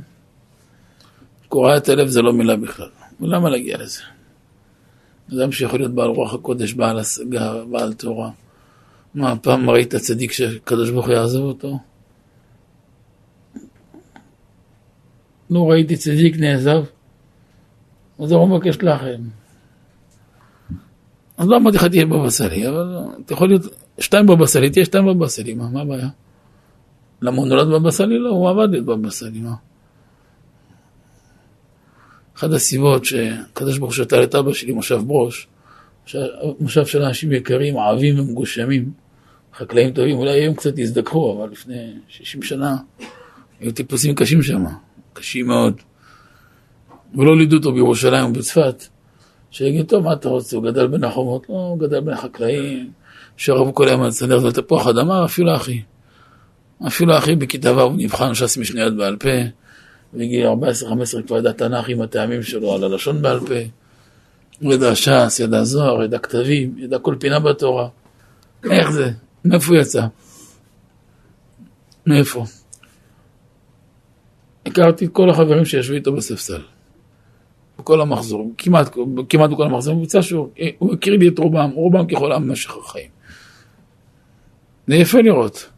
קורעת 1.47 1.89
הלב 1.89 2.07
זה 2.07 2.21
לא 2.21 2.33
מילה 2.33 2.55
בכלל. 2.55 2.89
ולמה 3.21 3.49
להגיע 3.49 3.77
לזה? 3.77 4.01
אדם 5.33 5.51
שיכול 5.51 5.79
להיות 5.79 5.91
בעל 5.91 6.09
רוח 6.09 6.33
הקודש, 6.33 6.73
בעל 6.73 6.99
השגה, 6.99 7.63
בעל 7.71 7.93
תורה. 7.93 8.29
מה, 9.15 9.35
פעם 9.37 9.69
ראית 9.69 9.95
צדיק 9.95 10.31
שקדוש 10.31 10.89
ברוך 10.89 11.05
הוא 11.05 11.13
יעזוב 11.13 11.45
אותו? 11.45 11.79
לא 15.49 15.69
ראיתי 15.69 15.95
צדיק 15.95 16.37
נעזב, 16.37 16.83
אז 18.19 18.31
הוא 18.31 18.47
מבקש 18.49 18.77
לכם. 18.81 19.21
אז 21.37 21.47
לא 21.47 21.57
אמרתי 21.57 21.77
לך 21.77 21.85
תהיה 21.85 22.05
סאלי, 22.29 22.69
אבל 22.69 22.97
אתה 23.25 23.33
יכול 23.33 23.47
להיות 23.47 23.61
שתיים 23.99 24.45
סאלי, 24.45 24.69
תהיה 24.69 24.85
שתיים 24.85 25.27
סאלי, 25.27 25.53
מה, 25.53 25.69
מה 25.69 25.81
הבעיה? 25.81 26.09
למה 27.21 27.37
הוא 27.37 27.47
נולד 27.47 27.89
סאלי? 27.89 28.19
לא, 28.19 28.29
הוא 28.29 28.49
עבד 28.49 29.09
סאלי, 29.09 29.39
מה? 29.39 29.53
אחת 32.37 32.51
הסיבות 32.51 33.05
שקדוש 33.05 33.77
ברוך 33.77 33.91
הוא 33.91 34.03
שתל 34.03 34.23
את 34.23 34.35
אבא 34.35 34.53
שלי, 34.53 34.71
מושב 34.71 35.01
ברוש, 35.07 35.47
מושב 36.59 36.85
של 36.85 37.01
אנשים 37.01 37.31
יקרים, 37.31 37.77
עבים 37.77 38.19
ומגושמים, 38.19 38.91
חקלאים 39.53 39.91
טובים, 39.91 40.17
אולי 40.17 40.31
היום 40.31 40.55
קצת 40.55 40.79
יזדככו, 40.79 41.37
אבל 41.37 41.51
לפני 41.51 41.93
60 42.07 42.41
שנה 42.41 42.77
היו 43.59 43.71
טיפוסים 43.71 44.15
קשים 44.15 44.43
שם, 44.43 44.63
קשים 45.13 45.47
מאוד. 45.47 45.81
ולא 47.15 47.37
לידו 47.37 47.57
אותו 47.57 47.71
בירושלים 47.71 48.25
ובצפת, 48.25 48.83
שיגיד, 49.51 49.85
טוב, 49.85 50.03
מה 50.03 50.13
אתה 50.13 50.29
רוצה? 50.29 50.57
הוא 50.57 50.63
גדל 50.63 50.87
בין 50.87 51.03
החומות? 51.03 51.49
לא, 51.49 51.55
הוא 51.55 51.79
גדל 51.79 51.99
בין 51.99 52.13
החקלאים, 52.13 52.91
שרבו 53.37 53.75
כל 53.75 53.87
היום 53.87 54.01
על 54.01 54.11
צנר 54.11 54.45
ותפוח 54.45 54.87
אדמה, 54.87 55.25
אפילו 55.25 55.55
אחי. 55.55 55.81
אפילו 56.87 57.17
אחי 57.17 57.35
בכיתה 57.35 57.77
ו' 57.77 57.89
נבחן 57.97 58.33
ש"ס 58.33 58.57
משניות 58.57 58.97
בעל 58.97 59.15
פה. 59.15 59.29
בגיל 60.13 60.47
14-15 60.47 60.51
כבר 61.27 61.37
ידע 61.37 61.51
תנ"ך 61.51 61.89
עם 61.89 62.01
הטעמים 62.01 62.43
שלו 62.43 62.73
על 62.73 62.83
הלשון 62.83 63.21
בעל 63.21 63.39
פה. 63.39 63.53
הוא 64.61 64.73
ידע 64.73 64.95
ש"ס, 64.95 65.39
ידע 65.39 65.63
זוהר, 65.63 66.03
ידע 66.03 66.17
כתבים, 66.17 66.75
ידע 66.77 66.99
כל 66.99 67.15
פינה 67.19 67.39
בתורה. 67.39 67.87
איך 68.71 68.91
זה? 68.91 69.11
מאיפה 69.45 69.73
הוא 69.73 69.81
יצא? 69.81 70.05
מאיפה? 72.05 72.45
הכרתי 74.65 75.05
את 75.05 75.11
כל 75.13 75.29
החברים 75.29 75.65
שישבו 75.65 75.95
איתו 75.95 76.11
בספסל. 76.11 76.61
בכל 77.79 78.01
המחזור, 78.01 78.53
כמעט, 78.57 78.95
כמעט 79.29 79.49
בכל 79.49 79.63
המחזור, 79.63 79.95
הוא 79.95 80.21
שהוא, 80.21 80.49
הוא 80.79 80.93
הכיר 80.93 81.17
לי 81.17 81.27
את 81.27 81.39
רובם, 81.39 81.69
רובם 81.73 82.07
ככל 82.07 82.31
העם 82.31 82.47
במשך 82.47 82.77
החיים. 82.77 83.09
זה 84.87 84.95
יפה 84.95 85.21
לראות. 85.21 85.69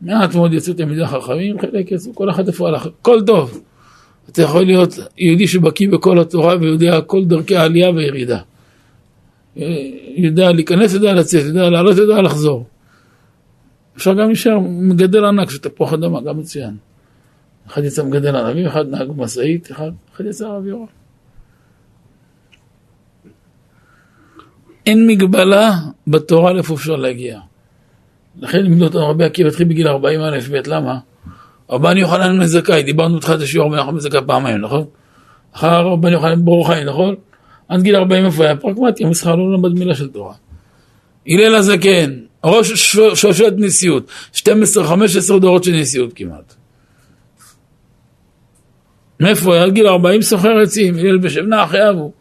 מעט 0.00 0.34
מאוד 0.34 0.52
יצאו 0.52 0.74
תלמידי 0.74 1.06
חכמים, 1.06 1.60
חלק 1.60 1.92
יצאו, 1.92 2.14
כל 2.14 2.30
אחד 2.30 2.46
איפה 2.46 2.68
הלך, 2.68 2.86
הכל 2.86 3.20
טוב. 3.26 3.60
אתה 4.30 4.42
יכול 4.42 4.64
להיות 4.64 4.98
יהודי 5.18 5.46
שבקיא 5.46 5.88
בכל 5.88 6.18
התורה 6.18 6.56
ויודע 6.60 7.00
כל 7.00 7.24
דרכי 7.24 7.56
העלייה 7.56 7.90
וירידה. 7.90 8.38
יודע 10.16 10.52
להיכנס, 10.52 10.94
יודע 10.94 11.14
לצאת, 11.14 11.44
יודע 11.44 11.70
לעלות, 11.70 11.96
יודע 11.96 12.22
לחזור. 12.22 12.66
אפשר 13.96 14.14
גם 14.14 14.26
להישאר 14.26 14.58
מגדל 14.60 15.24
ענק 15.24 15.50
של 15.50 15.58
תפוח 15.58 15.92
אדמה, 15.92 16.20
גם 16.20 16.38
מצוין. 16.38 16.76
אחד 17.66 17.84
יצא 17.84 18.04
מגדל 18.04 18.36
ענבים, 18.36 18.66
אחד 18.66 18.88
נהג 18.88 19.08
משאית, 19.16 19.70
אחד, 19.70 19.90
אחד 20.14 20.24
יצא 20.24 20.48
רב 20.48 20.66
יורם. 20.66 21.03
אין 24.86 25.06
מגבלה 25.06 25.72
בתורה 26.06 26.52
לאיפה 26.52 26.74
אפשר 26.74 26.96
להגיע. 26.96 27.40
לכן 28.40 28.62
לימדו 28.62 28.84
אותנו 28.84 29.08
רבי 29.08 29.24
עקיבא 29.24 29.48
התחיל 29.48 29.68
בגיל 29.68 29.88
40 29.88 30.20
א' 30.20 30.38
ב', 30.50 30.66
למה? 30.66 30.98
רבן 31.70 31.96
יוחנן 31.96 32.38
בן 32.38 32.46
זכאי, 32.46 32.82
דיברנו 32.82 33.16
בתחילת 33.16 33.40
השיעור 33.40 33.66
רבן 33.66 33.78
יוחנן 33.78 33.92
בן 33.92 34.00
זכאי 34.00 34.20
פעמיים, 34.26 34.60
נכון? 34.60 34.84
אחר 35.52 35.86
רבן 35.86 36.12
יוחנן 36.12 36.44
ברור 36.44 36.66
חיים, 36.66 36.86
נכון? 36.86 37.14
עד 37.68 37.82
גיל 37.82 37.96
40 37.96 38.24
איפה 38.24 38.44
היה? 38.44 38.56
פרקמטי, 38.56 39.04
המסחר 39.04 39.34
לא 39.34 39.52
למד 39.52 39.78
מילה 39.78 39.94
של 39.94 40.08
תורה. 40.08 40.34
הלל 41.28 41.54
הזקן, 41.54 42.10
ראש 42.44 42.92
שושלת 43.14 43.54
נשיאות, 43.56 44.10
12-15 44.34 44.42
דורות 45.40 45.64
של 45.64 45.72
נשיאות 45.72 46.12
כמעט. 46.14 46.54
מאיפה 49.20 49.54
היה? 49.54 49.64
עד 49.64 49.72
גיל 49.72 49.86
40 49.86 50.22
סוחר 50.22 50.58
עצים, 50.62 50.98
הלל 50.98 51.18
בשם 51.18 51.46
נח 51.48 51.74
אבו, 51.74 52.12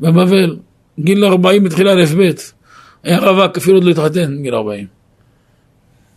בבבל. 0.00 0.56
גיל 0.98 1.24
40 1.24 1.64
בתחילה 1.64 1.92
א' 1.92 2.04
ב', 2.18 2.30
היה 3.02 3.18
רווק, 3.18 3.56
אפילו 3.56 3.76
עוד 3.76 3.84
לא 3.84 3.90
התחתן 3.90 4.38
בגיל 4.38 4.54
40. 4.54 4.86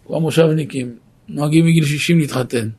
כמו 0.06 0.16
המושבניקים, 0.16 0.96
נוהגים 1.30 1.66
מגיל 1.66 1.86
60 1.86 2.20
להתחתן. 2.20 2.70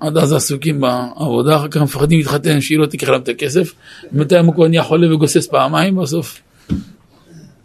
עד 0.00 0.16
אז 0.16 0.32
עסוקים 0.32 0.80
בעבודה, 0.80 1.56
אחר 1.56 1.68
כך 1.68 1.82
מפחדים 1.82 2.18
להתחתן, 2.18 2.60
שהיא 2.60 2.78
לא 2.78 2.86
תיקח 2.86 3.08
להם 3.08 3.20
את 3.20 3.28
הכסף. 3.28 3.74
בינתיים 4.12 4.46
הוא 4.46 4.54
כבר 4.54 4.68
נהיה 4.68 4.82
חולה 4.82 5.14
וגוסס 5.14 5.46
פעמיים, 5.46 5.96
בסוף 5.96 6.40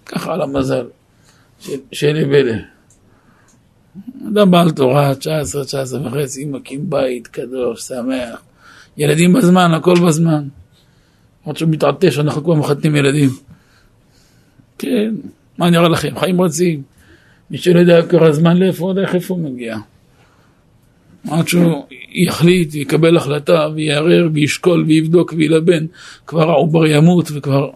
ככה 0.06 0.34
על 0.34 0.42
המזל 0.42 0.86
שאלה 1.92 2.26
פלא. 2.26 2.54
אדם 4.28 4.52
בעל 4.52 4.72
תורה, 4.72 5.16
19, 5.16 5.64
19 5.66 6.08
וחצי, 6.08 6.46
מקים 6.46 6.90
בית 6.90 7.28
קדוש, 7.28 7.82
שמח. 7.82 8.42
ילדים 8.98 9.34
בזמן, 9.34 9.74
הכל 9.74 9.96
בזמן. 10.08 10.48
עוד 11.48 11.58
שהוא 11.58 11.70
מתעטש, 11.70 12.20
אנחנו 12.20 12.44
כבר 12.44 12.54
מחתנים 12.54 12.96
ילדים. 12.96 13.30
כן, 14.78 15.16
מה 15.58 15.70
נראה 15.70 15.90
לכם? 15.90 16.20
חיים 16.20 16.42
רצים. 16.42 16.82
מי 17.52 17.58
שלא 17.58 17.80
יודע 17.80 18.02
קרה 18.02 18.32
זמן 18.32 18.58
לאיפה 18.58 18.84
הוא 18.84 18.92
יודע 18.92 19.14
איפה 19.14 19.34
הוא 19.34 19.44
מגיע. 19.44 19.78
עד 21.32 21.48
שהוא 21.48 21.86
יחליט, 22.12 22.76
יקבל 22.76 23.18
החלטה, 23.18 23.68
ויערער, 23.76 24.30
וישקול, 24.34 24.84
ויבדוק, 24.88 25.34
וילבן, 25.38 25.86
כבר 26.28 26.50
העובר 26.50 26.86
ימות, 26.86 27.30
וכבר... 27.34 27.70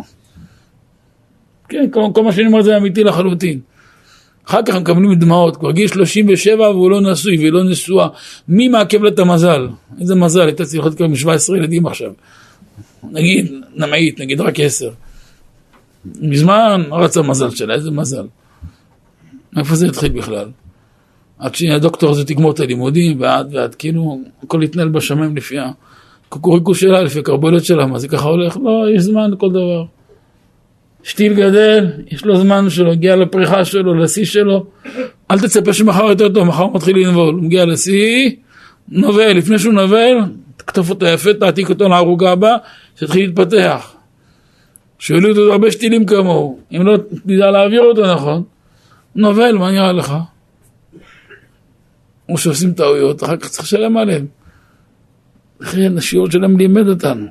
כן, 1.70 1.86
כל, 1.92 2.02
כל 2.14 2.24
מה 2.24 2.32
שאני 2.32 2.48
אומר 2.48 2.62
זה 2.62 2.78
אמיתי 2.78 3.04
לחלוטין. 3.04 3.60
אחר 4.48 4.60
כך 4.66 4.76
הם 4.76 4.82
מקבלים 4.82 5.16
דמעות, 5.16 5.58
כבר 5.58 5.72
גיל 5.72 5.88
37 5.88 6.70
והוא 6.70 6.92
לא 6.92 7.02
נשוי 7.02 7.38
והיא 7.38 7.52
לא 7.52 7.64
נשואה. 7.64 8.08
מי 8.48 8.68
מעכב 8.68 9.04
לה 9.04 9.10
את 9.10 9.20
המזל? 9.20 9.68
איזה 10.02 10.16
מזל, 10.16 10.42
הייתה 10.42 10.66
צריכה 10.66 10.92
כבר 10.92 11.16
17 11.16 11.58
ילדים 11.58 11.86
עכשיו. 11.86 12.12
נגיד, 13.12 13.52
נמעית, 13.76 14.20
נגיד 14.20 14.42
רק 14.42 14.60
10. 14.60 14.90
מזמן 16.22 16.82
רץ 16.92 17.18
המזל 17.18 17.50
שלה, 17.50 17.74
איזה 17.74 17.92
מזל. 17.92 18.28
מאיפה 19.54 19.76
זה 19.76 19.88
התחיל 19.88 20.12
בכלל? 20.12 20.50
עד 21.40 21.56
שהדוקטור 21.56 22.10
הזה 22.10 22.26
תגמור 22.26 22.52
את 22.52 22.60
הלימודים, 22.60 23.22
ועד 23.22 23.56
ועד, 23.56 23.76
כאילו, 23.76 24.22
הכל 24.44 24.64
יתנהל 24.64 24.90
בשמיים 24.90 25.38
לפי 25.38 25.56
הקוקוריקו 26.28 26.76
שלה, 26.76 27.02
לפי 27.02 27.20
הקרבולת 27.20 27.66
שלה, 27.66 27.86
מה 27.86 28.00
זה 28.00 28.08
ככה 28.08 28.28
הולך? 28.30 28.58
לא, 28.64 28.86
יש 28.96 29.02
זמן 29.02 29.32
לכל 29.32 29.50
דבר. 29.50 29.86
שתיל 31.04 31.34
גדל, 31.34 31.88
יש 32.12 32.26
לו 32.26 32.36
זמן 32.36 32.70
שלו, 32.70 32.92
הגיע 32.92 33.16
לפריחה 33.16 33.66
שלו, 33.66 33.94
לשיא 33.94 34.26
שלו, 34.26 34.66
אל 35.32 35.40
תצפה 35.40 35.74
שמחר 35.74 36.04
יותר 36.04 36.30
טוב, 36.30 36.48
מחר 36.48 36.64
הוא 36.64 36.76
מתחיל 36.76 36.98
לנבול, 36.98 37.36
הוא 37.36 37.44
מגיע 37.44 37.66
לשיא, 37.66 38.30
נובל, 38.90 39.32
לפני 39.32 39.60
שהוא 39.60 39.74
נובל, 39.74 40.18
תקטוף 40.62 40.90
אותו 40.90 41.06
יפה, 41.06 41.34
תעתיק 41.34 41.70
אותו 41.70 41.90
לערוגה 41.90 42.32
הבאה, 42.32 42.56
שיתחיל 42.96 43.26
להתפתח. 43.26 43.94
לי 45.10 45.30
אותו 45.30 45.52
הרבה 45.54 45.72
שתילים 45.72 46.06
כמוהו, 46.06 46.60
אם 46.72 46.86
לא 46.86 46.98
תדע 47.26 47.52
להעביר 47.52 47.82
אותו 47.82 48.14
נכון, 48.14 48.44
נובל, 49.16 49.58
מה 49.58 49.72
נראה 49.72 49.92
לך? 49.92 50.14
או 52.30 52.38
שעושים 52.38 52.74
טעויות, 52.74 53.24
אחר 53.24 53.38
כך 53.38 53.48
צריך 53.48 53.64
לשלם 53.64 53.98
עליהם. 53.98 54.26
לכן 55.60 55.98
השיעור 55.98 56.32
שלהם 56.32 56.58
לימד 56.58 56.88
אותנו. 56.88 57.28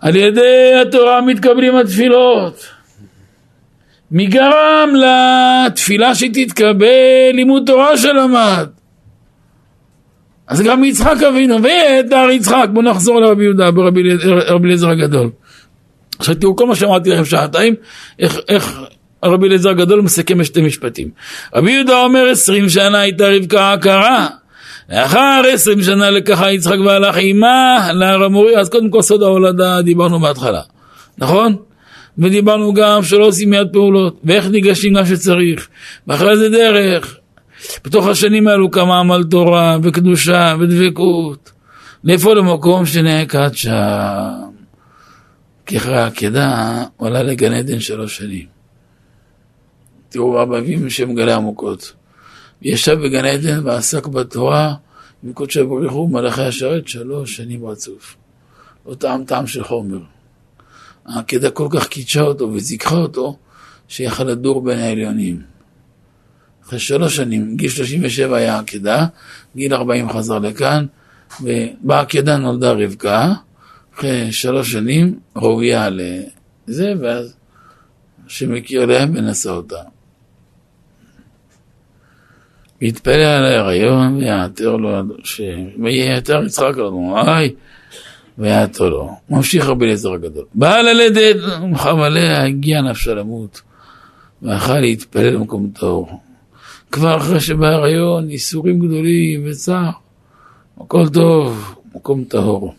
על 0.00 0.16
ידי 0.16 0.74
התורה 0.82 1.20
מתקבלים 1.20 1.76
התפילות. 1.76 2.66
מי 4.10 4.26
גרם 4.26 4.88
לתפילה 4.94 6.14
שתתקבל 6.14 7.30
לימוד 7.32 7.62
תורה 7.66 7.96
שלמד? 7.96 8.68
אז 10.52 10.60
גם 10.60 10.84
יצחק 10.84 11.22
אבינו, 11.28 11.56
ויתר 11.62 12.30
יצחק, 12.30 12.66
בואו 12.72 12.84
נחזור 12.84 13.20
לרבי 13.20 13.44
יהודה 13.44 13.70
ברבי 13.70 14.00
אליעזר 14.64 14.88
הגדול. 14.90 15.30
עכשיו 16.18 16.34
תראו 16.34 16.56
כל 16.56 16.66
מה 16.66 16.74
שאמרתי 16.74 17.10
לכם 17.10 17.24
שעתיים, 17.24 17.74
איך, 18.18 18.38
איך 18.48 18.80
רבי 19.24 19.46
אליעזר 19.46 19.70
הגדול 19.70 20.00
מסכם 20.00 20.38
בשתי 20.38 20.60
משפטים. 20.60 21.08
רבי 21.54 21.70
יהודה 21.70 22.02
אומר 22.02 22.28
עשרים 22.30 22.68
שנה 22.68 23.00
הייתה 23.00 23.28
רבקה 23.28 23.72
עקרה, 23.72 24.28
לאחר 24.90 25.42
עשרים 25.52 25.82
שנה 25.82 26.10
לקחה 26.10 26.52
יצחק 26.52 26.78
והלך 26.86 27.16
עימה 27.16 27.92
להר 27.92 28.22
המורי, 28.24 28.56
אז 28.56 28.68
קודם 28.68 28.90
כל 28.90 29.02
סוד 29.02 29.22
ההולדה 29.22 29.82
דיברנו 29.82 30.20
בהתחלה, 30.20 30.60
נכון? 31.18 31.56
ודיברנו 32.18 32.74
גם 32.74 33.02
שלא 33.02 33.26
עושים 33.26 33.50
מיד 33.50 33.68
פעולות, 33.72 34.20
ואיך 34.24 34.46
ניגשים 34.46 34.94
גם 34.94 35.06
שצריך, 35.06 35.68
ואחרי 36.06 36.36
זה 36.36 36.48
דרך. 36.48 37.16
בתוך 37.84 38.06
השנים 38.06 38.48
האלו 38.48 38.70
קמה 38.70 38.98
עמל 39.00 39.24
תורה 39.30 39.78
וקדושה 39.82 40.56
ודבקות. 40.60 41.52
לאיפה 42.04 42.34
למקום 42.34 42.86
שנעקד 42.86 43.50
שם? 43.54 44.52
העקדה 45.70 46.84
הוא 46.96 47.08
עלה 47.08 47.22
לגן 47.22 47.52
עדן 47.52 47.80
שלוש 47.80 48.16
שנים. 48.16 48.46
תראו 50.08 50.42
אבא 50.42 50.58
אבינו 50.58 50.90
שמגלה 50.90 51.36
עמוקות. 51.36 51.92
ישב 52.62 52.98
בגן 53.04 53.24
עדן 53.24 53.66
ועסק 53.66 54.06
בתורה 54.06 54.74
עם 55.24 55.32
קודשי 55.32 55.62
ברוך 55.62 55.92
הוא 55.92 56.10
מלאכי 56.10 56.42
השרת 56.42 56.88
שלוש 56.88 57.36
שנים 57.36 57.66
רצוף. 57.66 58.16
לא 58.86 58.94
טעם 58.94 59.24
טעם 59.24 59.46
של 59.46 59.64
חומר. 59.64 60.00
העקדה 61.06 61.50
כל 61.50 61.68
כך 61.70 61.86
קידשה 61.86 62.20
אותו 62.20 62.52
וזיככה 62.52 62.96
אותו, 62.96 63.36
שיכל 63.88 64.24
לדור 64.24 64.62
בין 64.62 64.78
העליונים. 64.78 65.51
אחרי 66.72 66.80
שלוש 66.80 67.16
שנים, 67.16 67.56
גיל 67.56 67.68
37 67.70 68.36
היה 68.36 68.58
עקדה, 68.58 69.06
גיל 69.56 69.74
40 69.74 70.12
חזר 70.12 70.38
לכאן, 70.38 70.86
ובעקדה 71.40 72.36
נולדה 72.36 72.72
רבקה, 72.72 73.32
אחרי 73.94 74.32
שלוש 74.32 74.72
שנים 74.72 75.18
ראויה 75.36 75.88
לזה, 75.90 76.92
ואז 77.00 77.36
שמכיר 78.26 78.86
להם 78.86 79.12
ונשא 79.14 79.50
אותה. 79.50 79.76
והתפלל 82.82 83.22
על 83.22 83.44
ההיריון 83.44 84.16
ויעתר 84.16 84.76
לו, 84.76 85.02
ויעתר 85.82 86.42
יצחק 86.46 86.72
לו, 86.76 87.14
איי, 87.26 87.54
ויעתר 88.38 88.88
לו. 88.88 89.10
ממשיך 89.30 89.66
רבי 89.66 89.84
אליעזר 89.84 90.12
הגדול. 90.12 90.44
באה 90.54 90.82
ללדת, 90.82 91.36
מוחם 91.60 92.00
עליה, 92.00 92.44
הגיע 92.44 92.82
נפשה 92.82 93.14
למות, 93.14 93.60
ואכל 94.42 94.80
להתפלל 94.80 95.36
במקום 95.36 95.70
טהור. 95.74 96.20
כבר 96.92 97.16
אחרי 97.16 97.40
שבהיריון, 97.40 98.30
ייסורים 98.30 98.78
גדולים 98.78 99.42
וצער, 99.46 99.90
הכל 100.80 101.08
טוב, 101.08 101.74
מקום 101.94 102.24
טהור. 102.24 102.74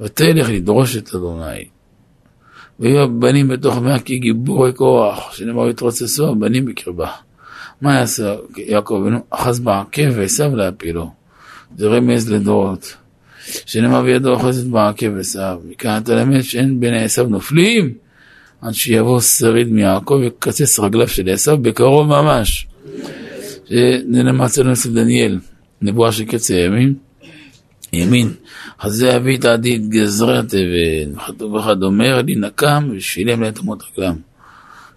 ותלך 0.00 0.48
לדרוש 0.50 0.96
את 0.96 1.14
אדוני. 1.14 1.64
ויהיו 2.80 3.02
הבנים 3.02 3.48
בתוך 3.48 3.78
מאה 3.78 3.98
כי 3.98 4.18
גיבורי 4.18 4.72
כוח, 4.74 5.32
שנאמר 5.32 5.70
יתרוצצו 5.70 6.28
הבנים 6.28 6.64
בקרבה. 6.64 7.10
מה 7.80 7.94
יעשה 7.94 8.34
יעקב 8.56 8.94
אבינו? 9.02 9.18
אחז 9.30 9.60
בעקב 9.60 10.08
ועשו 10.16 10.56
להפילו. 10.56 11.10
זה 11.76 11.88
רמז 11.88 12.30
לדורות. 12.30 12.96
שנאמר 13.44 14.02
בידו 14.02 14.30
אוחזת 14.30 14.66
בעקב 14.66 15.06
ועשו. 15.16 15.38
מכאן 15.68 16.00
אתה 16.02 16.14
למד 16.14 16.40
שאין 16.40 16.80
בין 16.80 16.94
עשו 16.94 17.26
נופלים, 17.26 17.94
עד 18.62 18.74
שיבוא 18.74 19.20
שריד 19.20 19.68
מיעקב 19.68 20.14
ויקצץ 20.14 20.78
רגליו 20.78 21.08
של 21.08 21.28
עשו 21.28 21.58
בקרוב 21.58 22.06
ממש. 22.06 22.66
זה 23.68 24.22
למעשה 24.22 24.72
אצל 24.72 24.94
דניאל, 24.94 25.38
נבואה 25.82 26.12
של 26.12 26.24
קץ 26.24 26.50
הימים. 26.50 26.94
ימין, 27.92 28.32
חזה 28.80 29.16
אבי 29.16 29.38
תעדית 29.38 29.88
גזרי 29.88 30.38
התבן, 30.38 31.16
וכתוב 31.16 31.56
אחד 31.56 31.82
אומר 31.82 32.22
לי 32.22 32.34
נקם 32.36 32.88
ושילם 32.92 33.42
לה 33.42 33.48
את 33.48 33.58
אמות 33.58 33.82
רגלם. 33.82 34.16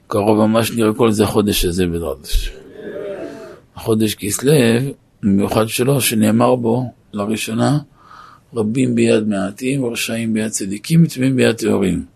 קרוב 0.07 0.37
ממש 0.37 0.71
נראה 0.71 0.93
כל 0.93 1.11
זה 1.11 1.23
החודש 1.23 1.65
הזה 1.65 1.85
בעזרת 1.87 2.25
השם. 2.25 2.51
החודש 3.75 4.15
כסלו, 4.15 4.51
במיוחד 5.23 5.67
שלו, 5.67 6.01
שנאמר 6.01 6.55
בו 6.55 6.91
לראשונה, 7.13 7.77
רבים 8.53 8.95
ביד 8.95 9.27
מעטים, 9.27 9.85
רשעים 9.85 10.33
ביד 10.33 10.49
צדיקים, 10.49 11.05
טמאים 11.05 11.35
ביד 11.35 11.55
טהורים. 11.55 12.14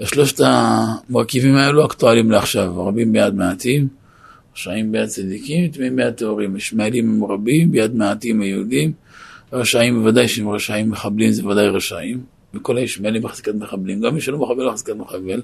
ושלושת 0.00 0.40
המרכיבים 0.44 1.56
האלו 1.56 1.86
אקטואליים 1.86 2.30
לעכשיו, 2.30 2.86
רבים 2.86 3.12
ביד 3.12 3.34
מעטים, 3.34 3.88
רשעים 4.54 4.92
ביד 4.92 5.06
צדיקים, 5.06 5.68
טמאים 5.68 5.96
ביד 5.96 6.10
טהורים. 6.10 6.56
ישמעאלים 6.56 7.10
הם 7.10 7.24
רבים, 7.24 7.72
ביד 7.72 7.94
מעטים 7.94 8.40
היהודים, 8.40 8.92
רשעים 9.52 9.98
בוודאי 9.98 10.28
שהם 10.28 10.48
רשעים 10.48 10.90
מחבלים 10.90 11.30
זה 11.30 11.46
ודאי 11.46 11.68
רשעים, 11.68 12.20
וכל 12.54 12.76
הישמעאלים 12.76 13.22
בחזקת 13.22 13.54
מחבלים, 13.54 14.00
גם 14.00 14.14
מי 14.14 14.20
שלא 14.20 14.38
מחבל 14.38 14.68
בחזקת 14.68 14.94
מחבל. 14.96 15.42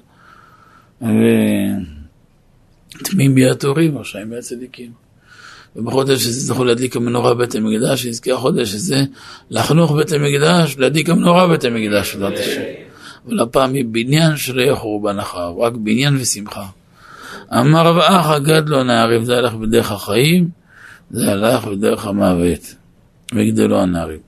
טמאים 3.03 3.35
ביד 3.35 3.53
טהורים, 3.53 3.97
רשעים 3.97 4.29
ביד 4.29 4.39
צדיקים. 4.39 4.91
ובחודש 5.75 6.25
הזה 6.25 6.39
זכו 6.39 6.63
להדליק 6.63 6.95
המנורה 6.95 7.33
בבית 7.33 7.55
המקדש, 7.55 8.01
שיזכה 8.01 8.33
החודש 8.33 8.73
הזה 8.73 9.03
לחנוך 9.49 9.91
בית 9.91 10.11
המקדש, 10.11 10.77
להדליק 10.77 11.09
המנורה 11.09 11.47
בבית 11.47 11.63
המקדש, 11.65 12.15
בעזרת 12.15 12.39
השם. 12.39 12.61
אבל 13.27 13.39
הפעם 13.39 13.73
היא 13.73 13.85
בניין 13.91 14.37
שלא 14.37 14.61
יהיה 14.61 14.75
חורבן 14.75 15.19
אחריו, 15.19 15.59
רק 15.59 15.73
בניין 15.73 16.17
ושמחה. 16.17 16.65
אמר 17.53 17.87
רב 17.87 17.97
אח 17.97 18.29
הגד 18.29 18.69
לו 18.69 18.83
נערים, 18.83 19.25
זה 19.25 19.37
הלך 19.37 19.53
בדרך 19.53 19.91
החיים, 19.91 20.49
זה 21.11 21.31
הלך 21.31 21.65
בדרך 21.65 22.05
המוות. 22.05 22.75
וגדלו 23.35 23.81
הנערים. 23.81 24.19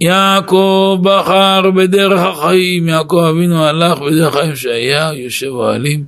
יעקב 0.00 0.98
בחר 1.02 1.70
בדרך 1.70 2.20
החיים, 2.20 2.88
יעקב 2.88 3.24
אבינו 3.30 3.64
הלך 3.64 3.98
בדרך 3.98 4.36
החיים 4.36 4.56
שהיה, 4.56 5.12
יושב 5.14 5.46
אוהלים, 5.46 6.04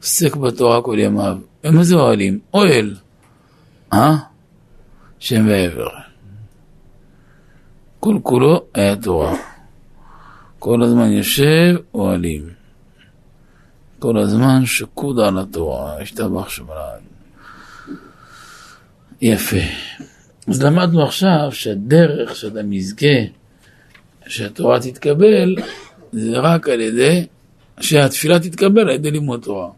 עוסק 0.00 0.36
בתורה 0.36 0.82
כל 0.82 0.96
ימיו. 0.98 1.36
ומה 1.64 1.84
זה 1.84 1.94
אוהלים? 1.94 2.38
אוהל. 2.54 2.94
אה? 3.92 4.16
שם 5.18 5.48
ועבר. 5.48 5.88
כל 8.00 8.18
כולו 8.22 8.62
היה 8.74 8.96
תורה. 8.96 9.36
כל 10.60 10.82
הזמן 10.82 11.12
יושב 11.12 11.74
אוהלים. 11.94 12.50
כל 13.98 14.18
הזמן 14.18 14.66
שקוד 14.66 15.20
על 15.20 15.38
התורה, 15.38 16.02
השתבח 16.02 16.48
שמלן. 16.48 17.00
יפה. 19.20 19.56
אז 20.48 20.62
למדנו 20.62 21.02
עכשיו 21.02 21.48
שהדרך 21.52 22.36
שאתה 22.36 22.62
מזכה 22.62 23.06
שהתורה 24.26 24.80
תתקבל 24.80 25.56
זה 26.12 26.38
רק 26.38 26.68
על 26.68 26.80
ידי 26.80 27.26
שהתפילה 27.80 28.40
תתקבל 28.40 28.80
על 28.80 28.90
ידי 28.90 29.10
לימוד 29.10 29.42
תורה. 29.42 29.68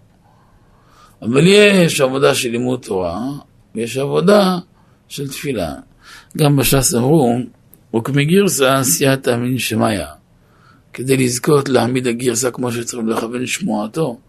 אבל 1.22 1.46
יש 1.46 2.00
עבודה 2.00 2.34
של 2.34 2.50
לימוד 2.50 2.80
תורה 2.80 3.20
ויש 3.74 3.96
עבודה 3.96 4.58
של 5.08 5.28
תפילה. 5.28 5.74
גם 6.36 6.56
בש"ס 6.56 6.94
אמרו, 6.94 7.38
וכמגרסה 7.96 8.80
סייעתא 8.82 9.36
מן 9.36 9.58
שמיא. 9.58 10.21
כדי 10.92 11.16
לזכות 11.16 11.68
להעמיד 11.68 12.06
הגרסה 12.06 12.50
כמו 12.50 12.72
שצריכים 12.72 13.08
לכוון 13.08 13.46
שמועתו, 13.46 14.20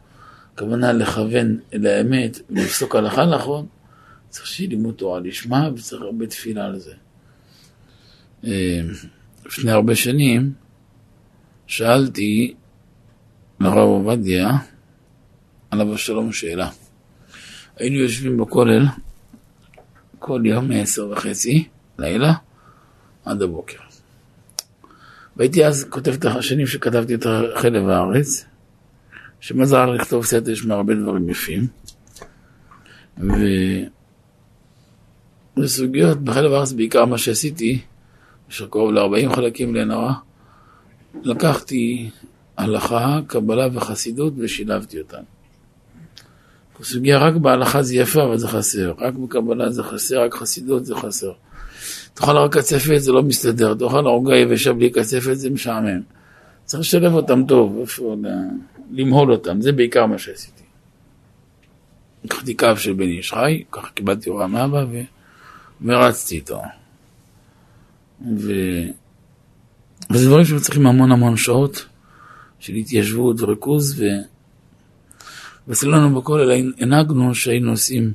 הכוונה 0.54 0.94
לכוון 0.94 1.60
אל 1.74 1.86
האמת 1.86 2.40
ולפסוק 2.50 2.96
הלכה 2.96 3.26
נכון, 3.26 3.66
צריך 4.30 4.48
שיהיה 4.48 4.70
לימוד 4.70 4.96
תורה 4.96 5.20
לשמה 5.20 5.70
וצריך 5.76 6.02
הרבה 6.02 6.28
תפילה 6.28 6.66
על 6.66 6.80
זה. 6.80 6.94
אה, 8.46 8.82
לפני 9.46 9.72
הרבה 9.72 9.96
שנים 9.96 10.54
שאלתי 11.68 12.54
לרב 13.60 13.78
עובדיה 13.78 14.52
עליו 15.72 15.94
השלום 15.94 16.32
שאלה. 16.32 16.70
היינו 17.78 17.96
יושבים 17.96 18.38
בכולל 18.38 18.86
כל 20.20 20.42
יום 20.46 20.68
מעשר 20.70 21.10
וחצי 21.10 21.68
לילה 22.00 22.34
עד 23.26 23.42
הבוקר. 23.42 23.83
והייתי 25.38 25.66
אז 25.66 25.86
כותב 25.90 26.14
את 26.14 26.26
השנים 26.26 26.68
שכתבתי 26.68 27.16
את 27.16 27.26
חלב 27.56 27.90
הארץ, 27.90 28.46
שמזל 29.40 29.86
לכתוב 29.86 30.26
סרט 30.26 30.48
יש 30.48 30.66
מהרבה 30.66 30.94
דברים 30.94 31.30
יפים. 31.30 31.68
ו... 33.18 33.34
בסוגיות 35.58 36.18
בחלב 36.18 36.52
הארץ, 36.54 36.72
בעיקר 36.72 37.06
מה 37.06 37.18
שעשיתי, 37.18 37.82
אשר 38.50 38.68
קרוב 38.68 38.92
ל-40 38.92 39.36
חלקים 39.36 39.76
לנורא, 39.76 40.14
לקחתי 41.24 42.10
הלכה, 42.58 43.20
קבלה 43.28 43.68
וחסידות 43.74 44.34
ושילבתי 44.38 45.00
אותן. 45.00 45.22
סוגיה 46.84 47.18
רק 47.18 47.36
בהלכה 47.36 47.84
זה 47.84 47.96
יפה, 47.96 48.24
אבל 48.24 48.38
זה 48.38 48.48
חסר. 48.48 48.94
רק 48.98 49.14
בקבלה 49.14 49.72
זה 49.72 49.84
חסר, 49.84 50.24
רק 50.24 50.34
חסידות 50.34 50.86
זה 50.86 50.96
חסר. 50.96 51.32
תאכל 52.14 52.38
רק 52.38 52.58
קצפת, 52.58 52.98
זה 52.98 53.12
לא 53.12 53.24
מסתדר. 53.24 53.74
תאכל 53.74 54.06
עוגה 54.06 54.36
יבשה 54.36 54.74
בלי 54.74 54.90
קצפת, 54.90 55.34
זה 55.34 55.50
משעמם. 55.50 56.02
צריך 56.66 56.82
לשלב 56.82 57.14
אותם 57.14 57.44
טוב, 57.48 57.78
איפה, 57.82 58.16
למהול 58.92 59.32
אותם, 59.32 59.62
זה 59.62 59.72
בעיקר 59.72 60.06
מה 60.06 60.18
שעשיתי. 60.18 60.64
לקחתי 62.24 62.54
קו 62.54 62.78
של 62.78 62.94
בן 62.94 63.08
איש 63.08 63.34
חי, 63.34 63.64
ככה 63.72 63.90
קיבלתי 63.90 64.30
הוראה 64.30 64.48
מאבא, 64.48 64.86
ו... 64.92 65.02
ורצתי 65.82 66.36
איתו. 66.36 66.62
ו... 68.38 68.52
וזה 70.12 70.28
דברים 70.28 70.46
שמצריכים 70.46 70.88
המון 70.88 71.12
המון 71.12 71.38
שעות, 71.38 71.86
של 72.60 72.74
התיישבות 72.74 73.42
וריכוז, 73.42 74.02
ו... 74.02 74.06
ואצלנו 75.68 76.22
בכולל 76.22 76.72
הנהגנו 76.80 77.36
שהיינו 77.36 77.72
עושים 77.72 78.14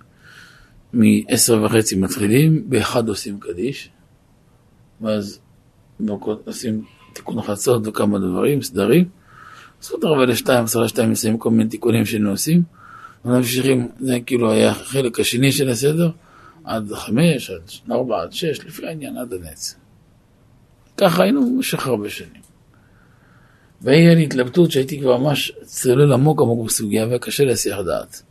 מ-10 0.92 1.52
וחצי 1.64 1.96
מתחילים, 1.96 2.70
באחד 2.70 3.08
עושים 3.08 3.40
קדיש, 3.40 3.90
ואז 5.00 5.40
עושים 6.44 6.84
תיקון 7.12 7.42
חצות 7.42 7.82
וכמה 7.86 8.18
דברים, 8.18 8.62
סדרים. 8.62 9.08
עשו 9.80 9.98
את 9.98 10.04
הרבה 10.04 10.24
לשתיים, 10.24 10.64
עשרה 10.64 10.84
לשתיים, 10.84 11.10
מסיים 11.10 11.38
כל 11.38 11.50
מיני 11.50 11.70
תיקונים 11.70 12.04
שהיינו 12.04 12.30
עושים. 12.30 12.62
וממשיכים, 13.24 13.88
זה 14.00 14.18
כאילו 14.26 14.52
היה 14.52 14.70
החלק 14.70 15.20
השני 15.20 15.52
של 15.52 15.68
הסדר, 15.68 16.10
עד 16.64 16.92
חמש, 16.92 17.50
עד 17.50 17.70
ארבע, 17.90 18.22
עד 18.22 18.32
שש, 18.32 18.60
לפי 18.66 18.86
העניין, 18.86 19.16
עד 19.16 19.32
הנץ. 19.32 19.76
ככה 20.96 21.22
היינו 21.22 21.56
במשך 21.56 21.86
הרבה 21.86 22.10
שנים. 22.10 22.42
והיה 23.80 24.14
לי 24.14 24.24
התלבטות 24.24 24.70
שהייתי 24.70 25.00
כבר 25.00 25.16
ממש 25.18 25.52
צולל 25.62 26.12
עמוק 26.12 26.42
עמוק 26.42 26.66
בסוגיה, 26.66 27.06
והיה 27.06 27.18
קשה 27.18 27.44
להסיח 27.44 27.78
דעת. 27.78 28.22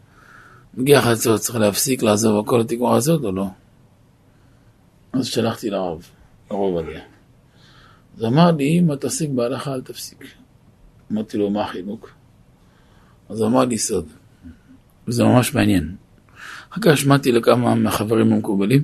מגיע 0.77 1.01
חצות, 1.01 1.41
צריך 1.41 1.55
להפסיק, 1.55 2.03
לעזוב 2.03 2.45
הכל 2.45 2.57
לתיקון 2.57 2.97
חצות 2.97 3.23
או 3.23 3.31
לא? 3.31 3.45
אז 5.13 5.25
שלחתי 5.25 5.69
לרב, 5.69 6.03
לרב 6.51 6.59
עובדיה. 6.59 7.01
אז 8.17 8.23
אמר 8.23 8.51
לי, 8.51 8.79
אם 8.79 8.93
אתה 8.93 9.07
עוסק 9.07 9.29
בהלכה, 9.29 9.73
אל 9.73 9.81
תפסיק. 9.81 10.23
אמרתי 11.11 11.37
לו, 11.37 11.49
מה 11.49 11.63
החינוק? 11.63 12.11
אז 13.29 13.41
אמר 13.41 13.65
לי 13.65 13.77
סוד, 13.77 14.05
וזה 15.07 15.23
ממש 15.23 15.55
מעניין. 15.55 15.95
אחר 16.69 16.81
כך 16.81 16.97
שמעתי 16.97 17.31
לכמה 17.31 17.75
מהחברים 17.75 18.33
המקובלים, 18.33 18.83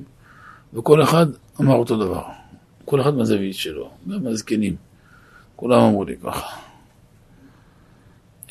וכל 0.74 1.02
אחד 1.02 1.26
אמר 1.60 1.74
אותו 1.74 1.96
דבר. 1.96 2.24
כל 2.84 3.00
אחד 3.00 3.14
מהזווית 3.14 3.54
שלו, 3.54 3.90
גם 4.08 4.26
הזקנים. 4.26 4.76
כולם 5.56 5.80
אמרו 5.80 6.04
לי 6.04 6.16
ככה. 6.16 6.56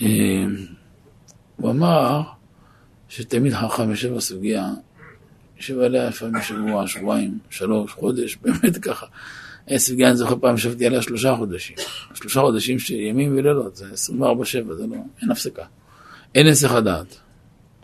אמ, 0.01 0.55
הוא 1.57 1.71
אמר 1.71 2.21
שתמיד 3.15 3.53
חכם 3.53 3.89
יושב 3.89 4.15
בסוגיה, 4.15 4.69
יושב 5.57 5.79
עליה 5.79 6.09
לפעמים 6.09 6.41
שבוע, 6.41 6.87
שבועיים, 6.87 7.37
שלוש, 7.49 7.91
חודש, 7.91 8.37
באמת 8.41 8.77
ככה. 8.77 9.05
סוגיה, 9.77 10.07
אני 10.07 10.17
זוכר 10.17 10.35
פעם 10.39 10.55
ישבתי 10.55 10.85
עליה 10.85 11.01
שלושה 11.01 11.35
חודשים. 11.35 11.75
שלושה 12.13 12.41
חודשים 12.41 12.79
של 12.79 12.93
ימים 12.93 13.37
ולילות, 13.37 13.75
זה 13.75 13.85
24-7, 13.91 13.93
זה 14.43 14.87
לא, 14.87 14.95
אין 15.21 15.31
הפסקה. 15.31 15.65
אין 16.35 16.47
היסח 16.47 16.71
הדעת. 16.71 17.17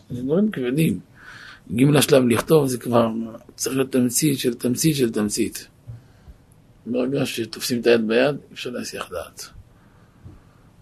זה 0.10 0.22
דברים 0.22 0.52
כבדים. 0.52 1.00
מגיעים 1.70 1.94
לשלב 1.94 2.28
לכתוב, 2.28 2.68
זה 2.68 2.78
כבר 2.78 3.10
צריך 3.56 3.76
להיות 3.76 3.92
תמצית 3.92 4.40
של 4.40 4.54
תמצית 4.54 4.96
של 4.96 5.12
תמצית. 5.12 5.68
ברגע 6.86 7.26
שתופסים 7.26 7.82
את 7.82 7.88
היד 7.88 8.08
ביד, 8.08 8.36
אי 8.36 8.54
אפשר 8.54 8.70
להסיח 8.70 9.10
דעת. 9.12 9.50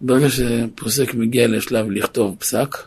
ברגע 0.02 0.28
שפוסק 0.30 1.14
מגיע 1.14 1.48
לשלב 1.48 1.90
לכתוב 1.90 2.36
פסק, 2.40 2.78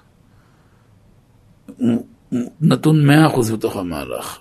הוא, 1.77 2.07
הוא 2.29 2.53
נתון 2.61 3.07
מאה 3.07 3.27
אחוז 3.27 3.51
בתוך 3.51 3.77
המהלך. 3.77 4.39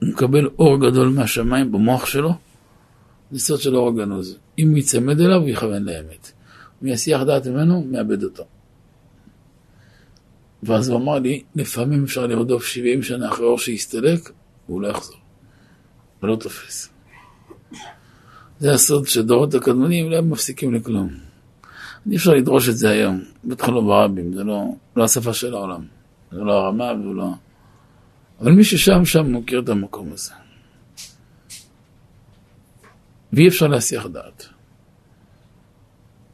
הוא 0.00 0.08
מקבל 0.08 0.48
אור 0.58 0.80
גדול 0.80 1.08
מהשמיים 1.08 1.72
במוח 1.72 2.06
שלו, 2.06 2.32
זה 3.30 3.40
סוד 3.40 3.60
של 3.60 3.76
אור 3.76 3.88
הגנוז. 3.88 4.38
אם 4.58 4.68
הוא 4.68 4.78
יצמד 4.78 5.20
אליו, 5.20 5.40
הוא 5.40 5.48
יכוון 5.48 5.82
לאמת. 5.82 6.32
אם 6.82 6.88
יסיח 6.88 7.22
דעת 7.22 7.46
ממנו, 7.46 7.84
מאבד 7.90 8.22
אותו. 8.22 8.44
ואז 10.62 10.88
הוא 10.88 10.98
אמר 10.98 11.18
לי, 11.18 11.42
לפעמים 11.54 12.04
אפשר 12.04 12.26
לרדוף 12.26 12.64
70 12.64 13.02
שנה 13.02 13.28
אחרי 13.28 13.46
אור 13.46 13.58
שיסתלק, 13.58 14.30
והוא 14.68 14.82
לא 14.82 14.88
יחזור. 14.88 15.16
ולא 16.22 16.36
תופס. 16.36 16.88
זה 18.58 18.72
הסוד 18.72 19.06
שדורות 19.06 19.54
הקדמונים 19.54 20.10
לא 20.10 20.20
מפסיקים 20.20 20.74
לכלום. 20.74 21.29
אי 22.10 22.16
אפשר 22.16 22.30
לדרוש 22.30 22.68
את 22.68 22.76
זה 22.76 22.90
היום, 22.90 23.20
בטח 23.44 23.68
לא 23.68 23.80
ברבים, 23.80 24.34
זה 24.34 24.44
לא, 24.44 24.64
לא 24.96 25.04
השפה 25.04 25.32
של 25.32 25.54
העולם. 25.54 25.84
זה 26.32 26.38
לא 26.38 26.52
הרמה 26.52 26.92
ולא... 26.92 27.28
אבל 28.40 28.52
מי 28.52 28.64
ששם, 28.64 29.04
שם 29.04 29.32
מוכר 29.32 29.60
את 29.60 29.68
המקום 29.68 30.12
הזה. 30.12 30.32
ואי 33.32 33.48
אפשר 33.48 33.66
להסיח 33.66 34.06
דעת. 34.06 34.48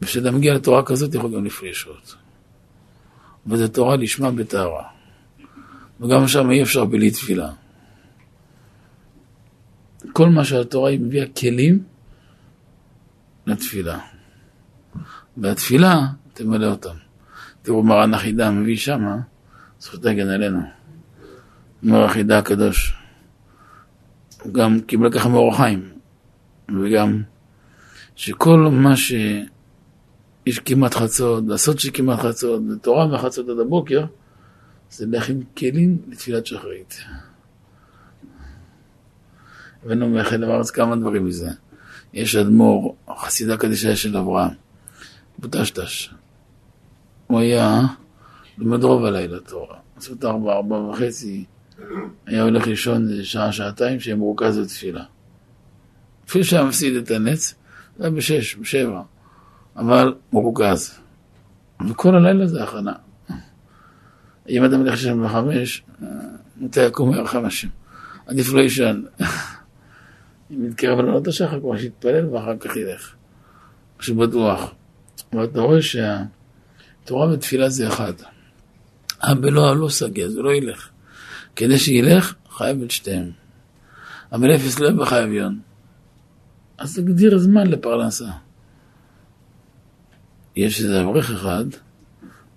וכשאתה 0.02 0.30
מגיע 0.30 0.54
לתורה 0.54 0.82
כזאת, 0.82 1.14
יכול 1.14 1.34
גם 1.34 1.44
לפריש 1.44 1.86
עוד. 1.86 2.02
וזו 3.46 3.68
תורה 3.68 3.96
לשמה 3.96 4.30
בטהרה. 4.30 4.84
וגם 6.00 6.28
שם 6.28 6.50
אי 6.50 6.62
אפשר 6.62 6.84
בלי 6.84 7.10
תפילה. 7.10 7.52
כל 10.12 10.28
מה 10.28 10.44
שהתורה 10.44 10.90
היא 10.90 11.00
מביאה 11.00 11.26
כלים 11.26 11.84
לתפילה. 13.46 13.98
והתפילה 15.36 16.06
תמלא 16.32 16.66
אותם. 16.66 16.94
תראו 17.62 17.82
מרן 17.82 18.14
החידה 18.14 18.50
מביא 18.50 18.76
שמה, 18.76 19.16
זכות 19.80 20.06
הגן 20.06 20.28
עלינו. 20.28 20.60
מר 21.82 22.04
החידה 22.04 22.38
הקדוש. 22.38 22.96
הוא 24.42 24.54
גם 24.54 24.80
קיבל 24.80 25.12
ככה 25.12 25.28
מאור 25.28 25.52
החיים. 25.52 25.88
וגם 26.68 27.22
שכל 28.16 28.68
מה 28.72 28.96
שיש 28.96 30.58
כמעט 30.64 30.94
חצות, 30.94 31.44
לעשות 31.46 31.78
שכמעט 31.78 32.18
חצות, 32.18 32.62
ותורה 32.70 33.06
מחצות 33.06 33.48
עד 33.48 33.58
הבוקר, 33.58 34.04
זה 34.90 35.06
להכין 35.06 35.42
כלים 35.56 35.98
לתפילת 36.08 36.46
שחרית. 36.46 37.00
הבאנו 39.84 40.08
מחלב 40.08 40.48
הארץ 40.48 40.70
כמה 40.70 40.96
דברים 40.96 41.24
מזה. 41.24 41.50
יש 42.12 42.36
אדמו"ר, 42.36 42.96
חסידה 43.18 43.56
קדישה 43.56 43.96
של 43.96 44.16
אברהם, 44.16 44.50
בוטשטש. 45.38 46.10
הוא 47.26 47.40
היה 47.40 47.80
לומד 48.58 48.84
רוב 48.84 49.04
הלילה 49.04 49.40
תורה. 49.40 49.76
עשו 49.96 50.12
את 50.12 50.24
ארבע, 50.24 50.52
ארבע 50.52 50.76
וחצי, 50.76 51.44
היה 52.26 52.42
הולך 52.42 52.66
לישון 52.66 53.22
שעה, 53.22 53.52
שעתיים, 53.52 54.00
שיהיה 54.00 54.16
מרוכז 54.16 54.58
בתפילה. 54.58 55.04
אפילו 56.28 56.44
שהיה 56.44 56.64
מפסיד 56.64 56.96
את 56.96 57.10
הנץ, 57.10 57.54
זה 57.96 58.04
היה 58.04 58.10
בשש, 58.10 58.56
בשבע, 58.56 59.02
אבל 59.76 60.14
מרוכז. 60.32 60.98
וכל 61.88 62.16
הלילה 62.16 62.46
זה 62.46 62.64
הכנה. 62.64 62.92
אם 64.48 64.64
אדם 64.64 64.80
ילך 64.80 64.94
לשם 64.94 65.24
בחמש, 65.24 65.82
מתי 66.56 66.82
יקום 66.82 67.14
ירחם 67.14 67.44
השם. 67.44 67.68
עדיף 68.26 68.52
לא 68.52 68.60
יישן. 68.60 69.02
אם 70.50 70.66
יתקרב 70.66 71.00
לעלות 71.00 71.28
השחר, 71.28 71.60
כבר 71.60 71.76
שיתפלל 71.76 72.26
ואחר 72.26 72.56
כך 72.56 72.76
ילך. 72.76 73.14
משהו 74.00 74.16
בטוח. 74.16 74.74
ואתה 75.32 75.60
רואה 75.60 75.78
שהתורה 75.82 77.32
ותפילה 77.32 77.68
זה 77.68 77.88
אחד. 77.88 78.12
אבל 79.22 79.50
לא, 79.50 79.76
לא 79.76 79.88
סגי, 79.88 80.28
זה 80.28 80.42
לא 80.42 80.54
ילך. 80.54 80.88
כדי 81.56 81.78
שילך, 81.78 82.34
חייב 82.50 82.82
את 82.82 82.90
שתיהם. 82.90 83.30
אבל 84.32 84.54
אפס 84.54 84.78
לא 84.78 84.90
בחייב 84.90 85.32
יון. 85.32 85.60
אז 86.78 86.94
תגדיר 86.96 87.38
זמן 87.38 87.66
לפרנסה. 87.66 88.30
יש 90.56 90.80
איזה 90.80 91.02
אברך 91.02 91.30
אחד, 91.30 91.64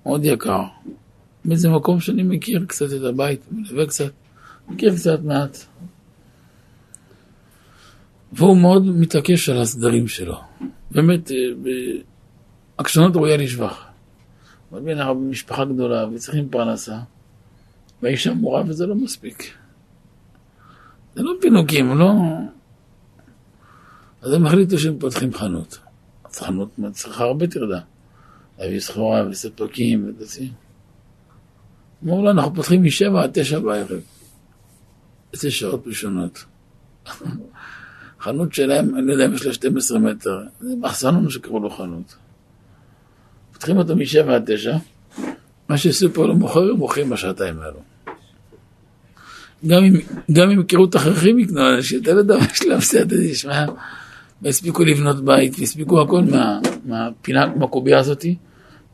מאוד 0.05 0.25
יקר, 0.25 0.63
באיזה 1.45 1.69
מקום 1.69 1.99
שאני 1.99 2.23
מכיר 2.23 2.65
קצת 2.67 2.85
את 2.93 3.03
הבית, 3.03 3.41
מלווה 3.51 3.85
קצת, 3.85 4.11
מכיר 4.67 4.95
קצת 4.95 5.19
מעט. 5.23 5.57
והוא 8.33 8.57
מאוד 8.57 8.85
מתעקש 8.85 9.49
על 9.49 9.61
הסדרים 9.61 10.07
שלו. 10.07 10.41
באמת, 10.91 11.31
אה, 11.31 11.37
עקשנות 12.79 13.15
ראויה 13.15 13.37
לשבח. 13.37 13.85
אבל 14.71 14.81
בין 14.81 14.99
הרב 14.99 15.17
משפחה 15.17 15.65
גדולה 15.65 16.07
וצריכים 16.07 16.49
פרנסה, 16.49 16.99
והאישה 18.01 18.33
מורה 18.33 18.63
וזה 18.67 18.85
לא 18.85 18.95
מספיק. 18.95 19.53
זה 21.15 21.23
לא 21.23 21.33
פינוקים, 21.41 21.97
לא... 21.97 22.11
אז 24.21 24.33
הם 24.33 24.45
החליטו 24.45 24.79
שהם 24.79 24.99
פותחים 24.99 25.33
חנות. 25.33 25.79
אז 26.25 26.39
חנות 26.39 26.69
צריכה 26.91 27.23
הרבה 27.23 27.47
טרדה. 27.47 27.79
להביא 28.59 28.79
סחורה 28.79 29.27
וספקים 29.29 30.09
ודסים. 30.09 30.51
אמרו 32.03 32.23
לו, 32.23 32.31
אנחנו 32.31 32.55
פותחים 32.55 32.83
משבע 32.83 33.23
עד 33.23 33.29
תשע 33.33 33.59
בערב. 33.59 34.01
איזה 35.33 35.51
שעות 35.51 35.87
ראשונות. 35.87 36.45
חנות 38.23 38.53
שלהם, 38.53 38.95
אני 38.95 39.07
לא 39.07 39.11
יודע 39.13 39.25
אם 39.25 39.33
יש 39.33 39.45
לה 39.45 39.53
12 39.53 39.99
מטר, 39.99 40.43
זה 40.59 40.75
מחסנון 40.75 41.29
שקראו 41.29 41.59
לו 41.59 41.69
חנות. 41.69 42.15
פותחים 43.59 43.77
אותו 43.77 43.95
משבע 43.95 44.35
עד 44.35 44.53
תשע, 44.53 44.77
מה 45.69 45.77
שסופר 45.77 46.25
לא 46.25 46.35
מוכר, 46.35 46.59
הם 46.59 46.75
מוכרים 46.75 47.09
בשעתיים 47.09 47.59
האלו. 47.61 47.79
גם 49.67 49.83
אם, 49.83 49.93
גם 50.31 50.49
אם 50.49 50.63
החרכים 50.95 51.39
יקנו 51.39 51.69
אנשים, 51.69 52.01
אתה 52.01 52.13
לא 52.13 52.19
יודע 52.19 52.37
מה 52.37 52.45
להם 52.67 52.81
סייעתא 52.81 53.15
דשמיא, 53.15 53.55
והספיקו 54.41 54.83
לבנות 54.83 55.25
בית, 55.25 55.59
והספיקו 55.59 56.01
הכל 56.01 56.21
מה, 56.21 56.59
מהפינה, 56.85 57.47
מהקובייה 57.55 57.99
הזאתי, 57.99 58.35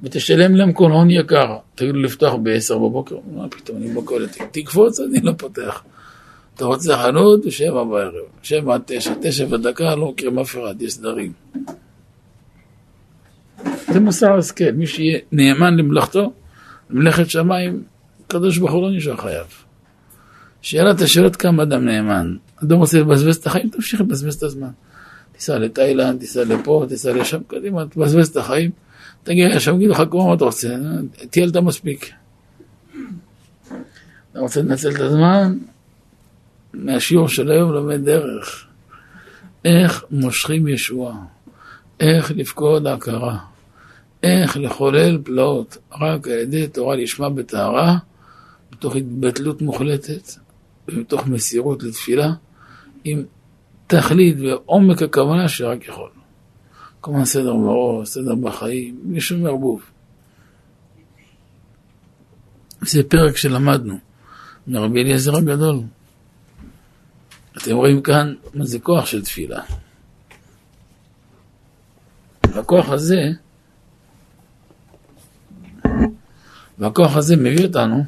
ותשלם 0.04 0.56
להם 0.56 0.74
כל 0.74 0.92
הון 0.92 1.10
יקר. 1.10 1.58
תגידו 1.76 1.98
לפתוח 1.98 2.34
ב-10 2.34 2.74
בבוקר, 2.74 3.16
מה 3.36 3.50
פתאום, 3.50 3.78
אני 3.78 3.94
בקולת, 3.94 4.38
תקפוץ, 4.52 5.00
אני 5.00 5.22
לא 5.22 5.32
פותח. 5.38 5.84
אתה 6.56 6.66
רוצה 6.66 6.98
חנות, 6.98 7.52
שבע 7.52 7.84
בערב, 7.84 8.14
שבע 8.44 8.74
עד 8.74 8.82
תשע, 8.86 9.14
תשע 9.22 9.46
ודקה, 9.50 9.96
לא 9.96 10.12
מכירים 10.12 10.40
אף 10.40 10.56
אחד, 10.56 10.82
יש 10.82 10.94
סדרים. 10.94 11.32
זה 13.94 14.00
מוסר 14.00 14.38
השכל, 14.38 14.72
מי 14.72 14.88
שיהיה 14.88 15.20
נאמן 15.32 15.78
למלאכתו, 15.78 16.34
למלאכת 16.90 17.30
שמיים, 17.30 17.84
הקדוש 18.26 18.58
ברוך 18.58 18.72
הוא 18.72 18.82
לא 18.82 18.98
נשאר 18.98 19.18
חייב. 19.18 19.46
שאלת 20.62 21.02
השאלות 21.02 21.36
כמה 21.36 21.64
אדם 21.64 21.86
נאמן. 21.86 22.36
אדם 22.64 22.78
רוצה 22.78 23.00
לבזבז 23.00 23.36
את 23.36 23.48
החיים, 23.48 23.70
תמשיך 23.70 24.02
לבזבז 24.02 24.36
את 24.36 24.44
הזמן. 24.44 24.70
תיסע 25.32 25.60
לתאילנד, 25.60 26.20
תיסע 26.20 26.44
לפה, 26.44 26.86
תיסע 26.90 27.14
לשם, 27.14 27.40
קדימה, 27.48 27.86
תבזבז 27.86 28.28
את 28.28 28.38
החיים. 28.38 28.72
תגיע 29.24 29.56
לשם, 29.56 29.76
יגידו 29.76 29.92
לך 29.92 30.04
כמו 30.12 30.28
מה 30.28 30.34
אתה 30.34 30.46
רוצה, 30.46 30.76
טיילת 31.30 31.58
מספיק. 31.58 32.12
אתה 34.32 34.40
רוצה 34.40 34.62
לנצל 34.62 34.90
את 34.90 35.00
הזמן? 35.00 35.58
מהשיעור 36.74 37.28
של 37.28 37.52
היום 37.52 37.72
לומד 37.72 38.06
דרך. 38.06 38.66
איך 39.66 40.06
מושכים 40.12 40.68
ישועה, 40.68 41.16
איך 42.00 42.32
לפקוד 42.36 42.88
ההכרה, 42.88 43.38
איך 44.24 44.58
לחולל 44.58 45.22
פלאות, 45.24 45.78
רק 45.92 46.28
על 46.28 46.34
ידי 46.34 46.68
תורה 46.68 46.96
לשמה 46.96 47.30
בטהרה, 47.30 47.98
מתוך 48.72 48.96
התבטלות 48.96 49.62
מוחלטת 49.62 50.32
ומתוך 50.88 51.28
מסירות 51.28 51.84
לתפילה, 51.84 52.34
עם 53.04 53.24
תכלית 53.88 54.38
ועומק 54.40 55.02
הכוונה 55.02 55.50
שרק 55.50 55.88
יכול. 55.88 56.10
כמובן 57.02 57.26
סדר 57.26 57.56
בראש, 57.56 58.10
סדר 58.10 58.36
בחיים, 58.36 59.00
בלי 59.04 59.22
שום 59.22 59.46
ערבוב. 59.46 59.82
זה 62.82 63.04
פרק 63.04 63.38
שלמדנו 63.38 63.98
מרבי 64.68 65.02
אליעזר 65.02 65.36
הגדול. 65.36 65.80
אתם 67.58 67.76
רואים 67.76 68.02
כאן 68.02 68.34
מה 68.54 68.66
זה 68.66 68.80
כוח 68.80 69.06
של 69.06 69.24
תפילה. 69.24 69.62
והכוח 72.50 72.90
הזה, 72.90 73.32
והכוח 76.80 77.16
הזה 77.16 77.36
מביא 77.36 77.66
אותנו 77.66 78.04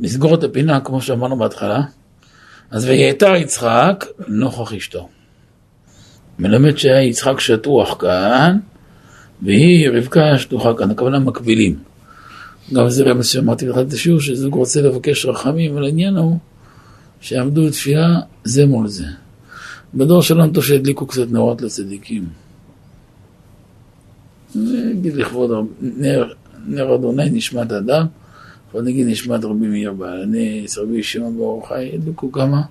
לסגור 0.00 0.34
את 0.34 0.44
הפינה, 0.44 0.80
כמו 0.80 1.00
שאמרנו 1.00 1.36
בהתחלה. 1.38 1.82
אז 2.70 2.84
ויתר 2.84 3.34
יצחק 3.34 4.04
נוכח 4.28 4.72
אשתו. 4.72 5.08
מלמד 6.38 6.78
שהיה 6.78 7.02
יצחק 7.02 7.40
שטוח 7.40 7.96
כאן, 8.00 8.58
והיא 9.42 9.88
רבקה 9.90 10.38
שטוחה 10.38 10.74
כאן, 10.74 10.90
הכוונה 10.90 11.18
מקבילים. 11.18 11.78
גם 12.74 12.88
זה 12.88 13.04
רמז 13.04 13.26
שאמרתי 13.26 13.68
לך 13.68 13.78
את 13.78 13.92
השיעור, 13.92 14.20
שזוג 14.20 14.54
רוצה 14.54 14.82
לבקש 14.82 15.26
רחמים, 15.26 15.72
אבל 15.72 15.84
העניין 15.84 16.16
הוא 16.16 16.38
שעמדו 17.20 17.70
תפילה 17.70 18.20
זה 18.44 18.66
מול 18.66 18.88
זה. 18.88 19.06
בדור 19.96 20.22
שלנו 20.22 20.52
טוב 20.52 20.64
שהדליקו 20.64 21.06
קצת 21.06 21.30
נרות 21.30 21.62
לצדיקים. 21.62 22.24
נגיד 24.54 25.14
לכבוד 25.14 25.50
נר, 25.80 26.32
נר 26.66 26.94
אדוני 26.94 27.30
נשמת 27.30 27.72
אדם, 27.72 28.06
בוא 28.72 28.82
נגיד 28.82 29.06
נשמת 29.06 29.44
רבי 29.44 29.66
מאיר 29.66 29.92
בעל 29.92 30.22
הנס, 30.22 30.78
רבי 30.78 31.02
שמעון 31.02 31.36
ברוך 31.36 31.68
חי, 31.68 31.90
הדליקו 31.94 32.32
כמה 32.32 32.62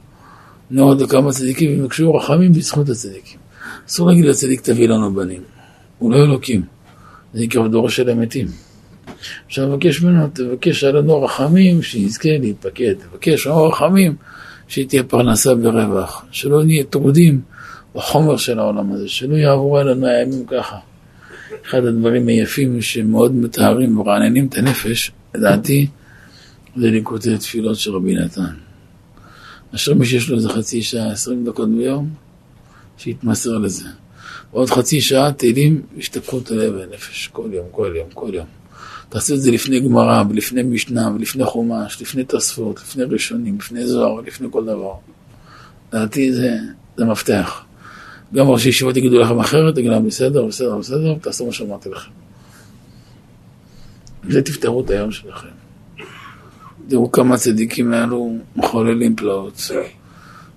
נרות 0.72 1.02
לכמה 1.02 1.31
צדיקים 1.31 1.80
ובקשו 1.80 2.15
רחמים 2.15 2.53
בזכות 2.53 2.89
הצדיקים. 2.89 3.39
אסור 3.88 4.07
להגיד 4.07 4.26
לצדיק 4.26 4.61
תביא 4.61 4.88
לנו 4.88 5.14
בנים, 5.14 5.41
הוא 5.99 6.11
לא 6.11 6.18
אלוקים, 6.18 6.61
זה 7.34 7.43
נקרא 7.43 7.68
דור 7.68 7.89
של 7.89 8.10
המתים. 8.10 8.47
עכשיו 9.45 9.68
מבקש 9.68 10.02
ממנו, 10.02 10.27
תבקש 10.34 10.84
עלינו 10.84 11.23
רחמים, 11.23 11.81
שיזכה 11.81 12.38
להתפקד, 12.39 12.93
תבקש 12.93 13.47
עלינו 13.47 13.64
רחמים, 13.64 14.15
שתהיה 14.67 15.03
פרנסה 15.03 15.55
ברווח, 15.55 16.25
שלא 16.31 16.63
נהיה 16.63 16.83
טרודים 16.83 17.41
בחומר 17.95 18.37
של 18.37 18.59
העולם 18.59 18.91
הזה, 18.91 19.09
שלא 19.09 19.35
יעברו 19.35 19.77
עלינו 19.77 20.07
הימים 20.07 20.45
ככה. 20.45 20.77
אחד 21.65 21.85
הדברים 21.85 22.27
היפים 22.27 22.81
שמאוד 22.81 23.35
מטהרים 23.35 23.97
ומרעננים 23.97 24.47
את 24.47 24.57
הנפש, 24.57 25.11
לדעתי, 25.35 25.87
זה 26.75 26.91
ליקוטי 26.91 27.37
תפילות 27.37 27.75
של 27.75 27.95
רבי 27.95 28.15
נתן. 28.15 28.41
אשר 29.75 29.93
מי 29.93 30.05
שיש 30.05 30.29
לו 30.29 30.35
איזה 30.35 30.49
חצי 30.49 30.81
שעה, 30.81 31.11
עשרים 31.11 31.45
דקות 31.45 31.69
ביום, 31.69 32.09
שיתמסר 32.97 33.57
לזה. 33.57 33.85
ועוד 34.53 34.69
חצי 34.69 35.01
שעה 35.01 35.31
תהילים 35.31 35.81
השתפכות 35.97 36.51
הלב 36.51 36.73
והנפש, 36.75 37.27
כל 37.27 37.49
יום, 37.53 37.65
כל 37.71 37.93
יום, 37.95 38.07
כל 38.13 38.29
יום. 38.33 38.45
תעשו 39.10 39.34
את 39.34 39.41
זה 39.41 39.52
לפני 39.52 39.80
גמרא, 39.80 40.23
ולפני 40.30 40.64
משנה, 40.64 41.11
ולפני 41.15 41.45
חומש, 41.45 42.02
לפני 42.02 42.23
תוספות, 42.23 42.80
לפני 42.80 43.03
ראשונים, 43.03 43.57
לפני 43.57 43.88
זוהר, 43.88 44.22
לפני 44.22 44.48
כל 44.52 44.65
דבר. 44.65 44.94
לדעתי 45.94 46.34
זה, 46.34 46.57
זה 46.98 47.06
מפתח. 47.06 47.65
גם 48.34 48.48
ראשי 48.48 48.69
ישיבות 48.69 48.98
יגידו 48.98 49.19
לכם 49.19 49.40
אחרת, 49.40 49.76
תגידו 49.76 49.91
להם 49.91 50.07
בסדר, 50.07 50.45
בסדר, 50.45 50.77
בסדר, 50.77 51.15
תעשו 51.22 51.45
מה 51.45 51.52
שאמרתי 51.52 51.90
לכם. 51.90 52.11
זה 54.30 54.41
תפתרו 54.41 54.82
את 54.82 54.90
היום 54.90 55.11
שלכם. 55.11 55.48
תראו 56.88 57.11
כמה 57.11 57.38
צדיקים 57.38 57.94
האלו 57.94 58.38
מחוללים 58.56 59.15
פלאות. 59.15 59.61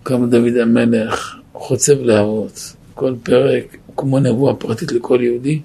כמה 0.04 0.26
דוד 0.26 0.56
המלך 0.62 1.36
חוצב 1.52 2.00
להבות. 2.00 2.74
כל 2.94 3.14
פרק 3.22 3.76
כמו 3.96 4.20
נבואה 4.20 4.54
פרטית 4.54 4.92
לכל 4.92 5.18
יהודי. 5.22 5.60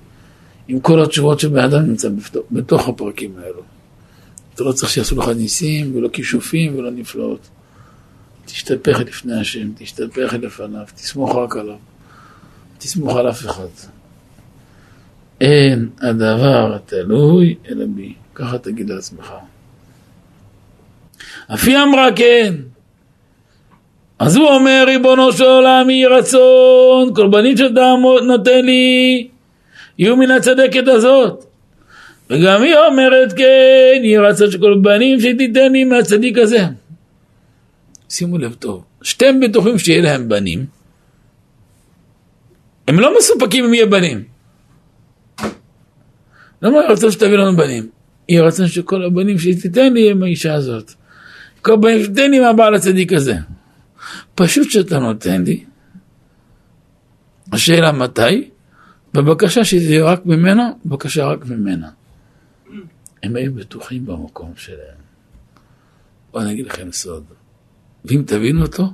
עם 0.67 0.79
כל 0.79 1.03
התשובות 1.03 1.39
שבן 1.39 1.63
אדם 1.63 1.81
נמצא 1.81 2.09
בתוך 2.51 2.87
הפרקים 2.87 3.35
האלו. 3.43 3.61
אתה 4.55 4.63
לא 4.63 4.71
צריך 4.71 4.91
שיעשו 4.91 5.15
לך 5.15 5.27
ניסים, 5.27 5.95
ולא 5.95 6.07
כישופים, 6.07 6.79
ולא 6.79 6.91
נפלאות. 6.91 7.49
תשתפך 8.45 8.99
לפני 8.99 9.39
השם, 9.39 9.73
תשתפך 9.77 10.33
לפניו, 10.41 10.83
תסמוך 10.95 11.35
רק 11.35 11.57
עליו. 11.57 11.77
תסמוך 12.77 13.15
על 13.15 13.29
אף 13.29 13.45
אחד. 13.45 13.67
אין 15.41 15.89
הדבר 16.01 16.77
תלוי 16.85 17.55
אלא 17.69 17.85
בי. 17.85 18.13
ככה 18.35 18.57
תגיד 18.57 18.89
לעצמך. 18.89 19.33
אף 21.53 21.67
היא 21.67 21.77
אמרה 21.77 22.07
כן. 22.15 22.53
אז 24.19 24.35
הוא 24.35 24.47
אומר, 24.47 24.83
ריבונו 24.87 25.31
של 25.31 25.43
עולם, 25.43 25.89
יהי 25.89 26.05
רצון, 26.05 27.15
כל 27.15 27.27
בנים 27.27 27.57
שאתה 27.57 27.93
נותן 28.27 28.65
לי, 28.65 29.27
יהיו 29.97 30.17
מן 30.17 30.31
הצדקת 30.31 30.87
הזאת. 30.87 31.45
וגם 32.29 32.63
היא 32.63 32.75
אומרת 32.75 33.33
כן, 33.33 34.01
יהי 34.03 34.17
רצון 34.17 34.51
שכל 34.51 34.79
בנים 34.81 35.19
שתיתן 35.19 35.71
לי 35.71 35.83
מהצדיק 35.83 36.37
הזה. 36.37 36.65
שימו 38.09 38.37
לב 38.37 38.53
טוב, 38.53 38.83
שתיהם 39.01 39.39
בטוחים 39.39 39.79
שיהיה 39.79 40.01
להם 40.01 40.29
בנים, 40.29 40.65
הם 42.87 42.99
לא 42.99 43.17
מסופקים 43.17 43.65
אם 43.65 43.73
יהיה 43.73 43.85
בנים. 43.85 44.23
למה 46.61 46.79
היא 46.79 46.89
רצון 46.89 47.11
שתביא 47.11 47.37
לנו 47.37 47.57
בנים? 47.57 47.89
היא 48.27 48.41
רצון 48.41 48.67
שכל 48.67 49.03
הבנים 49.03 49.39
שתיתן 49.39 49.93
לי 49.93 50.11
הם 50.11 50.23
האישה 50.23 50.53
הזאת. 50.53 50.91
כל 51.61 51.75
בנים 51.75 52.03
שתיתן 52.03 52.31
לי 52.31 52.39
מהבעל 52.39 52.75
הצדיק 52.75 53.13
הזה. 53.13 53.35
פשוט 54.35 54.71
שאתה 54.71 54.99
נותן 54.99 55.43
לי. 55.43 55.63
השאלה 57.51 57.91
מתי? 57.91 58.49
בבקשה 59.13 59.65
שזה 59.65 59.83
יהיה 59.83 60.05
רק 60.05 60.25
ממנה, 60.25 60.71
בבקשה 60.85 61.25
רק 61.25 61.45
ממנה. 61.45 61.89
הם 63.23 63.35
היו 63.35 63.53
בטוחים 63.53 64.05
במקום 64.05 64.53
שלהם. 64.55 64.97
בואו 66.31 66.43
אני 66.43 66.51
אגיד 66.51 66.65
לכם 66.65 66.91
סוד. 66.91 67.23
ואם 68.05 68.23
תבינו 68.27 68.61
אותו, 68.61 68.93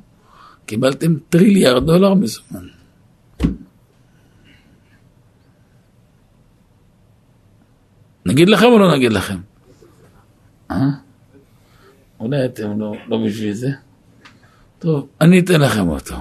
קיבלתם 0.66 1.16
טריליארד 1.30 1.86
דולר 1.86 2.14
מזומן. 2.14 2.68
נגיד 8.26 8.50
לכם 8.50 8.66
או 8.66 8.80
לא 8.80 8.96
נגיד 8.96 9.12
לכם? 9.12 9.38
אה? 10.72 10.90
אולי 12.20 12.46
אתם 12.46 12.80
לא, 12.80 12.94
לא 13.08 13.18
בשביל 13.26 13.54
זה? 13.54 13.70
טוב, 14.80 15.08
אני 15.22 15.40
אתן 15.40 15.62
לכם 15.62 15.90
אותו. 15.90 16.16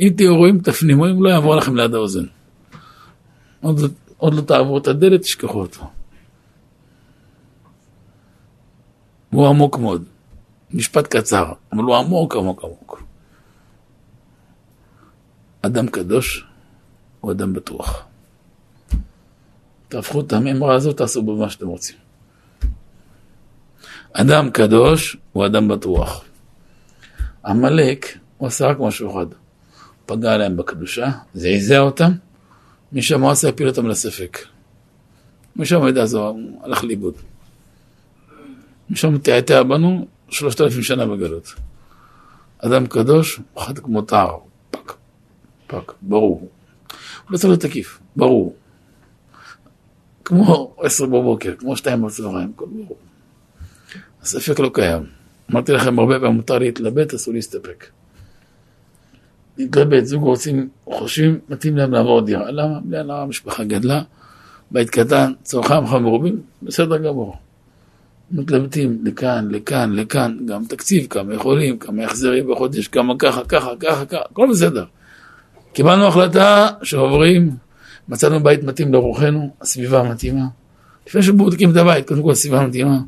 אם 0.00 0.12
תהיו 0.16 0.36
רואים, 0.36 0.58
תפנימו, 0.58 1.06
אם 1.06 1.22
לא 1.22 1.28
יעבור 1.28 1.56
לכם 1.56 1.76
ליד 1.76 1.94
האוזן. 1.94 2.24
עוד, 3.60 3.80
עוד 4.16 4.34
לא 4.34 4.40
תעברו 4.40 4.78
את 4.78 4.86
הדלת, 4.86 5.20
תשכחו 5.20 5.60
אותו. 5.60 5.90
הוא 9.30 9.48
עמוק 9.48 9.78
מאוד. 9.78 10.04
משפט 10.70 11.06
קצר, 11.06 11.52
אבל 11.72 11.82
הוא 11.82 11.96
עמוק 11.96 12.36
עמוק 12.36 12.64
עמוק. 12.64 13.02
אדם 15.62 15.86
קדוש 15.88 16.46
הוא 17.20 17.32
אדם 17.32 17.52
בטוח. 17.52 18.06
תהפכו 19.88 20.20
את 20.20 20.32
המימרה 20.32 20.74
הזאת, 20.74 20.96
תעשו 20.96 21.22
במה 21.22 21.50
שאתם 21.50 21.66
רוצים. 21.66 21.96
אדם 24.12 24.50
קדוש 24.50 25.16
הוא 25.32 25.46
אדם 25.46 25.68
בטוח. 25.68 26.24
עמלק, 27.44 28.18
הוא 28.36 28.48
עשה 28.48 28.66
רק 28.66 28.76
משהו 28.80 29.10
אחד. 29.10 29.26
פגע 30.06 30.36
להם 30.36 30.56
בקדושה, 30.56 31.10
זעזע 31.34 31.78
אותם, 31.78 32.12
משם 32.92 33.22
הוא 33.22 33.30
עשה 33.30 33.48
הפיל 33.48 33.68
אותם 33.68 33.86
לספק. 33.86 34.38
משם 35.56 35.88
ידע 35.88 36.06
זוהר, 36.06 36.28
הוא 36.28 36.60
הלך 36.64 36.84
לאיבוד. 36.84 37.14
משם 38.90 39.18
תעתע 39.18 39.62
בנו 39.62 40.06
שלושת 40.28 40.60
אלפים 40.60 40.82
שנה 40.82 41.06
בגלות. 41.06 41.54
אדם 42.58 42.86
קדוש, 42.86 43.40
חד 43.58 43.78
כמו 43.78 44.02
טהר, 44.02 44.38
פק, 44.70 44.92
פק, 45.66 45.92
ברור. 46.02 46.40
הוא 46.40 46.48
לא 47.30 47.36
צריך 47.36 47.48
להיות 47.48 47.60
תקיף, 47.60 47.98
ברור. 48.16 48.54
כמו 50.24 50.74
עשר 50.78 51.06
בבוקר, 51.06 51.56
כמו 51.58 51.76
שתיים 51.76 52.06
בצהריים, 52.06 52.52
הכל 52.54 52.66
ברור. 52.66 52.98
הספק 54.22 54.60
לא 54.60 54.70
קיים. 54.74 55.06
אמרתי 55.50 55.72
לכם 55.72 55.98
הרבה 55.98 56.20
פעמים, 56.20 56.36
מותר 56.36 56.58
להתלבט, 56.58 57.14
אסור 57.14 57.34
להסתפק. 57.34 57.86
להתלבט, 59.60 60.04
זוג 60.04 60.22
רוצים, 60.22 60.68
חושבים, 60.84 61.38
מתאים 61.48 61.76
להם 61.76 61.92
לעבור 61.92 62.20
דירה. 62.20 62.50
למה? 62.50 62.80
בלי 62.84 62.98
הנאה 62.98 63.22
המשפחה 63.22 63.64
גדלה, 63.64 64.02
בית 64.70 64.90
קטן, 64.90 65.32
צורכם 65.42 65.86
חמורים, 65.86 66.40
בסדר 66.62 66.96
גמור. 66.96 67.36
מתלבטים 68.30 68.98
לכאן, 69.04 69.48
לכאן, 69.50 69.92
לכאן, 69.92 70.36
גם 70.46 70.64
תקציב, 70.64 71.06
כמה 71.06 71.34
יכולים, 71.34 71.78
כמה 71.78 72.04
החזרים 72.04 72.50
בחודש, 72.50 72.88
כמה 72.88 73.14
ככה, 73.18 73.44
ככה, 73.44 73.70
ככה, 73.80 74.06
ככה, 74.06 74.22
הכל 74.30 74.48
בסדר. 74.50 74.84
קיבלנו 75.72 76.06
החלטה 76.06 76.68
שעוברים, 76.82 77.50
מצאנו 78.08 78.42
בית 78.42 78.62
מתאים 78.62 78.92
לרוחנו, 78.92 79.50
הסביבה 79.60 80.02
מתאימה. 80.02 80.44
לפני 81.06 81.22
שבודקים 81.22 81.70
את 81.70 81.76
הבית, 81.76 82.08
קודם 82.08 82.22
כל 82.22 82.30
הסביבה 82.30 82.66
מתאימה. 82.66 82.98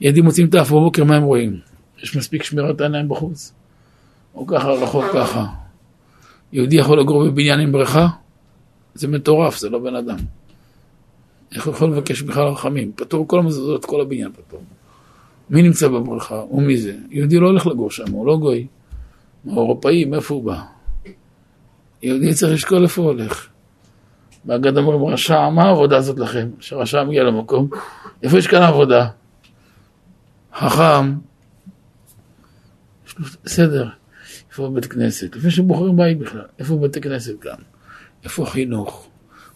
ילדים 0.00 0.24
מוצאים 0.24 0.48
את 0.48 0.54
האף 0.54 0.70
בבוקר, 0.70 1.04
מה 1.04 1.16
הם 1.16 1.22
רואים? 1.22 1.58
יש 2.02 2.16
מספיק 2.16 2.42
שמירת 2.42 2.80
עיניים 2.80 3.08
בחוץ. 3.08 3.52
או 4.34 4.46
ככה, 4.46 4.70
רחוק 4.70 5.04
ככה. 5.14 5.46
יהודי 6.52 6.76
יכול 6.76 7.00
לגור 7.00 7.24
בבניין 7.24 7.60
עם 7.60 7.72
בריכה? 7.72 8.06
זה 8.94 9.08
מטורף, 9.08 9.58
זה 9.58 9.68
לא 9.68 9.78
בן 9.78 9.94
אדם. 9.94 10.16
איך 11.54 11.66
הוא 11.66 11.74
יכול 11.74 11.90
לבקש 11.90 12.22
בכלל 12.22 12.48
רחמים? 12.48 12.92
פטור 12.96 13.28
כל 13.28 13.38
המזוזות, 13.38 13.84
כל 13.84 14.00
הבניין 14.00 14.32
פטור. 14.32 14.60
מי 15.50 15.62
נמצא 15.62 15.88
בברכה? 15.88 16.42
ומי 16.52 16.76
זה? 16.76 16.96
יהודי 17.10 17.38
לא 17.38 17.46
הולך 17.46 17.66
לגור 17.66 17.90
שם, 17.90 18.12
הוא 18.12 18.26
לא 18.26 18.36
גוי. 18.36 18.66
הוא 19.44 19.62
אירופאי, 19.62 20.04
מאיפה 20.04 20.34
הוא 20.34 20.44
בא? 20.44 20.62
יהודי 22.02 22.34
צריך 22.34 22.52
לשקול 22.52 22.82
איפה 22.82 23.02
הוא 23.02 23.10
הולך. 23.10 23.48
באגד 24.44 24.76
אומרים, 24.78 25.14
רשע, 25.14 25.48
מה 25.48 25.62
העבודה 25.62 25.96
הזאת 25.96 26.18
לכם? 26.18 26.48
שרשע 26.60 27.04
מגיע 27.04 27.22
למקום, 27.22 27.68
איפה 28.22 28.38
יש 28.38 28.46
כאן 28.46 28.62
עבודה? 28.62 29.08
חכם, 30.54 31.14
בסדר, 33.44 33.88
איפה 34.50 34.70
בית 34.74 34.86
כנסת? 34.86 35.36
לפני 35.36 35.50
שבוחרים 35.50 35.96
בית 35.96 36.18
בכלל, 36.18 36.44
איפה 36.58 36.76
בתי 36.76 37.00
כנסת 37.00 37.40
כאן? 37.40 37.62
איפה 38.24 38.46
חינוך? 38.46 39.08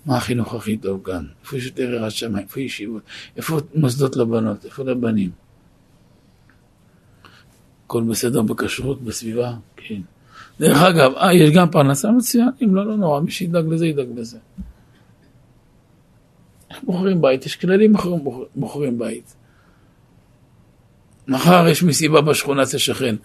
מה 0.06 0.16
החינוך 0.16 0.54
הכי 0.54 0.76
טוב 0.76 1.00
כאן? 1.04 1.24
איפה 1.42 1.56
יש 1.56 1.66
יותר 1.66 1.82
יראת 1.82 2.12
שמיים? 2.12 2.44
איפה 2.44 2.60
ישיבות? 2.60 3.02
איפה 3.36 3.60
מוסדות 3.74 4.16
לבנות? 4.16 4.64
איפה 4.64 4.84
לבנים? 4.84 5.30
הכל 7.86 8.02
בסדר 8.02 8.42
בכשרות, 8.42 9.02
בסביבה? 9.02 9.54
כן. 9.76 10.00
דרך 10.60 10.82
אגב, 10.82 11.12
אה, 11.14 11.34
יש 11.34 11.50
גם 11.50 11.70
פרנסה 11.70 12.10
מצוין? 12.10 12.48
אם 12.62 12.74
לא, 12.74 12.86
לא 12.86 12.96
נורא, 12.96 13.20
מי 13.20 13.30
שידאג 13.30 13.64
לזה, 13.68 13.86
ידאג 13.86 14.06
לזה. 14.16 14.38
איך 16.70 16.82
בוחרים 16.82 17.22
בית? 17.22 17.46
יש 17.46 17.56
כללים 17.56 17.94
אחרים 17.94 18.24
בוחרים 18.54 18.98
בית. 18.98 19.34
מחר 21.28 21.68
יש 21.68 21.82
מסיבה 21.82 22.20
בשכונה 22.20 22.62
אצל 22.62 22.78
שכן, 22.78 23.16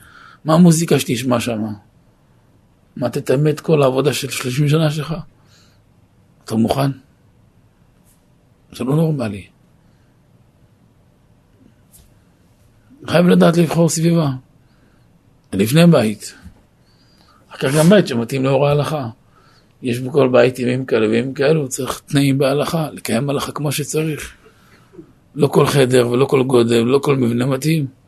מה 0.46 0.54
המוזיקה 0.54 1.00
שתשמע 1.00 1.40
שם? 1.40 1.62
מה, 2.96 3.10
תתאמת 3.10 3.60
כל 3.60 3.82
העבודה 3.82 4.14
של 4.14 4.30
30 4.30 4.70
שנה 4.70 4.92
שלך? 4.92 5.16
אתה 6.46 6.56
מוכן? 6.56 6.92
זה 8.72 8.84
לא 8.84 8.96
נורמלי. 8.96 9.48
חייב 13.08 13.28
לדעת 13.28 13.58
לבחור 13.58 13.90
סביבה. 13.90 14.30
לפני 15.54 15.88
בית. 15.88 16.34
אחר 17.50 17.58
כך 17.58 17.76
גם 17.76 17.90
בית 17.90 18.08
שמתאים 18.08 18.44
לאור 18.44 18.68
ההלכה. 18.68 19.10
יש 19.82 20.00
בכל 20.00 20.28
בית 20.28 20.60
ימים 20.60 20.86
כאלה 20.86 21.10
וימים 21.10 21.34
כאלו, 21.34 21.70
צריך 21.70 22.02
תנאים 22.06 22.38
בהלכה, 22.38 22.90
לקיים 22.92 23.30
הלכה 23.30 23.52
כמו 23.52 23.72
שצריך. 23.72 24.34
לא 25.36 25.48
כל 25.48 25.68
חדר 25.68 26.10
ולא 26.10 26.26
כל 26.26 26.44
גודל 26.44 26.82
ולא 26.82 27.00
כל 27.00 27.16
מבנה 27.16 27.46
מתאים. 27.46 27.99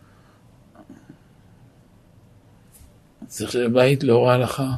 צריך 3.32 3.56
בית 3.74 4.03
לאור 4.03 4.32
ההלכה, 4.32 4.72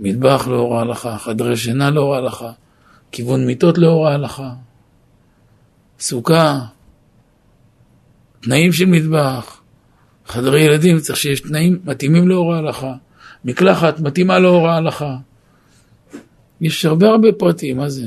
מטבח 0.00 0.48
לאור 0.48 0.78
ההלכה, 0.78 1.18
חדרי 1.18 1.56
שינה 1.56 1.90
לאור 1.90 2.14
ההלכה, 2.14 2.52
כיוון 3.12 3.46
מיטות 3.46 3.78
לאור 3.78 4.08
ההלכה, 4.08 4.52
סוכה, 6.00 6.60
תנאים 8.40 8.72
של 8.72 8.84
מטבח, 8.86 9.60
חדרי 10.26 10.60
ילדים, 10.60 10.98
צריך 10.98 11.18
שיש 11.18 11.40
תנאים 11.40 11.78
מתאימים 11.84 12.28
לאור 12.28 12.54
ההלכה, 12.54 12.94
מקלחת 13.44 14.00
מתאימה 14.00 14.38
לאור 14.38 14.68
ההלכה. 14.68 15.16
יש 16.60 16.84
הרבה 16.84 17.08
הרבה 17.08 17.28
פרטים, 17.32 17.76
מה 17.76 17.88
זה? 17.88 18.06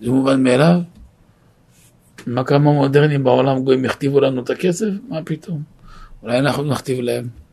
זה 0.00 0.10
מובן 0.10 0.42
מאליו? 0.42 0.80
מה 2.26 2.44
כמה 2.44 2.72
מודרנים 2.72 3.24
בעולם 3.24 3.64
גויים 3.64 3.84
יכתיבו 3.84 4.20
לנו 4.20 4.42
את 4.42 4.50
הכסף? 4.50 4.88
מה 5.08 5.22
פתאום? 5.24 5.62
אולי 6.22 6.38
אנחנו 6.38 6.64
נכתיב 6.64 7.00
להם. 7.00 7.47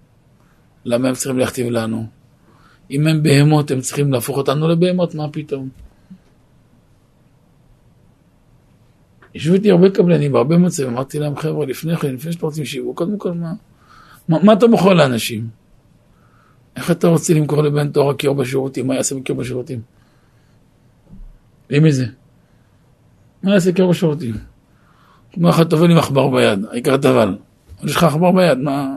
למה 0.85 1.07
הם 1.09 1.15
צריכים 1.15 1.39
להכתיב 1.39 1.69
לנו? 1.69 2.05
אם 2.91 3.07
הם 3.07 3.23
בהמות, 3.23 3.71
הם 3.71 3.81
צריכים 3.81 4.13
להפוך 4.13 4.37
אותנו 4.37 4.67
לבהמות, 4.67 5.15
מה 5.15 5.29
פתאום? 5.31 5.69
ישבו 9.35 9.53
איתי 9.53 9.71
הרבה 9.71 9.89
קבלנים 9.89 10.31
בהרבה 10.31 10.57
מצבים, 10.57 10.87
אמרתי 10.89 11.19
להם, 11.19 11.35
חבר'ה, 11.35 11.65
לפני 11.65 11.97
כן, 11.97 12.13
לפני 12.13 12.31
שאתם 12.31 12.45
רוצים 12.45 12.65
שיווק, 12.65 12.97
קודם 12.97 13.17
כל, 13.17 13.31
מה, 13.31 13.53
מה, 14.29 14.43
מה 14.43 14.53
אתה 14.53 14.67
מוכר 14.67 14.93
לאנשים? 14.93 15.47
איך 16.75 16.91
אתה 16.91 17.07
רוצה 17.07 17.33
למכור 17.33 17.63
לבן 17.63 17.91
תורה 17.91 18.13
קיור 18.13 18.35
בשירותים? 18.35 18.87
מה 18.87 18.95
יעשה 18.95 19.15
בקיור 19.15 19.39
בשירותים? 19.39 19.81
למי 21.69 21.91
זה? 21.91 22.05
מה 23.43 23.53
יעשה 23.53 23.71
קיור 23.71 23.91
בשירותים? 23.91 24.35
כמו 25.31 25.49
אחד 25.49 25.69
טובל 25.69 25.91
עם 25.91 25.97
עכבר 25.97 26.29
ביד, 26.29 26.65
העיקר 26.71 26.97
טבל. 26.97 27.37
יש 27.83 27.95
לך 27.95 28.03
עכבר 28.03 28.31
ביד, 28.31 28.57
מה... 28.57 28.95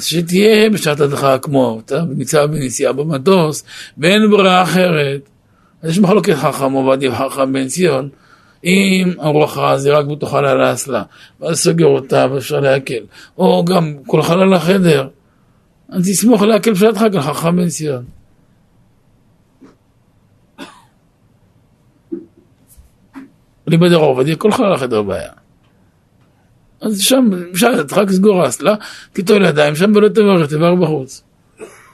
אז 0.00 0.04
שתהיה 0.04 0.70
בשעת 0.70 1.00
הדחה 1.00 1.38
כמו 1.38 1.80
אתה 1.84 2.02
נמצא 2.08 2.46
בנסיעה 2.46 2.92
במטוס, 2.92 3.64
ואין 3.98 4.30
ברירה 4.30 4.62
אחרת. 4.62 5.28
אז 5.82 5.90
יש 5.90 5.98
מחלוקת 5.98 6.34
חכם 6.34 6.72
עובדיה 6.72 7.10
וחכם 7.10 7.52
בן 7.52 7.66
ציון, 7.68 8.08
אם 8.64 9.12
הרוח 9.18 9.58
רעה 9.58 9.78
זה 9.78 9.92
רק 9.92 10.06
בתוכה 10.06 10.38
על 10.38 10.60
האסלה, 10.60 11.02
ואז 11.40 11.60
סוגר 11.60 11.86
אותה 11.86 12.26
ואפשר 12.32 12.60
להקל, 12.60 13.02
או 13.38 13.64
גם 13.64 13.94
כל 14.06 14.22
חלל 14.22 14.54
החדר, 14.54 15.08
אז 15.88 16.08
תסמוך 16.08 16.42
להקל 16.42 16.74
פשטך 16.74 17.00
כאן 17.12 17.20
חכם 17.20 17.56
בן 17.56 17.68
ציון. 17.68 18.04
ליבד 23.66 23.92
עובדיה 23.92 24.36
כל 24.36 24.52
חלל 24.52 24.72
החדר 24.72 25.02
בעיה. 25.02 25.39
אז 26.80 27.00
שם, 27.00 27.30
אפשר, 27.52 27.80
אתה 27.80 27.96
רק 27.96 28.10
סגור 28.10 28.42
האסלה, 28.42 28.74
תיטול 29.12 29.44
ידיים 29.44 29.76
שם 29.76 29.92
ולא 29.94 30.08
תברך, 30.08 30.50
תברך 30.50 30.78
בחוץ. 30.78 31.22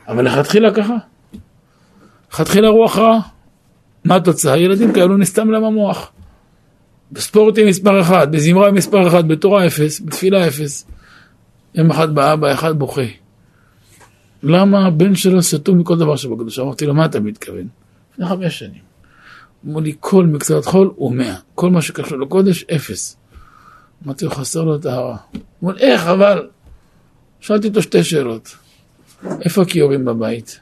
אבל 0.08 0.26
לכתחילה 0.26 0.74
ככה. 0.74 0.96
לכתחילה 2.32 2.68
רוח 2.68 2.98
רעה. 2.98 3.20
מה 4.04 4.16
התוצאה? 4.16 4.58
ילדים 4.58 4.92
כאלו 4.92 5.16
נסתם 5.16 5.50
להם 5.50 5.64
המוח. 5.64 6.12
בספורטים 7.12 7.66
מספר 7.66 8.00
אחד, 8.00 8.32
בזמרה 8.32 8.72
מספר 8.72 9.08
אחד, 9.08 9.28
בתורה 9.28 9.66
אפס, 9.66 10.00
בתפילה 10.00 10.48
אפס. 10.48 10.86
יום 11.74 11.90
אחד 11.90 12.14
באבא, 12.14 12.52
אחד 12.52 12.78
בוכה. 12.78 13.02
למה 14.42 14.86
הבן 14.86 15.14
שלו 15.14 15.42
סתום 15.42 15.78
מכל 15.78 15.98
דבר 15.98 16.16
שבקדושה? 16.16 16.62
אמרתי 16.62 16.86
לו, 16.86 16.94
מה 16.94 17.04
אתה 17.04 17.20
מתכוון? 17.20 17.68
לפני 18.12 18.26
חמש 18.26 18.58
שנים. 18.58 18.86
אמרו 19.66 19.80
לי, 19.80 19.94
כל 20.00 20.26
מקצועות 20.26 20.66
חול 20.66 20.90
הוא 20.96 21.14
מאה. 21.14 21.36
כל 21.54 21.70
מה 21.70 21.82
שקשור 21.82 22.18
לקודש, 22.18 22.64
אפס. 22.64 23.15
אמרתי 24.04 24.24
לו, 24.24 24.30
חסר 24.30 24.62
לו 24.62 24.78
טהרה. 24.78 25.16
הוא 25.32 25.40
אומר, 25.62 25.78
איך, 25.78 26.06
אבל? 26.06 26.48
שאלתי 27.40 27.68
אותו 27.68 27.82
שתי 27.82 28.04
שאלות. 28.04 28.56
איפה 29.40 29.62
הכיורים 29.62 30.04
בבית? 30.04 30.60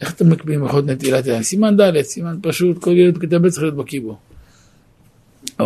איך 0.00 0.12
אתם 0.14 0.30
מקבילים 0.30 0.64
הלכות 0.64 0.86
נטילת 0.86 1.26
ידיים? 1.26 1.42
סימן 1.42 1.76
ד', 1.76 2.02
סימן 2.02 2.36
פשוט, 2.42 2.78
כל 2.78 2.90
ילד 2.90 3.18
בכיתה 3.18 3.38
ב' 3.38 3.48
צריך 3.48 3.62
להיות 3.62 3.76
בקיא 3.76 4.00
בו. 4.00 4.18
14-15 5.60 5.64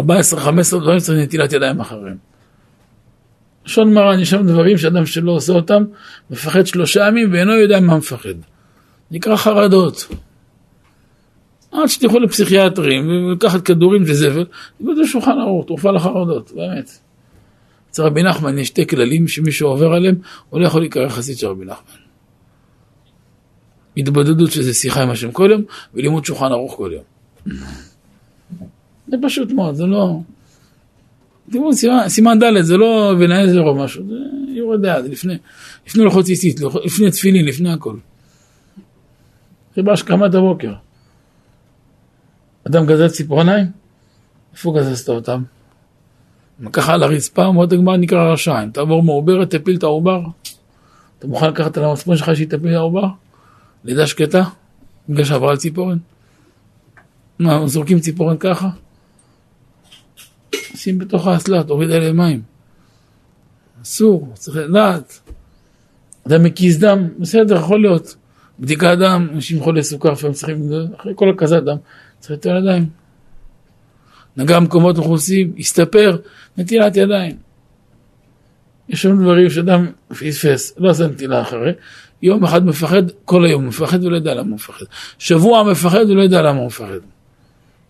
דברים 0.80 0.98
צריך 0.98 1.18
נטילת 1.18 1.52
ידיים 1.52 1.80
אחריהם. 1.80 2.16
לשון 3.66 3.94
מרן, 3.94 4.20
יש 4.20 4.30
שם 4.30 4.46
דברים 4.46 4.78
שאדם 4.78 5.06
שלא 5.06 5.32
עושה 5.32 5.52
אותם, 5.52 5.84
מפחד 6.30 6.66
שלושה 6.66 7.08
ימים 7.08 7.32
ואינו 7.32 7.52
יודע 7.52 7.80
מה 7.80 7.96
מפחד. 7.96 8.34
נקרא 9.10 9.36
חרדות. 9.36 10.08
עד 11.82 11.88
שתלכו 11.88 12.18
לפסיכיאטרים 12.18 13.08
ולקחת 13.08 13.62
כדורים 13.62 14.02
וזבל, 14.06 14.46
תבדו 14.78 15.06
שולחן 15.06 15.38
ערוך, 15.38 15.66
תרופה 15.66 15.90
לחרדות, 15.90 16.52
באמת. 16.54 16.90
אצל 17.90 18.02
רבי 18.02 18.22
נחמן 18.22 18.58
יש 18.58 18.68
שתי 18.68 18.86
כללים 18.86 19.28
שמי 19.28 19.52
שעובר 19.52 19.92
עליהם, 19.92 20.14
הוא 20.50 20.60
לא 20.60 20.66
יכול 20.66 20.80
להיקרא 20.80 21.08
חסיד 21.08 21.38
של 21.38 21.46
רבי 21.46 21.64
נחמן. 21.64 21.96
התבודדות 23.96 24.50
שזה 24.50 24.74
שיחה 24.74 25.02
עם 25.02 25.10
השם 25.10 25.32
כל 25.32 25.48
יום, 25.52 25.62
ולימוד 25.94 26.24
שולחן 26.24 26.46
ערוך 26.46 26.74
כל 26.76 26.90
יום. 26.92 27.04
זה 29.08 29.16
פשוט 29.22 29.52
מאוד, 29.52 29.74
זה 29.74 29.86
לא... 29.86 30.20
תראו, 31.50 31.70
סימן, 32.08 32.38
ד' 32.38 32.60
זה 32.60 32.76
לא 32.76 33.14
העזר 33.30 33.62
או 33.62 33.74
משהו, 33.74 34.04
זה 34.08 34.14
יורד 34.48 34.84
היד, 34.84 35.04
לפני, 35.04 35.34
לפני 35.86 36.04
לוחות 36.04 36.24
ציצית, 36.24 36.60
לפני 36.84 37.10
תפילין, 37.10 37.46
לפני 37.46 37.72
הכל. 37.72 37.96
זה 39.76 39.82
בהשכמת 39.82 40.34
הבוקר. 40.34 40.72
אדם 42.66 42.86
גזל 42.86 43.08
ציפורניים? 43.08 43.66
איפה 44.52 44.74
גזזת 44.78 45.08
אותם? 45.08 45.42
ככה 46.72 46.94
על 46.94 47.02
הרצפה, 47.02 47.44
אומרת 47.44 47.72
הגמרא 47.72 47.96
נקרא 47.96 48.32
רשע. 48.32 48.62
אם 48.62 48.70
תעבור 48.70 49.02
מעוברת, 49.02 49.54
תפיל 49.54 49.76
את 49.76 49.82
העובר. 49.82 50.20
אתה 51.18 51.26
מוכן 51.26 51.48
לקחת 51.48 51.76
על 51.76 51.84
המצפון 51.84 52.16
שלך 52.16 52.36
שהיא 52.36 52.48
תפיל 52.48 52.74
העובר? 52.74 53.06
לידה 53.84 54.06
שקטה? 54.06 54.42
בגלל 55.08 55.24
שעברה 55.24 55.50
על 55.50 55.56
ציפורן? 55.56 55.98
מה, 57.38 57.66
זורקים 57.66 58.00
ציפורן 58.00 58.36
ככה? 58.36 58.68
שים 60.54 60.98
בתוך 60.98 61.26
האסלה, 61.26 61.62
תוריד 61.62 61.90
עליהם 61.90 62.16
מים. 62.16 62.42
אסור, 63.82 64.30
צריך 64.34 64.56
לדעת. 64.56 65.20
אדם 66.26 66.42
מקיז 66.42 66.78
דם, 66.78 67.08
בסדר, 67.18 67.56
יכול 67.56 67.80
להיות. 67.80 68.16
בדיקת 68.60 68.96
דם, 69.00 69.28
אנשים 69.34 69.62
חולי 69.62 69.82
סוכר, 69.82 70.12
לפעמים 70.12 70.34
צריכים, 70.34 70.70
אחרי 70.96 71.12
כל 71.16 71.30
הקזת 71.30 71.62
דם, 71.62 71.76
צריך 72.20 72.30
לתת 72.30 72.46
ידיים. 72.46 72.88
נגע 74.36 74.60
במקומות 74.60 74.98
מכוסים, 74.98 75.52
הסתפר, 75.58 76.16
נטילת 76.58 76.96
ידיים. 76.96 77.36
יש 78.88 79.06
לנו 79.06 79.22
דברים 79.22 79.50
שאדם 79.50 79.86
פספס, 80.08 80.74
לא 80.78 80.90
עושה 80.90 81.06
נטילה 81.06 81.42
אחרי, 81.42 81.72
יום 82.22 82.44
אחד 82.44 82.66
מפחד, 82.66 83.02
כל 83.24 83.44
היום 83.44 83.66
מפחד 83.66 84.04
ולא 84.04 84.16
יודע 84.16 84.34
למה 84.34 84.48
הוא 84.48 84.54
מפחד. 84.54 84.84
שבוע 85.18 85.62
מפחד 85.62 86.04
ולא 86.10 86.22
יודע 86.22 86.42
למה 86.42 86.58
הוא 86.58 86.66
מפחד. 86.66 86.98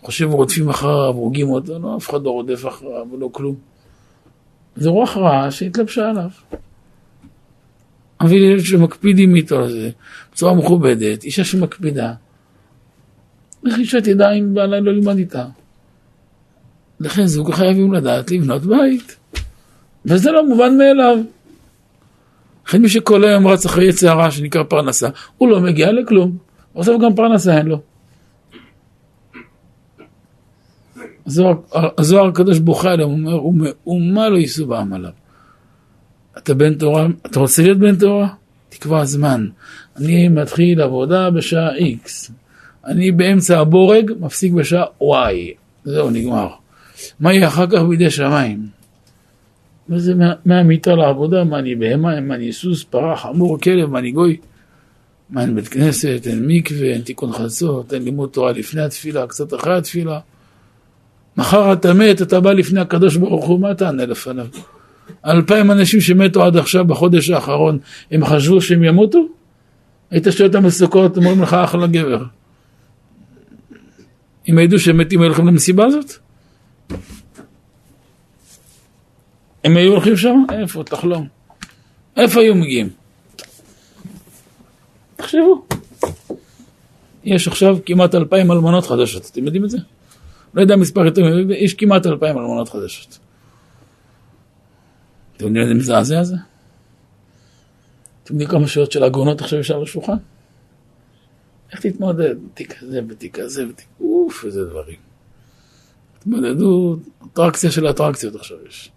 חושב 0.02 0.30
רודפים 0.30 0.68
אחריו, 0.68 1.14
הורגים 1.14 1.48
אותו, 1.48 1.78
לא, 1.78 1.96
אף 1.96 2.10
אחד 2.10 2.22
לא 2.22 2.30
רודף 2.30 2.66
אחריו 2.68 3.06
ולא 3.12 3.28
כלום. 3.32 3.54
זו 4.76 4.92
רוח 4.92 5.16
רעה 5.16 5.50
שהתלבשה 5.50 6.10
עליו. 6.10 6.30
אבל 8.20 8.32
ילד 8.32 8.64
שמקפידים 8.64 9.36
איתו 9.36 9.58
על 9.58 9.70
זה, 9.70 9.90
בצורה 10.32 10.54
מכובדת, 10.54 11.24
אישה 11.24 11.44
שמקפידה, 11.44 12.12
תדע 14.02 14.30
אם 14.30 14.54
בעלה 14.54 14.80
לא 14.80 14.90
ילמד 14.90 15.18
איתה? 15.18 15.44
לכן 17.00 17.26
זוג 17.26 17.52
חייבים 17.52 17.92
לדעת 17.92 18.30
לבנות 18.30 18.62
בית. 18.62 19.16
וזה 20.04 20.30
לא 20.30 20.48
מובן 20.48 20.78
מאליו. 20.78 21.18
לכן 22.66 22.82
מי 22.82 22.88
שכל 22.88 23.24
היום 23.24 23.46
רץ 23.46 23.66
אחרי 23.66 23.88
יצא 23.88 24.10
הרע 24.10 24.30
שנקרא 24.30 24.62
פרנסה, 24.62 25.08
הוא 25.38 25.48
לא 25.48 25.60
מגיע 25.60 25.92
לכלום. 25.92 26.36
בסוף 26.76 27.02
גם 27.02 27.14
פרנסה 27.14 27.58
אין 27.58 27.66
לו. 27.66 27.80
הזוהר 31.98 32.28
הקדוש 32.28 32.58
בוכה 32.58 32.90
עליהם, 32.92 33.26
הוא 33.26 33.46
אומר, 33.46 33.72
אומה 33.86 34.28
לא 34.28 34.36
יישאו 34.36 34.66
בעם 34.66 34.92
עליו. 34.92 35.10
אתה 36.38 36.54
בן 36.54 36.74
תורה, 36.74 37.06
אתה 37.26 37.40
רוצה 37.40 37.62
להיות 37.62 37.78
בן 37.78 37.96
תורה? 37.96 38.28
תקבע 38.68 39.04
זמן. 39.04 39.46
אני 39.96 40.28
מתחיל 40.28 40.80
עבודה 40.80 41.30
בשעה 41.30 41.76
X. 41.76 42.30
אני 42.86 43.12
באמצע 43.12 43.60
הבורג, 43.60 44.12
מפסיק 44.20 44.52
בשעה 44.52 44.84
Y. 45.02 45.34
זהו, 45.84 46.10
נגמר. 46.10 46.48
מה 47.20 47.32
יהיה 47.32 47.48
אחר 47.48 47.66
כך 47.66 47.82
בידי 47.88 48.10
שמיים? 48.10 48.66
מה 49.88 49.98
זה 49.98 50.14
מהמיטה 50.44 50.94
לעבודה? 50.94 51.44
מה 51.44 51.58
אני 51.58 51.74
בהמה? 51.74 52.20
מה 52.20 52.34
אני 52.34 52.52
סוס, 52.52 52.84
פרה, 52.84 53.16
חמור, 53.16 53.60
כלב? 53.60 53.90
מה 53.90 53.98
אני 53.98 54.10
גוי? 54.10 54.36
מה 55.30 55.42
אין 55.42 55.54
בית 55.54 55.68
כנסת, 55.68 56.26
אין 56.26 56.46
מקווה, 56.46 56.86
אין 56.86 57.00
תיקון 57.00 57.32
חצות, 57.32 57.94
אין 57.94 58.02
לימוד 58.02 58.28
תורה 58.28 58.52
לפני 58.52 58.82
התפילה, 58.82 59.26
קצת 59.26 59.54
אחרי 59.54 59.76
התפילה. 59.76 60.18
מחר 61.36 61.72
אתה 61.72 61.94
מת, 61.94 62.22
אתה 62.22 62.40
בא 62.40 62.52
לפני 62.52 62.80
הקדוש 62.80 63.16
ברוך 63.16 63.46
הוא, 63.46 63.60
מה 63.60 63.74
תענה 63.74 64.06
לפניו? 64.06 64.46
אלפיים 65.26 65.70
אנשים 65.70 66.00
שמתו 66.00 66.44
עד 66.44 66.56
עכשיו 66.56 66.84
בחודש 66.84 67.30
האחרון, 67.30 67.78
הם 68.10 68.24
חשבו 68.24 68.60
שהם 68.60 68.84
ימותו? 68.84 69.26
היית 70.10 70.26
שואל 70.30 70.48
אותם 70.48 70.62
בסוכות, 70.62 71.16
אומרים 71.16 71.42
לך 71.42 71.54
אחלה 71.54 71.86
גבר. 71.86 72.24
אם 74.50 74.58
ידעו 74.58 74.78
שהם 74.78 74.98
מתים, 74.98 75.20
היו 75.20 75.26
הולכים 75.26 75.46
למסיבה 75.46 75.84
הזאת? 75.84 76.12
הם 79.64 79.76
היו 79.76 79.92
הולכים 79.92 80.16
שם? 80.16 80.44
איפה? 80.52 80.84
תחלום. 80.84 81.28
איפה 82.16 82.40
היו 82.40 82.54
מגיעים? 82.54 82.88
תחשבו. 85.16 85.66
יש 87.24 87.48
עכשיו 87.48 87.78
כמעט 87.86 88.14
אלפיים 88.14 88.52
אלמנות 88.52 88.86
חדשות, 88.86 89.28
אתם 89.32 89.44
יודעים 89.44 89.64
את 89.64 89.70
זה? 89.70 89.78
לא 90.54 90.60
יודע 90.60 90.76
מספר 90.76 91.06
יותר, 91.06 91.50
יש 91.50 91.74
כמעט 91.74 92.06
אלפיים 92.06 92.38
אלמנות 92.38 92.68
חדשות. 92.68 93.18
אתם 95.36 95.44
יודעים 95.44 95.62
איזה 95.62 95.74
מזעזע 95.74 96.22
זה? 96.22 96.36
אתם 98.24 98.34
יודעים 98.34 98.50
כמה 98.50 98.68
שעות 98.68 98.92
של 98.92 99.04
עגונות 99.04 99.40
עכשיו 99.40 99.58
יש 99.58 99.70
על 99.70 99.82
השולחן? 99.82 100.16
איך 101.72 101.86
תתמודד? 101.86 102.34
תיק 102.54 102.72
כזה 102.72 103.00
ותיק 103.08 103.40
כזה 103.40 103.68
ותיק... 103.68 103.86
אוף, 104.00 104.44
איזה 104.44 104.64
דברים. 104.64 104.96
התמודדות, 106.18 106.98
אטרקציה 107.32 107.70
של 107.70 107.90
אטרקציות 107.90 108.34
עכשיו 108.34 108.56
יש. 108.68 108.90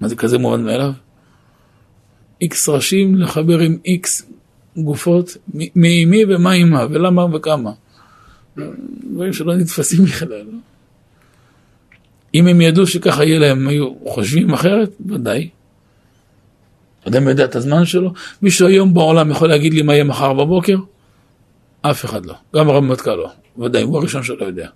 מה 0.00 0.08
זה 0.08 0.16
כזה 0.16 0.38
מובן 0.38 0.64
מאליו? 0.64 0.92
איקס 2.40 2.68
ראשים 2.68 3.14
לחבר 3.18 3.58
עם 3.58 3.78
איקס 3.84 4.30
גופות, 4.76 5.36
מי 5.74 6.24
ומה 6.28 6.52
עימה, 6.52 6.86
ולמה 6.90 7.36
וכמה. 7.36 7.72
דברים 9.12 9.32
שלא 9.32 9.56
נתפסים 9.56 10.04
בכלל. 10.04 10.46
אם 12.34 12.46
הם 12.46 12.60
ידעו 12.60 12.86
שככה 12.86 13.24
יהיה 13.24 13.38
להם, 13.38 13.58
הם 13.58 13.68
היו 13.68 13.94
חושבים 14.04 14.52
אחרת? 14.52 14.90
ודאי. 15.06 15.48
אדם 17.08 17.28
יודע 17.28 17.44
את 17.44 17.56
הזמן 17.56 17.84
שלו? 17.84 18.12
מישהו 18.42 18.66
היום 18.66 18.94
בעולם 18.94 19.30
יכול 19.30 19.48
להגיד 19.48 19.74
לי 19.74 19.82
מה 19.82 19.94
יהיה 19.94 20.04
מחר 20.04 20.32
בבוקר? 20.32 20.76
אף 21.90 22.04
אחד 22.04 22.26
לא. 22.26 22.34
גם 22.56 22.68
הרמטכ"ל 22.68 23.14
לא. 23.14 23.30
ודאי, 23.58 23.82
הוא 23.82 23.98
הראשון 23.98 24.22
שלא 24.22 24.44
יודע. 24.44 24.68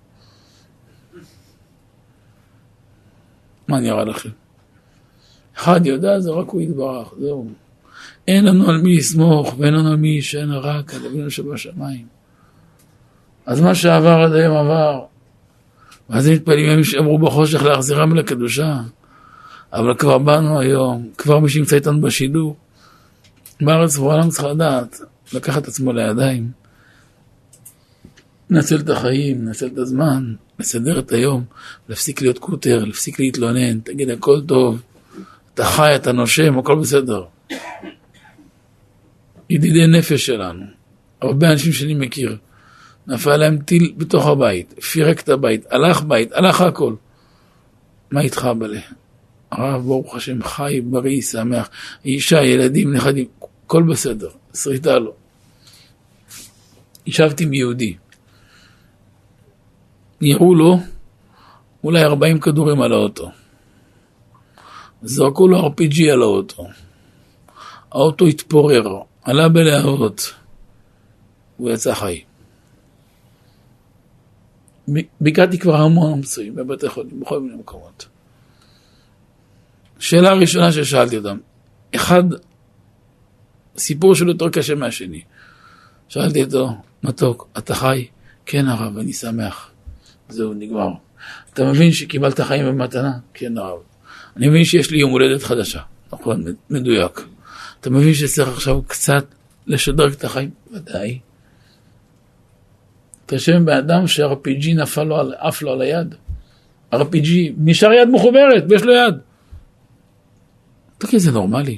מה 3.67 3.79
נראה 3.79 4.03
לכם? 4.03 4.29
אחד 5.57 5.85
יודע, 5.85 6.19
זה 6.19 6.31
רק 6.31 6.49
הוא 6.49 6.61
יתברך, 6.61 7.13
זהו. 7.19 7.47
אין 8.27 8.45
לנו 8.45 8.69
על 8.69 8.81
מי 8.81 8.97
לסמוך, 8.97 9.55
ואין 9.57 9.73
לנו 9.73 9.89
על 9.89 9.95
מי 9.95 10.07
ישן 10.07 10.51
רק 10.51 10.93
על 10.93 11.05
אבינו 11.05 11.31
שבשמיים. 11.31 12.05
אז 13.45 13.61
מה 13.61 13.75
שעבר 13.75 14.21
עד 14.25 14.33
היום 14.33 14.57
עבר. 14.57 15.05
ואז 16.09 16.27
הם 16.27 16.33
מתפללים 16.33 16.65
ימים 16.65 16.83
שאמרו 16.83 17.19
בחושך 17.19 17.63
להחזירם 17.63 18.15
לקדושה. 18.15 18.79
אבל 19.73 19.93
כבר 19.97 20.17
באנו 20.17 20.59
היום, 20.59 21.09
כבר 21.17 21.39
מי 21.39 21.49
שנמצא 21.49 21.75
איתנו 21.75 22.01
בשידור. 22.01 22.55
בארץ 23.61 23.97
ובעולם 23.97 24.29
צריך 24.29 24.43
לדעת, 24.43 25.01
לקחת 25.33 25.67
עצמו 25.67 25.93
לידיים. 25.93 26.60
לנצל 28.51 28.75
את 28.75 28.89
החיים, 28.89 29.45
לנצל 29.45 29.67
את 29.67 29.77
הזמן, 29.77 30.33
לסדר 30.59 30.99
את 30.99 31.11
היום, 31.11 31.43
להפסיק 31.89 32.21
להיות 32.21 32.39
קוטר, 32.39 32.85
להפסיק 32.85 33.19
להתלונן, 33.19 33.79
תגיד 33.79 34.09
הכל 34.09 34.41
טוב, 34.47 34.81
אתה 35.53 35.65
חי, 35.65 35.95
אתה 35.95 36.11
נושם, 36.11 36.59
הכל 36.59 36.79
בסדר. 36.79 37.23
ידידי 39.49 39.87
נפש 39.87 40.25
שלנו, 40.25 40.65
הרבה 41.21 41.51
אנשים 41.51 41.71
שאני 41.71 41.93
מכיר, 41.93 42.37
נפל 43.07 43.37
להם 43.37 43.57
טיל 43.57 43.93
בתוך 43.97 44.27
הבית, 44.27 44.73
פירק 44.79 45.19
את 45.19 45.29
הבית, 45.29 45.65
הלך 45.69 46.01
בית, 46.01 46.31
הלך 46.33 46.61
הכל. 46.61 46.95
מה 48.11 48.21
איתך 48.21 48.49
בלה? 48.57 48.79
הרב 49.51 49.81
ברוך 49.81 50.15
השם 50.15 50.43
חי, 50.43 50.81
בריא, 50.83 51.21
שמח, 51.21 51.69
אישה, 52.05 52.43
ילדים, 52.43 52.93
נכדים, 52.93 53.25
הכל 53.65 53.83
בסדר, 53.83 54.29
שריטה 54.53 54.99
לו. 54.99 55.13
ישבתי 57.05 57.43
עם 57.43 57.53
יהודי, 57.53 57.95
יראו 60.21 60.55
לו 60.55 60.79
אולי 61.83 62.03
40 62.03 62.39
כדורים 62.39 62.81
על 62.81 62.93
האוטו. 62.93 63.31
זרקו 65.01 65.47
לו 65.47 65.67
RPG 65.67 66.03
על 66.13 66.21
האוטו. 66.21 66.67
האוטו 67.91 68.25
התפורר, 68.25 69.01
עלה 69.23 69.49
בלהבות. 69.49 70.33
הוא 71.57 71.71
יצא 71.71 71.93
חי. 71.93 72.23
ביקרתי 75.21 75.57
כבר 75.59 75.75
המון 75.75 76.21
פצועים 76.21 76.55
בבתי 76.55 76.89
חולים, 76.89 77.19
בכל 77.19 77.41
מיני 77.41 77.55
מקומות. 77.55 78.07
שאלה 79.99 80.33
ראשונה 80.33 80.71
ששאלתי 80.71 81.17
אותם, 81.17 81.37
אחד, 81.95 82.23
סיפור 83.77 84.15
שלו 84.15 84.31
יותר 84.31 84.49
קשה 84.49 84.75
מהשני. 84.75 85.21
שאלתי 86.09 86.43
אותו, 86.43 86.69
מתוק, 87.03 87.47
אתה 87.57 87.75
חי? 87.75 88.07
כן 88.45 88.67
הרב, 88.67 88.97
אני 88.97 89.13
שמח. 89.13 89.70
זהו, 90.31 90.53
נגמר. 90.53 90.89
אתה 91.53 91.63
מבין 91.65 91.91
שקיבלת 91.91 92.39
חיים 92.39 92.65
במתנה? 92.65 93.11
כן 93.33 93.57
הרב. 93.57 93.79
אני 94.37 94.47
מבין 94.47 94.65
שיש 94.65 94.91
לי 94.91 94.97
יום 94.97 95.11
הולדת 95.11 95.43
חדשה. 95.43 95.81
נכון, 96.13 96.43
מדויק. 96.69 97.21
אתה 97.79 97.89
מבין 97.89 98.13
שצריך 98.13 98.49
עכשיו 98.49 98.81
קצת 98.81 99.25
לשדרג 99.67 100.11
את 100.11 100.23
החיים? 100.23 100.49
ודאי. 100.71 101.19
אתה 103.25 103.35
יושב 103.35 103.57
באדם 103.65 104.07
ש-RPG 104.07 104.75
נפל 104.75 105.03
לו, 105.03 105.17
עף 105.37 105.61
לו 105.61 105.71
על 105.71 105.81
היד. 105.81 106.15
RPG, 106.93 107.27
נשאר 107.57 107.93
יד 107.93 108.09
מחוברת 108.09 108.63
ויש 108.69 108.81
לו 108.83 108.93
יד. 108.93 109.15
תגיד, 110.97 111.19
זה 111.19 111.31
נורמלי. 111.31 111.77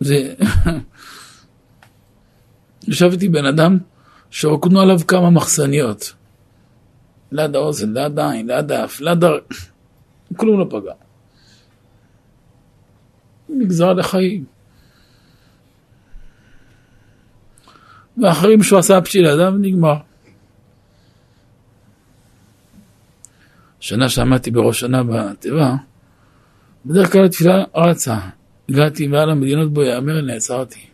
זה... 0.00 0.34
ישב 2.88 3.10
איתי 3.12 3.28
בן 3.28 3.46
אדם 3.46 3.78
שרוקנו 4.30 4.80
עליו 4.80 5.00
כמה 5.08 5.30
מחסניות. 5.30 6.12
ליד 7.32 7.56
האוזן, 7.56 7.92
ליד 7.92 8.18
העין, 8.18 8.46
ליד 8.46 8.72
האף, 8.72 9.00
ליד 9.00 9.24
ה... 9.24 9.28
כלום 10.36 10.60
לא 10.60 10.66
פגע. 10.70 10.92
נגזר 13.48 13.92
לחיים. 13.92 14.44
ואחרים 18.22 18.62
שהוא 18.62 18.78
עשה 18.78 19.00
בשביל 19.00 19.26
אדם 19.26 19.62
נגמר. 19.62 19.96
שנה 23.80 24.08
שעמדתי 24.08 24.50
בראש 24.50 24.80
שנה 24.80 25.02
בתיבה, 25.04 25.74
בדרך 26.86 27.12
כלל 27.12 27.24
התפילה 27.24 27.64
רצה. 27.74 28.18
הגעתי 28.68 29.08
ועל 29.08 29.30
המדינות 29.30 29.72
בו 29.72 29.82
יאמר 29.82 30.20
נעצרתי. 30.20 30.85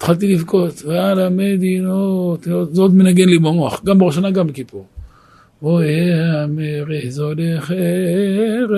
התחלתי 0.00 0.34
לבכות, 0.34 0.82
ועל 0.84 1.20
המדינות, 1.20 2.42
זה 2.42 2.80
עוד 2.80 2.94
מנגן 2.94 3.28
לי 3.28 3.38
במוח, 3.38 3.84
גם 3.84 3.98
בראש 3.98 4.14
שנה, 4.14 4.30
גם 4.30 4.46
בכיפור. 4.46 4.86
בוא 5.62 5.82
יאמר 5.82 6.92
איזו 6.92 7.30
לחרב, 7.36 8.70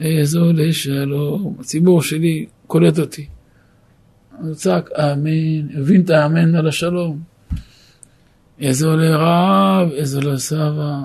איזו 0.00 0.52
לשלום. 0.52 1.56
הציבור 1.60 2.02
שלי 2.02 2.46
קולט 2.66 2.98
אותי. 2.98 3.26
הוא 4.38 4.54
צעק 4.54 4.90
אמן, 4.98 5.78
הבין 5.78 6.00
את 6.00 6.10
האמן 6.10 6.54
על 6.54 6.68
השלום. 6.68 7.18
איזו 8.60 8.96
לרב, 8.96 9.90
איזו 9.92 10.20
לסבא. 10.20 11.00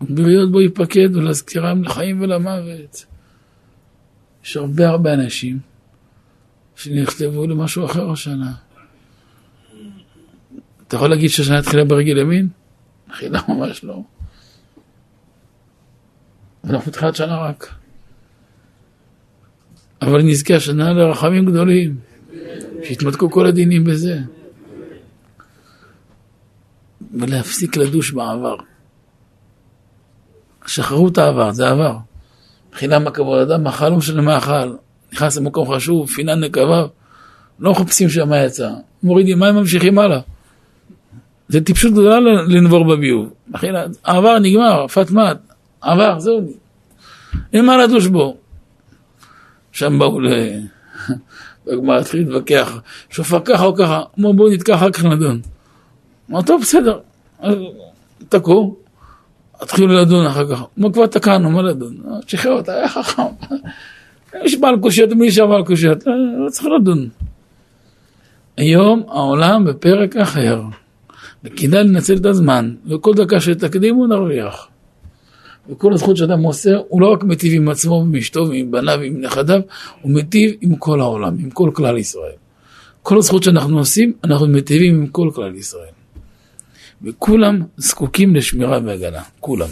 בריות 0.00 0.52
בו 0.52 0.60
ייפקד 0.60 1.16
ולהזכירם 1.16 1.84
לחיים 1.84 2.20
ולמוות. 2.20 3.06
יש 4.44 4.56
הרבה 4.56 4.88
הרבה 4.88 5.14
אנשים 5.14 5.71
שנכתבו 6.76 7.46
למשהו 7.46 7.84
אחר 7.86 8.10
השנה. 8.10 8.52
אתה 10.88 10.96
יכול 10.96 11.10
להגיד 11.10 11.30
שהשנה 11.30 11.58
התחילה 11.58 11.84
ברגל 11.84 12.18
ימין? 12.18 12.48
התחילה 13.08 13.40
ממש 13.48 13.84
לא. 13.84 14.02
אנחנו 16.64 16.90
בתחילת 16.90 17.16
שנה 17.16 17.38
רק. 17.38 17.74
אבל 20.02 20.22
נזכה 20.22 20.56
השנה 20.56 20.92
לרחמים 20.92 21.46
גדולים, 21.46 21.96
שיתמתקו 22.84 23.30
כל 23.30 23.46
הדינים 23.46 23.84
בזה. 23.84 24.18
ולהפסיק 27.14 27.76
לדוש 27.76 28.12
בעבר. 28.12 28.56
שחררו 30.66 31.08
את 31.08 31.18
העבר, 31.18 31.52
זה 31.52 31.68
עבר. 31.68 31.96
מבחינה 32.68 32.98
מה 32.98 33.10
כבוד 33.10 33.50
אדם, 33.50 33.66
אכל 33.66 33.88
לא 33.88 33.96
משנה 33.96 34.22
מה 34.22 34.38
אכל, 34.38 34.76
נכנס 35.12 35.36
למקום 35.36 35.74
חשוב, 35.74 36.10
פינן 36.10 36.40
נקביו, 36.44 36.86
לא 37.60 37.72
מחפשים 37.72 38.08
שם 38.08 38.28
מה 38.28 38.44
יצא, 38.44 38.70
מורידים 39.02 39.38
מים, 39.38 39.54
ממשיכים 39.54 39.98
הלאה. 39.98 40.20
זה 41.48 41.60
טיפשות 41.60 41.92
גדולה 41.92 42.20
לנבור 42.20 42.84
בביוב. 42.84 43.32
העבר 44.04 44.38
נגמר, 44.38 44.86
פטמט, 44.88 45.38
עבר, 45.80 46.18
זהו. 46.18 46.52
אין 47.52 47.66
מה 47.66 47.76
לדוש 47.76 48.06
בו. 48.06 48.36
שם 49.72 49.98
באו 49.98 50.20
ל... 50.20 50.28
בגמר 51.66 51.98
התחיל 51.98 52.20
להתווכח, 52.20 52.80
שופר 53.10 53.40
ככה 53.44 53.64
או 53.64 53.74
ככה, 53.74 54.02
אמרו 54.18 54.34
בואו 54.34 54.52
נתקע 54.52 54.74
אחר 54.74 54.90
כך 54.90 55.04
נדון. 55.04 55.40
אמר 56.30 56.42
טוב 56.42 56.62
בסדר, 56.62 56.98
תקעו, 58.28 58.76
התחילו 59.60 59.86
לדון 59.86 60.26
אחר 60.26 60.54
כך, 60.54 60.62
אמרו 60.78 60.92
כבר 60.92 61.06
תקענו, 61.06 61.50
מה 61.50 61.62
לדון? 61.62 61.96
שחרר 62.26 62.52
אותה, 62.52 62.72
היה 62.72 62.88
חכם. 62.88 63.22
יש 64.44 64.56
בעל 64.56 64.78
קושיות, 64.80 65.12
מי 65.12 65.26
יש 65.26 65.38
בעל 65.38 65.64
קושיות? 65.64 66.06
לא, 66.06 66.44
לא 66.44 66.50
צריך 66.50 66.68
לדון. 66.80 67.08
היום 68.56 69.02
העולם 69.08 69.64
בפרק 69.64 70.16
אחר, 70.16 70.62
וכדאי 71.44 71.84
לנצל 71.84 72.16
את 72.16 72.26
הזמן, 72.26 72.74
וכל 72.90 73.14
דקה 73.14 73.40
שתקדימו 73.40 74.06
נרוויח. 74.06 74.68
וכל 75.70 75.92
הזכות 75.92 76.16
שאדם 76.16 76.42
עושה, 76.42 76.70
הוא 76.88 77.00
לא 77.00 77.12
רק 77.12 77.24
מיטיב 77.24 77.52
עם 77.54 77.68
עצמו 77.68 77.94
ועם 77.94 78.16
אשתו 78.16 78.48
ועם 78.48 78.70
בניו 78.70 78.98
ועם 79.00 79.20
נכדיו, 79.20 79.60
הוא 80.00 80.12
מיטיב 80.12 80.52
עם 80.60 80.76
כל 80.76 81.00
העולם, 81.00 81.36
עם 81.38 81.50
כל 81.50 81.70
כלל 81.74 81.98
ישראל. 81.98 82.32
כל 83.02 83.18
הזכות 83.18 83.42
שאנחנו 83.42 83.78
עושים, 83.78 84.12
אנחנו 84.24 84.46
מיטיבים 84.46 84.94
עם 84.94 85.06
כל 85.06 85.30
כלל 85.34 85.54
ישראל. 85.54 85.92
וכולם 87.02 87.62
זקוקים 87.76 88.36
לשמירה 88.36 88.78
והגנה, 88.84 89.22
כולם. 89.40 89.68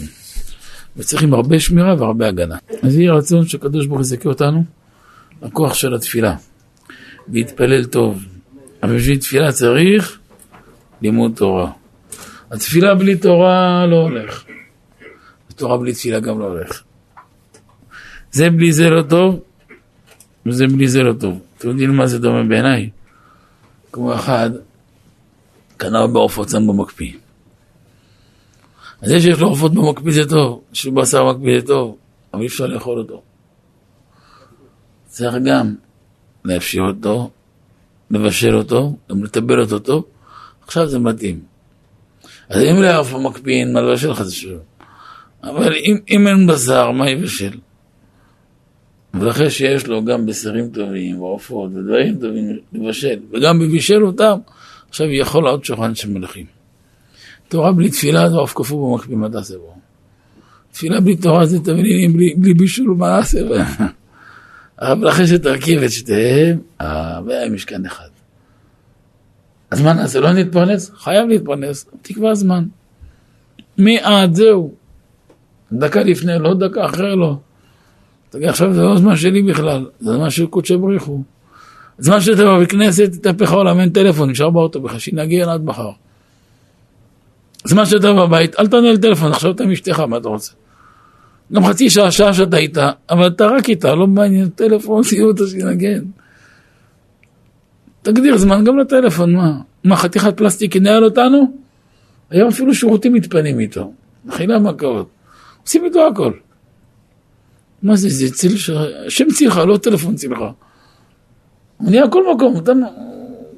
וצריכים 0.97 1.33
הרבה 1.33 1.59
שמירה 1.59 1.95
והרבה 1.99 2.27
הגנה. 2.27 2.57
אז 2.83 2.97
יהי 2.97 3.09
רצון 3.09 3.47
שקדוש 3.47 3.87
ברוך 3.87 4.01
יזכה 4.01 4.29
אותנו 4.29 4.63
לכוח 5.41 5.73
של 5.73 5.95
התפילה, 5.95 6.35
להתפלל 7.27 7.85
טוב. 7.85 8.25
אבל 8.83 8.95
בשביל 8.97 9.19
תפילה 9.19 9.51
צריך 9.51 10.19
לימוד 11.01 11.31
תורה. 11.35 11.71
התפילה 12.51 12.95
בלי 12.95 13.17
תורה 13.17 13.85
לא 13.85 13.95
הולך. 13.95 14.43
תורה 15.55 15.77
בלי 15.77 15.93
תפילה 15.93 16.19
גם 16.19 16.39
לא 16.39 16.45
הולך. 16.45 16.83
זה 18.31 18.49
בלי 18.49 18.73
זה 18.73 18.89
לא 18.89 19.01
טוב, 19.01 19.39
וזה 20.45 20.67
בלי 20.67 20.87
זה 20.87 21.03
לא 21.03 21.13
טוב. 21.13 21.39
אתם 21.57 21.69
יודעים 21.69 21.95
מה 21.95 22.07
זה 22.07 22.19
דומה 22.19 22.43
בעיניי? 22.43 22.89
כמו 23.91 24.15
אחד, 24.15 24.49
קנה 25.77 26.07
בעופות 26.07 26.49
שם 26.49 26.67
במקפיא. 26.67 27.13
אז 29.01 29.09
זה 29.09 29.19
שיש 29.19 29.39
לו 29.39 29.47
עופות 29.47 29.73
במקפיא 29.73 30.11
זה 30.11 30.29
טוב, 30.29 30.61
יש 30.73 30.85
לו 30.85 30.91
בשר 30.91 31.33
במקפיא 31.33 31.59
זה 31.59 31.67
טוב, 31.67 31.97
אבל 32.33 32.41
אי 32.41 32.47
אפשר 32.47 32.65
לאכול 32.65 32.99
אותו. 32.99 33.21
צריך 35.05 35.35
גם 35.45 35.75
להפשיר 36.45 36.83
אותו, 36.83 37.29
לבשל 38.11 38.55
אותו, 38.55 38.95
גם 39.09 39.23
לטבל 39.23 39.61
אותו 39.61 39.79
טוב, 39.79 40.05
עכשיו 40.61 40.87
זה 40.87 40.99
מתאים. 40.99 41.39
אז 42.49 42.63
אם 42.63 42.81
לעוף 42.81 43.13
במקפיא 43.13 43.53
אין 43.53 43.73
מה 43.73 43.81
לבשל 43.81 44.11
לך 44.11 44.21
זה 44.21 44.35
שוב. 44.35 44.59
אבל 45.43 45.73
אם, 45.75 45.97
אם 46.09 46.27
אין 46.27 46.47
בשר, 46.47 46.91
מה 46.91 47.09
יבשל? 47.09 47.57
ואחרי 49.13 49.49
שיש 49.49 49.87
לו 49.87 50.05
גם 50.05 50.25
בשרים 50.25 50.69
טובים, 50.69 51.21
ועופות 51.21 51.71
ודברים 51.73 52.19
טובים 52.19 52.59
לבשל, 52.73 53.19
וגם 53.31 53.59
בבישל 53.59 54.03
אותם, 54.03 54.39
עכשיו 54.89 55.07
יכול 55.11 55.47
עוד 55.47 55.65
שולחן 55.65 55.95
של 55.95 56.09
מלכים. 56.09 56.60
תורה 57.51 57.71
בלי 57.71 57.89
תפילה 57.89 58.29
זה 58.29 58.35
עוף 58.35 58.53
קפוא 58.53 58.97
במקפיא, 58.97 59.15
מה 59.15 59.29
תעשה 59.29 59.57
בו? 59.57 59.73
תפילה 60.71 60.99
בלי 60.99 61.15
תורה 61.15 61.45
זה 61.45 61.59
תבלינים, 61.59 62.13
בלי, 62.13 62.33
בלי 62.37 62.53
בישול, 62.53 62.93
בו? 62.93 63.03
אבל 64.79 65.09
אחרי 65.09 65.27
שתרכיב 65.27 65.83
את 65.83 65.91
שתיהם, 65.91 66.59
אה, 66.81 67.19
והיה 67.25 67.49
משכן 67.49 67.85
אחד. 67.85 68.07
אז 69.71 69.81
מה 69.81 69.93
נעשה? 69.93 70.19
לא 70.19 70.33
נתפרנס? 70.33 70.91
חייב 70.95 71.27
להתפרנס, 71.27 71.85
תקבע 72.01 72.33
זמן. 72.33 72.65
מי 73.77 73.99
עד 73.99 74.35
זהו. 74.35 74.73
דקה 75.73 76.03
לפני 76.03 76.39
לא, 76.39 76.53
דקה 76.53 76.85
אחרי 76.85 77.15
לא. 77.15 77.35
תגיד, 78.29 78.49
עכשיו 78.49 78.73
זה 78.73 78.81
לא 78.81 78.97
זמן 78.97 79.15
שלי 79.15 79.41
בכלל, 79.41 79.85
זה 79.99 80.13
זמן 80.13 80.29
של 80.29 80.47
קודשי 80.47 80.77
בריך 80.77 81.03
הוא. 81.03 81.23
זמן 81.97 82.21
שאתה 82.21 82.59
בכנסת, 82.61 83.11
תתהפך 83.11 83.51
העולם, 83.51 83.79
אין 83.79 83.89
טלפון, 83.89 84.29
נשאר 84.29 84.49
באוטו 84.49 84.81
בכלל, 84.81 84.99
שנגיע 84.99 85.51
עד 85.53 85.63
מחר. 85.63 85.91
זמן 87.65 87.85
שאתה 87.85 88.13
בבית, 88.13 88.59
אל 88.59 88.67
תענה 88.67 88.91
לטלפון, 88.91 89.31
עכשיו 89.31 89.51
אתה 89.51 89.63
עם 89.63 89.71
אשתך, 89.71 89.99
מה 89.99 90.17
אתה 90.17 90.29
רוצה? 90.29 90.51
גם 91.53 91.65
חצי 91.65 91.89
שעה, 91.89 92.11
שעה 92.11 92.33
שאתה 92.33 92.57
איתה, 92.57 92.91
אבל 93.09 93.27
אתה 93.27 93.45
רק 93.47 93.69
איתה, 93.69 93.95
לא 93.95 94.07
מעניין, 94.07 94.49
טלפון, 94.49 95.03
שיהיו 95.03 95.27
אותו 95.27 95.47
שינגן. 95.47 96.03
תגדיר 98.01 98.37
זמן 98.37 98.63
גם 98.63 98.79
לטלפון, 98.79 99.35
מה? 99.35 99.61
מה, 99.83 99.95
חתיכת 99.95 100.37
פלסטיק 100.37 100.75
ינהל 100.75 101.03
אותנו? 101.03 101.57
היום 102.29 102.49
אפילו 102.49 102.73
שירותים 102.73 103.13
מתפנים 103.13 103.59
איתו. 103.59 103.93
מחילה 104.25 104.59
מכות. 104.59 105.09
עושים 105.63 105.85
איתו 105.85 106.07
הכל. 106.07 106.31
מה 107.83 107.95
זה, 107.95 108.09
זה 108.09 108.33
ציל 108.33 108.57
ש... 108.57 108.69
השם 109.07 109.25
צילך, 109.29 109.57
לא 109.57 109.77
טלפון 109.77 110.15
צילך. 110.15 110.39
הוא 111.77 111.89
נהיה 111.89 112.07
כל 112.07 112.23
מקום, 112.35 112.57
אתה... 112.57 112.71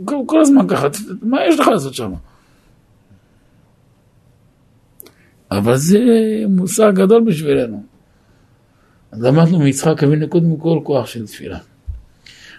כל, 0.06 0.16
כל 0.26 0.42
הזמן 0.42 0.68
ככה, 0.68 0.88
מה 1.22 1.38
יש 1.48 1.60
לך 1.60 1.68
לעשות 1.68 1.94
שם? 1.94 2.14
אבל 5.58 5.76
זה 5.76 6.00
מושג 6.50 6.92
גדול 6.96 7.24
בשבילנו. 7.24 7.84
אז 9.12 9.24
למדנו 9.24 9.60
מיצחק 9.60 10.04
אבינו 10.04 10.30
קודם 10.30 10.58
כל 10.58 10.80
כוח 10.84 11.08
של 11.08 11.28
תפילה. 11.28 11.60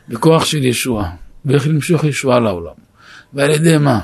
וכוח 0.08 0.44
של 0.44 0.64
ישועה. 0.64 1.10
ואיך 1.44 1.68
למשוך 1.68 2.04
ישועה 2.04 2.40
לעולם. 2.40 2.74
ועל 3.34 3.50
ידי 3.50 3.78
מה? 3.78 4.00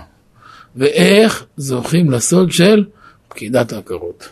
ואיך 0.76 1.44
זוכים 1.56 2.10
לסוד 2.10 2.52
של 2.52 2.84
פקידת 3.28 3.72
עקרות. 3.72 4.28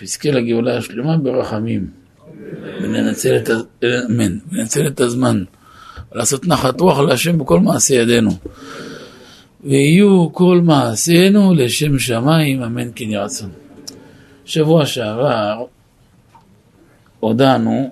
ויזכה 0.00 0.30
לגאולה 0.30 0.78
השלמה 0.78 1.16
ברחמים. 1.16 1.90
וננצל 2.82 3.36
את, 3.36 3.50
אמן, 3.84 4.38
וננצל 4.52 4.86
את 4.86 5.00
הזמן. 5.00 5.44
ולעשות 6.12 6.46
נחת 6.46 6.80
רוח 6.80 6.98
להשם 6.98 7.38
בכל 7.38 7.60
מעשה 7.60 7.94
ידינו. 7.94 8.30
ויהיו 9.64 10.32
כל 10.32 10.60
מעשינו 10.64 11.54
לשם 11.54 11.98
שמיים, 11.98 12.62
אמן 12.62 12.88
כן 12.94 13.10
ירצון. 13.10 13.50
שבוע 14.44 14.86
שעבר 14.86 15.64
הודענו 17.20 17.90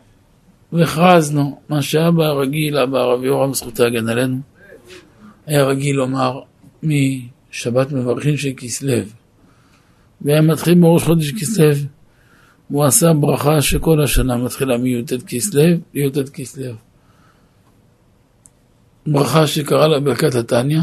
והכרזנו, 0.72 1.60
מה 1.68 1.82
שאבא 1.82 2.24
רגיל, 2.24 2.78
אבא 2.78 2.98
הרב 2.98 3.24
יורם, 3.24 3.54
זכותו 3.54 3.84
להגן 3.84 4.08
עלינו, 4.08 4.38
היה 5.46 5.64
רגיל 5.64 5.96
לומר 5.96 6.40
משבת 6.82 7.92
מברכין 7.92 8.36
של 8.36 8.50
כסלו, 8.56 9.02
והיה 10.20 10.40
מתחיל 10.40 10.80
בראש 10.80 11.02
חודש 11.02 11.32
כסלו, 11.32 11.72
הוא 12.68 12.84
עשה 12.84 13.12
ברכה 13.12 13.60
שכל 13.60 14.02
השנה 14.02 14.36
מתחילה 14.36 14.78
מי"ט 14.78 15.12
כסלו 15.26 15.62
לי"ט 15.94 16.28
כסלו. 16.34 16.72
ברכה 19.06 19.46
שקרא 19.46 19.86
לה 19.86 20.00
ברכת 20.00 20.34
התניא, 20.34 20.80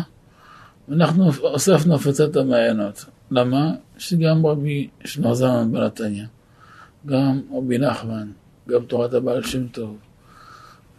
ואנחנו 0.89 1.31
הוספנו 1.41 1.95
הפצת 1.95 2.35
המעיינות. 2.35 3.05
למה? 3.31 3.71
שגם 3.97 4.45
רבי 4.45 4.87
שנור 5.05 5.33
זלמן 5.33 5.71
בן 5.71 5.81
התניא, 5.81 6.23
גם 7.05 7.41
רבי 7.53 7.77
נחמן, 7.77 8.27
גם 8.69 8.81
תורת 8.87 9.13
הבעל 9.13 9.43
שם 9.43 9.67
טוב, 9.67 9.97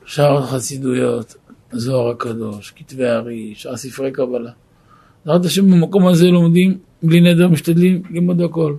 שאר 0.04 0.38
החסידויות, 0.38 1.34
הזוהר 1.72 2.10
הקדוש, 2.10 2.72
כתבי 2.76 3.06
הארי, 3.06 3.52
שאר 3.54 3.76
ספרי 3.76 4.12
קבלה. 4.12 4.50
בעזרת 5.26 5.44
השם 5.44 5.70
במקום 5.70 6.06
הזה 6.06 6.26
לומדים 6.26 6.78
בלי 7.02 7.20
נדר, 7.20 7.48
משתדלים 7.48 8.02
ללמוד 8.10 8.40
הכל. 8.40 8.74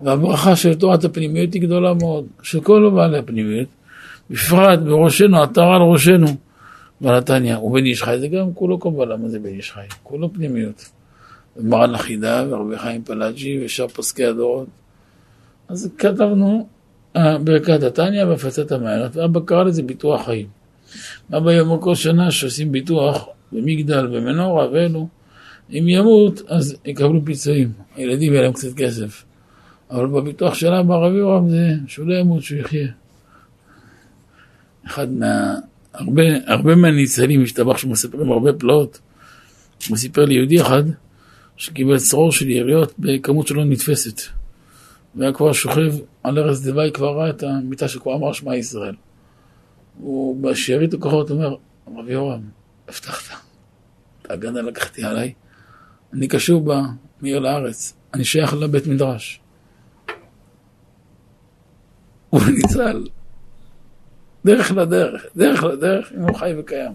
והברכה 0.00 0.56
של 0.56 0.74
תורת 0.74 1.04
הפנימיות 1.04 1.54
היא 1.54 1.62
גדולה 1.62 1.94
מאוד, 1.94 2.26
של 2.42 2.60
כל 2.60 2.90
בעלי 2.94 3.18
הפנימיות, 3.18 3.68
בפרט 4.30 4.78
בראשנו, 4.78 5.42
עטרה 5.42 5.76
על 5.76 5.82
ראשנו, 5.82 6.26
בעל 7.04 7.18
התניא, 7.18 7.58
ובן 7.58 7.84
איש 7.84 8.02
חי 8.02 8.18
זה 8.18 8.28
גם 8.28 8.54
כולו 8.54 8.78
קבלה, 8.78 9.16
מה 9.16 9.28
זה 9.28 9.38
בן 9.38 9.46
איש 9.48 9.72
חי? 9.72 9.86
כולו 10.02 10.32
פנימיות. 10.32 10.90
ומרן 11.56 11.94
החידה, 11.94 12.44
ורבי 12.48 12.78
חיים 12.78 13.02
פלאג'י, 13.02 13.64
ושאר 13.64 13.88
פוסקי 13.88 14.24
הדורות. 14.24 14.68
אז 15.68 15.90
כתבנו 15.98 16.66
אה, 17.16 17.38
ברכת 17.38 17.82
התניא 17.82 18.24
והפצת 18.24 18.72
המעיינות, 18.72 19.16
ואבא 19.16 19.40
קרא 19.44 19.64
לזה 19.64 19.82
ביטוח 19.82 20.24
חיים. 20.24 20.46
אבא 21.36 21.52
יאמר 21.52 21.80
כל 21.80 21.94
שנה 21.94 22.30
שעושים 22.30 22.72
ביטוח 22.72 23.28
במגדל 23.52 24.08
ומנורה 24.12 24.70
ואלו, 24.72 25.08
אם 25.70 25.84
ימות 25.88 26.42
אז 26.48 26.76
יקבלו 26.84 27.24
פיצויים, 27.24 27.72
הילדים 27.96 28.32
יהיה 28.32 28.42
להם 28.42 28.52
קצת 28.52 28.74
כסף. 28.76 29.24
אבל 29.90 30.06
בביטוח 30.06 30.54
של 30.54 30.72
אבא 30.72 30.94
רבי 30.94 31.16
יורם 31.16 31.48
זה 31.48 31.74
שהוא 31.86 32.06
לא 32.06 32.14
ימות, 32.14 32.42
שהוא 32.42 32.58
יחיה. 32.58 32.88
אחד 34.86 35.12
מה... 35.12 35.54
הרבה, 35.94 36.22
הרבה 36.46 36.74
מהניצלים, 36.74 37.42
השתבח 37.42 37.76
שמספרים 37.76 38.32
הרבה 38.32 38.52
פלאות. 38.52 39.00
הוא 39.88 39.96
סיפר 39.96 40.24
לי 40.24 40.34
יהודי 40.34 40.60
אחד 40.60 40.82
שקיבל 41.56 41.98
צרור 41.98 42.32
של 42.32 42.48
יריות 42.48 42.94
בכמות 42.98 43.46
שלא 43.46 43.64
נתפסת. 43.64 44.20
והיה 45.14 45.32
כבר 45.32 45.52
שוכב 45.52 45.94
על 46.22 46.38
ארז 46.38 46.64
דווי, 46.64 46.92
כבר 46.92 47.18
ראה 47.18 47.30
את 47.30 47.42
המיטה 47.42 47.88
שכבר 47.88 48.14
אמר 48.14 48.32
שמע 48.32 48.56
ישראל. 48.56 48.94
הוא 49.98 50.42
בשארית 50.42 50.94
הכוחות 50.94 51.30
אומר, 51.30 51.56
רבי 51.96 52.12
יורם, 52.12 52.40
הבטחת, 52.88 53.36
את 54.22 54.30
ההגנה 54.30 54.62
לקחתי 54.62 55.04
עליי, 55.04 55.32
אני 56.12 56.28
קשור 56.28 56.64
בה 56.64 56.82
מעיר 57.20 57.38
לארץ, 57.38 57.94
אני 58.14 58.24
שייך 58.24 58.54
לבית 58.54 58.86
מדרש. 58.86 59.40
הוא 62.30 62.40
ניצל. 62.50 63.06
דרך 64.44 64.70
לדרך, 64.70 65.26
דרך 65.36 65.64
לדרך, 65.64 66.12
אם 66.16 66.22
הוא 66.22 66.36
חי 66.36 66.52
וקיים. 66.58 66.92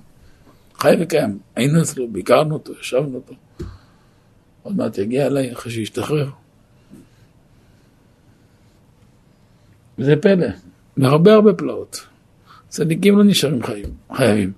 חי 0.80 0.96
וקיים. 1.00 1.40
היינו 1.56 1.82
אצלו, 1.82 2.08
ביקרנו 2.08 2.54
אותו, 2.54 2.74
ישבנו 2.82 3.16
אותו. 3.16 3.34
עוד 4.64 4.78
מעט 4.78 4.98
יגיע 4.98 5.28
אליי 5.28 5.54
אחרי 5.54 5.72
שישתחרר. 5.72 6.30
וזה 9.98 10.16
פלא, 10.16 10.48
והרבה 10.98 11.34
הרבה 11.34 11.54
פלאות. 11.54 12.08
צדיקים 12.68 13.18
לא 13.18 13.24
נשארים 13.24 13.64
חיים, 13.64 13.86
חייבים. 14.14 14.52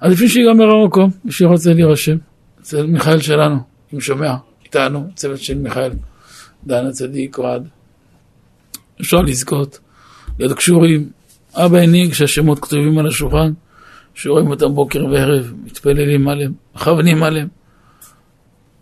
אז 0.00 0.12
לפני 0.12 0.28
שיגמר 0.28 0.64
המקום, 0.64 1.10
מי 1.24 1.32
שרוצה 1.32 1.72
להירשם, 1.72 2.16
אצל 2.60 2.86
מיכאל 2.86 3.20
שלנו, 3.20 3.56
אם 3.94 4.00
שומע, 4.00 4.34
איתנו, 4.64 5.08
צוות 5.14 5.40
של 5.40 5.58
מיכאל, 5.58 5.92
דן 6.66 6.86
הצדיק, 6.86 7.38
אוהד. 7.38 7.68
אפשר 9.00 9.16
לזכות, 9.16 9.78
להיות 10.38 10.56
קשורים. 10.56 11.10
אבא 11.56 11.78
הנהיג 11.78 12.12
שהשמות 12.12 12.58
כתובים 12.58 12.98
על 12.98 13.06
השולחן, 13.06 13.52
שרואים 14.14 14.50
אותם 14.50 14.74
בוקר 14.74 15.04
וערב, 15.04 15.52
מתפללים 15.64 16.28
עליהם, 16.28 16.52
מכוונים 16.74 17.22
עליהם. 17.22 17.48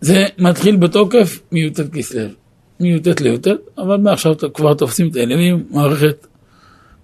זה 0.00 0.24
מתחיל 0.38 0.76
בתוקף 0.76 1.40
מי"ט 1.52 1.80
כסלו, 1.92 2.28
מי"ט 2.80 3.20
לי"ט, 3.20 3.48
אבל 3.78 3.96
מעכשיו 3.96 4.34
כבר 4.54 4.74
תופסים 4.74 5.08
את 5.08 5.16
העניינים, 5.16 5.66
מערכת 5.70 6.26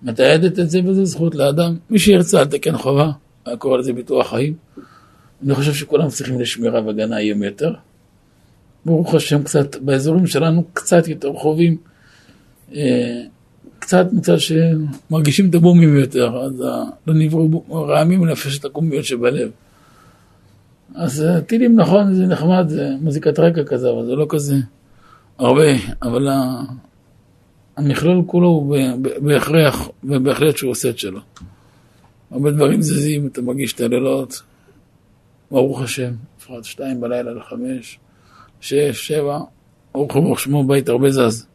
מתעדת 0.02 0.58
את 0.58 0.70
זה, 0.70 0.80
וזה 0.86 1.04
זכות 1.04 1.34
לאדם. 1.34 1.76
מי 1.90 1.98
שירצה 1.98 2.40
על 2.40 2.46
תקן 2.46 2.78
חובה, 2.78 3.10
היה 3.46 3.56
קורא 3.56 3.78
לזה 3.78 3.92
ביטוח 3.92 4.30
חיים. 4.30 4.54
אני 5.44 5.54
חושב 5.54 5.74
שכולם 5.74 6.08
צריכים 6.08 6.40
לשמירה 6.40 6.82
והגנה 6.86 7.16
היום 7.16 7.42
יותר. 7.42 7.72
ברוך 8.84 9.14
השם, 9.14 9.42
קצת, 9.42 9.76
באזורים 9.76 10.26
שלנו 10.26 10.64
קצת 10.72 11.08
יותר 11.08 11.32
חווים, 11.32 11.76
אה, 12.74 13.22
קצת 13.78 14.06
מצד 14.12 14.36
שמרגישים 14.38 15.50
את 15.50 15.54
הבומים 15.54 15.96
יותר, 15.96 16.36
אז 16.36 16.60
לא 17.06 17.14
נבראו 17.14 17.64
רעמים 17.88 18.26
לנפש 18.26 18.58
את 18.58 18.64
הקומיות 18.64 19.04
שבלב. 19.04 19.50
אז 20.94 21.22
אה, 21.22 21.40
טילים 21.40 21.76
נכון, 21.76 22.14
זה 22.14 22.26
נחמד, 22.26 22.64
זה 22.68 22.88
מוזיקת 23.00 23.38
רקע 23.38 23.64
כזה, 23.64 23.90
אבל 23.90 24.06
זה 24.06 24.14
לא 24.14 24.26
כזה 24.28 24.56
הרבה, 25.38 25.62
אבל 26.02 26.28
המכלול 27.76 28.22
כולו 28.26 28.48
הוא 28.48 28.76
בהכרח, 29.22 29.88
ובהחלט 30.04 30.56
שהוא 30.56 30.70
עושה 30.70 30.90
את 30.90 30.98
שלו. 30.98 31.20
הרבה 32.30 32.50
דברים 32.50 32.82
זזים, 32.82 33.26
אתה 33.26 33.42
מרגיש 33.42 33.72
את 33.72 33.80
הלילות, 33.80 34.42
ברוך 35.50 35.82
השם, 35.82 36.12
בפרט 36.38 36.64
שתיים 36.64 37.00
בלילה 37.00 37.32
לחמש, 37.34 37.98
שש, 38.60 39.08
שבע, 39.08 39.38
ברוך 39.94 40.14
הוא 40.14 40.22
ברוך 40.22 40.40
שמו 40.40 40.64
בית 40.64 40.88
הרבה 40.88 41.10
זז. 41.10 41.46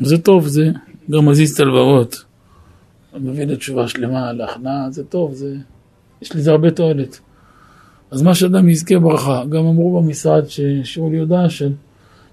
זה 0.00 0.18
טוב, 0.18 0.46
זה 0.46 0.70
גם 1.10 1.28
מזיז 1.28 1.54
את 1.54 1.60
הלבבות. 1.60 2.24
מביא 3.20 3.44
לתשובה 3.44 3.88
שלמה, 3.88 4.32
להכנעה, 4.32 4.90
זה 4.90 5.04
טוב, 5.04 5.34
זה... 5.34 5.56
יש 6.22 6.36
לזה 6.36 6.50
הרבה 6.50 6.70
תועלת. 6.70 7.20
אז 8.10 8.22
מה 8.22 8.34
שאדם 8.34 8.68
יזכה 8.68 8.98
ברכה, 8.98 9.44
גם 9.44 9.66
אמרו 9.66 10.02
במשרד 10.02 10.48
שהשאירו 10.48 11.10
לי 11.10 11.18
הודעה 11.18 11.50
של 11.50 11.72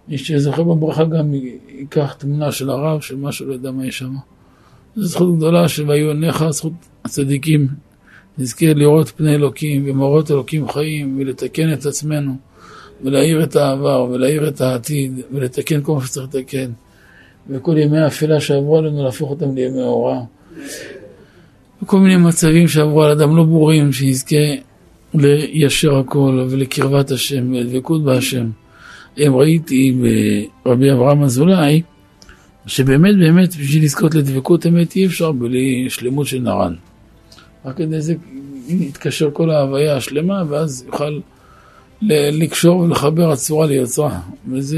מי 0.08 0.18
שזוכה 0.18 0.64
בברכה 0.64 1.04
גם 1.04 1.34
ייקח 1.34 2.14
תמונה 2.14 2.52
של 2.52 2.70
הרב, 2.70 3.02
של 3.02 3.16
מה 3.16 3.32
שלא 3.32 3.54
יודע 3.54 3.72
מה 3.72 3.86
יש 3.86 3.98
שם. 3.98 4.16
זו 4.96 5.08
זכות 5.08 5.38
גדולה 5.38 5.68
של 5.68 5.90
והיו 5.90 6.08
עיניך, 6.08 6.46
זכות 6.50 6.74
הצדיקים. 7.06 7.68
נזכה 8.38 8.74
לראות 8.74 9.10
פני 9.10 9.36
אלוקים 9.36 9.84
ומראות 9.88 10.32
אלוקים 10.32 10.70
חיים 10.70 11.18
ולתקן 11.20 11.74
את 11.74 11.86
עצמנו 11.86 12.36
ולהאיר 13.04 13.44
את 13.44 13.56
העבר 13.56 14.08
ולהאיר 14.12 14.48
את 14.48 14.62
העתיד 14.62 15.20
ולתקן 15.32 15.84
כל 15.84 15.96
מה 15.96 16.06
שצריך 16.06 16.28
לתקן. 16.28 16.72
וכל 17.50 17.78
ימי 17.78 18.00
האפלה 18.00 18.40
שעברו 18.40 18.78
עלינו 18.78 19.04
להפוך 19.04 19.30
אותם 19.30 19.56
לימי 19.56 19.82
אורה. 19.82 20.20
וכל 21.84 22.00
מיני 22.00 22.18
מצבים 22.18 22.68
שעברו 22.68 23.04
על 23.04 23.12
אדם 23.12 23.38
לא 23.38 23.44
ברורים, 23.44 23.94
שיזכה 23.94 24.36
ליישר 25.14 25.98
הכל 25.98 26.48
ולקרבת 26.50 27.12
השם 27.12 27.54
ולדבקות 27.54 28.04
בהשם. 28.04 28.50
אם 29.18 29.36
ראיתי 29.36 29.96
ברבי 30.66 30.92
אברהם 30.92 31.24
אזולאי, 31.24 31.82
שבאמת 32.68 33.18
באמת 33.18 33.50
בשביל 33.50 33.84
לזכות 33.84 34.16
לדבקות 34.16 34.66
אמת 34.66 34.96
אי 34.96 35.06
אפשר 35.06 35.32
בלי 35.32 35.86
שלמות 35.90 36.28
של 36.28 36.40
נרן. 36.40 36.74
רק 37.66 37.78
כדי 37.78 38.02
זה 38.02 38.16
יתקשר 38.68 39.30
כל 39.34 39.50
ההוויה 39.50 39.96
השלמה 39.96 40.44
ואז 40.50 40.86
יוכל 40.88 41.20
לקשור 42.02 42.78
ולחבר 42.78 43.32
הצורה 43.32 43.68
ליוצרה. 43.68 44.20
וזו 44.48 44.78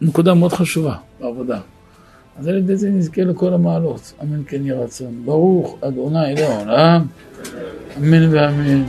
נקודה 0.00 0.34
מאוד 0.34 0.52
חשובה 0.52 0.94
בעבודה. 1.20 1.60
אז 2.38 2.48
על 2.48 2.58
ידי 2.58 2.76
זה 2.76 2.90
נזכה 2.90 3.22
לכל 3.22 3.54
המעלות. 3.54 4.12
אמן 4.22 4.42
כן 4.46 4.66
יהיה 4.66 4.80
רצון. 4.80 5.22
ברוך 5.24 5.78
אדוני 5.80 6.34
לעולם. 6.34 7.06
אמן 7.98 8.34
ואמן. 8.34 8.82